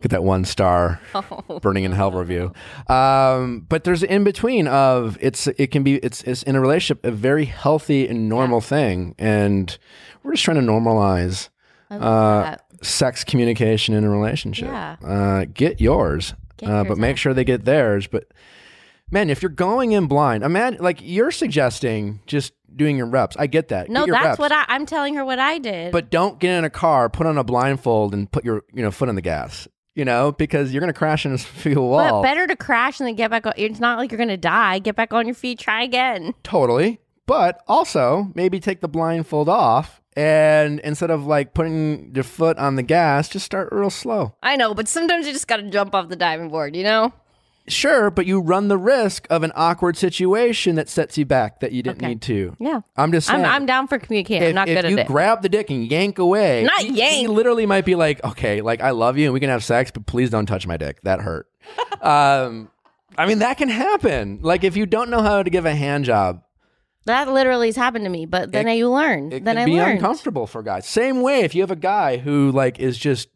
get 0.00 0.10
that 0.10 0.24
one 0.24 0.44
star 0.44 1.00
burning 1.62 1.84
in 1.84 1.92
hell 1.92 2.10
review 2.10 2.52
um 2.88 3.60
but 3.68 3.84
there's 3.84 4.02
an 4.02 4.08
in 4.10 4.24
between 4.24 4.66
of 4.68 5.18
it's 5.20 5.46
it 5.46 5.70
can 5.70 5.82
be 5.82 5.96
it's 5.96 6.22
it's 6.22 6.42
in 6.44 6.56
a 6.56 6.60
relationship 6.60 7.04
a 7.04 7.10
very 7.10 7.44
healthy 7.44 8.06
and 8.08 8.28
normal 8.28 8.60
thing 8.60 9.14
and 9.18 9.78
we're 10.22 10.32
just 10.32 10.44
trying 10.44 10.56
to 10.56 10.62
normalize 10.62 11.48
uh, 11.90 12.56
sex 12.82 13.24
communication 13.24 13.94
in 13.94 14.04
a 14.04 14.10
relationship. 14.10 14.68
Yeah. 14.68 14.96
Uh, 15.04 15.44
get 15.52 15.80
yours, 15.80 16.34
Get 16.56 16.68
uh, 16.68 16.72
yours 16.72 16.88
but 16.88 16.98
make 16.98 17.16
sure 17.16 17.34
they 17.34 17.44
get 17.44 17.64
theirs. 17.64 18.06
But 18.06 18.32
man, 19.10 19.30
if 19.30 19.42
you're 19.42 19.50
going 19.50 19.92
in 19.92 20.06
blind, 20.06 20.42
imagine 20.42 20.82
like 20.82 20.98
you're 21.02 21.30
suggesting 21.30 22.20
just 22.26 22.52
doing 22.74 22.96
your 22.96 23.06
reps. 23.06 23.36
I 23.38 23.46
get 23.46 23.68
that. 23.68 23.88
No, 23.88 24.04
Get 24.04 24.12
that's 24.12 24.26
reps. 24.26 24.38
what 24.38 24.52
I, 24.52 24.64
I'm 24.68 24.84
telling 24.84 25.14
her 25.14 25.24
what 25.24 25.38
I 25.38 25.58
did. 25.58 25.92
But 25.92 26.10
don't 26.10 26.38
get 26.38 26.58
in 26.58 26.64
a 26.64 26.70
car, 26.70 27.08
put 27.08 27.26
on 27.26 27.38
a 27.38 27.44
blindfold, 27.44 28.12
and 28.12 28.30
put 28.30 28.44
your 28.44 28.64
you 28.72 28.82
know 28.82 28.90
foot 28.90 29.08
on 29.08 29.14
the 29.14 29.22
gas. 29.22 29.68
You 29.96 30.04
know, 30.04 30.30
because 30.30 30.72
you're 30.72 30.80
gonna 30.80 30.92
crash 30.92 31.26
into 31.26 31.40
a 31.44 31.74
But 31.74 31.80
wall. 31.80 32.22
better 32.22 32.46
to 32.46 32.54
crash 32.54 33.00
and 33.00 33.08
then 33.08 33.16
get 33.16 33.30
back 33.30 33.46
on. 33.46 33.54
It's 33.56 33.80
not 33.80 33.98
like 33.98 34.12
you're 34.12 34.18
going 34.18 34.28
to 34.28 34.36
die. 34.36 34.78
Get 34.78 34.94
back 34.94 35.12
on 35.12 35.26
your 35.26 35.34
feet. 35.34 35.58
Try 35.58 35.82
again. 35.82 36.34
Totally. 36.44 37.00
But 37.26 37.62
also 37.66 38.30
maybe 38.34 38.60
take 38.60 38.82
the 38.82 38.88
blindfold 38.88 39.48
off 39.48 40.00
and 40.14 40.80
instead 40.80 41.10
of 41.10 41.26
like 41.26 41.54
putting 41.54 42.12
your 42.14 42.24
foot 42.24 42.58
on 42.58 42.76
the 42.76 42.82
gas, 42.82 43.28
just 43.28 43.44
start 43.46 43.70
real 43.72 43.90
slow. 43.90 44.34
I 44.42 44.56
know, 44.56 44.74
but 44.74 44.86
sometimes 44.86 45.26
you 45.26 45.32
just 45.32 45.48
got 45.48 45.56
to 45.56 45.70
jump 45.70 45.94
off 45.94 46.08
the 46.08 46.14
diving 46.16 46.50
board, 46.50 46.76
you 46.76 46.84
know? 46.84 47.12
Sure, 47.68 48.10
but 48.10 48.26
you 48.26 48.40
run 48.40 48.68
the 48.68 48.78
risk 48.78 49.26
of 49.28 49.42
an 49.42 49.50
awkward 49.56 49.96
situation 49.96 50.76
that 50.76 50.88
sets 50.88 51.18
you 51.18 51.24
back 51.24 51.58
that 51.60 51.72
you 51.72 51.82
didn't 51.82 51.98
Okay. 51.98 52.08
need 52.08 52.22
to. 52.22 52.56
Yeah. 52.60 52.80
I'm 52.96 53.10
just 53.10 53.26
saying. 53.26 53.44
I'm, 53.44 53.50
I'm 53.62 53.66
down 53.66 53.88
for 53.88 53.98
communicating. 53.98 54.42
if, 54.44 54.48
I'm 54.50 54.54
not 54.54 54.68
if 54.68 54.82
good 54.82 54.90
you 54.90 54.98
at 54.98 55.06
it. 55.06 55.08
grab 55.08 55.42
the 55.42 55.48
dick 55.48 55.68
and 55.70 55.90
yank 55.90 56.18
away, 56.18 56.62
Not 56.62 56.78
he, 56.80 56.90
yank. 56.92 57.14
He 57.16 57.26
literally 57.26 57.66
might 57.66 57.84
be 57.84 57.94
like, 57.96 58.22
"Okay, 58.24 58.60
like 58.60 58.80
I 58.80 58.90
love 58.90 59.18
you 59.18 59.24
and 59.26 59.34
we 59.34 59.40
can 59.40 59.50
have 59.50 59.64
sex, 59.64 59.90
but 59.90 60.06
please 60.06 60.30
don't 60.30 60.46
touch 60.46 60.66
my 60.66 60.76
dick. 60.76 61.00
That 61.02 61.20
hurt." 61.20 61.48
um, 62.00 62.70
I 63.18 63.26
mean, 63.26 63.40
that 63.40 63.58
can 63.58 63.68
happen. 63.68 64.38
Like 64.42 64.62
if 64.64 64.76
you 64.76 64.86
don't 64.86 65.10
know 65.10 65.22
how 65.22 65.42
to 65.42 65.50
give 65.50 65.66
a 65.66 65.74
hand 65.74 66.04
job, 66.04 66.42
that 67.06 67.28
literally 67.28 67.68
has 67.68 67.76
happened 67.76 68.04
to 68.04 68.10
me, 68.10 68.26
but 68.26 68.52
then 68.52 68.68
It- 68.68 68.76
you 68.76 68.90
learn. 68.90 69.32
it 69.32 69.44
Then 69.44 69.56
can 69.56 69.58
I 69.58 69.64
be 69.64 69.72
learned. 69.76 69.92
uncomfortable 69.98 70.46
for 70.46 70.62
guys. 70.62 70.86
Same 70.86 71.20
way, 71.22 71.40
if 71.40 71.54
you 71.54 71.62
have 71.62 71.70
a 71.70 71.76
guy 71.76 72.18
who 72.18 72.50
like 72.52 72.78
is 72.78 72.98
just 72.98 73.28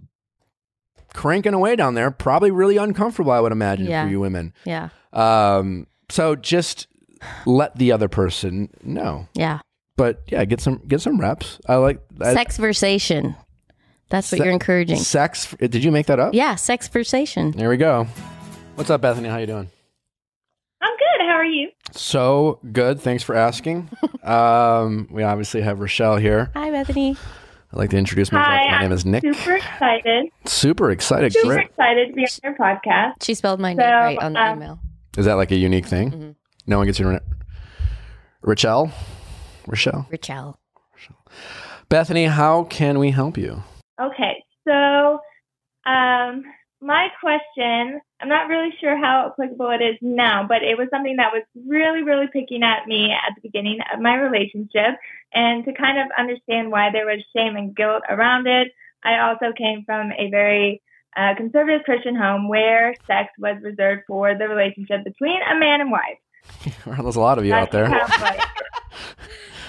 cranking 1.14 1.54
away 1.54 1.76
down 1.76 1.94
there, 1.94 2.10
probably 2.10 2.50
really 2.50 2.76
uncomfortable. 2.76 3.32
I 3.32 3.40
would 3.40 3.52
imagine 3.52 3.86
Yeah. 3.86 4.04
for 4.04 4.10
you 4.10 4.20
women. 4.20 4.52
Yeah. 4.64 4.88
Um, 5.12 5.86
so 6.08 6.36
just 6.36 6.86
let 7.46 7.76
the 7.76 7.92
other 7.92 8.08
person 8.08 8.70
know. 8.82 9.28
Yeah. 9.34 9.60
But 9.96 10.22
yeah, 10.28 10.44
get 10.44 10.60
some 10.60 10.80
get 10.88 11.00
some 11.02 11.20
reps. 11.20 11.58
I 11.66 11.76
like 11.76 12.00
I, 12.20 12.32
Sex 12.34 12.56
versation. 12.58 13.36
That's 14.08 14.32
what 14.32 14.38
Se- 14.38 14.44
you're 14.44 14.52
encouraging. 14.52 14.96
Sex. 14.98 15.54
Did 15.60 15.84
you 15.84 15.92
make 15.92 16.06
that 16.06 16.18
up? 16.18 16.34
Yeah, 16.34 16.54
sexversation. 16.56 17.52
There 17.52 17.68
we 17.68 17.76
go. 17.76 18.06
What's 18.74 18.90
up, 18.90 19.02
Bethany? 19.02 19.28
How 19.28 19.36
you 19.36 19.46
doing? 19.46 19.70
I'm 20.80 20.96
good. 20.96 21.26
How 21.26 21.34
are 21.34 21.44
you? 21.44 21.70
So 21.92 22.58
good. 22.72 23.00
Thanks 23.00 23.22
for 23.22 23.34
asking. 23.34 23.90
um, 24.24 25.06
we 25.10 25.22
obviously 25.22 25.60
have 25.60 25.80
Rochelle 25.80 26.16
here. 26.16 26.50
Hi, 26.54 26.70
Bethany. 26.70 27.16
I'd 27.72 27.78
like 27.78 27.90
to 27.90 27.96
introduce 27.98 28.32
myself. 28.32 28.48
Hi, 28.48 28.64
My 28.72 28.78
name 28.80 28.86
I'm 28.86 28.92
is 28.92 29.06
Nick. 29.06 29.22
Super 29.22 29.56
excited. 29.56 30.26
Super 30.46 30.90
excited. 30.90 31.32
Super 31.32 31.46
Great. 31.54 31.66
excited 31.66 32.08
to 32.08 32.14
be 32.14 32.22
on 32.24 32.28
your 32.42 32.54
podcast. 32.56 33.22
She 33.22 33.34
spelled 33.34 33.60
my 33.60 33.74
So, 33.74 33.80
name 33.82 33.90
right 33.92 34.18
on 34.18 34.32
the 34.32 34.40
um, 34.42 34.56
email. 34.58 34.80
Is 35.16 35.26
that 35.26 35.34
like 35.34 35.52
a 35.52 35.56
unique 35.56 35.86
thing? 35.86 36.10
Mhm. 36.10 36.34
No 36.66 36.78
one 36.78 36.86
gets 36.86 36.98
your 36.98 37.12
name. 37.12 37.20
Rochelle. 38.42 38.92
Rochelle. 39.66 40.06
Richelle. 40.10 40.58
Bethany, 41.88 42.26
how 42.26 42.64
can 42.64 42.98
we 42.98 43.10
help 43.10 43.36
you? 43.36 43.62
Okay, 44.00 44.42
so 44.66 45.18
um, 45.86 46.42
my 46.80 47.08
question, 47.20 48.00
I'm 48.20 48.28
not 48.28 48.48
really 48.48 48.70
sure 48.80 48.96
how 48.96 49.28
applicable 49.32 49.70
it 49.70 49.82
is 49.82 49.96
now, 50.02 50.46
but 50.46 50.62
it 50.62 50.76
was 50.76 50.88
something 50.90 51.16
that 51.16 51.32
was 51.32 51.42
really, 51.66 52.02
really 52.02 52.26
picking 52.32 52.62
at 52.62 52.86
me 52.86 53.12
at 53.12 53.34
the 53.34 53.40
beginning 53.40 53.78
of 53.92 54.00
my 54.00 54.14
relationship. 54.16 54.98
And 55.32 55.64
to 55.64 55.72
kind 55.72 55.98
of 55.98 56.06
understand 56.18 56.70
why 56.70 56.90
there 56.92 57.06
was 57.06 57.24
shame 57.34 57.56
and 57.56 57.74
guilt 57.74 58.02
around 58.08 58.46
it, 58.46 58.68
I 59.02 59.20
also 59.20 59.52
came 59.56 59.84
from 59.84 60.12
a 60.12 60.28
very 60.30 60.82
uh, 61.16 61.34
conservative 61.36 61.82
Christian 61.84 62.14
home 62.14 62.48
where 62.48 62.94
sex 63.06 63.30
was 63.38 63.56
reserved 63.62 64.02
for 64.06 64.34
the 64.36 64.48
relationship 64.48 65.02
between 65.04 65.40
a 65.42 65.58
man 65.58 65.80
and 65.80 65.90
wife. 65.90 66.18
There's 66.84 67.16
a 67.16 67.20
lot 67.20 67.38
of 67.38 67.44
you 67.44 67.54
out 67.54 67.70
there. 67.70 67.88
That's 67.88 68.14
of 68.16 68.22
like- 68.22 68.40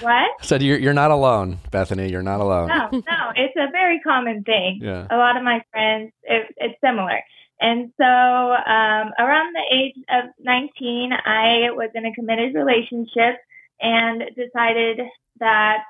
what? 0.02 0.44
Said 0.44 0.62
you're 0.62 0.78
you're 0.78 0.92
not 0.92 1.10
alone, 1.10 1.58
Bethany. 1.70 2.10
You're 2.10 2.22
not 2.22 2.40
alone. 2.40 2.68
No, 2.68 2.88
no, 2.92 3.32
it's 3.36 3.54
a 3.56 3.70
very 3.70 4.00
common 4.00 4.42
thing. 4.42 4.80
Yeah. 4.82 5.06
A 5.10 5.16
lot 5.16 5.36
of 5.36 5.44
my 5.44 5.62
friends, 5.70 6.12
it, 6.24 6.52
it's 6.56 6.80
similar. 6.84 7.20
And 7.62 7.92
so 7.96 8.04
um, 8.04 9.12
around 9.18 9.54
the 9.54 9.64
age 9.72 9.94
of 10.10 10.30
19, 10.40 11.12
I 11.12 11.70
was 11.70 11.90
in 11.94 12.04
a 12.04 12.12
committed 12.12 12.54
relationship 12.54 13.36
and 13.80 14.24
decided 14.36 15.00
that 15.38 15.84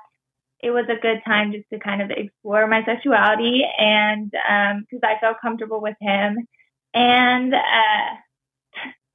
it 0.59 0.69
was 0.69 0.85
a 0.87 1.01
good 1.01 1.21
time 1.25 1.51
just 1.51 1.65
to 1.73 1.79
kind 1.79 2.01
of 2.01 2.11
explore 2.11 2.67
my 2.67 2.85
sexuality 2.85 3.63
and 3.77 4.29
because 4.29 5.01
I 5.03 5.19
felt 5.19 5.41
comfortable 5.41 5.81
with 5.81 5.97
him. 5.99 6.47
And 6.93 7.53
uh, 7.55 8.15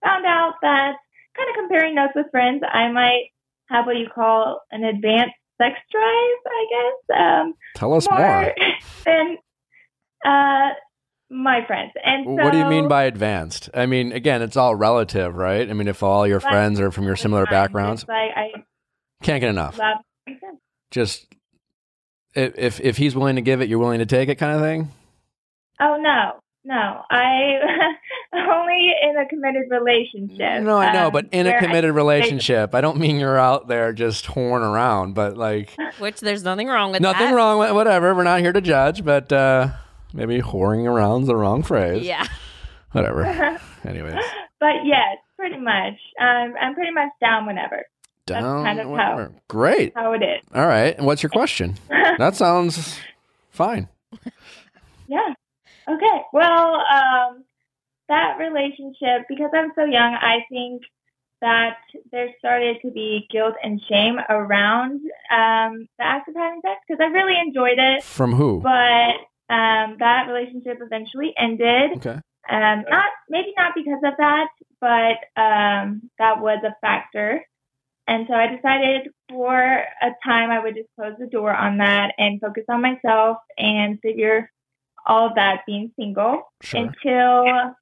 found 0.05 0.27
out 0.27 0.55
that 0.63 0.97
kind 1.37 1.51
of 1.51 1.55
comparing 1.55 1.95
notes 1.95 2.13
with 2.17 2.27
friends, 2.33 2.63
I 2.69 2.91
might 2.91 3.29
have 3.69 3.87
what 3.87 3.97
you 3.97 4.09
call 4.13 4.63
an 4.73 4.83
advanced 4.83 5.37
sex 5.59 5.79
drive, 5.93 6.03
I 6.47 6.67
guess. 6.71 7.21
Um, 7.21 7.55
Tell 7.77 7.95
us 7.95 8.09
more. 8.11 8.19
more 8.19 8.55
than 9.07 9.37
uh, 10.25 10.71
my 11.31 11.61
friends. 11.67 11.93
And 12.05 12.25
so, 12.25 12.33
what 12.45 12.53
do 12.53 12.59
you 12.59 12.67
mean 12.67 12.89
by 12.89 13.05
advanced? 13.05 13.69
I 13.75 13.87
mean, 13.87 14.13
again, 14.13 14.43
it's 14.43 14.57
all 14.57 14.75
relative, 14.75 15.35
right? 15.37 15.69
I 15.69 15.73
mean, 15.73 15.89
if 15.89 16.03
all 16.03 16.27
your 16.27 16.41
friends 16.41 16.81
are 16.81 16.91
from 16.91 17.05
your 17.05 17.17
similar 17.17 17.47
backgrounds, 17.47 18.07
like 18.09 18.31
I 18.37 18.51
can't 19.23 19.41
get 19.41 19.51
enough. 19.51 19.79
Just 20.91 21.27
if 22.35 22.55
if 22.59 22.81
if 22.81 22.97
he's 22.97 23.15
willing 23.15 23.37
to 23.37 23.43
give 23.43 23.61
it, 23.61 23.69
you're 23.69 23.79
willing 23.79 23.99
to 23.99 24.07
take 24.07 24.29
it, 24.29 24.37
kind 24.37 24.55
of 24.55 24.61
thing. 24.63 24.89
Oh 25.81 25.97
no, 26.01 26.41
no, 26.65 27.03
I 27.11 27.59
only 28.35 28.93
in 29.03 29.17
a 29.19 29.29
committed 29.29 29.71
relationship. 29.71 30.63
No, 30.63 30.79
I 30.79 30.93
know, 30.93 31.07
um, 31.07 31.13
but 31.13 31.27
in 31.31 31.47
a 31.47 31.51
where 31.51 31.59
I- 31.59 31.61
committed 31.63 31.95
relationship, 31.95 32.75
I 32.75 32.81
don't 32.81 32.99
mean 32.99 33.19
you're 33.21 33.39
out 33.39 33.69
there 33.69 33.93
just 33.93 34.27
whoring 34.27 34.63
around, 34.63 35.15
but 35.15 35.37
like 35.37 35.77
Which 35.99 36.21
there's 36.21 36.43
nothing 36.43 36.69
wrong 36.69 36.93
with 36.93 37.03
nothing 37.03 37.29
that. 37.29 37.35
wrong 37.35 37.59
with 37.59 37.73
whatever. 37.73 38.15
We're 38.15 38.25
not 38.25 38.41
here 38.41 38.53
to 38.53 38.61
judge, 38.61 39.05
but 39.05 39.33
uh 39.33 39.71
maybe 40.13 40.41
whoring 40.41 40.85
around's 40.87 41.27
the 41.29 41.37
wrong 41.37 41.63
phrase. 41.63 42.05
Yeah. 42.07 42.27
Whatever. 42.93 43.25
Anyways, 43.85 44.15
but 44.61 44.85
yes, 44.85 45.19
pretty 45.37 45.59
much. 45.59 45.95
Um, 46.21 46.55
I'm 46.61 46.75
pretty 46.75 46.93
much 46.93 47.11
down 47.21 47.47
whenever. 47.47 47.85
That's 48.27 48.43
down. 48.43 48.65
kind 48.65 48.79
of 48.81 48.87
how- 48.87 48.93
whatever. 48.93 49.33
Great. 49.49 49.93
How 49.95 50.13
it 50.13 50.23
is. 50.23 50.43
All 50.55 50.67
right. 50.67 50.97
And 50.97 51.07
what's 51.07 51.23
your 51.23 51.31
question? 51.31 51.77
That 52.19 52.35
sounds 52.37 52.99
fine. 53.51 53.89
Yeah. 55.07 55.33
Okay. 55.89 56.23
Well, 56.35 56.75
um, 56.75 57.45
that 58.11 58.37
relationship, 58.39 59.27
because 59.29 59.51
I'm 59.55 59.73
so 59.75 59.85
young, 59.85 60.15
I 60.21 60.41
think 60.51 60.83
that 61.41 61.77
there 62.13 62.29
started 62.39 62.77
to 62.83 62.91
be 62.91 63.27
guilt 63.31 63.55
and 63.63 63.81
shame 63.89 64.19
around 64.29 65.01
um, 65.33 65.89
the 65.99 66.05
act 66.05 66.29
of 66.29 66.35
having 66.35 66.61
sex 66.63 66.81
because 66.87 67.01
I 67.01 67.07
really 67.07 67.39
enjoyed 67.39 67.79
it, 67.79 68.03
From 68.03 68.35
who? 68.35 68.61
but 68.61 69.15
um, 69.49 69.97
that 69.99 70.27
relationship 70.29 70.79
eventually 70.81 71.33
ended. 71.39 71.99
Okay. 71.99 72.21
Um, 72.51 72.85
not 72.89 73.11
maybe 73.29 73.53
not 73.57 73.73
because 73.75 74.01
of 74.05 74.15
that, 74.19 74.49
but 74.81 75.41
um, 75.41 76.11
that 76.19 76.41
was 76.41 76.63
a 76.65 76.75
factor. 76.81 77.45
And 78.07 78.27
so 78.27 78.35
I 78.35 78.47
decided 78.47 79.11
for 79.29 79.61
a 79.61 80.11
time 80.25 80.51
I 80.51 80.61
would 80.63 80.75
just 80.75 80.89
close 80.99 81.15
the 81.19 81.27
door 81.27 81.55
on 81.55 81.79
that 81.79 82.15
and 82.17 82.41
focus 82.41 82.65
on 82.71 82.81
myself 82.81 83.37
and 83.59 84.01
figure 84.01 84.51
all 85.05 85.29
of 85.29 85.35
that 85.35 85.63
being 85.67 85.93
single 85.99 86.43
Sure. 86.63 86.81
until 86.81 87.75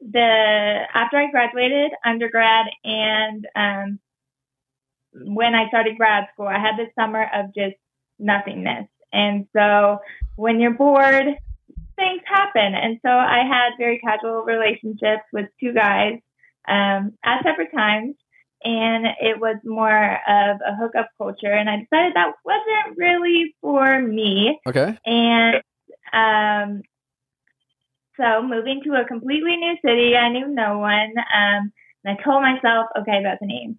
the 0.00 0.86
after 0.94 1.16
I 1.16 1.30
graduated 1.30 1.92
undergrad 2.04 2.66
and 2.84 3.46
um, 3.54 3.98
when 5.12 5.54
I 5.54 5.68
started 5.68 5.98
grad 5.98 6.26
school, 6.32 6.46
I 6.46 6.58
had 6.58 6.76
this 6.76 6.92
summer 6.98 7.28
of 7.34 7.54
just 7.54 7.76
nothingness. 8.18 8.86
And 9.12 9.46
so 9.56 9.98
when 10.38 10.60
you're 10.60 10.74
bored, 10.74 11.26
things 11.96 12.22
happen. 12.24 12.74
And 12.74 13.00
so 13.04 13.10
I 13.10 13.42
had 13.44 13.70
very 13.76 13.98
casual 13.98 14.44
relationships 14.44 15.24
with 15.32 15.46
two 15.58 15.72
guys 15.72 16.20
um, 16.68 17.14
at 17.24 17.42
separate 17.42 17.72
times. 17.74 18.14
And 18.62 19.06
it 19.20 19.40
was 19.40 19.56
more 19.64 19.90
of 20.28 20.58
a 20.64 20.76
hookup 20.76 21.08
culture. 21.18 21.52
And 21.52 21.68
I 21.68 21.78
decided 21.78 22.14
that 22.14 22.34
wasn't 22.44 22.96
really 22.96 23.54
for 23.60 24.00
me. 24.00 24.60
Okay. 24.66 24.96
And 25.04 25.56
um, 26.12 26.82
so 28.16 28.42
moving 28.42 28.80
to 28.84 28.94
a 28.94 29.04
completely 29.04 29.56
new 29.56 29.74
city, 29.84 30.16
I 30.16 30.28
knew 30.28 30.48
no 30.48 30.78
one. 30.78 31.14
Um, 31.18 31.72
and 32.04 32.16
I 32.16 32.22
told 32.22 32.42
myself, 32.42 32.86
okay, 33.00 33.22
Bethany, 33.24 33.76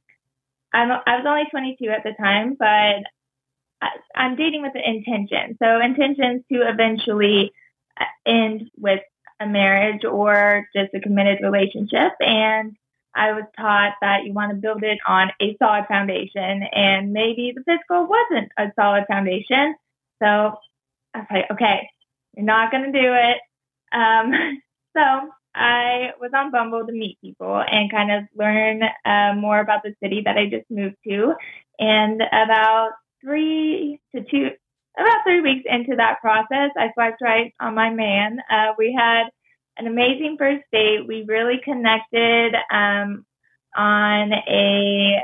I'm, 0.74 0.92
I 0.92 1.18
was 1.18 1.26
only 1.26 1.46
22 1.52 1.90
at 1.90 2.04
the 2.04 2.14
time, 2.22 2.56
but 2.60 3.04
I'm 4.16 4.36
dating 4.36 4.62
with 4.62 4.74
the 4.74 4.88
intention. 4.88 5.58
So 5.62 5.80
intentions 5.80 6.44
to 6.52 6.68
eventually 6.68 7.54
uh, 8.00 8.06
end 8.26 8.70
with 8.78 9.02
a 9.40 9.48
marriage 9.48 10.04
or 10.04 10.68
just 10.76 10.94
a 10.94 11.00
committed 11.00 11.40
relationship. 11.42 12.12
And 12.20 12.76
I 13.16 13.32
was 13.32 13.46
taught 13.58 13.94
that 14.02 14.26
you 14.26 14.34
want 14.34 14.52
to 14.52 14.58
build 14.58 14.84
it 14.84 15.00
on 15.08 15.32
a 15.42 15.56
solid 15.58 15.86
foundation, 15.88 16.64
and 16.64 17.12
maybe 17.12 17.54
the 17.56 17.64
physical 17.64 18.08
wasn't 18.08 18.52
a 18.58 18.72
solid 18.76 19.06
foundation. 19.08 19.76
So 20.22 20.60
I 21.14 21.20
was 21.20 21.28
like, 21.32 21.52
okay, 21.52 21.90
you're 22.36 22.46
not 22.46 22.72
going 22.72 22.92
to 22.92 23.02
do 23.02 23.14
it. 23.14 23.38
Um, 23.92 24.62
so 24.96 25.30
I 25.56 26.12
was 26.20 26.32
on 26.36 26.52
Bumble 26.52 26.86
to 26.86 26.92
meet 26.92 27.20
people 27.22 27.58
and 27.60 27.92
kind 27.92 28.12
of 28.12 28.24
learn 28.36 28.84
uh, 29.06 29.34
more 29.36 29.60
about 29.60 29.84
the 29.84 29.96
city 30.02 30.22
that 30.26 30.38
I 30.38 30.46
just 30.46 30.70
moved 30.70 30.98
to. 31.08 31.34
And 31.80 32.22
about 32.22 32.92
three 33.22 34.00
to 34.16 34.24
two, 34.24 34.52
about 34.98 35.24
three 35.24 35.42
weeks 35.42 35.66
into 35.66 35.96
that 35.98 36.20
process, 36.22 36.72
I 36.78 36.92
swiped 36.94 37.22
right 37.22 37.54
on 37.60 37.76
my 37.76 37.90
man. 37.90 38.40
Uh, 38.50 38.74
we 38.78 38.94
had 38.98 39.26
an 39.78 39.88
amazing 39.88 40.36
first 40.38 40.64
date. 40.72 41.08
We 41.08 41.24
really 41.28 41.60
connected 41.64 42.54
um, 42.72 43.26
on 43.76 44.34
a 44.34 45.22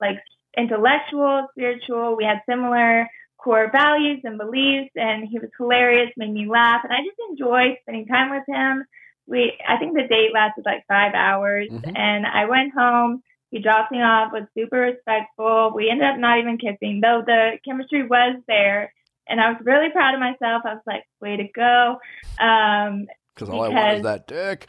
like 0.00 0.18
intellectual, 0.56 1.46
spiritual. 1.52 2.16
We 2.16 2.24
had 2.24 2.42
similar 2.48 3.08
core 3.38 3.70
values 3.72 4.20
and 4.24 4.38
beliefs, 4.38 4.90
and 4.96 5.26
he 5.26 5.38
was 5.38 5.48
hilarious, 5.56 6.10
made 6.16 6.32
me 6.32 6.46
laugh, 6.48 6.82
and 6.84 6.92
I 6.92 6.98
just 6.98 7.16
enjoyed 7.30 7.78
spending 7.82 8.06
time 8.06 8.30
with 8.30 8.44
him. 8.46 8.84
We, 9.26 9.56
I 9.66 9.76
think 9.78 9.94
the 9.94 10.06
date 10.08 10.32
lasted 10.34 10.64
like 10.66 10.84
five 10.88 11.14
hours, 11.14 11.68
Mhm. 11.70 11.92
and 11.96 12.26
I 12.26 12.44
went 12.46 12.74
home. 12.74 13.22
He 13.50 13.60
dropped 13.60 13.90
me 13.92 13.98
off, 14.00 14.32
was 14.32 14.44
super 14.56 14.78
respectful. 14.78 15.72
We 15.74 15.90
ended 15.90 16.06
up 16.08 16.18
not 16.18 16.38
even 16.38 16.56
kissing, 16.56 17.00
though 17.02 17.22
the 17.24 17.58
chemistry 17.64 18.06
was 18.06 18.36
there. 18.46 18.92
And 19.28 19.40
I 19.40 19.50
was 19.50 19.58
really 19.64 19.90
proud 19.90 20.14
of 20.14 20.20
myself. 20.20 20.62
I 20.64 20.74
was 20.74 20.82
like, 20.86 21.04
way 21.20 21.36
to 21.36 21.48
go. 21.54 21.98
Um, 22.38 23.06
Because 23.34 23.48
all 23.48 23.62
I 23.62 23.68
want 23.68 23.96
is 23.98 24.02
that 24.04 24.26
dick. 24.26 24.66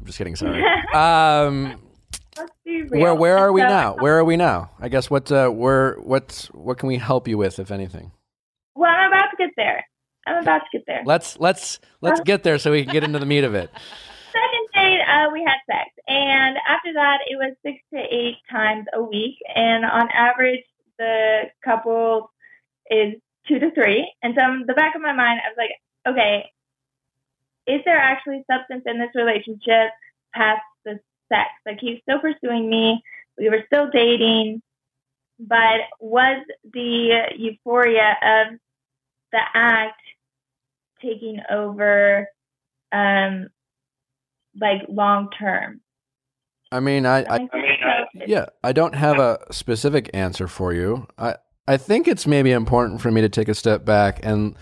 I'm 0.00 0.06
just 0.06 0.18
kidding. 0.18 0.36
Sorry. 0.36 0.62
um, 0.94 1.80
let's 2.36 2.50
be 2.64 2.82
real. 2.82 3.00
where 3.02 3.14
where 3.14 3.38
are 3.38 3.52
we 3.52 3.60
So- 3.62 3.68
now? 3.68 3.94
Where 3.96 4.18
are 4.18 4.24
we 4.24 4.36
now? 4.36 4.70
I 4.80 4.88
guess 4.88 5.10
what 5.10 5.30
uh, 5.32 5.48
where 5.50 5.94
what's 5.96 6.46
what 6.48 6.78
can 6.78 6.88
we 6.88 6.96
help 6.98 7.28
you 7.28 7.38
with, 7.38 7.58
if 7.58 7.70
anything? 7.70 8.12
Well, 8.74 8.90
I'm 8.90 9.12
about 9.12 9.30
to 9.30 9.36
get 9.38 9.50
there. 9.56 9.84
I'm 10.26 10.42
about 10.42 10.58
to 10.60 10.78
get 10.78 10.84
there. 10.86 11.02
Let's 11.04 11.38
let's 11.38 11.78
let's 12.00 12.20
get 12.20 12.42
there 12.42 12.58
so 12.58 12.70
we 12.72 12.84
can 12.84 12.92
get 12.92 13.04
into 13.04 13.18
the 13.18 13.26
meat 13.26 13.44
of 13.44 13.54
it. 13.54 13.70
Second 14.32 14.66
date, 14.74 15.00
uh, 15.02 15.28
we 15.32 15.44
had 15.46 15.56
sex, 15.70 15.83
and 16.14 16.56
after 16.68 16.92
that, 16.94 17.18
it 17.26 17.36
was 17.36 17.56
six 17.64 17.78
to 17.92 17.98
eight 17.98 18.36
times 18.48 18.86
a 18.94 19.02
week, 19.02 19.36
and 19.54 19.84
on 19.84 20.08
average, 20.12 20.64
the 20.98 21.50
couple 21.64 22.30
is 22.88 23.14
two 23.48 23.58
to 23.58 23.72
three. 23.72 24.12
And 24.22 24.34
so 24.38 24.44
in 24.44 24.64
the 24.66 24.74
back 24.74 24.94
of 24.94 25.02
my 25.02 25.12
mind, 25.12 25.40
I 25.44 25.48
was 25.48 25.56
like, 25.58 25.70
okay, 26.06 26.50
is 27.66 27.80
there 27.84 27.98
actually 27.98 28.44
substance 28.50 28.84
in 28.86 29.00
this 29.00 29.10
relationship 29.14 29.90
past 30.32 30.62
the 30.84 31.00
sex? 31.28 31.48
Like 31.66 31.78
he's 31.80 32.00
still 32.02 32.20
pursuing 32.20 32.70
me. 32.70 33.02
We 33.36 33.48
were 33.48 33.64
still 33.66 33.90
dating, 33.90 34.62
but 35.40 35.80
was 35.98 36.44
the 36.72 37.22
euphoria 37.36 38.16
of 38.22 38.58
the 39.32 39.40
act 39.52 40.00
taking 41.02 41.40
over, 41.50 42.28
um, 42.92 43.48
like 44.60 44.82
long 44.88 45.30
term? 45.36 45.80
I 46.74 46.80
mean, 46.80 47.06
I, 47.06 47.18
I 47.18 47.22
that 47.38 47.48
make 47.54 47.78
sense? 47.80 48.24
yeah, 48.26 48.46
I 48.62 48.72
don't 48.72 48.94
have 48.94 49.18
a 49.18 49.38
specific 49.50 50.10
answer 50.12 50.48
for 50.48 50.72
you. 50.72 51.06
I 51.16 51.36
I 51.66 51.76
think 51.76 52.08
it's 52.08 52.26
maybe 52.26 52.50
important 52.52 53.00
for 53.00 53.10
me 53.10 53.20
to 53.22 53.28
take 53.28 53.48
a 53.48 53.54
step 53.54 53.84
back 53.84 54.20
and 54.22 54.54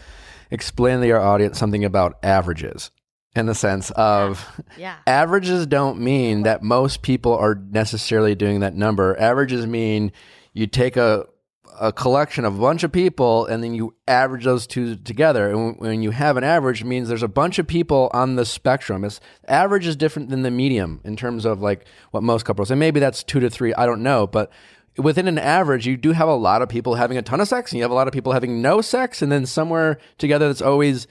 explain 0.51 1.01
to 1.01 1.07
your 1.07 1.21
audience 1.21 1.59
something 1.59 1.85
about 1.85 2.19
averages 2.23 2.91
in 3.35 3.47
the 3.47 3.55
sense 3.55 3.91
of 3.93 4.63
Yeah. 4.77 4.97
averages 5.07 5.67
don't 5.67 5.99
mean 5.99 6.43
that 6.43 6.63
most 6.63 7.03
people 7.03 7.35
are 7.37 7.55
necessarily 7.55 8.35
doing 8.35 8.61
that 8.61 8.75
number. 8.75 9.19
Averages 9.19 9.67
mean 9.67 10.13
you 10.53 10.67
take 10.67 10.97
a 10.99 11.27
a 11.81 11.93
collection 11.93 12.45
of 12.45 12.59
a 12.59 12.61
bunch 12.61 12.83
of 12.83 12.93
people 12.93 13.47
and 13.47 13.63
then 13.63 13.75
you 13.75 13.95
average 14.07 14.45
those 14.45 14.67
two 14.67 14.97
together. 14.97 15.51
And 15.51 15.79
when 15.79 16.03
you 16.03 16.11
have 16.11 16.37
an 16.37 16.45
average, 16.45 16.85
means 16.85 17.09
there's 17.09 17.23
a 17.23 17.29
bunch 17.29 17.59
of 17.59 17.67
people 17.67 18.11
on 18.13 18.37
the 18.37 18.45
spectrum. 18.45 19.05
It's, 19.05 19.21
average 19.49 19.87
is 19.87 19.97
different 19.97 20.29
than 20.29 20.43
the 20.43 20.51
medium 20.51 21.01
in 21.05 21.17
terms 21.17 21.45
of 21.45 21.61
like 21.61 21.87
what 22.11 22.23
most 22.23 22.45
couples, 22.45 22.71
and 22.71 22.79
maybe 22.79 23.01
that's 23.01 23.23
two 23.23 23.41
to 23.41 23.51
three. 23.51 23.75
I 23.75 23.87
don't 23.87 24.03
know, 24.03 24.27
but 24.27 24.51
within 24.97 25.29
an 25.29 25.39
average, 25.39 25.87
you 25.87 25.97
do 25.97 26.13
have 26.13 26.29
a 26.29 26.35
lot 26.35 26.63
of 26.63 26.69
people 26.69 26.97
having 26.97 27.17
a 27.17 27.23
ton 27.23 27.41
of 27.41 27.49
sex, 27.49 27.73
and 27.73 27.79
you 27.79 27.85
have 27.85 27.91
a 27.91 27.95
lot 27.95 28.09
of 28.09 28.13
people 28.13 28.33
having 28.33 28.61
no 28.61 28.81
sex, 28.81 29.23
and 29.23 29.33
then 29.33 29.47
somewhere 29.47 29.99
together 30.19 30.49
that's 30.49 30.63
always 30.63 31.07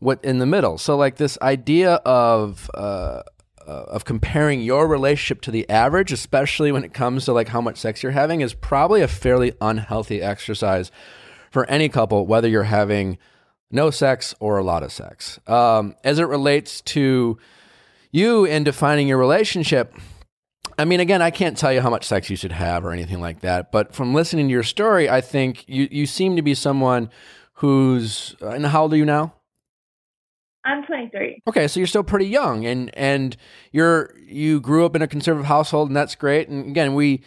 what 0.00 0.24
in 0.24 0.38
the 0.38 0.46
middle. 0.46 0.78
So 0.78 0.96
like 0.96 1.16
this 1.16 1.38
idea 1.42 1.94
of 2.04 2.70
uh, 2.74 3.22
of 3.70 4.04
comparing 4.04 4.60
your 4.60 4.86
relationship 4.88 5.40
to 5.42 5.50
the 5.50 5.68
average, 5.70 6.12
especially 6.12 6.72
when 6.72 6.84
it 6.84 6.94
comes 6.94 7.24
to 7.24 7.32
like 7.32 7.48
how 7.48 7.60
much 7.60 7.78
sex 7.78 8.02
you're 8.02 8.12
having, 8.12 8.40
is 8.40 8.54
probably 8.54 9.02
a 9.02 9.08
fairly 9.08 9.52
unhealthy 9.60 10.20
exercise 10.22 10.90
for 11.50 11.64
any 11.66 11.88
couple, 11.88 12.26
whether 12.26 12.48
you're 12.48 12.64
having 12.64 13.18
no 13.70 13.90
sex 13.90 14.34
or 14.40 14.58
a 14.58 14.64
lot 14.64 14.82
of 14.82 14.92
sex. 14.92 15.38
Um, 15.46 15.94
as 16.04 16.18
it 16.18 16.24
relates 16.24 16.80
to 16.82 17.38
you 18.10 18.46
and 18.46 18.64
defining 18.64 19.08
your 19.08 19.18
relationship, 19.18 19.94
I 20.78 20.84
mean, 20.84 21.00
again, 21.00 21.22
I 21.22 21.30
can't 21.30 21.56
tell 21.56 21.72
you 21.72 21.80
how 21.80 21.90
much 21.90 22.06
sex 22.06 22.30
you 22.30 22.36
should 22.36 22.52
have 22.52 22.84
or 22.84 22.92
anything 22.92 23.20
like 23.20 23.40
that. 23.40 23.70
But 23.70 23.94
from 23.94 24.14
listening 24.14 24.48
to 24.48 24.52
your 24.52 24.62
story, 24.62 25.08
I 25.08 25.20
think 25.20 25.64
you, 25.68 25.88
you 25.90 26.06
seem 26.06 26.36
to 26.36 26.42
be 26.42 26.54
someone 26.54 27.10
who's, 27.54 28.34
and 28.40 28.66
how 28.66 28.82
old 28.82 28.94
are 28.94 28.96
you 28.96 29.04
now? 29.04 29.34
I'm 30.64 30.84
23. 30.84 31.42
Okay, 31.48 31.68
so 31.68 31.80
you're 31.80 31.86
still 31.86 32.02
pretty 32.02 32.26
young, 32.26 32.66
and 32.66 32.90
and 32.96 33.36
you're 33.72 34.14
you 34.26 34.60
grew 34.60 34.84
up 34.84 34.94
in 34.94 35.02
a 35.02 35.08
conservative 35.08 35.46
household, 35.46 35.88
and 35.88 35.96
that's 35.96 36.14
great. 36.14 36.48
And 36.48 36.66
again, 36.68 36.94
we 36.94 37.22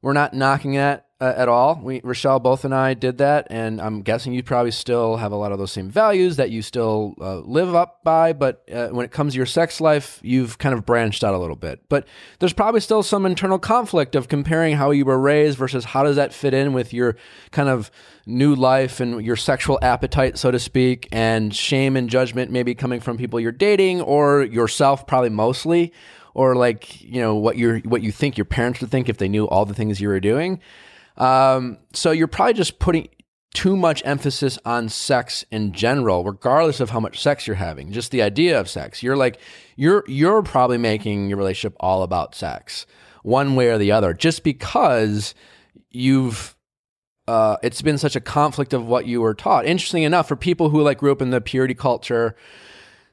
we're 0.00 0.14
not 0.14 0.32
knocking 0.32 0.72
that 0.74 1.07
uh, 1.20 1.34
at 1.36 1.48
all. 1.48 1.80
We 1.82 2.00
Rochelle, 2.04 2.38
both 2.38 2.64
and 2.64 2.74
I 2.74 2.94
did 2.94 3.18
that, 3.18 3.48
and 3.50 3.80
I'm 3.80 4.02
guessing 4.02 4.32
you 4.32 4.42
probably 4.42 4.70
still 4.70 5.16
have 5.16 5.32
a 5.32 5.36
lot 5.36 5.50
of 5.50 5.58
those 5.58 5.72
same 5.72 5.90
values 5.90 6.36
that 6.36 6.50
you 6.50 6.62
still 6.62 7.14
uh, 7.20 7.38
live 7.38 7.74
up 7.74 8.04
by. 8.04 8.32
But 8.32 8.62
uh, 8.72 8.88
when 8.88 9.04
it 9.04 9.10
comes 9.10 9.32
to 9.32 9.36
your 9.36 9.46
sex 9.46 9.80
life, 9.80 10.20
you've 10.22 10.58
kind 10.58 10.74
of 10.74 10.86
branched 10.86 11.24
out 11.24 11.34
a 11.34 11.38
little 11.38 11.56
bit. 11.56 11.88
But 11.88 12.06
there's 12.38 12.52
probably 12.52 12.80
still 12.80 13.02
some 13.02 13.26
internal 13.26 13.58
conflict 13.58 14.14
of 14.14 14.28
comparing 14.28 14.76
how 14.76 14.92
you 14.92 15.04
were 15.04 15.18
raised 15.18 15.58
versus 15.58 15.86
how 15.86 16.04
does 16.04 16.16
that 16.16 16.32
fit 16.32 16.54
in 16.54 16.72
with 16.72 16.92
your 16.92 17.16
kind 17.50 17.68
of 17.68 17.90
new 18.24 18.54
life 18.54 19.00
and 19.00 19.24
your 19.24 19.36
sexual 19.36 19.78
appetite, 19.82 20.38
so 20.38 20.52
to 20.52 20.58
speak, 20.60 21.08
and 21.10 21.54
shame 21.54 21.96
and 21.96 22.08
judgment 22.10 22.52
maybe 22.52 22.74
coming 22.74 23.00
from 23.00 23.16
people 23.16 23.40
you're 23.40 23.50
dating 23.50 24.00
or 24.02 24.44
yourself, 24.44 25.06
probably 25.06 25.30
mostly, 25.30 25.92
or 26.34 26.54
like 26.54 27.00
you 27.02 27.20
know 27.20 27.34
what 27.34 27.56
you're 27.56 27.80
what 27.80 28.02
you 28.02 28.12
think 28.12 28.38
your 28.38 28.44
parents 28.44 28.80
would 28.80 28.90
think 28.90 29.08
if 29.08 29.18
they 29.18 29.28
knew 29.28 29.48
all 29.48 29.64
the 29.64 29.74
things 29.74 30.00
you 30.00 30.06
were 30.06 30.20
doing. 30.20 30.60
Um, 31.18 31.78
so 31.92 32.10
you're 32.10 32.28
probably 32.28 32.54
just 32.54 32.78
putting 32.78 33.08
too 33.54 33.76
much 33.76 34.02
emphasis 34.04 34.58
on 34.64 34.88
sex 34.88 35.44
in 35.50 35.72
general, 35.72 36.22
regardless 36.24 36.80
of 36.80 36.90
how 36.90 37.00
much 37.00 37.20
sex 37.20 37.46
you're 37.46 37.56
having. 37.56 37.92
Just 37.92 38.10
the 38.10 38.22
idea 38.22 38.58
of 38.58 38.68
sex. 38.68 39.02
You're 39.02 39.16
like 39.16 39.40
you're 39.76 40.04
you're 40.06 40.42
probably 40.42 40.78
making 40.78 41.28
your 41.28 41.38
relationship 41.38 41.76
all 41.80 42.02
about 42.02 42.34
sex, 42.34 42.86
one 43.22 43.56
way 43.56 43.68
or 43.68 43.78
the 43.78 43.92
other, 43.92 44.14
just 44.14 44.44
because 44.44 45.34
you've 45.90 46.56
uh, 47.26 47.56
it's 47.62 47.82
been 47.82 47.98
such 47.98 48.16
a 48.16 48.20
conflict 48.20 48.72
of 48.72 48.86
what 48.86 49.06
you 49.06 49.20
were 49.20 49.34
taught. 49.34 49.66
Interesting 49.66 50.04
enough, 50.04 50.28
for 50.28 50.36
people 50.36 50.70
who 50.70 50.82
like 50.82 50.98
grew 50.98 51.12
up 51.12 51.20
in 51.20 51.30
the 51.30 51.40
purity 51.40 51.74
culture, 51.74 52.36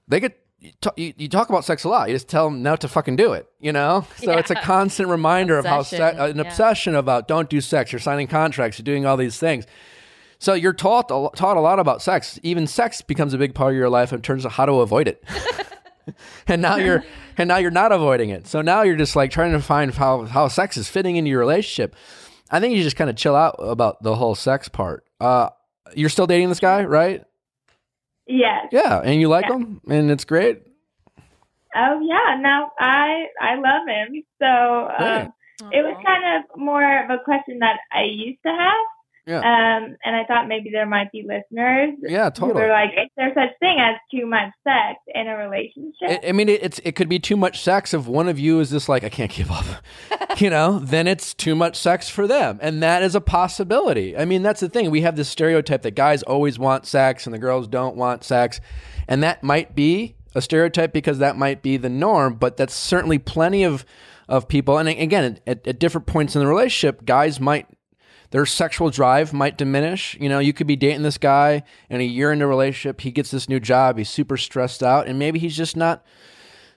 they 0.08 0.20
get 0.20 0.40
you, 0.60 1.14
you, 1.18 1.30
talk 1.30 1.50
about 1.50 1.66
sex 1.66 1.84
a 1.84 1.90
lot. 1.90 2.10
You 2.10 2.16
just 2.16 2.28
tell 2.28 2.50
them 2.50 2.64
not 2.64 2.82
to 2.82 2.88
fucking 2.88 3.16
do 3.16 3.34
it. 3.34 3.48
You 3.60 3.72
know, 3.72 4.06
so 4.18 4.38
it's 4.38 4.52
a 4.52 4.56
constant 4.56 5.10
reminder 5.10 5.58
of 5.58 5.66
how 5.66 5.84
se- 5.84 5.98
Obsession, 5.98 6.20
an 6.20 6.38
yeah. 6.38 6.42
obsession 6.44 6.96
about 6.96 7.28
don't 7.28 7.50
do 7.50 7.62
sex. 7.62 7.92
You're 7.92 8.00
signing 8.00 8.28
contracts. 8.28 8.80
You're 8.80 8.84
doing 8.84 9.06
all 9.06 9.18
these 9.18 9.38
things. 9.38 9.66
So 10.40 10.54
you're 10.54 10.74
taught 10.74 11.12
a, 11.12 11.30
taught 11.36 11.58
a 11.58 11.62
lot 11.62 11.80
about 11.80 12.02
sex. 12.02 12.40
Even 12.44 12.68
sex 12.68 13.02
becomes 13.02 13.34
a 13.34 13.38
big 13.38 13.56
part 13.56 13.74
of 13.74 13.78
your 13.78 13.90
life 13.90 14.12
in 14.12 14.22
terms 14.22 14.46
of 14.46 14.54
how 14.54 14.66
to 14.66 14.74
avoid 14.74 15.08
it. 15.08 15.24
and 16.48 16.62
now 16.62 16.76
you're 16.76 17.04
and 17.38 17.48
now 17.48 17.58
you're 17.58 17.72
not 17.72 17.92
avoiding 17.92 18.30
it. 18.30 18.48
So 18.48 18.62
now 18.62 18.84
you're 18.84 18.96
just 18.96 19.16
like 19.16 19.32
trying 19.32 19.52
to 19.54 19.62
find 19.62 19.94
how 19.94 20.26
how 20.26 20.48
sex 20.48 20.78
is 20.78 20.88
fitting 20.88 21.16
into 21.16 21.30
your 21.30 21.40
relationship. 21.40 21.96
I 22.52 22.60
think 22.60 22.76
you 22.76 22.84
just 22.84 22.96
kind 22.96 23.10
of 23.10 23.16
chill 23.16 23.36
out 23.36 23.56
about 23.60 24.04
the 24.04 24.16
whole 24.16 24.36
sex 24.36 24.70
part. 24.70 25.04
Uh, 25.20 25.50
you're 25.96 26.10
still 26.10 26.28
dating 26.28 26.50
this 26.50 26.60
guy, 26.60 26.84
right? 26.84 27.24
Yes. 28.28 28.68
Yeah, 28.72 29.02
and 29.04 29.20
you 29.22 29.28
like 29.28 29.46
Yeah. 29.48 29.56
him, 29.56 29.82
and 29.90 30.10
it's 30.12 30.26
great. 30.26 30.64
Oh 31.76 32.00
yeah. 32.02 32.38
No, 32.40 32.70
I 32.80 33.28
I 33.40 33.56
love 33.56 33.88
him. 33.88 34.24
So 34.42 34.46
um, 34.48 35.34
it 35.72 35.84
was 35.84 35.98
kind 36.06 36.24
of 36.38 36.58
more 36.60 37.04
of 37.04 37.10
a 37.10 37.24
question 37.24 37.60
that 37.60 37.80
I 37.92 38.04
used 38.04 38.42
to 38.44 38.52
have. 38.52 38.86
Yeah. 39.28 39.40
Um, 39.40 39.96
and 40.06 40.16
I 40.16 40.24
thought 40.28 40.48
maybe 40.48 40.70
there 40.72 40.86
might 40.86 41.12
be 41.12 41.24
listeners 41.28 41.96
Yeah, 42.04 42.26
who 42.26 42.32
totally. 42.48 42.64
are 42.64 42.70
like, 42.70 42.92
is 42.92 43.10
there 43.18 43.32
such 43.34 43.58
thing 43.60 43.78
as 43.80 43.96
too 44.14 44.28
much 44.28 44.50
sex 44.64 45.00
in 45.14 45.28
a 45.28 45.36
relationship? 45.36 46.24
I, 46.24 46.30
I 46.30 46.32
mean, 46.32 46.48
it, 46.48 46.64
it's 46.64 46.80
it 46.84 46.96
could 46.96 47.10
be 47.10 47.18
too 47.20 47.36
much 47.36 47.62
sex 47.64 47.94
if 47.94 48.06
one 48.06 48.28
of 48.30 48.38
you 48.38 48.60
is 48.60 48.70
just 48.70 48.88
like 48.88 49.04
I 49.04 49.10
can't 49.10 49.32
give 49.32 49.50
up, 49.52 49.66
you 50.40 50.50
know. 50.50 50.78
Then 50.80 51.08
it's 51.08 51.34
too 51.34 51.56
much 51.56 51.76
sex 51.76 52.08
for 52.08 52.28
them, 52.28 52.60
and 52.62 52.84
that 52.84 53.02
is 53.02 53.16
a 53.16 53.22
possibility. 53.22 54.16
I 54.16 54.26
mean, 54.26 54.44
that's 54.44 54.60
the 54.60 54.70
thing. 54.70 54.92
We 54.92 55.02
have 55.02 55.16
this 55.16 55.30
stereotype 55.30 55.82
that 55.82 55.96
guys 55.96 56.22
always 56.24 56.60
want 56.60 56.86
sex 56.86 57.26
and 57.26 57.34
the 57.34 57.40
girls 57.40 57.68
don't 57.68 57.96
want 57.96 58.24
sex, 58.24 58.62
and 59.08 59.24
that 59.24 59.44
might 59.44 59.74
be 59.76 60.16
a 60.36 60.42
stereotype 60.42 60.94
because 60.94 61.18
that 61.20 61.36
might 61.38 61.62
be 61.64 61.78
the 61.78 61.90
norm. 61.90 62.36
But 62.36 62.58
that's 62.58 62.74
certainly 62.76 63.18
plenty 63.18 63.64
of 63.64 63.86
of 64.28 64.48
people. 64.48 64.78
And 64.78 64.90
again, 64.90 65.40
at, 65.48 65.68
at 65.68 65.80
different 65.80 66.08
points 66.08 66.36
in 66.36 66.42
the 66.42 66.48
relationship, 66.48 67.06
guys 67.06 67.40
might 67.40 67.68
their 68.36 68.46
sexual 68.46 68.90
drive 68.90 69.32
might 69.32 69.58
diminish. 69.58 70.18
You 70.20 70.28
know, 70.28 70.40
you 70.40 70.52
could 70.52 70.68
be 70.68 70.76
dating 70.76 71.04
this 71.04 71.18
guy, 71.18 71.64
and 71.90 72.02
a 72.02 72.06
year 72.06 72.34
into 72.34 72.44
a 72.44 72.48
relationship, 72.50 73.00
he 73.00 73.10
gets 73.10 73.32
this 73.32 73.48
new 73.48 73.62
job, 73.62 73.98
he's 73.98 74.10
super 74.10 74.36
stressed 74.36 74.84
out, 74.84 75.08
and 75.08 75.18
maybe 75.18 75.40
he's 75.40 75.56
just 75.56 75.78
not. 75.78 76.04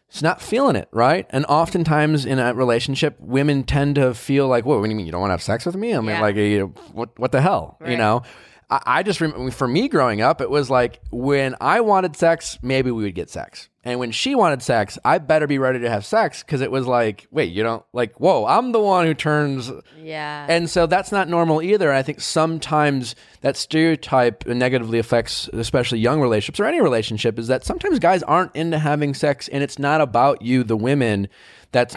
He's 0.06 0.22
not 0.22 0.40
feeling 0.40 0.76
it, 0.76 0.88
right? 0.92 1.26
And 1.30 1.44
oftentimes 1.46 2.24
in 2.24 2.38
a 2.38 2.54
relationship, 2.54 3.16
women 3.18 3.64
tend 3.64 3.96
to 3.96 4.14
feel 4.14 4.46
like, 4.46 4.64
"What? 4.64 4.78
What 4.78 4.84
do 4.84 4.90
you 4.90 4.96
mean 4.96 5.04
you 5.04 5.10
don't 5.10 5.20
want 5.20 5.30
to 5.30 5.34
have 5.34 5.42
sex 5.42 5.66
with 5.66 5.74
me? 5.74 5.94
I 5.94 5.98
mean, 5.98 6.10
Yeah. 6.10 6.20
like, 6.20 6.36
you 6.36 6.58
know, 6.60 6.66
what? 6.92 7.18
What 7.18 7.32
the 7.32 7.40
hell? 7.40 7.76
You 7.84 7.96
know?" 7.96 8.22
I, 8.70 8.80
I 8.86 9.02
just 9.02 9.20
remember 9.20 9.50
for 9.50 9.66
me 9.66 9.88
growing 9.88 10.20
up, 10.22 10.40
it 10.40 10.48
was 10.50 10.70
like 10.70 11.00
when 11.10 11.56
I 11.60 11.80
wanted 11.80 12.14
sex, 12.14 12.56
maybe 12.62 12.92
we 12.92 13.02
would 13.02 13.16
get 13.16 13.30
sex, 13.30 13.68
and 13.88 13.98
when 13.98 14.12
she 14.12 14.34
wanted 14.34 14.62
sex, 14.62 14.98
I 15.04 15.16
better 15.18 15.46
be 15.46 15.58
ready 15.58 15.78
to 15.80 15.88
have 15.88 16.04
sex 16.04 16.42
because 16.42 16.60
it 16.60 16.70
was 16.70 16.86
like, 16.86 17.26
wait, 17.30 17.50
you 17.52 17.62
don't 17.62 17.82
like, 17.94 18.20
whoa, 18.20 18.44
I'm 18.44 18.72
the 18.72 18.80
one 18.80 19.06
who 19.06 19.14
turns 19.14 19.70
Yeah. 19.98 20.46
and 20.48 20.68
so 20.68 20.86
that's 20.86 21.10
not 21.10 21.28
normal 21.28 21.62
either. 21.62 21.92
I 21.92 22.02
think 22.02 22.20
sometimes 22.20 23.14
that 23.40 23.56
stereotype 23.56 24.46
negatively 24.46 24.98
affects, 24.98 25.48
especially 25.54 26.00
young 26.00 26.20
relationships 26.20 26.60
or 26.60 26.66
any 26.66 26.80
relationship, 26.80 27.38
is 27.38 27.48
that 27.48 27.64
sometimes 27.64 27.98
guys 27.98 28.22
aren't 28.24 28.54
into 28.54 28.78
having 28.78 29.14
sex, 29.14 29.48
and 29.48 29.62
it's 29.62 29.78
not 29.78 30.00
about 30.00 30.42
you, 30.42 30.64
the 30.64 30.76
women. 30.76 31.28
That's 31.72 31.96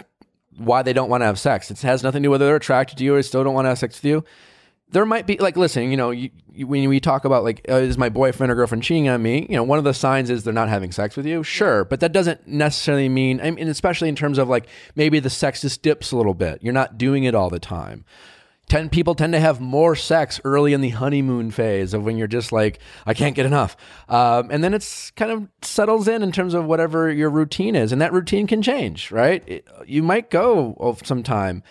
why 0.56 0.82
they 0.82 0.92
don't 0.92 1.10
want 1.10 1.20
to 1.22 1.26
have 1.26 1.38
sex. 1.38 1.70
It 1.70 1.80
has 1.82 2.02
nothing 2.02 2.22
to 2.22 2.26
do 2.26 2.30
with 2.30 2.40
whether 2.40 2.46
they're 2.48 2.56
attracted 2.56 2.98
to 2.98 3.04
you 3.04 3.14
or 3.14 3.22
still 3.22 3.44
don't 3.44 3.54
want 3.54 3.66
to 3.66 3.70
have 3.70 3.78
sex 3.78 3.96
with 4.02 4.04
you. 4.04 4.24
There 4.92 5.06
might 5.06 5.26
be 5.26 5.38
like, 5.38 5.56
listen, 5.56 5.90
you 5.90 5.96
know, 5.96 6.10
you, 6.10 6.30
you, 6.52 6.66
when 6.66 6.88
we 6.88 7.00
talk 7.00 7.24
about 7.24 7.44
like, 7.44 7.64
uh, 7.68 7.76
is 7.76 7.98
my 7.98 8.10
boyfriend 8.10 8.52
or 8.52 8.54
girlfriend 8.54 8.82
cheating 8.82 9.08
on 9.08 9.22
me? 9.22 9.46
You 9.48 9.56
know, 9.56 9.64
one 9.64 9.78
of 9.78 9.84
the 9.84 9.94
signs 9.94 10.30
is 10.30 10.44
they're 10.44 10.52
not 10.52 10.68
having 10.68 10.92
sex 10.92 11.16
with 11.16 11.26
you. 11.26 11.42
Sure, 11.42 11.84
but 11.84 12.00
that 12.00 12.12
doesn't 12.12 12.46
necessarily 12.46 13.08
mean, 13.08 13.40
I 13.40 13.50
mean, 13.50 13.68
especially 13.68 14.08
in 14.08 14.16
terms 14.16 14.38
of 14.38 14.48
like 14.48 14.66
maybe 14.94 15.18
the 15.18 15.30
sex 15.30 15.62
just 15.62 15.82
dips 15.82 16.12
a 16.12 16.16
little 16.16 16.34
bit. 16.34 16.62
You're 16.62 16.72
not 16.72 16.98
doing 16.98 17.24
it 17.24 17.34
all 17.34 17.50
the 17.50 17.58
time. 17.58 18.04
Ten 18.68 18.88
people 18.88 19.14
tend 19.14 19.32
to 19.32 19.40
have 19.40 19.60
more 19.60 19.96
sex 19.96 20.40
early 20.44 20.72
in 20.72 20.80
the 20.80 20.90
honeymoon 20.90 21.50
phase 21.50 21.92
of 21.92 22.04
when 22.04 22.16
you're 22.16 22.28
just 22.28 22.52
like, 22.52 22.78
I 23.04 23.12
can't 23.12 23.34
get 23.34 23.44
enough, 23.44 23.76
um, 24.08 24.50
and 24.50 24.62
then 24.62 24.72
it's 24.72 25.10
kind 25.10 25.30
of 25.30 25.48
settles 25.62 26.06
in 26.06 26.22
in 26.22 26.32
terms 26.32 26.54
of 26.54 26.64
whatever 26.64 27.10
your 27.10 27.28
routine 27.28 27.74
is, 27.74 27.92
and 27.92 28.00
that 28.00 28.12
routine 28.12 28.46
can 28.46 28.62
change, 28.62 29.10
right? 29.10 29.42
It, 29.46 29.68
you 29.84 30.02
might 30.02 30.30
go 30.30 30.76
of 30.78 31.04
some 31.04 31.22
time, 31.22 31.62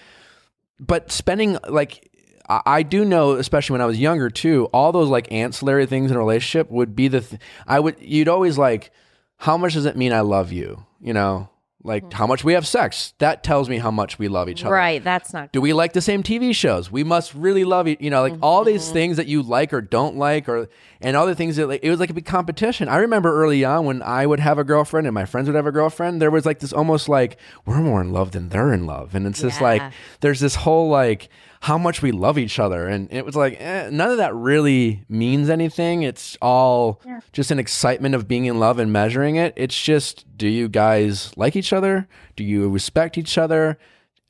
but 0.79 1.11
spending 1.11 1.57
like 1.67 2.10
I, 2.49 2.61
I 2.65 2.83
do 2.83 3.05
know, 3.05 3.33
especially 3.33 3.73
when 3.73 3.81
I 3.81 3.85
was 3.85 3.99
younger 3.99 4.29
too, 4.29 4.69
all 4.73 4.91
those 4.91 5.09
like 5.09 5.31
ancillary 5.31 5.85
things 5.85 6.11
in 6.11 6.17
a 6.17 6.19
relationship 6.19 6.69
would 6.71 6.95
be 6.95 7.07
the. 7.07 7.21
Th- 7.21 7.41
I 7.67 7.79
would 7.79 7.95
you'd 7.99 8.27
always 8.27 8.57
like, 8.57 8.91
how 9.37 9.57
much 9.57 9.73
does 9.73 9.85
it 9.85 9.97
mean 9.97 10.13
I 10.13 10.21
love 10.21 10.51
you? 10.51 10.85
You 11.01 11.13
know, 11.13 11.49
like 11.83 12.03
hmm. 12.03 12.11
how 12.11 12.27
much 12.27 12.43
we 12.43 12.53
have 12.53 12.67
sex. 12.67 13.13
That 13.19 13.43
tells 13.43 13.69
me 13.69 13.77
how 13.77 13.91
much 13.91 14.19
we 14.19 14.27
love 14.27 14.49
each 14.49 14.63
other. 14.63 14.73
Right. 14.73 15.03
That's 15.03 15.33
not. 15.33 15.51
Do 15.51 15.61
we 15.61 15.73
like 15.73 15.93
the 15.93 16.01
same 16.01 16.23
TV 16.23 16.53
shows? 16.53 16.91
We 16.91 17.03
must 17.03 17.33
really 17.33 17.63
love 17.63 17.87
it. 17.87 18.01
You 18.01 18.09
know, 18.09 18.21
like 18.21 18.35
all 18.41 18.63
these 18.63 18.83
mm-hmm. 18.85 18.93
things 18.93 19.17
that 19.17 19.27
you 19.27 19.41
like 19.41 19.73
or 19.73 19.81
don't 19.81 20.17
like, 20.17 20.47
or 20.47 20.69
and 21.01 21.15
other 21.15 21.33
things 21.33 21.55
that 21.55 21.67
like, 21.67 21.83
it 21.83 21.89
was 21.89 21.99
like 21.99 22.09
a 22.09 22.13
big 22.13 22.25
competition. 22.25 22.87
I 22.87 22.97
remember 22.97 23.33
early 23.33 23.63
on 23.65 23.85
when 23.85 24.01
I 24.01 24.25
would 24.25 24.39
have 24.39 24.57
a 24.57 24.63
girlfriend 24.63 25.07
and 25.07 25.13
my 25.13 25.25
friends 25.25 25.47
would 25.47 25.55
have 25.55 25.67
a 25.67 25.71
girlfriend. 25.71 26.21
There 26.21 26.31
was 26.31 26.45
like 26.45 26.59
this 26.59 26.73
almost 26.73 27.09
like 27.09 27.37
we're 27.65 27.81
more 27.81 28.01
in 28.01 28.11
love 28.11 28.31
than 28.31 28.49
they're 28.49 28.73
in 28.73 28.85
love, 28.85 29.15
and 29.15 29.25
it's 29.25 29.41
just 29.41 29.61
like 29.61 29.81
there's 30.21 30.39
this 30.39 30.55
whole 30.55 30.89
like 30.89 31.29
how 31.61 31.77
much 31.77 32.01
we 32.01 32.11
love 32.11 32.37
each 32.37 32.59
other, 32.59 32.87
and 32.87 33.07
it 33.11 33.25
was 33.25 33.35
like 33.35 33.57
eh, 33.59 33.89
none 33.91 34.09
of 34.09 34.17
that 34.17 34.33
really 34.35 35.05
means 35.07 35.49
anything. 35.49 36.01
It's 36.03 36.37
all 36.41 37.01
just 37.31 37.51
an 37.51 37.59
excitement 37.59 38.15
of 38.15 38.27
being 38.27 38.45
in 38.45 38.59
love 38.59 38.79
and 38.79 38.91
measuring 38.91 39.35
it. 39.35 39.53
It's 39.55 39.79
just 39.79 40.25
do 40.37 40.47
you 40.47 40.67
guys 40.67 41.31
like 41.37 41.55
each 41.55 41.71
other? 41.71 42.07
Do 42.35 42.43
you 42.43 42.69
respect 42.69 43.17
each 43.17 43.37
other? 43.37 43.77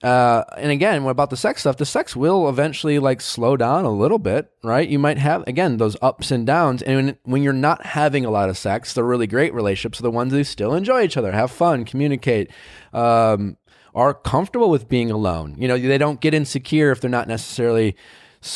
uh, 0.03 0.43
and 0.57 0.71
again, 0.71 1.05
about 1.05 1.29
the 1.29 1.37
sex 1.37 1.61
stuff? 1.61 1.77
The 1.77 1.85
sex 1.85 2.15
will 2.15 2.49
eventually 2.49 2.97
like 2.97 3.21
slow 3.21 3.55
down 3.55 3.85
a 3.85 3.91
little 3.91 4.17
bit, 4.17 4.51
right? 4.63 4.87
You 4.87 4.97
might 4.97 5.19
have 5.19 5.43
again 5.47 5.77
those 5.77 5.95
ups 6.01 6.31
and 6.31 6.45
downs, 6.45 6.81
and 6.81 6.95
when, 6.95 7.17
when 7.23 7.43
you're 7.43 7.53
not 7.53 7.85
having 7.85 8.25
a 8.25 8.31
lot 8.31 8.49
of 8.49 8.57
sex, 8.57 8.93
the 8.93 9.03
really 9.03 9.27
great 9.27 9.53
relationships 9.53 9.99
are 9.99 10.03
the 10.03 10.11
ones 10.11 10.33
who 10.33 10.43
still 10.43 10.73
enjoy 10.73 11.03
each 11.03 11.17
other, 11.17 11.31
have 11.31 11.51
fun, 11.51 11.85
communicate, 11.85 12.49
um, 12.93 13.57
are 13.93 14.13
comfortable 14.13 14.69
with 14.69 14.89
being 14.89 15.11
alone. 15.11 15.55
You 15.57 15.67
know, 15.67 15.77
they 15.77 15.97
don't 15.97 16.21
get 16.21 16.33
insecure 16.33 16.91
if 16.91 17.01
they're 17.01 17.09
not 17.09 17.27
necessarily 17.27 17.95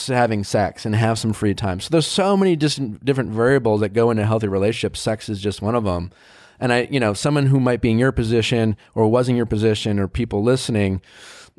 having 0.07 0.43
sex 0.43 0.85
and 0.85 0.95
have 0.95 1.19
some 1.19 1.33
free 1.33 1.53
time. 1.53 1.79
So 1.79 1.89
there's 1.91 2.07
so 2.07 2.35
many 2.35 2.55
different 2.55 3.29
variables 3.29 3.81
that 3.81 3.93
go 3.93 4.09
into 4.09 4.25
healthy 4.25 4.47
relationship. 4.47 4.97
Sex 4.97 5.29
is 5.29 5.41
just 5.41 5.61
one 5.61 5.75
of 5.75 5.83
them. 5.83 6.11
And 6.59 6.71
I, 6.71 6.87
you 6.89 6.99
know, 6.99 7.13
someone 7.13 7.47
who 7.47 7.59
might 7.59 7.81
be 7.81 7.91
in 7.91 7.99
your 7.99 8.11
position 8.11 8.77
or 8.95 9.07
was 9.07 9.29
in 9.29 9.35
your 9.35 9.45
position 9.45 9.99
or 9.99 10.07
people 10.07 10.41
listening, 10.41 11.01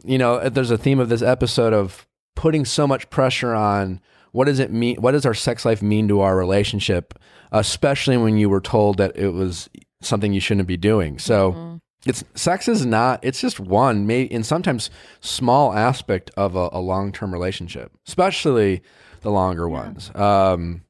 you 0.05 0.19
know, 0.19 0.37
uh, 0.37 0.49
there's 0.49 0.71
a 0.71 0.79
theme 0.79 0.99
of 0.99 1.09
this 1.09 1.23
episode 1.23 1.73
of 1.73 2.07
putting 2.35 2.65
so 2.65 2.87
much 2.87 3.11
pressure 3.11 3.55
on 3.55 4.01
what 4.33 4.47
does 4.47 4.59
it 4.59 4.73
mean? 4.73 4.97
What 4.97 5.13
does 5.13 5.27
our 5.27 5.35
sex 5.35 5.65
life 5.65 5.83
mean 5.83 6.09
to 6.09 6.21
our 6.21 6.37
relationship, 6.37 7.15
especially 7.53 8.17
when 8.17 8.37
you 8.37 8.49
were 8.49 8.61
told 8.61 8.99
that 8.99 9.17
it 9.17 9.31
was 9.31 9.69
something 10.01 10.33
you 10.33 10.41
shouldn't 10.41 10.69
be 10.69 10.77
doing. 10.77 11.19
So 11.19 11.53
mm-hmm. 11.53 11.77
It's 12.07 12.25
sex 12.35 12.69
is 12.69 12.85
not, 12.87 13.21
it's 13.23 13.41
just 13.41 13.59
one, 13.61 14.07
may 14.07 14.29
and 14.29 14.45
sometimes 14.45 14.91
small 15.21 15.73
aspect 15.73 16.31
of 16.37 16.57
a, 16.57 16.69
a 16.73 16.81
long 16.81 17.13
term 17.13 17.33
relationship, 17.33 17.93
especially 18.07 18.83
the 19.23 19.31
longer 19.31 19.69
ones. 19.69 20.15
Um, 20.15 20.83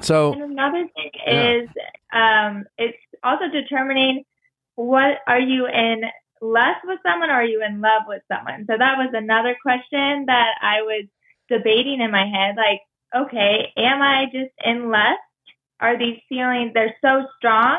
so 0.00 0.32
And 0.32 0.42
another 0.42 0.86
thing 0.94 1.10
Yeah. 1.26 1.50
is 1.52 1.68
um, 2.12 2.64
it's 2.78 2.98
also 3.22 3.48
determining 3.48 4.24
what 4.76 5.18
are 5.26 5.40
you 5.40 5.66
in 5.66 6.04
lust 6.40 6.80
with 6.84 7.00
someone 7.04 7.30
or 7.30 7.34
are 7.34 7.44
you 7.44 7.62
in 7.64 7.80
love 7.80 8.02
with 8.06 8.22
someone? 8.30 8.64
So 8.70 8.76
that 8.78 8.96
was 8.96 9.10
another 9.12 9.56
question 9.60 10.26
that 10.26 10.54
I 10.62 10.82
was 10.82 11.04
debating 11.48 12.00
in 12.00 12.10
my 12.10 12.26
head. 12.26 12.56
Like, 12.56 12.80
okay, 13.14 13.72
am 13.76 14.00
I 14.02 14.26
just 14.26 14.52
in 14.64 14.90
lust? 14.90 15.18
Are 15.80 15.98
these 15.98 16.20
feelings, 16.28 16.72
they're 16.74 16.96
so 17.00 17.26
strong? 17.36 17.78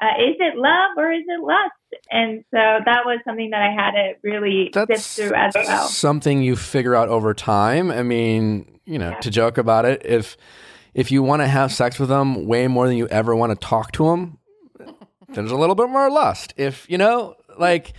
Uh, 0.00 0.14
is 0.18 0.36
it 0.40 0.56
love 0.56 0.90
or 0.96 1.10
is 1.12 1.24
it 1.26 1.40
lust? 1.40 1.72
And 2.10 2.44
so 2.50 2.58
that 2.58 3.02
was 3.04 3.20
something 3.24 3.50
that 3.50 3.62
I 3.62 3.72
had 3.72 3.90
to 3.92 4.12
really 4.22 4.70
That's 4.72 5.04
sift 5.04 5.28
through 5.28 5.36
as 5.36 5.54
well. 5.54 5.86
something 5.86 6.42
you 6.42 6.56
figure 6.56 6.94
out 6.94 7.08
over 7.08 7.34
time. 7.34 7.90
I 7.90 8.02
mean, 8.02 8.80
you 8.84 8.98
know, 8.98 9.16
to 9.20 9.30
joke 9.30 9.58
about 9.58 9.84
it, 9.84 10.02
if 10.04 10.36
if 10.94 11.10
you 11.10 11.22
want 11.22 11.42
to 11.42 11.48
have 11.48 11.72
sex 11.72 11.98
with 11.98 12.08
them 12.08 12.46
way 12.46 12.68
more 12.68 12.86
than 12.86 12.96
you 12.96 13.08
ever 13.08 13.34
want 13.34 13.50
to 13.58 13.66
talk 13.66 13.92
to 13.92 14.06
them, 14.06 14.38
there's 15.28 15.50
a 15.50 15.56
little 15.56 15.74
bit 15.74 15.88
more 15.88 16.10
lust. 16.10 16.54
If 16.56 16.88
you 16.88 16.98
know, 16.98 17.34
like 17.58 17.92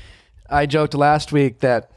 I 0.50 0.66
joked 0.66 0.94
last 0.94 1.32
week 1.32 1.60
that 1.60 1.92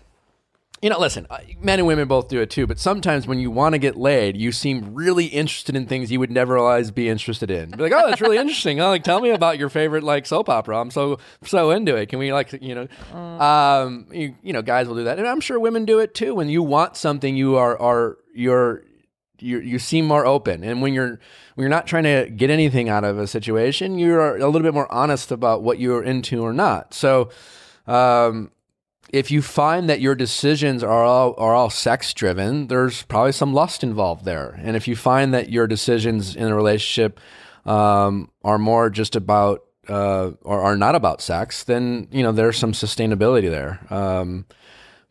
you 0.80 0.90
know, 0.90 0.98
listen, 0.98 1.26
uh, 1.28 1.38
men 1.60 1.80
and 1.80 1.88
women 1.88 2.06
both 2.06 2.28
do 2.28 2.40
it 2.40 2.50
too, 2.50 2.66
but 2.66 2.78
sometimes 2.78 3.26
when 3.26 3.40
you 3.40 3.50
want 3.50 3.72
to 3.72 3.78
get 3.78 3.96
laid, 3.96 4.36
you 4.36 4.52
seem 4.52 4.94
really 4.94 5.26
interested 5.26 5.74
in 5.74 5.86
things 5.86 6.12
you 6.12 6.20
would 6.20 6.30
never 6.30 6.56
otherwise 6.56 6.90
be 6.90 7.09
interested 7.09 7.50
in. 7.50 7.70
Be 7.70 7.84
like, 7.84 7.92
oh, 7.92 8.09
that's 8.09 8.20
really 8.20 8.38
interesting. 8.38 8.80
Oh, 8.80 8.88
like, 8.88 9.05
tell 9.05 9.20
me 9.20 9.30
about 9.30 9.59
your 9.59 9.68
favorite 9.68 10.05
like 10.05 10.26
soap 10.26 10.48
opera. 10.48 10.80
I'm 10.80 10.90
so 10.90 11.18
so 11.44 11.70
into 11.70 11.96
it. 11.96 12.09
Can 12.09 12.18
we 12.18 12.32
like, 12.32 12.52
you 12.62 12.74
know, 12.74 13.18
um, 13.18 14.06
you, 14.12 14.34
you 14.42 14.52
know, 14.52 14.62
guys 14.62 14.86
will 14.86 14.96
do 14.96 15.05
that, 15.05 15.18
and 15.18 15.26
I'm 15.26 15.40
sure 15.40 15.59
women 15.59 15.84
do 15.84 15.98
it 15.98 16.14
too. 16.14 16.34
When 16.34 16.48
you 16.48 16.62
want 16.62 16.96
something, 16.96 17.36
you 17.36 17.56
are 17.56 17.78
are 17.80 18.18
you're 18.34 18.84
you 19.40 19.60
you 19.60 19.78
seem 19.78 20.05
more 20.06 20.24
open, 20.24 20.62
and 20.62 20.80
when 20.80 20.94
you're 20.94 21.18
when 21.55 21.64
you're 21.64 21.68
not 21.68 21.86
trying 21.86 22.05
to 22.05 22.30
get 22.30 22.50
anything 22.50 22.88
out 22.88 23.05
of 23.05 23.18
a 23.18 23.26
situation, 23.26 23.98
you're 23.98 24.36
a 24.36 24.46
little 24.46 24.62
bit 24.62 24.74
more 24.74 24.90
honest 24.92 25.32
about 25.32 25.62
what 25.62 25.78
you're 25.78 26.02
into 26.02 26.42
or 26.42 26.52
not. 26.52 26.94
So. 26.94 27.30
Um, 27.86 28.50
if 29.10 29.30
you 29.30 29.43
find 29.43 29.89
that 29.89 30.01
your 30.01 30.14
decisions 30.14 30.82
are 30.82 31.05
all 31.05 31.35
are 31.39 31.55
all 31.55 31.70
sex 31.70 32.12
driven, 32.14 32.66
there's 32.68 33.02
probably 33.05 33.32
some 33.32 33.52
lust 33.55 33.82
involved 33.82 34.24
there. 34.24 34.59
And 34.62 34.76
if 34.76 34.86
you 34.89 34.97
find 34.97 35.32
that 35.35 35.51
your 35.51 35.66
decisions 35.66 36.36
in 36.36 36.48
a 36.48 36.55
relationship 36.55 37.20
um, 37.64 38.30
are 38.44 38.59
more 38.59 38.90
just 38.90 39.16
about 39.16 39.62
uh, 39.89 40.32
or 40.43 40.60
are 40.60 40.76
not 40.76 40.94
about 40.94 41.22
sex, 41.22 41.64
then 41.64 42.09
you 42.10 42.22
know 42.22 42.32
there's 42.32 42.56
some 42.59 42.72
sustainability 42.72 43.51
there. 43.51 43.80
Um, 43.90 44.47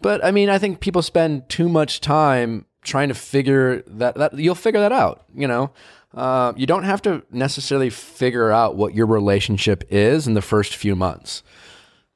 but 0.02 0.24
I 0.24 0.32
mean, 0.32 0.50
I 0.50 0.60
think 0.60 0.80
people 0.80 1.02
spend 1.02 1.50
too 1.50 1.68
much 1.68 2.00
time 2.02 2.66
trying 2.84 3.08
to 3.10 3.16
figure 3.16 3.82
that 3.88 4.16
that 4.16 4.38
you'll 4.38 4.56
figure 4.56 4.80
that 4.80 4.92
out. 4.92 5.26
You 5.34 5.48
know, 5.48 5.72
uh, 6.14 6.54
you 6.56 6.68
don't 6.68 6.84
have 6.84 7.02
to 7.04 7.24
necessarily 7.32 7.90
figure 7.90 8.52
out 8.52 8.76
what 8.76 8.94
your 8.94 9.08
relationship 9.08 9.84
is 9.90 10.28
in 10.28 10.36
the 10.36 10.42
first 10.42 10.76
few 10.76 10.96
months, 10.96 11.42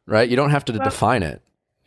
right? 0.06 0.30
You 0.30 0.36
don't 0.36 0.52
have 0.52 0.66
to 0.66 0.74
Well- 0.74 0.84
define 0.84 1.24
it. 1.24 1.42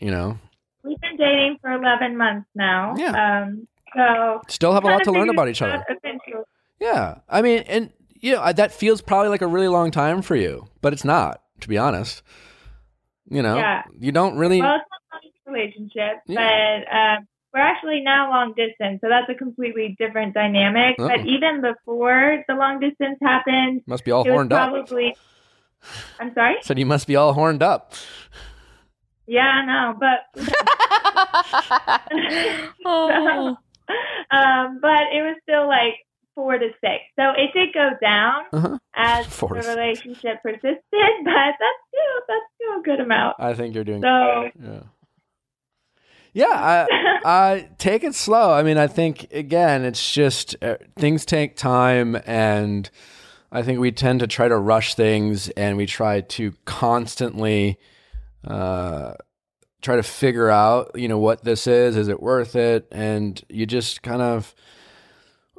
You 0.04 0.10
know, 0.10 0.38
We've 0.82 1.00
been 1.00 1.16
dating 1.16 1.56
for 1.62 1.70
11 1.72 2.14
months 2.18 2.46
now. 2.54 2.94
Yeah. 2.98 3.12
Um, 3.44 3.66
so 3.96 4.42
still 4.48 4.74
have 4.74 4.84
a 4.84 4.88
lot 4.88 5.02
to 5.04 5.12
learn 5.12 5.30
about 5.30 5.48
each 5.48 5.62
other. 5.62 5.82
eventually. 5.88 6.42
Yeah, 6.78 7.20
I 7.26 7.40
mean, 7.40 7.60
and 7.66 7.90
you 8.20 8.32
know, 8.34 8.42
I- 8.42 8.52
that 8.52 8.70
feels 8.70 9.00
probably 9.00 9.30
like 9.30 9.40
a 9.40 9.46
really 9.46 9.68
long 9.68 9.90
time 9.90 10.20
for 10.20 10.36
you, 10.36 10.66
but 10.82 10.92
it's 10.92 11.04
not, 11.04 11.40
to 11.60 11.68
be 11.68 11.78
honest. 11.78 12.22
You 13.30 13.40
know, 13.40 13.56
Yeah. 13.56 13.84
you 13.98 14.12
don't 14.12 14.36
really. 14.36 14.60
Well, 14.60 14.76
it's 14.76 14.84
not 15.10 15.22
a 15.24 15.50
relationship, 15.50 16.20
Yeah. 16.26 16.82
but 16.84 16.94
um, 16.94 17.28
we're 17.54 17.60
actually 17.60 18.00
now 18.02 18.28
long 18.28 18.52
distance, 18.54 19.00
so 19.00 19.08
that's 19.08 19.30
a 19.30 19.34
completely 19.34 19.96
different 19.98 20.34
dynamic. 20.34 20.96
Oh. 20.98 21.08
But 21.08 21.24
even 21.24 21.62
before 21.62 22.44
the 22.46 22.54
long 22.56 22.78
distance 22.78 23.16
happened, 23.22 23.80
must 23.86 24.04
be 24.04 24.10
all 24.10 24.24
horned 24.24 24.52
up. 24.52 24.68
probably. 24.70 25.16
I'm 26.20 26.34
sorry. 26.34 26.56
Said 26.60 26.78
you 26.78 26.84
must 26.86 27.06
be 27.06 27.16
all 27.16 27.32
horned 27.32 27.62
up. 27.62 27.94
Yeah, 29.26 29.46
I 29.46 29.64
know, 29.66 29.94
but 29.98 30.20
Oh. 32.84 33.56
um, 34.30 34.78
but 34.80 35.12
it 35.12 35.22
was 35.22 35.36
still 35.42 35.66
like 35.68 35.94
four 36.34 36.56
to 36.58 36.68
six. 36.80 37.02
So 37.18 37.30
it 37.36 37.50
did 37.54 37.72
go 37.74 37.90
down 38.00 38.44
Uh-huh. 38.52 38.78
as 38.96 39.26
Four 39.26 39.50
to 39.50 39.54
the 39.56 39.62
six. 39.62 39.76
relationship 39.76 40.42
persisted, 40.42 40.80
but 41.24 41.32
that's 41.32 41.82
still 41.88 42.20
that's 42.28 42.46
still 42.56 42.80
a 42.80 42.82
good 42.84 43.00
amount. 43.00 43.36
I 43.38 43.54
think 43.54 43.74
you're 43.74 43.84
doing. 43.84 44.02
So 44.02 44.50
Yeah. 44.62 44.80
Yeah, 46.36 46.46
I, 46.50 46.88
I 47.24 47.68
take 47.78 48.02
it 48.02 48.12
slow. 48.16 48.50
I 48.52 48.64
mean, 48.64 48.76
I 48.76 48.88
think 48.88 49.28
again, 49.32 49.84
it's 49.84 50.12
just 50.12 50.56
uh, 50.62 50.78
things 50.96 51.24
take 51.24 51.56
time, 51.56 52.16
and 52.26 52.90
I 53.52 53.62
think 53.62 53.78
we 53.78 53.92
tend 53.92 54.18
to 54.18 54.26
try 54.26 54.48
to 54.48 54.56
rush 54.56 54.96
things, 54.96 55.48
and 55.50 55.76
we 55.76 55.86
try 55.86 56.22
to 56.22 56.52
constantly 56.64 57.78
uh, 58.46 59.14
try 59.82 59.96
to 59.96 60.02
figure 60.02 60.50
out, 60.50 60.92
you 60.94 61.08
know, 61.08 61.18
what 61.18 61.44
this 61.44 61.66
is. 61.66 61.96
Is 61.96 62.08
it 62.08 62.22
worth 62.22 62.56
it? 62.56 62.88
And 62.90 63.42
you 63.48 63.66
just 63.66 64.02
kind 64.02 64.22
of, 64.22 64.54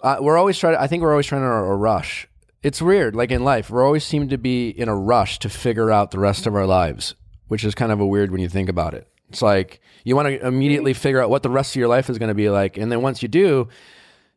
uh, 0.02 0.18
we're 0.20 0.38
always 0.38 0.57
trying. 0.57 0.76
I 0.76 0.88
think 0.88 1.03
we're 1.03 1.12
always 1.12 1.28
trying 1.28 1.41
to 1.41 1.48
a 1.48 1.76
rush. 1.76 2.28
It's 2.64 2.82
weird, 2.82 3.16
like 3.16 3.30
in 3.30 3.44
life, 3.44 3.70
we 3.70 3.80
always 3.80 4.03
seem 4.03 4.28
to 4.30 4.40
be 4.40 4.70
in 4.70 4.90
a 4.90 4.95
rush 4.95 5.38
to 5.40 5.49
figure 5.49 5.91
out 5.91 6.10
the 6.10 6.20
rest 6.20 6.48
of 6.48 6.56
our 6.56 6.66
lives, 6.66 7.14
which 7.48 7.64
is 7.64 7.76
kind 7.76 7.91
of 7.91 7.99
a 7.99 8.07
weird 8.07 8.32
when 8.32 8.41
you 8.41 8.49
think 8.49 8.70
about 8.70 8.95
it. 8.95 9.07
It's 9.30 9.44
like 9.44 9.82
you 10.03 10.16
want 10.16 10.28
to 10.30 10.48
immediately 10.48 10.94
figure 10.94 11.22
out 11.22 11.30
what 11.30 11.44
the 11.44 11.49
rest 11.49 11.76
of 11.76 11.80
your 11.80 11.88
life 11.88 12.10
is 12.10 12.18
going 12.18 12.30
to 12.30 12.36
be 12.36 12.49
like, 12.49 12.78
and 12.78 12.91
then 12.91 13.02
once 13.02 13.22
you 13.22 13.28
do, 13.28 13.68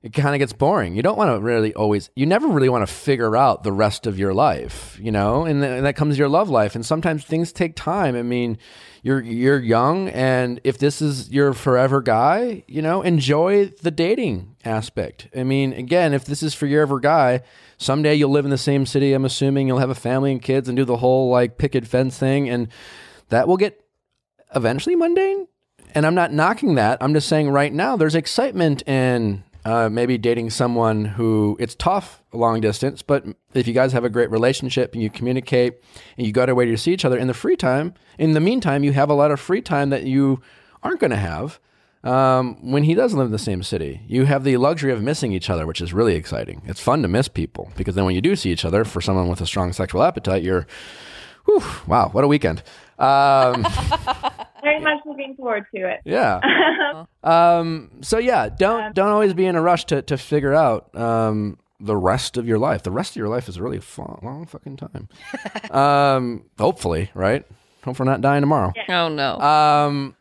it 0.01 0.13
kind 0.13 0.33
of 0.33 0.39
gets 0.39 0.53
boring. 0.53 0.95
You 0.95 1.03
don't 1.03 1.19
want 1.19 1.37
to 1.37 1.41
really 1.41 1.75
always, 1.75 2.09
you 2.15 2.25
never 2.25 2.47
really 2.47 2.69
want 2.69 2.87
to 2.87 2.93
figure 2.93 3.37
out 3.37 3.65
the 3.65 3.73
rest 3.73 4.07
of 4.07 4.17
your 4.17 4.33
life, 4.33 4.97
you 5.03 5.11
know, 5.11 5.45
and, 5.45 5.61
th- 5.61 5.79
and 5.79 5.87
that 5.87 5.97
comes 5.97 6.17
your 6.17 6.29
love 6.29 6.49
life. 6.49 6.77
And 6.77 6.87
sometimes 6.87 7.25
things 7.25 7.53
take 7.53 7.75
time. 7.75 8.15
I 8.15 8.23
mean, 8.23 8.59
you're 9.03 9.21
you're 9.21 9.61
young, 9.61 10.09
and 10.09 10.61
if 10.65 10.79
this 10.79 11.01
is 11.01 11.31
your 11.31 11.53
forever 11.53 12.03
guy, 12.03 12.65
you 12.67 12.83
know, 12.83 13.03
enjoy 13.03 13.67
the 13.81 13.93
dating 13.93 14.57
aspect. 14.65 15.29
I 15.37 15.45
mean, 15.45 15.73
again, 15.73 16.13
if 16.13 16.25
this 16.25 16.43
is 16.43 16.53
for 16.53 16.67
your 16.67 16.83
ever 16.83 16.99
guy, 16.99 17.43
someday 17.77 18.17
you'll 18.17 18.31
live 18.31 18.45
in 18.45 18.51
the 18.51 18.59
same 18.59 18.87
city. 18.87 19.13
I'm 19.13 19.25
assuming 19.25 19.69
you'll 19.69 19.79
have 19.79 19.89
a 19.89 19.95
family 19.95 20.33
and 20.33 20.43
kids 20.43 20.69
and 20.69 20.77
do 20.77 20.85
the 20.85 20.97
whole 20.97 21.31
like 21.31 21.59
picket 21.59 21.87
fence 21.87 22.19
thing, 22.19 22.49
and 22.49 22.69
that 23.29 23.47
will 23.47 23.57
get 23.57 23.85
eventually 24.55 24.97
mundane 24.97 25.47
and 25.95 26.07
I'm 26.07 26.15
not 26.15 26.33
knocking 26.33 26.75
that. 26.75 26.99
I'm 27.01 27.15
just 27.15 27.29
saying 27.29 27.51
right 27.51 27.73
now 27.73 27.97
there's 27.97 28.15
excitement 28.15 28.83
in 28.87 29.45
uh, 29.69 29.87
maybe 29.91 30.17
dating 30.17 30.49
someone 30.49 31.05
who 31.05 31.55
it's 31.61 31.75
tough 31.75 32.23
long 32.33 32.59
distance, 32.59 33.03
but 33.03 33.27
if 33.53 33.69
you 33.69 33.75
guys 33.75 33.93
have 33.93 34.03
a 34.03 34.09
great 34.09 34.31
relationship 34.31 34.95
and 34.95 35.03
you 35.03 35.11
communicate 35.11 35.83
and 36.17 36.27
you 36.27 36.33
go 36.33 36.47
to 36.47 36.55
where 36.55 36.65
to 36.65 36.79
see 36.79 36.95
each 36.95 37.05
other 37.05 37.19
in 37.19 37.27
the 37.27 37.35
free 37.35 37.55
time, 37.55 37.93
in 38.19 38.33
the 38.33 38.41
meantime, 38.41 38.83
you 38.83 38.95
have 38.95 39.11
a 39.11 39.15
lot 39.15 39.31
of 39.31 39.39
free 39.39 39.61
time 39.61 39.91
that 39.91 40.05
you 40.05 40.41
aren't 40.83 41.01
going 41.01 41.11
to 41.11 41.19
have 41.19 41.61
um, 42.03 42.57
when 42.73 42.85
he 42.85 42.95
does 42.95 43.13
live 43.13 43.27
in 43.27 43.33
the 43.33 43.39
same 43.39 43.63
city. 43.63 44.01
You 44.07 44.25
have 44.25 44.43
the 44.43 44.57
luxury 44.57 44.91
of 44.91 45.03
missing 45.03 45.33
each 45.33 45.51
other, 45.51 45.67
which 45.67 45.83
is 45.83 45.93
really 45.93 46.15
exciting. 46.15 46.63
It's 46.65 46.81
fun 46.81 47.03
to 47.03 47.09
miss 47.09 47.29
people 47.29 47.71
because 47.77 47.95
then 47.95 48.07
when 48.07 48.15
you 48.15 48.23
do 48.23 48.37
see 48.37 48.51
each 48.51 48.65
other, 48.65 48.87
for 48.87 49.03
someone 49.03 49.29
with 49.29 49.43
a 49.43 49.47
strong 49.47 49.75
sexual 49.75 50.03
appetite, 50.03 50.43
you're, 50.43 50.67
whew, 51.45 51.63
wow, 51.87 52.09
what 52.09 52.25
a 52.25 52.29
weekend. 52.29 52.63
Um, 52.99 53.67
Very 54.69 54.81
much 54.81 54.99
looking 55.07 55.35
forward 55.35 55.65
to 55.75 55.89
it. 55.89 56.01
yeah. 56.05 57.05
Um, 57.25 57.91
so 58.01 58.19
yeah, 58.19 58.49
don't 58.49 58.95
don't 58.95 59.09
always 59.09 59.35
be 59.35 59.45
in 59.45 59.57
a 59.57 59.61
rush 59.61 59.85
to 59.87 60.01
to 60.03 60.17
figure 60.17 60.55
out 60.55 60.95
um, 60.97 61.59
the 61.81 61.97
rest 61.97 62.37
of 62.37 62.47
your 62.47 62.59
life. 62.59 62.83
The 62.83 62.91
rest 62.91 63.13
of 63.13 63.17
your 63.17 63.29
life 63.29 63.49
is 63.49 63.57
a 63.57 63.63
really 63.63 63.81
fun, 63.81 64.19
long 64.23 64.47
fucking 64.47 64.77
time. 64.77 65.09
um, 65.71 66.45
hopefully, 66.59 67.11
right? 67.15 67.45
Hope 67.85 67.99
we're 67.99 68.05
not 68.05 68.21
dying 68.21 68.43
tomorrow. 68.43 68.73
Oh 68.89 69.09
no. 69.09 69.39
Um, 69.41 70.17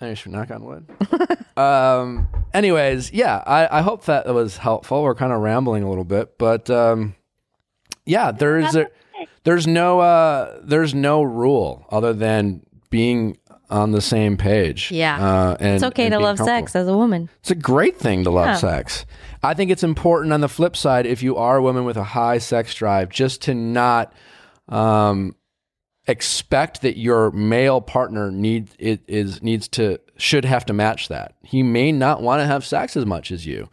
I 0.00 0.14
should 0.14 0.32
knock 0.32 0.50
on 0.50 0.64
wood. 0.64 0.88
um, 1.56 2.28
anyways, 2.52 3.12
yeah, 3.12 3.42
I, 3.46 3.78
I 3.78 3.82
hope 3.82 4.04
that 4.06 4.26
was 4.32 4.56
helpful. 4.56 5.02
We're 5.02 5.14
kind 5.14 5.32
of 5.32 5.40
rambling 5.40 5.82
a 5.82 5.88
little 5.88 6.04
bit, 6.04 6.38
but 6.38 6.68
um, 6.70 7.14
yeah, 8.04 8.32
there's 8.32 8.74
a, 8.74 8.88
there's 9.44 9.66
no 9.66 10.00
uh, 10.00 10.60
there's 10.62 10.94
no 10.94 11.22
rule 11.22 11.86
other 11.90 12.12
than 12.12 12.62
being 12.90 13.38
on 13.72 13.90
the 13.92 14.00
same 14.00 14.36
page. 14.36 14.90
Yeah. 14.92 15.16
uh, 15.16 15.56
and 15.58 15.74
it's 15.74 15.84
okay 15.84 16.04
and 16.06 16.12
to 16.12 16.18
love 16.20 16.36
comfortable. 16.38 16.60
sex 16.66 16.76
as 16.76 16.86
a 16.88 16.96
woman. 16.96 17.28
It's 17.40 17.50
a 17.50 17.54
great 17.56 17.96
thing 17.98 18.24
to 18.24 18.30
love 18.30 18.46
Yeah. 18.46 18.54
sex. 18.56 19.04
I 19.42 19.54
think 19.54 19.70
it's 19.70 19.82
important 19.82 20.32
on 20.32 20.40
the 20.40 20.48
flip 20.48 20.76
side 20.76 21.06
if 21.06 21.22
you 21.22 21.36
are 21.36 21.56
a 21.56 21.62
woman 21.62 21.84
with 21.84 21.96
a 21.96 22.04
high 22.04 22.38
sex 22.38 22.74
drive, 22.74 23.08
just 23.08 23.42
to 23.42 23.54
not 23.54 24.12
um, 24.68 25.34
expect 26.06 26.82
that 26.82 26.96
your 26.96 27.30
male 27.32 27.80
partner 27.80 28.30
need 28.30 28.70
it 28.78 29.00
is 29.08 29.42
needs 29.42 29.68
to 29.68 29.98
should 30.16 30.44
have 30.44 30.64
to 30.66 30.72
match 30.72 31.08
that. 31.08 31.34
He 31.42 31.62
may 31.62 31.90
not 31.92 32.22
want 32.22 32.40
to 32.40 32.46
have 32.46 32.64
sex 32.64 32.96
as 32.96 33.04
much 33.06 33.32
as 33.32 33.46
you, 33.46 33.68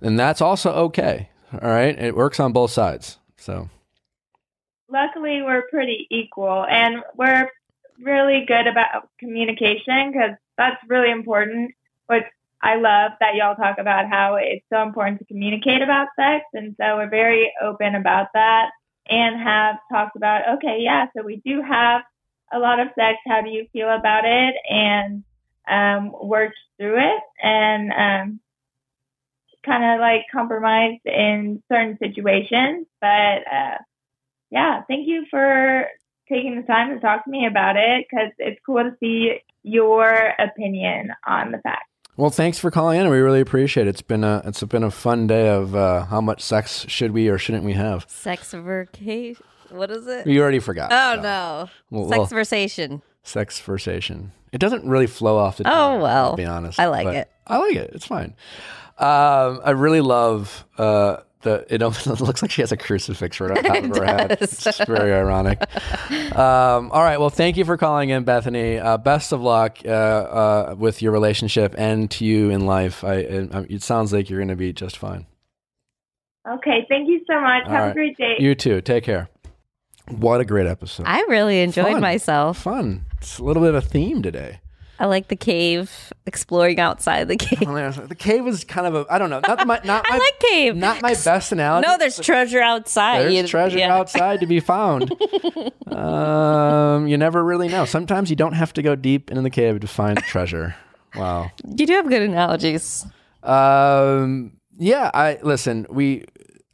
and 0.00 0.18
that's 0.18 0.40
also 0.40 0.70
okay. 0.72 1.30
All 1.52 1.68
right, 1.70 1.98
it 1.98 2.14
works 2.16 2.38
on 2.38 2.52
both 2.52 2.70
sides. 2.70 3.18
So 3.36 3.68
Luckily, 4.90 5.42
we're 5.42 5.62
pretty 5.70 6.06
equal, 6.10 6.64
and 6.64 7.02
we're 7.16 7.48
really 8.02 8.44
good 8.46 8.66
about 8.66 9.08
communication 9.18 10.12
because 10.12 10.32
that's 10.56 10.76
really 10.88 11.10
important. 11.10 11.72
What 12.06 12.24
I 12.62 12.76
love 12.76 13.12
that 13.20 13.34
y'all 13.34 13.54
talk 13.54 13.78
about 13.78 14.08
how 14.08 14.36
it's 14.36 14.64
so 14.72 14.82
important 14.82 15.20
to 15.20 15.24
communicate 15.26 15.82
about 15.82 16.08
sex, 16.16 16.44
and 16.54 16.74
so 16.80 16.96
we're 16.96 17.10
very 17.10 17.52
open 17.62 17.94
about 17.94 18.28
that, 18.34 18.70
and 19.08 19.40
have 19.40 19.76
talked 19.92 20.16
about 20.16 20.56
okay, 20.56 20.78
yeah, 20.80 21.06
so 21.16 21.22
we 21.22 21.42
do 21.44 21.62
have 21.62 22.02
a 22.52 22.58
lot 22.58 22.80
of 22.80 22.88
sex. 22.98 23.18
How 23.26 23.42
do 23.42 23.50
you 23.50 23.66
feel 23.72 23.90
about 23.90 24.24
it? 24.24 24.54
And 24.68 25.24
um, 25.68 26.12
worked 26.20 26.58
through 26.78 26.98
it, 26.98 27.22
and 27.42 27.92
um, 27.92 28.40
kind 29.64 29.84
of 29.84 30.00
like 30.00 30.22
compromised 30.32 31.06
in 31.06 31.62
certain 31.70 31.98
situations, 31.98 32.86
but. 33.00 33.08
Uh, 33.08 33.78
yeah, 34.50 34.82
thank 34.88 35.06
you 35.06 35.26
for 35.30 35.86
taking 36.28 36.56
the 36.56 36.62
time 36.66 36.94
to 36.94 37.00
talk 37.00 37.24
to 37.24 37.30
me 37.30 37.46
about 37.46 37.76
it 37.76 38.06
because 38.08 38.30
it's 38.38 38.60
cool 38.64 38.82
to 38.84 38.96
see 39.00 39.38
your 39.62 40.32
opinion 40.38 41.10
on 41.26 41.52
the 41.52 41.58
fact. 41.58 41.84
Well, 42.16 42.30
thanks 42.30 42.58
for 42.58 42.70
calling 42.70 43.00
in. 43.00 43.08
We 43.10 43.18
really 43.18 43.40
appreciate 43.40 43.86
it. 43.86 43.90
It's 43.90 44.02
been 44.02 44.24
a 44.24 44.42
it's 44.44 44.62
been 44.64 44.82
a 44.82 44.90
fun 44.90 45.26
day 45.28 45.48
of 45.48 45.74
uh, 45.76 46.04
how 46.06 46.20
much 46.20 46.42
sex 46.42 46.84
should 46.88 47.12
we 47.12 47.28
or 47.28 47.38
shouldn't 47.38 47.64
we 47.64 47.74
have. 47.74 48.06
Sex 48.08 48.52
vacation. 48.52 49.44
What 49.70 49.90
is 49.90 50.06
it? 50.06 50.26
You 50.26 50.40
already 50.42 50.58
forgot. 50.60 50.90
Oh 50.92 51.16
So, 51.16 51.22
no. 51.22 51.70
Well, 51.90 52.08
Sex 52.08 52.18
well, 52.32 52.42
versation. 52.42 53.02
sex 53.22 53.60
versation. 53.60 54.30
It 54.50 54.58
doesn't 54.58 54.88
really 54.88 55.06
flow 55.06 55.36
off 55.36 55.58
the 55.58 55.64
Oh, 55.70 55.98
well. 56.00 56.30
I'll 56.30 56.36
be 56.36 56.44
honest. 56.46 56.80
I 56.80 56.86
like 56.86 57.06
it. 57.08 57.30
I 57.46 57.58
like 57.58 57.76
it. 57.76 57.90
It's 57.94 58.06
fine. 58.06 58.34
Um, 58.98 59.60
I 59.64 59.70
really 59.76 60.00
love 60.00 60.64
uh, 60.78 61.18
the. 61.42 61.66
It 61.68 61.82
almost 61.82 62.06
looks 62.20 62.42
like 62.42 62.50
she 62.50 62.62
has 62.62 62.72
a 62.72 62.76
crucifix 62.76 63.40
right 63.40 63.56
on 63.56 63.64
top 63.64 63.84
of 63.84 63.96
her 63.96 64.04
head. 64.04 64.38
does. 64.38 64.66
It's 64.66 64.84
very 64.84 65.12
ironic. 65.12 65.60
Um, 66.36 66.90
all 66.92 67.02
right. 67.02 67.18
Well, 67.18 67.30
thank 67.30 67.56
you 67.56 67.64
for 67.64 67.76
calling 67.76 68.10
in, 68.10 68.24
Bethany. 68.24 68.78
Uh, 68.78 68.96
best 68.98 69.32
of 69.32 69.40
luck 69.40 69.78
uh, 69.84 69.88
uh, 69.88 70.74
with 70.78 71.02
your 71.02 71.12
relationship 71.12 71.74
and 71.78 72.10
to 72.12 72.24
you 72.24 72.50
in 72.50 72.66
life. 72.66 73.04
I, 73.04 73.14
it, 73.14 73.70
it 73.70 73.82
sounds 73.82 74.12
like 74.12 74.28
you're 74.30 74.38
going 74.40 74.48
to 74.48 74.56
be 74.56 74.72
just 74.72 74.96
fine. 74.98 75.26
Okay, 76.48 76.86
thank 76.88 77.08
you 77.08 77.20
so 77.26 77.40
much. 77.40 77.64
All 77.66 77.70
have 77.72 77.82
right. 77.82 77.90
a 77.90 77.94
great 77.94 78.16
day. 78.16 78.36
You 78.38 78.54
too. 78.54 78.80
Take 78.80 79.04
care. 79.04 79.28
What 80.10 80.40
a 80.40 80.44
great 80.44 80.66
episode. 80.66 81.04
I 81.06 81.20
really 81.28 81.60
enjoyed 81.60 81.92
Fun. 81.92 82.00
myself. 82.00 82.58
Fun. 82.62 83.04
It's 83.18 83.38
a 83.38 83.44
little 83.44 83.62
bit 83.62 83.74
of 83.74 83.84
a 83.84 83.86
theme 83.86 84.22
today. 84.22 84.60
I 85.00 85.06
like 85.06 85.28
the 85.28 85.36
cave, 85.36 86.12
exploring 86.26 86.80
outside 86.80 87.28
the 87.28 87.36
cave. 87.36 87.62
Oh, 87.68 87.90
The 87.90 88.14
cave 88.16 88.44
was 88.44 88.64
kind 88.64 88.86
of 88.86 88.94
a 88.96 89.06
I 89.08 89.18
don't 89.18 89.30
know 89.30 89.40
not 89.46 89.64
my 89.66 89.80
not 89.84 90.04
I 90.08 90.10
my 90.10 90.18
like 90.18 90.38
cave. 90.40 90.76
not 90.76 91.00
my 91.02 91.14
best 91.14 91.52
analogy. 91.52 91.86
No, 91.86 91.96
there's 91.98 92.18
treasure 92.18 92.60
outside. 92.60 93.22
There's 93.22 93.34
You- 93.34 93.46
treasure 93.46 93.78
yeah. 93.78 93.94
outside 93.96 94.40
to 94.40 94.46
be 94.46 94.58
found. 94.60 95.12
um, 95.92 97.06
you 97.06 97.16
never 97.16 97.44
really 97.44 97.68
know. 97.68 97.84
Sometimes 97.84 98.30
you 98.30 98.36
don't 98.36 98.54
have 98.54 98.72
to 98.74 98.82
go 98.82 98.94
deep 98.96 99.30
into 99.30 99.42
the 99.42 99.50
cave 99.50 99.80
to 99.80 99.86
find 99.86 100.18
treasure. 100.18 100.74
Wow. 101.14 101.50
You 101.76 101.86
do 101.86 101.92
have 101.94 102.08
good 102.08 102.22
analogies. 102.22 103.06
Um, 103.42 104.52
yeah. 104.78 105.10
I 105.14 105.38
listen. 105.42 105.86
We 105.88 106.24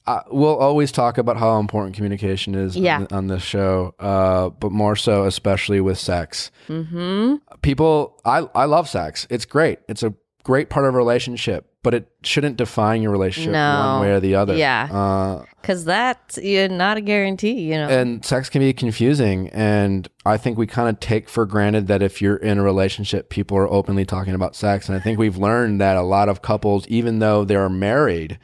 uh, 0.06 0.20
we'll 0.30 0.56
always 0.56 0.92
talk 0.92 1.16
about 1.18 1.36
how 1.38 1.58
important 1.58 1.94
communication 1.96 2.54
is 2.54 2.76
Yeah. 2.76 2.98
on, 2.98 3.06
on 3.10 3.26
this 3.28 3.42
show. 3.42 3.94
Uh, 3.98 4.50
but 4.50 4.70
more 4.72 4.96
so, 4.96 5.24
especially 5.24 5.80
with 5.80 5.98
sex. 5.98 6.50
Mm-hmm. 6.68 7.36
People, 7.62 8.20
I 8.24 8.46
I 8.54 8.64
love 8.66 8.88
sex. 8.88 9.26
It's 9.30 9.44
great. 9.46 9.78
It's 9.88 10.02
a 10.02 10.12
great 10.42 10.68
part 10.68 10.86
of 10.86 10.94
a 10.94 10.96
relationship. 10.98 11.66
But 11.82 11.92
it 11.92 12.08
shouldn't 12.22 12.56
define 12.56 13.02
your 13.02 13.12
relationship 13.12 13.52
No. 13.52 13.90
one 13.98 14.00
way 14.00 14.12
or 14.12 14.20
the 14.20 14.34
other. 14.36 14.56
Yeah. 14.56 14.88
Uh, 14.90 15.44
Because 15.60 15.84
that's 15.84 16.38
yeah, 16.38 16.66
not 16.66 16.96
a 16.96 17.02
guarantee, 17.02 17.60
you 17.60 17.74
know. 17.74 17.88
and 17.88 18.24
sex 18.24 18.48
can 18.48 18.60
be 18.60 18.72
confusing 18.72 19.48
and 19.50 20.08
i 20.24 20.38
think 20.38 20.56
we 20.56 20.66
kind 20.66 20.88
of 20.88 20.98
take 21.00 21.28
for 21.28 21.44
granted 21.44 21.86
that 21.88 22.02
if 22.02 22.22
you're 22.22 22.36
in 22.36 22.56
a 22.58 22.62
relationship 22.62 23.28
people 23.28 23.56
are 23.58 23.70
openly 23.70 24.06
talking 24.06 24.34
about 24.34 24.56
sex 24.56 24.88
and 24.88 24.96
i 24.96 25.00
think 25.00 25.18
we've 25.18 25.36
learned 25.36 25.78
that 25.80 25.96
a 25.98 26.02
lot 26.02 26.28
of 26.30 26.40
couples 26.40 26.86
even 26.88 27.18
though 27.18 27.44
they're 27.44 27.68
married 27.68 28.38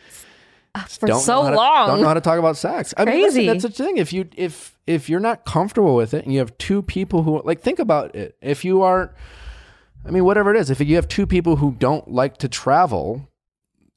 Ah, 0.74 0.86
for 0.88 1.06
don't 1.06 1.20
so 1.20 1.48
to- 1.50 1.56
long. 1.56 1.88
don't 1.88 2.00
know 2.00 2.06
how 2.08 2.14
to 2.14 2.20
talk 2.20 2.38
about 2.38 2.56
sex 2.56 2.94
I 2.96 3.04
mean, 3.04 3.22
listen, 3.22 3.38
Crazy. 3.44 3.46
that's 3.46 3.62
the 3.76 3.84
thing 3.84 3.96
if 3.96 4.12
you 4.12 4.28
if 4.36 4.78
if 4.86 5.08
you're 5.08 5.18
not 5.20 5.44
comfortable 5.44 5.96
with 5.96 6.14
it 6.14 6.24
and 6.24 6.32
you 6.32 6.38
have 6.38 6.56
two 6.58 6.82
people 6.82 7.22
who 7.24 7.42
like 7.44 7.60
think 7.60 7.78
about 7.78 8.14
it 8.14 8.36
if 8.40 8.64
you 8.64 8.82
are 8.82 9.12
i 10.06 10.10
mean 10.10 10.24
whatever 10.24 10.54
it 10.54 10.58
is 10.60 10.70
if 10.70 10.80
you 10.80 10.94
have 10.96 11.08
two 11.08 11.26
people 11.26 11.56
who 11.56 11.72
don't 11.72 12.10
like 12.10 12.36
to 12.38 12.48
travel 12.48 13.28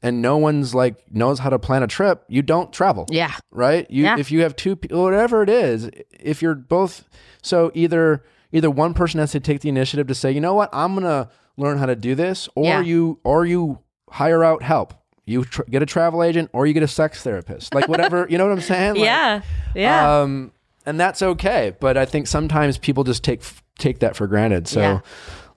and 0.01 0.21
no 0.21 0.35
one's 0.37 0.73
like 0.75 0.95
knows 1.11 1.39
how 1.39 1.49
to 1.49 1.59
plan 1.59 1.83
a 1.83 1.87
trip 1.87 2.23
you 2.27 2.41
don't 2.41 2.73
travel 2.73 3.05
yeah. 3.09 3.35
right? 3.51 3.89
You 3.89 4.03
Yeah. 4.03 4.17
if 4.19 4.31
you 4.31 4.41
have 4.41 4.55
two 4.55 4.75
people, 4.75 5.01
whatever 5.03 5.43
it 5.43 5.49
is, 5.49 5.89
if 6.19 6.41
you're 6.41 6.55
both 6.55 7.07
so 7.41 7.71
either 7.73 8.23
either 8.51 8.69
one 8.69 8.93
person 8.93 9.19
has 9.19 9.31
to 9.31 9.39
take 9.39 9.61
the 9.61 9.69
initiative 9.69 10.07
to 10.07 10.13
say, 10.15 10.31
you 10.31 10.41
know 10.41 10.53
what, 10.55 10.69
I'm 10.73 10.93
gonna 10.95 11.29
learn 11.55 11.77
how 11.77 11.85
to 11.85 11.95
do 11.95 12.15
this, 12.15 12.49
or 12.55 12.65
Yeah. 12.65 12.81
you 12.81 13.19
or 13.23 13.45
you 13.45 13.79
hire 14.09 14.43
out 14.43 14.61
help. 14.63 14.93
You 15.25 15.45
tr- 15.45 15.63
get 15.69 15.81
a 15.81 15.85
travel 15.85 16.21
agent, 16.23 16.49
or 16.53 16.67
you 16.67 16.73
get 16.73 16.83
a 16.83 16.87
sex 16.87 17.21
therapist, 17.23 17.73
like 17.73 17.87
whatever. 17.87 18.27
you 18.29 18.37
know 18.37 18.45
what 18.45 18.51
I'm 18.53 18.61
saying? 18.61 18.95
Like, 18.95 19.05
yeah. 19.05 19.41
Yeah. 19.73 20.21
Um, 20.21 20.51
and 20.85 20.99
that's 20.99 21.21
okay, 21.21 21.73
but 21.79 21.95
I 21.97 22.05
think 22.05 22.27
sometimes 22.27 22.77
people 22.77 23.03
just 23.05 23.23
take 23.23 23.41
take 23.79 23.99
that 23.99 24.15
for 24.17 24.27
granted. 24.27 24.67
So 24.67 24.81
Yeah. 24.81 24.99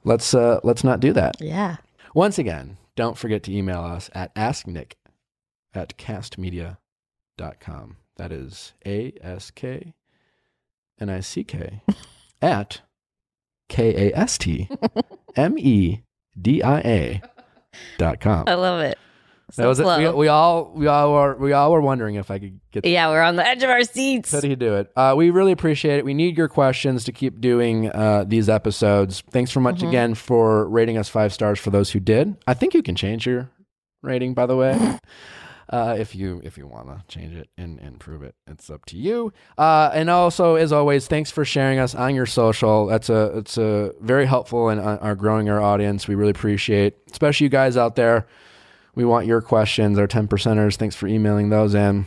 let's 0.05 0.33
uh, 0.35 0.61
let's 0.63 0.85
not 0.85 1.01
do 1.01 1.13
that. 1.15 1.37
yeah. 1.41 1.77
Once 2.15 2.39
again, 2.39 2.77
don't 2.95 3.19
forget 3.19 3.43
to 3.43 3.53
email 3.55 3.81
us 3.81 4.09
at 4.15 4.35
asknick 4.37 4.93
at 5.75 5.99
kastmedia.com. 5.99 7.97
That 8.17 8.33
is 8.33 8.73
A 8.87 9.13
S 9.21 9.51
K 9.51 9.93
N 11.01 11.11
I 11.11 11.21
C 11.21 11.45
K 11.45 11.83
at 12.43 12.81
K 13.69 14.09
A 14.11 14.17
S 14.17 14.39
T 14.39 14.69
M 15.35 15.59
E 15.59 16.03
D 16.41 16.63
I 16.63 16.79
A 16.79 17.23
dot 17.99 18.21
com. 18.21 18.45
I 18.47 18.55
love 18.55 18.81
it. 18.81 18.97
So 19.53 19.63
That 19.63 19.69
was 19.69 19.79
it. 19.81 19.87
We, 19.87 20.09
we 20.23 20.29
all 20.29 20.73
we 20.75 20.89
all 20.89 21.13
were 21.13 21.37
we 21.37 21.53
all 21.53 21.71
were 21.71 21.81
wondering 21.81 22.17
if 22.17 22.31
I 22.33 22.39
could 22.41 22.59
get 22.73 22.85
yeah, 22.85 23.09
we're 23.11 23.23
on 23.23 23.37
the 23.37 23.47
edge 23.47 23.63
of 23.63 23.71
our 23.71 23.85
seats. 23.85 24.33
how 24.33 24.41
do 24.41 24.49
you 24.49 24.57
do 24.57 24.75
it? 24.75 24.91
Uh, 24.97 25.15
we 25.17 25.31
really 25.31 25.53
appreciate 25.53 25.99
it. 25.99 26.05
We 26.05 26.15
need 26.15 26.37
your 26.37 26.49
questions 26.49 27.05
to 27.05 27.13
keep 27.13 27.41
doing 27.41 27.89
uh, 27.91 28.25
these 28.27 28.49
episodes. 28.49 29.23
Thanks 29.31 29.53
so 29.53 29.61
much 29.61 29.77
Mm-hmm. 29.77 29.89
again 29.89 30.15
for 30.15 30.69
rating 30.69 30.99
us 30.99 31.09
five 31.09 31.33
stars 31.33 31.61
for 31.61 31.71
those 31.71 31.91
who 31.93 32.01
did. 32.01 32.37
I 32.49 32.55
think 32.55 32.75
you 32.75 32.83
can 32.83 32.97
change 32.97 33.25
your 33.27 33.49
rating, 34.03 34.35
by 34.35 34.47
the 34.47 34.57
way. 34.57 34.99
Uh, 35.69 35.97
if 35.99 36.15
you 36.15 36.41
if 36.45 36.57
you 36.57 36.65
want 36.65 36.87
to 36.87 37.03
change 37.09 37.35
it 37.35 37.49
and 37.59 37.81
improve 37.81 38.23
it, 38.23 38.37
it's 38.47 38.71
up 38.71 38.85
to 38.87 38.97
you. 38.97 39.33
Uh, 39.59 39.91
and 39.93 40.09
also, 40.09 40.55
as 40.55 40.71
always, 40.73 41.09
thanks 41.09 41.29
for 41.33 41.45
sharing 41.45 41.81
us 41.81 41.93
on 41.93 42.15
your 42.15 42.25
social. 42.25 42.87
That's 42.87 43.09
a 43.11 43.37
it's 43.39 43.59
a 43.59 43.91
very 44.01 44.27
helpful 44.27 44.69
and 44.69 44.81
uh, 44.81 44.99
are 45.01 45.17
growing 45.17 45.49
our 45.51 45.61
audience. 45.61 46.07
We 46.07 46.15
really 46.15 46.31
appreciate, 46.31 46.95
especially 47.11 47.47
you 47.47 47.49
guys 47.51 47.77
out 47.77 47.97
there. 47.97 48.29
We 48.97 49.05
want 49.05 49.27
your 49.27 49.41
questions, 49.41 49.99
our 49.99 50.09
ten 50.09 50.27
percenters. 50.27 50.77
Thanks 50.77 50.97
for 50.97 51.07
emailing 51.07 51.51
those 51.51 51.75
in. 51.75 52.07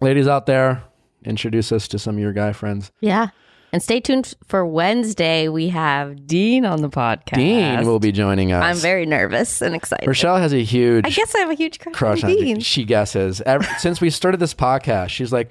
Ladies 0.00 0.26
out 0.26 0.46
there, 0.46 0.82
introduce 1.24 1.70
us 1.70 1.86
to 1.88 1.98
some 1.98 2.16
of 2.16 2.20
your 2.20 2.32
guy 2.32 2.52
friends. 2.52 2.90
Yeah. 3.00 3.28
And 3.72 3.82
stay 3.82 4.00
tuned 4.00 4.32
for 4.46 4.64
Wednesday. 4.64 5.48
We 5.48 5.68
have 5.68 6.26
Dean 6.26 6.64
on 6.64 6.80
the 6.80 6.88
podcast. 6.88 7.36
Dean 7.36 7.84
will 7.86 7.98
be 7.98 8.12
joining 8.12 8.52
us. 8.52 8.62
I'm 8.62 8.76
very 8.76 9.04
nervous 9.04 9.60
and 9.60 9.74
excited. 9.74 10.06
Rochelle 10.06 10.38
has 10.38 10.54
a 10.54 10.62
huge 10.62 11.04
I 11.04 11.10
guess 11.10 11.34
I 11.34 11.40
have 11.40 11.50
a 11.50 11.54
huge 11.54 11.80
crush, 11.80 11.94
crush 11.94 12.24
on. 12.24 12.30
Dean. 12.30 12.60
She 12.60 12.84
guesses. 12.84 13.42
Ever, 13.42 13.64
since 13.78 14.00
we 14.00 14.08
started 14.08 14.40
this 14.40 14.54
podcast, 14.54 15.10
she's 15.10 15.32
like, 15.32 15.50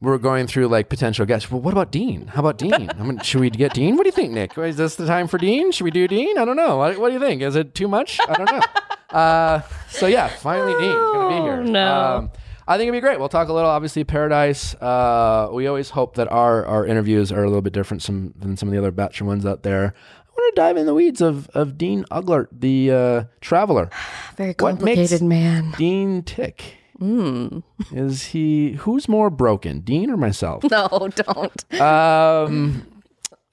we're 0.00 0.18
going 0.18 0.46
through 0.46 0.68
like 0.68 0.88
potential 0.88 1.26
guests. 1.26 1.50
Well, 1.50 1.60
what 1.60 1.72
about 1.72 1.92
Dean? 1.92 2.28
How 2.28 2.40
about 2.40 2.58
Dean? 2.58 2.90
I 2.98 3.02
mean, 3.02 3.18
should 3.20 3.40
we 3.40 3.50
get 3.50 3.74
Dean? 3.74 3.96
What 3.96 4.04
do 4.04 4.08
you 4.08 4.12
think, 4.12 4.32
Nick? 4.32 4.56
Is 4.56 4.76
this 4.76 4.96
the 4.96 5.06
time 5.06 5.26
for 5.28 5.38
Dean? 5.38 5.72
Should 5.72 5.84
we 5.84 5.90
do 5.90 6.08
Dean? 6.08 6.38
I 6.38 6.44
don't 6.44 6.56
know. 6.56 6.78
What, 6.78 6.98
what 6.98 7.08
do 7.08 7.14
you 7.14 7.20
think? 7.20 7.42
Is 7.42 7.54
it 7.56 7.74
too 7.74 7.88
much? 7.88 8.18
I 8.28 8.34
don't 8.34 8.50
know. 8.50 9.18
uh, 9.18 9.62
so 9.90 10.06
yeah, 10.06 10.28
finally 10.28 10.72
Dean's 10.80 10.94
gonna 10.94 11.28
be 11.36 11.42
here. 11.42 11.60
Oh, 11.60 11.62
no. 11.64 11.94
Um, 12.00 12.30
I 12.66 12.76
think 12.76 12.88
it'd 12.88 12.92
be 12.96 13.00
great. 13.00 13.18
We'll 13.18 13.28
talk 13.28 13.48
a 13.48 13.52
little, 13.52 13.68
obviously, 13.68 14.04
Paradise. 14.04 14.74
Uh, 14.76 15.48
we 15.52 15.66
always 15.66 15.90
hope 15.90 16.14
that 16.14 16.30
our, 16.30 16.64
our 16.66 16.86
interviews 16.86 17.32
are 17.32 17.42
a 17.42 17.46
little 17.48 17.62
bit 17.62 17.72
different 17.72 18.00
some, 18.00 18.32
than 18.38 18.56
some 18.56 18.68
of 18.68 18.72
the 18.72 18.78
other 18.78 18.92
Bachelor 18.92 19.26
ones 19.26 19.44
out 19.44 19.64
there. 19.64 19.92
I 19.92 20.30
want 20.30 20.54
to 20.54 20.60
dive 20.60 20.76
in 20.76 20.86
the 20.86 20.94
weeds 20.94 21.20
of, 21.20 21.48
of 21.48 21.76
Dean 21.76 22.04
Unglert, 22.12 22.46
the 22.52 22.90
uh, 22.92 23.24
traveler. 23.40 23.90
very 24.36 24.54
what 24.58 24.80
makes- 24.80 25.10
complicated 25.10 25.22
man. 25.22 25.72
Dean 25.76 26.22
Tick. 26.22 26.76
Mm. 27.00 27.62
Is 27.92 28.24
he 28.26 28.72
who's 28.72 29.08
more 29.08 29.30
broken, 29.30 29.80
Dean 29.80 30.10
or 30.10 30.16
myself? 30.16 30.64
No, 30.70 31.08
don't. 31.14 31.80
um. 31.80 32.86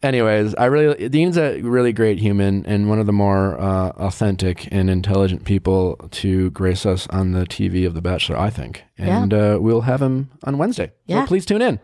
Anyways, 0.03 0.53
I 0.55 0.65
really 0.65 1.09
Dean's 1.09 1.37
a 1.37 1.59
really 1.61 1.91
great 1.91 2.19
human 2.19 2.63
and 2.67 2.87
one 2.87 2.99
of 2.99 3.07
the 3.07 3.11
more 3.13 3.59
uh, 3.59 3.89
authentic 3.97 4.67
and 4.71 4.91
intelligent 4.91 5.43
people 5.43 5.95
to 6.11 6.51
grace 6.51 6.85
us 6.85 7.07
on 7.07 7.31
the 7.31 7.45
TV 7.45 7.87
of 7.87 7.95
The 7.95 8.01
Bachelor. 8.01 8.37
I 8.37 8.51
think, 8.51 8.83
and 8.97 9.33
uh, 9.33 9.57
we'll 9.59 9.81
have 9.81 10.01
him 10.01 10.29
on 10.43 10.59
Wednesday. 10.59 10.91
Yeah. 11.07 11.23
So 11.23 11.27
please 11.27 11.47
tune 11.47 11.63
in. 11.63 11.79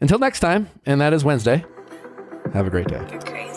Until 0.00 0.18
next 0.18 0.40
time, 0.40 0.70
and 0.86 0.98
that 1.02 1.12
is 1.12 1.22
Wednesday. 1.22 1.62
Have 2.54 2.66
a 2.66 2.70
great 2.70 2.88
day. 2.88 3.04
Crazy. 3.26 3.49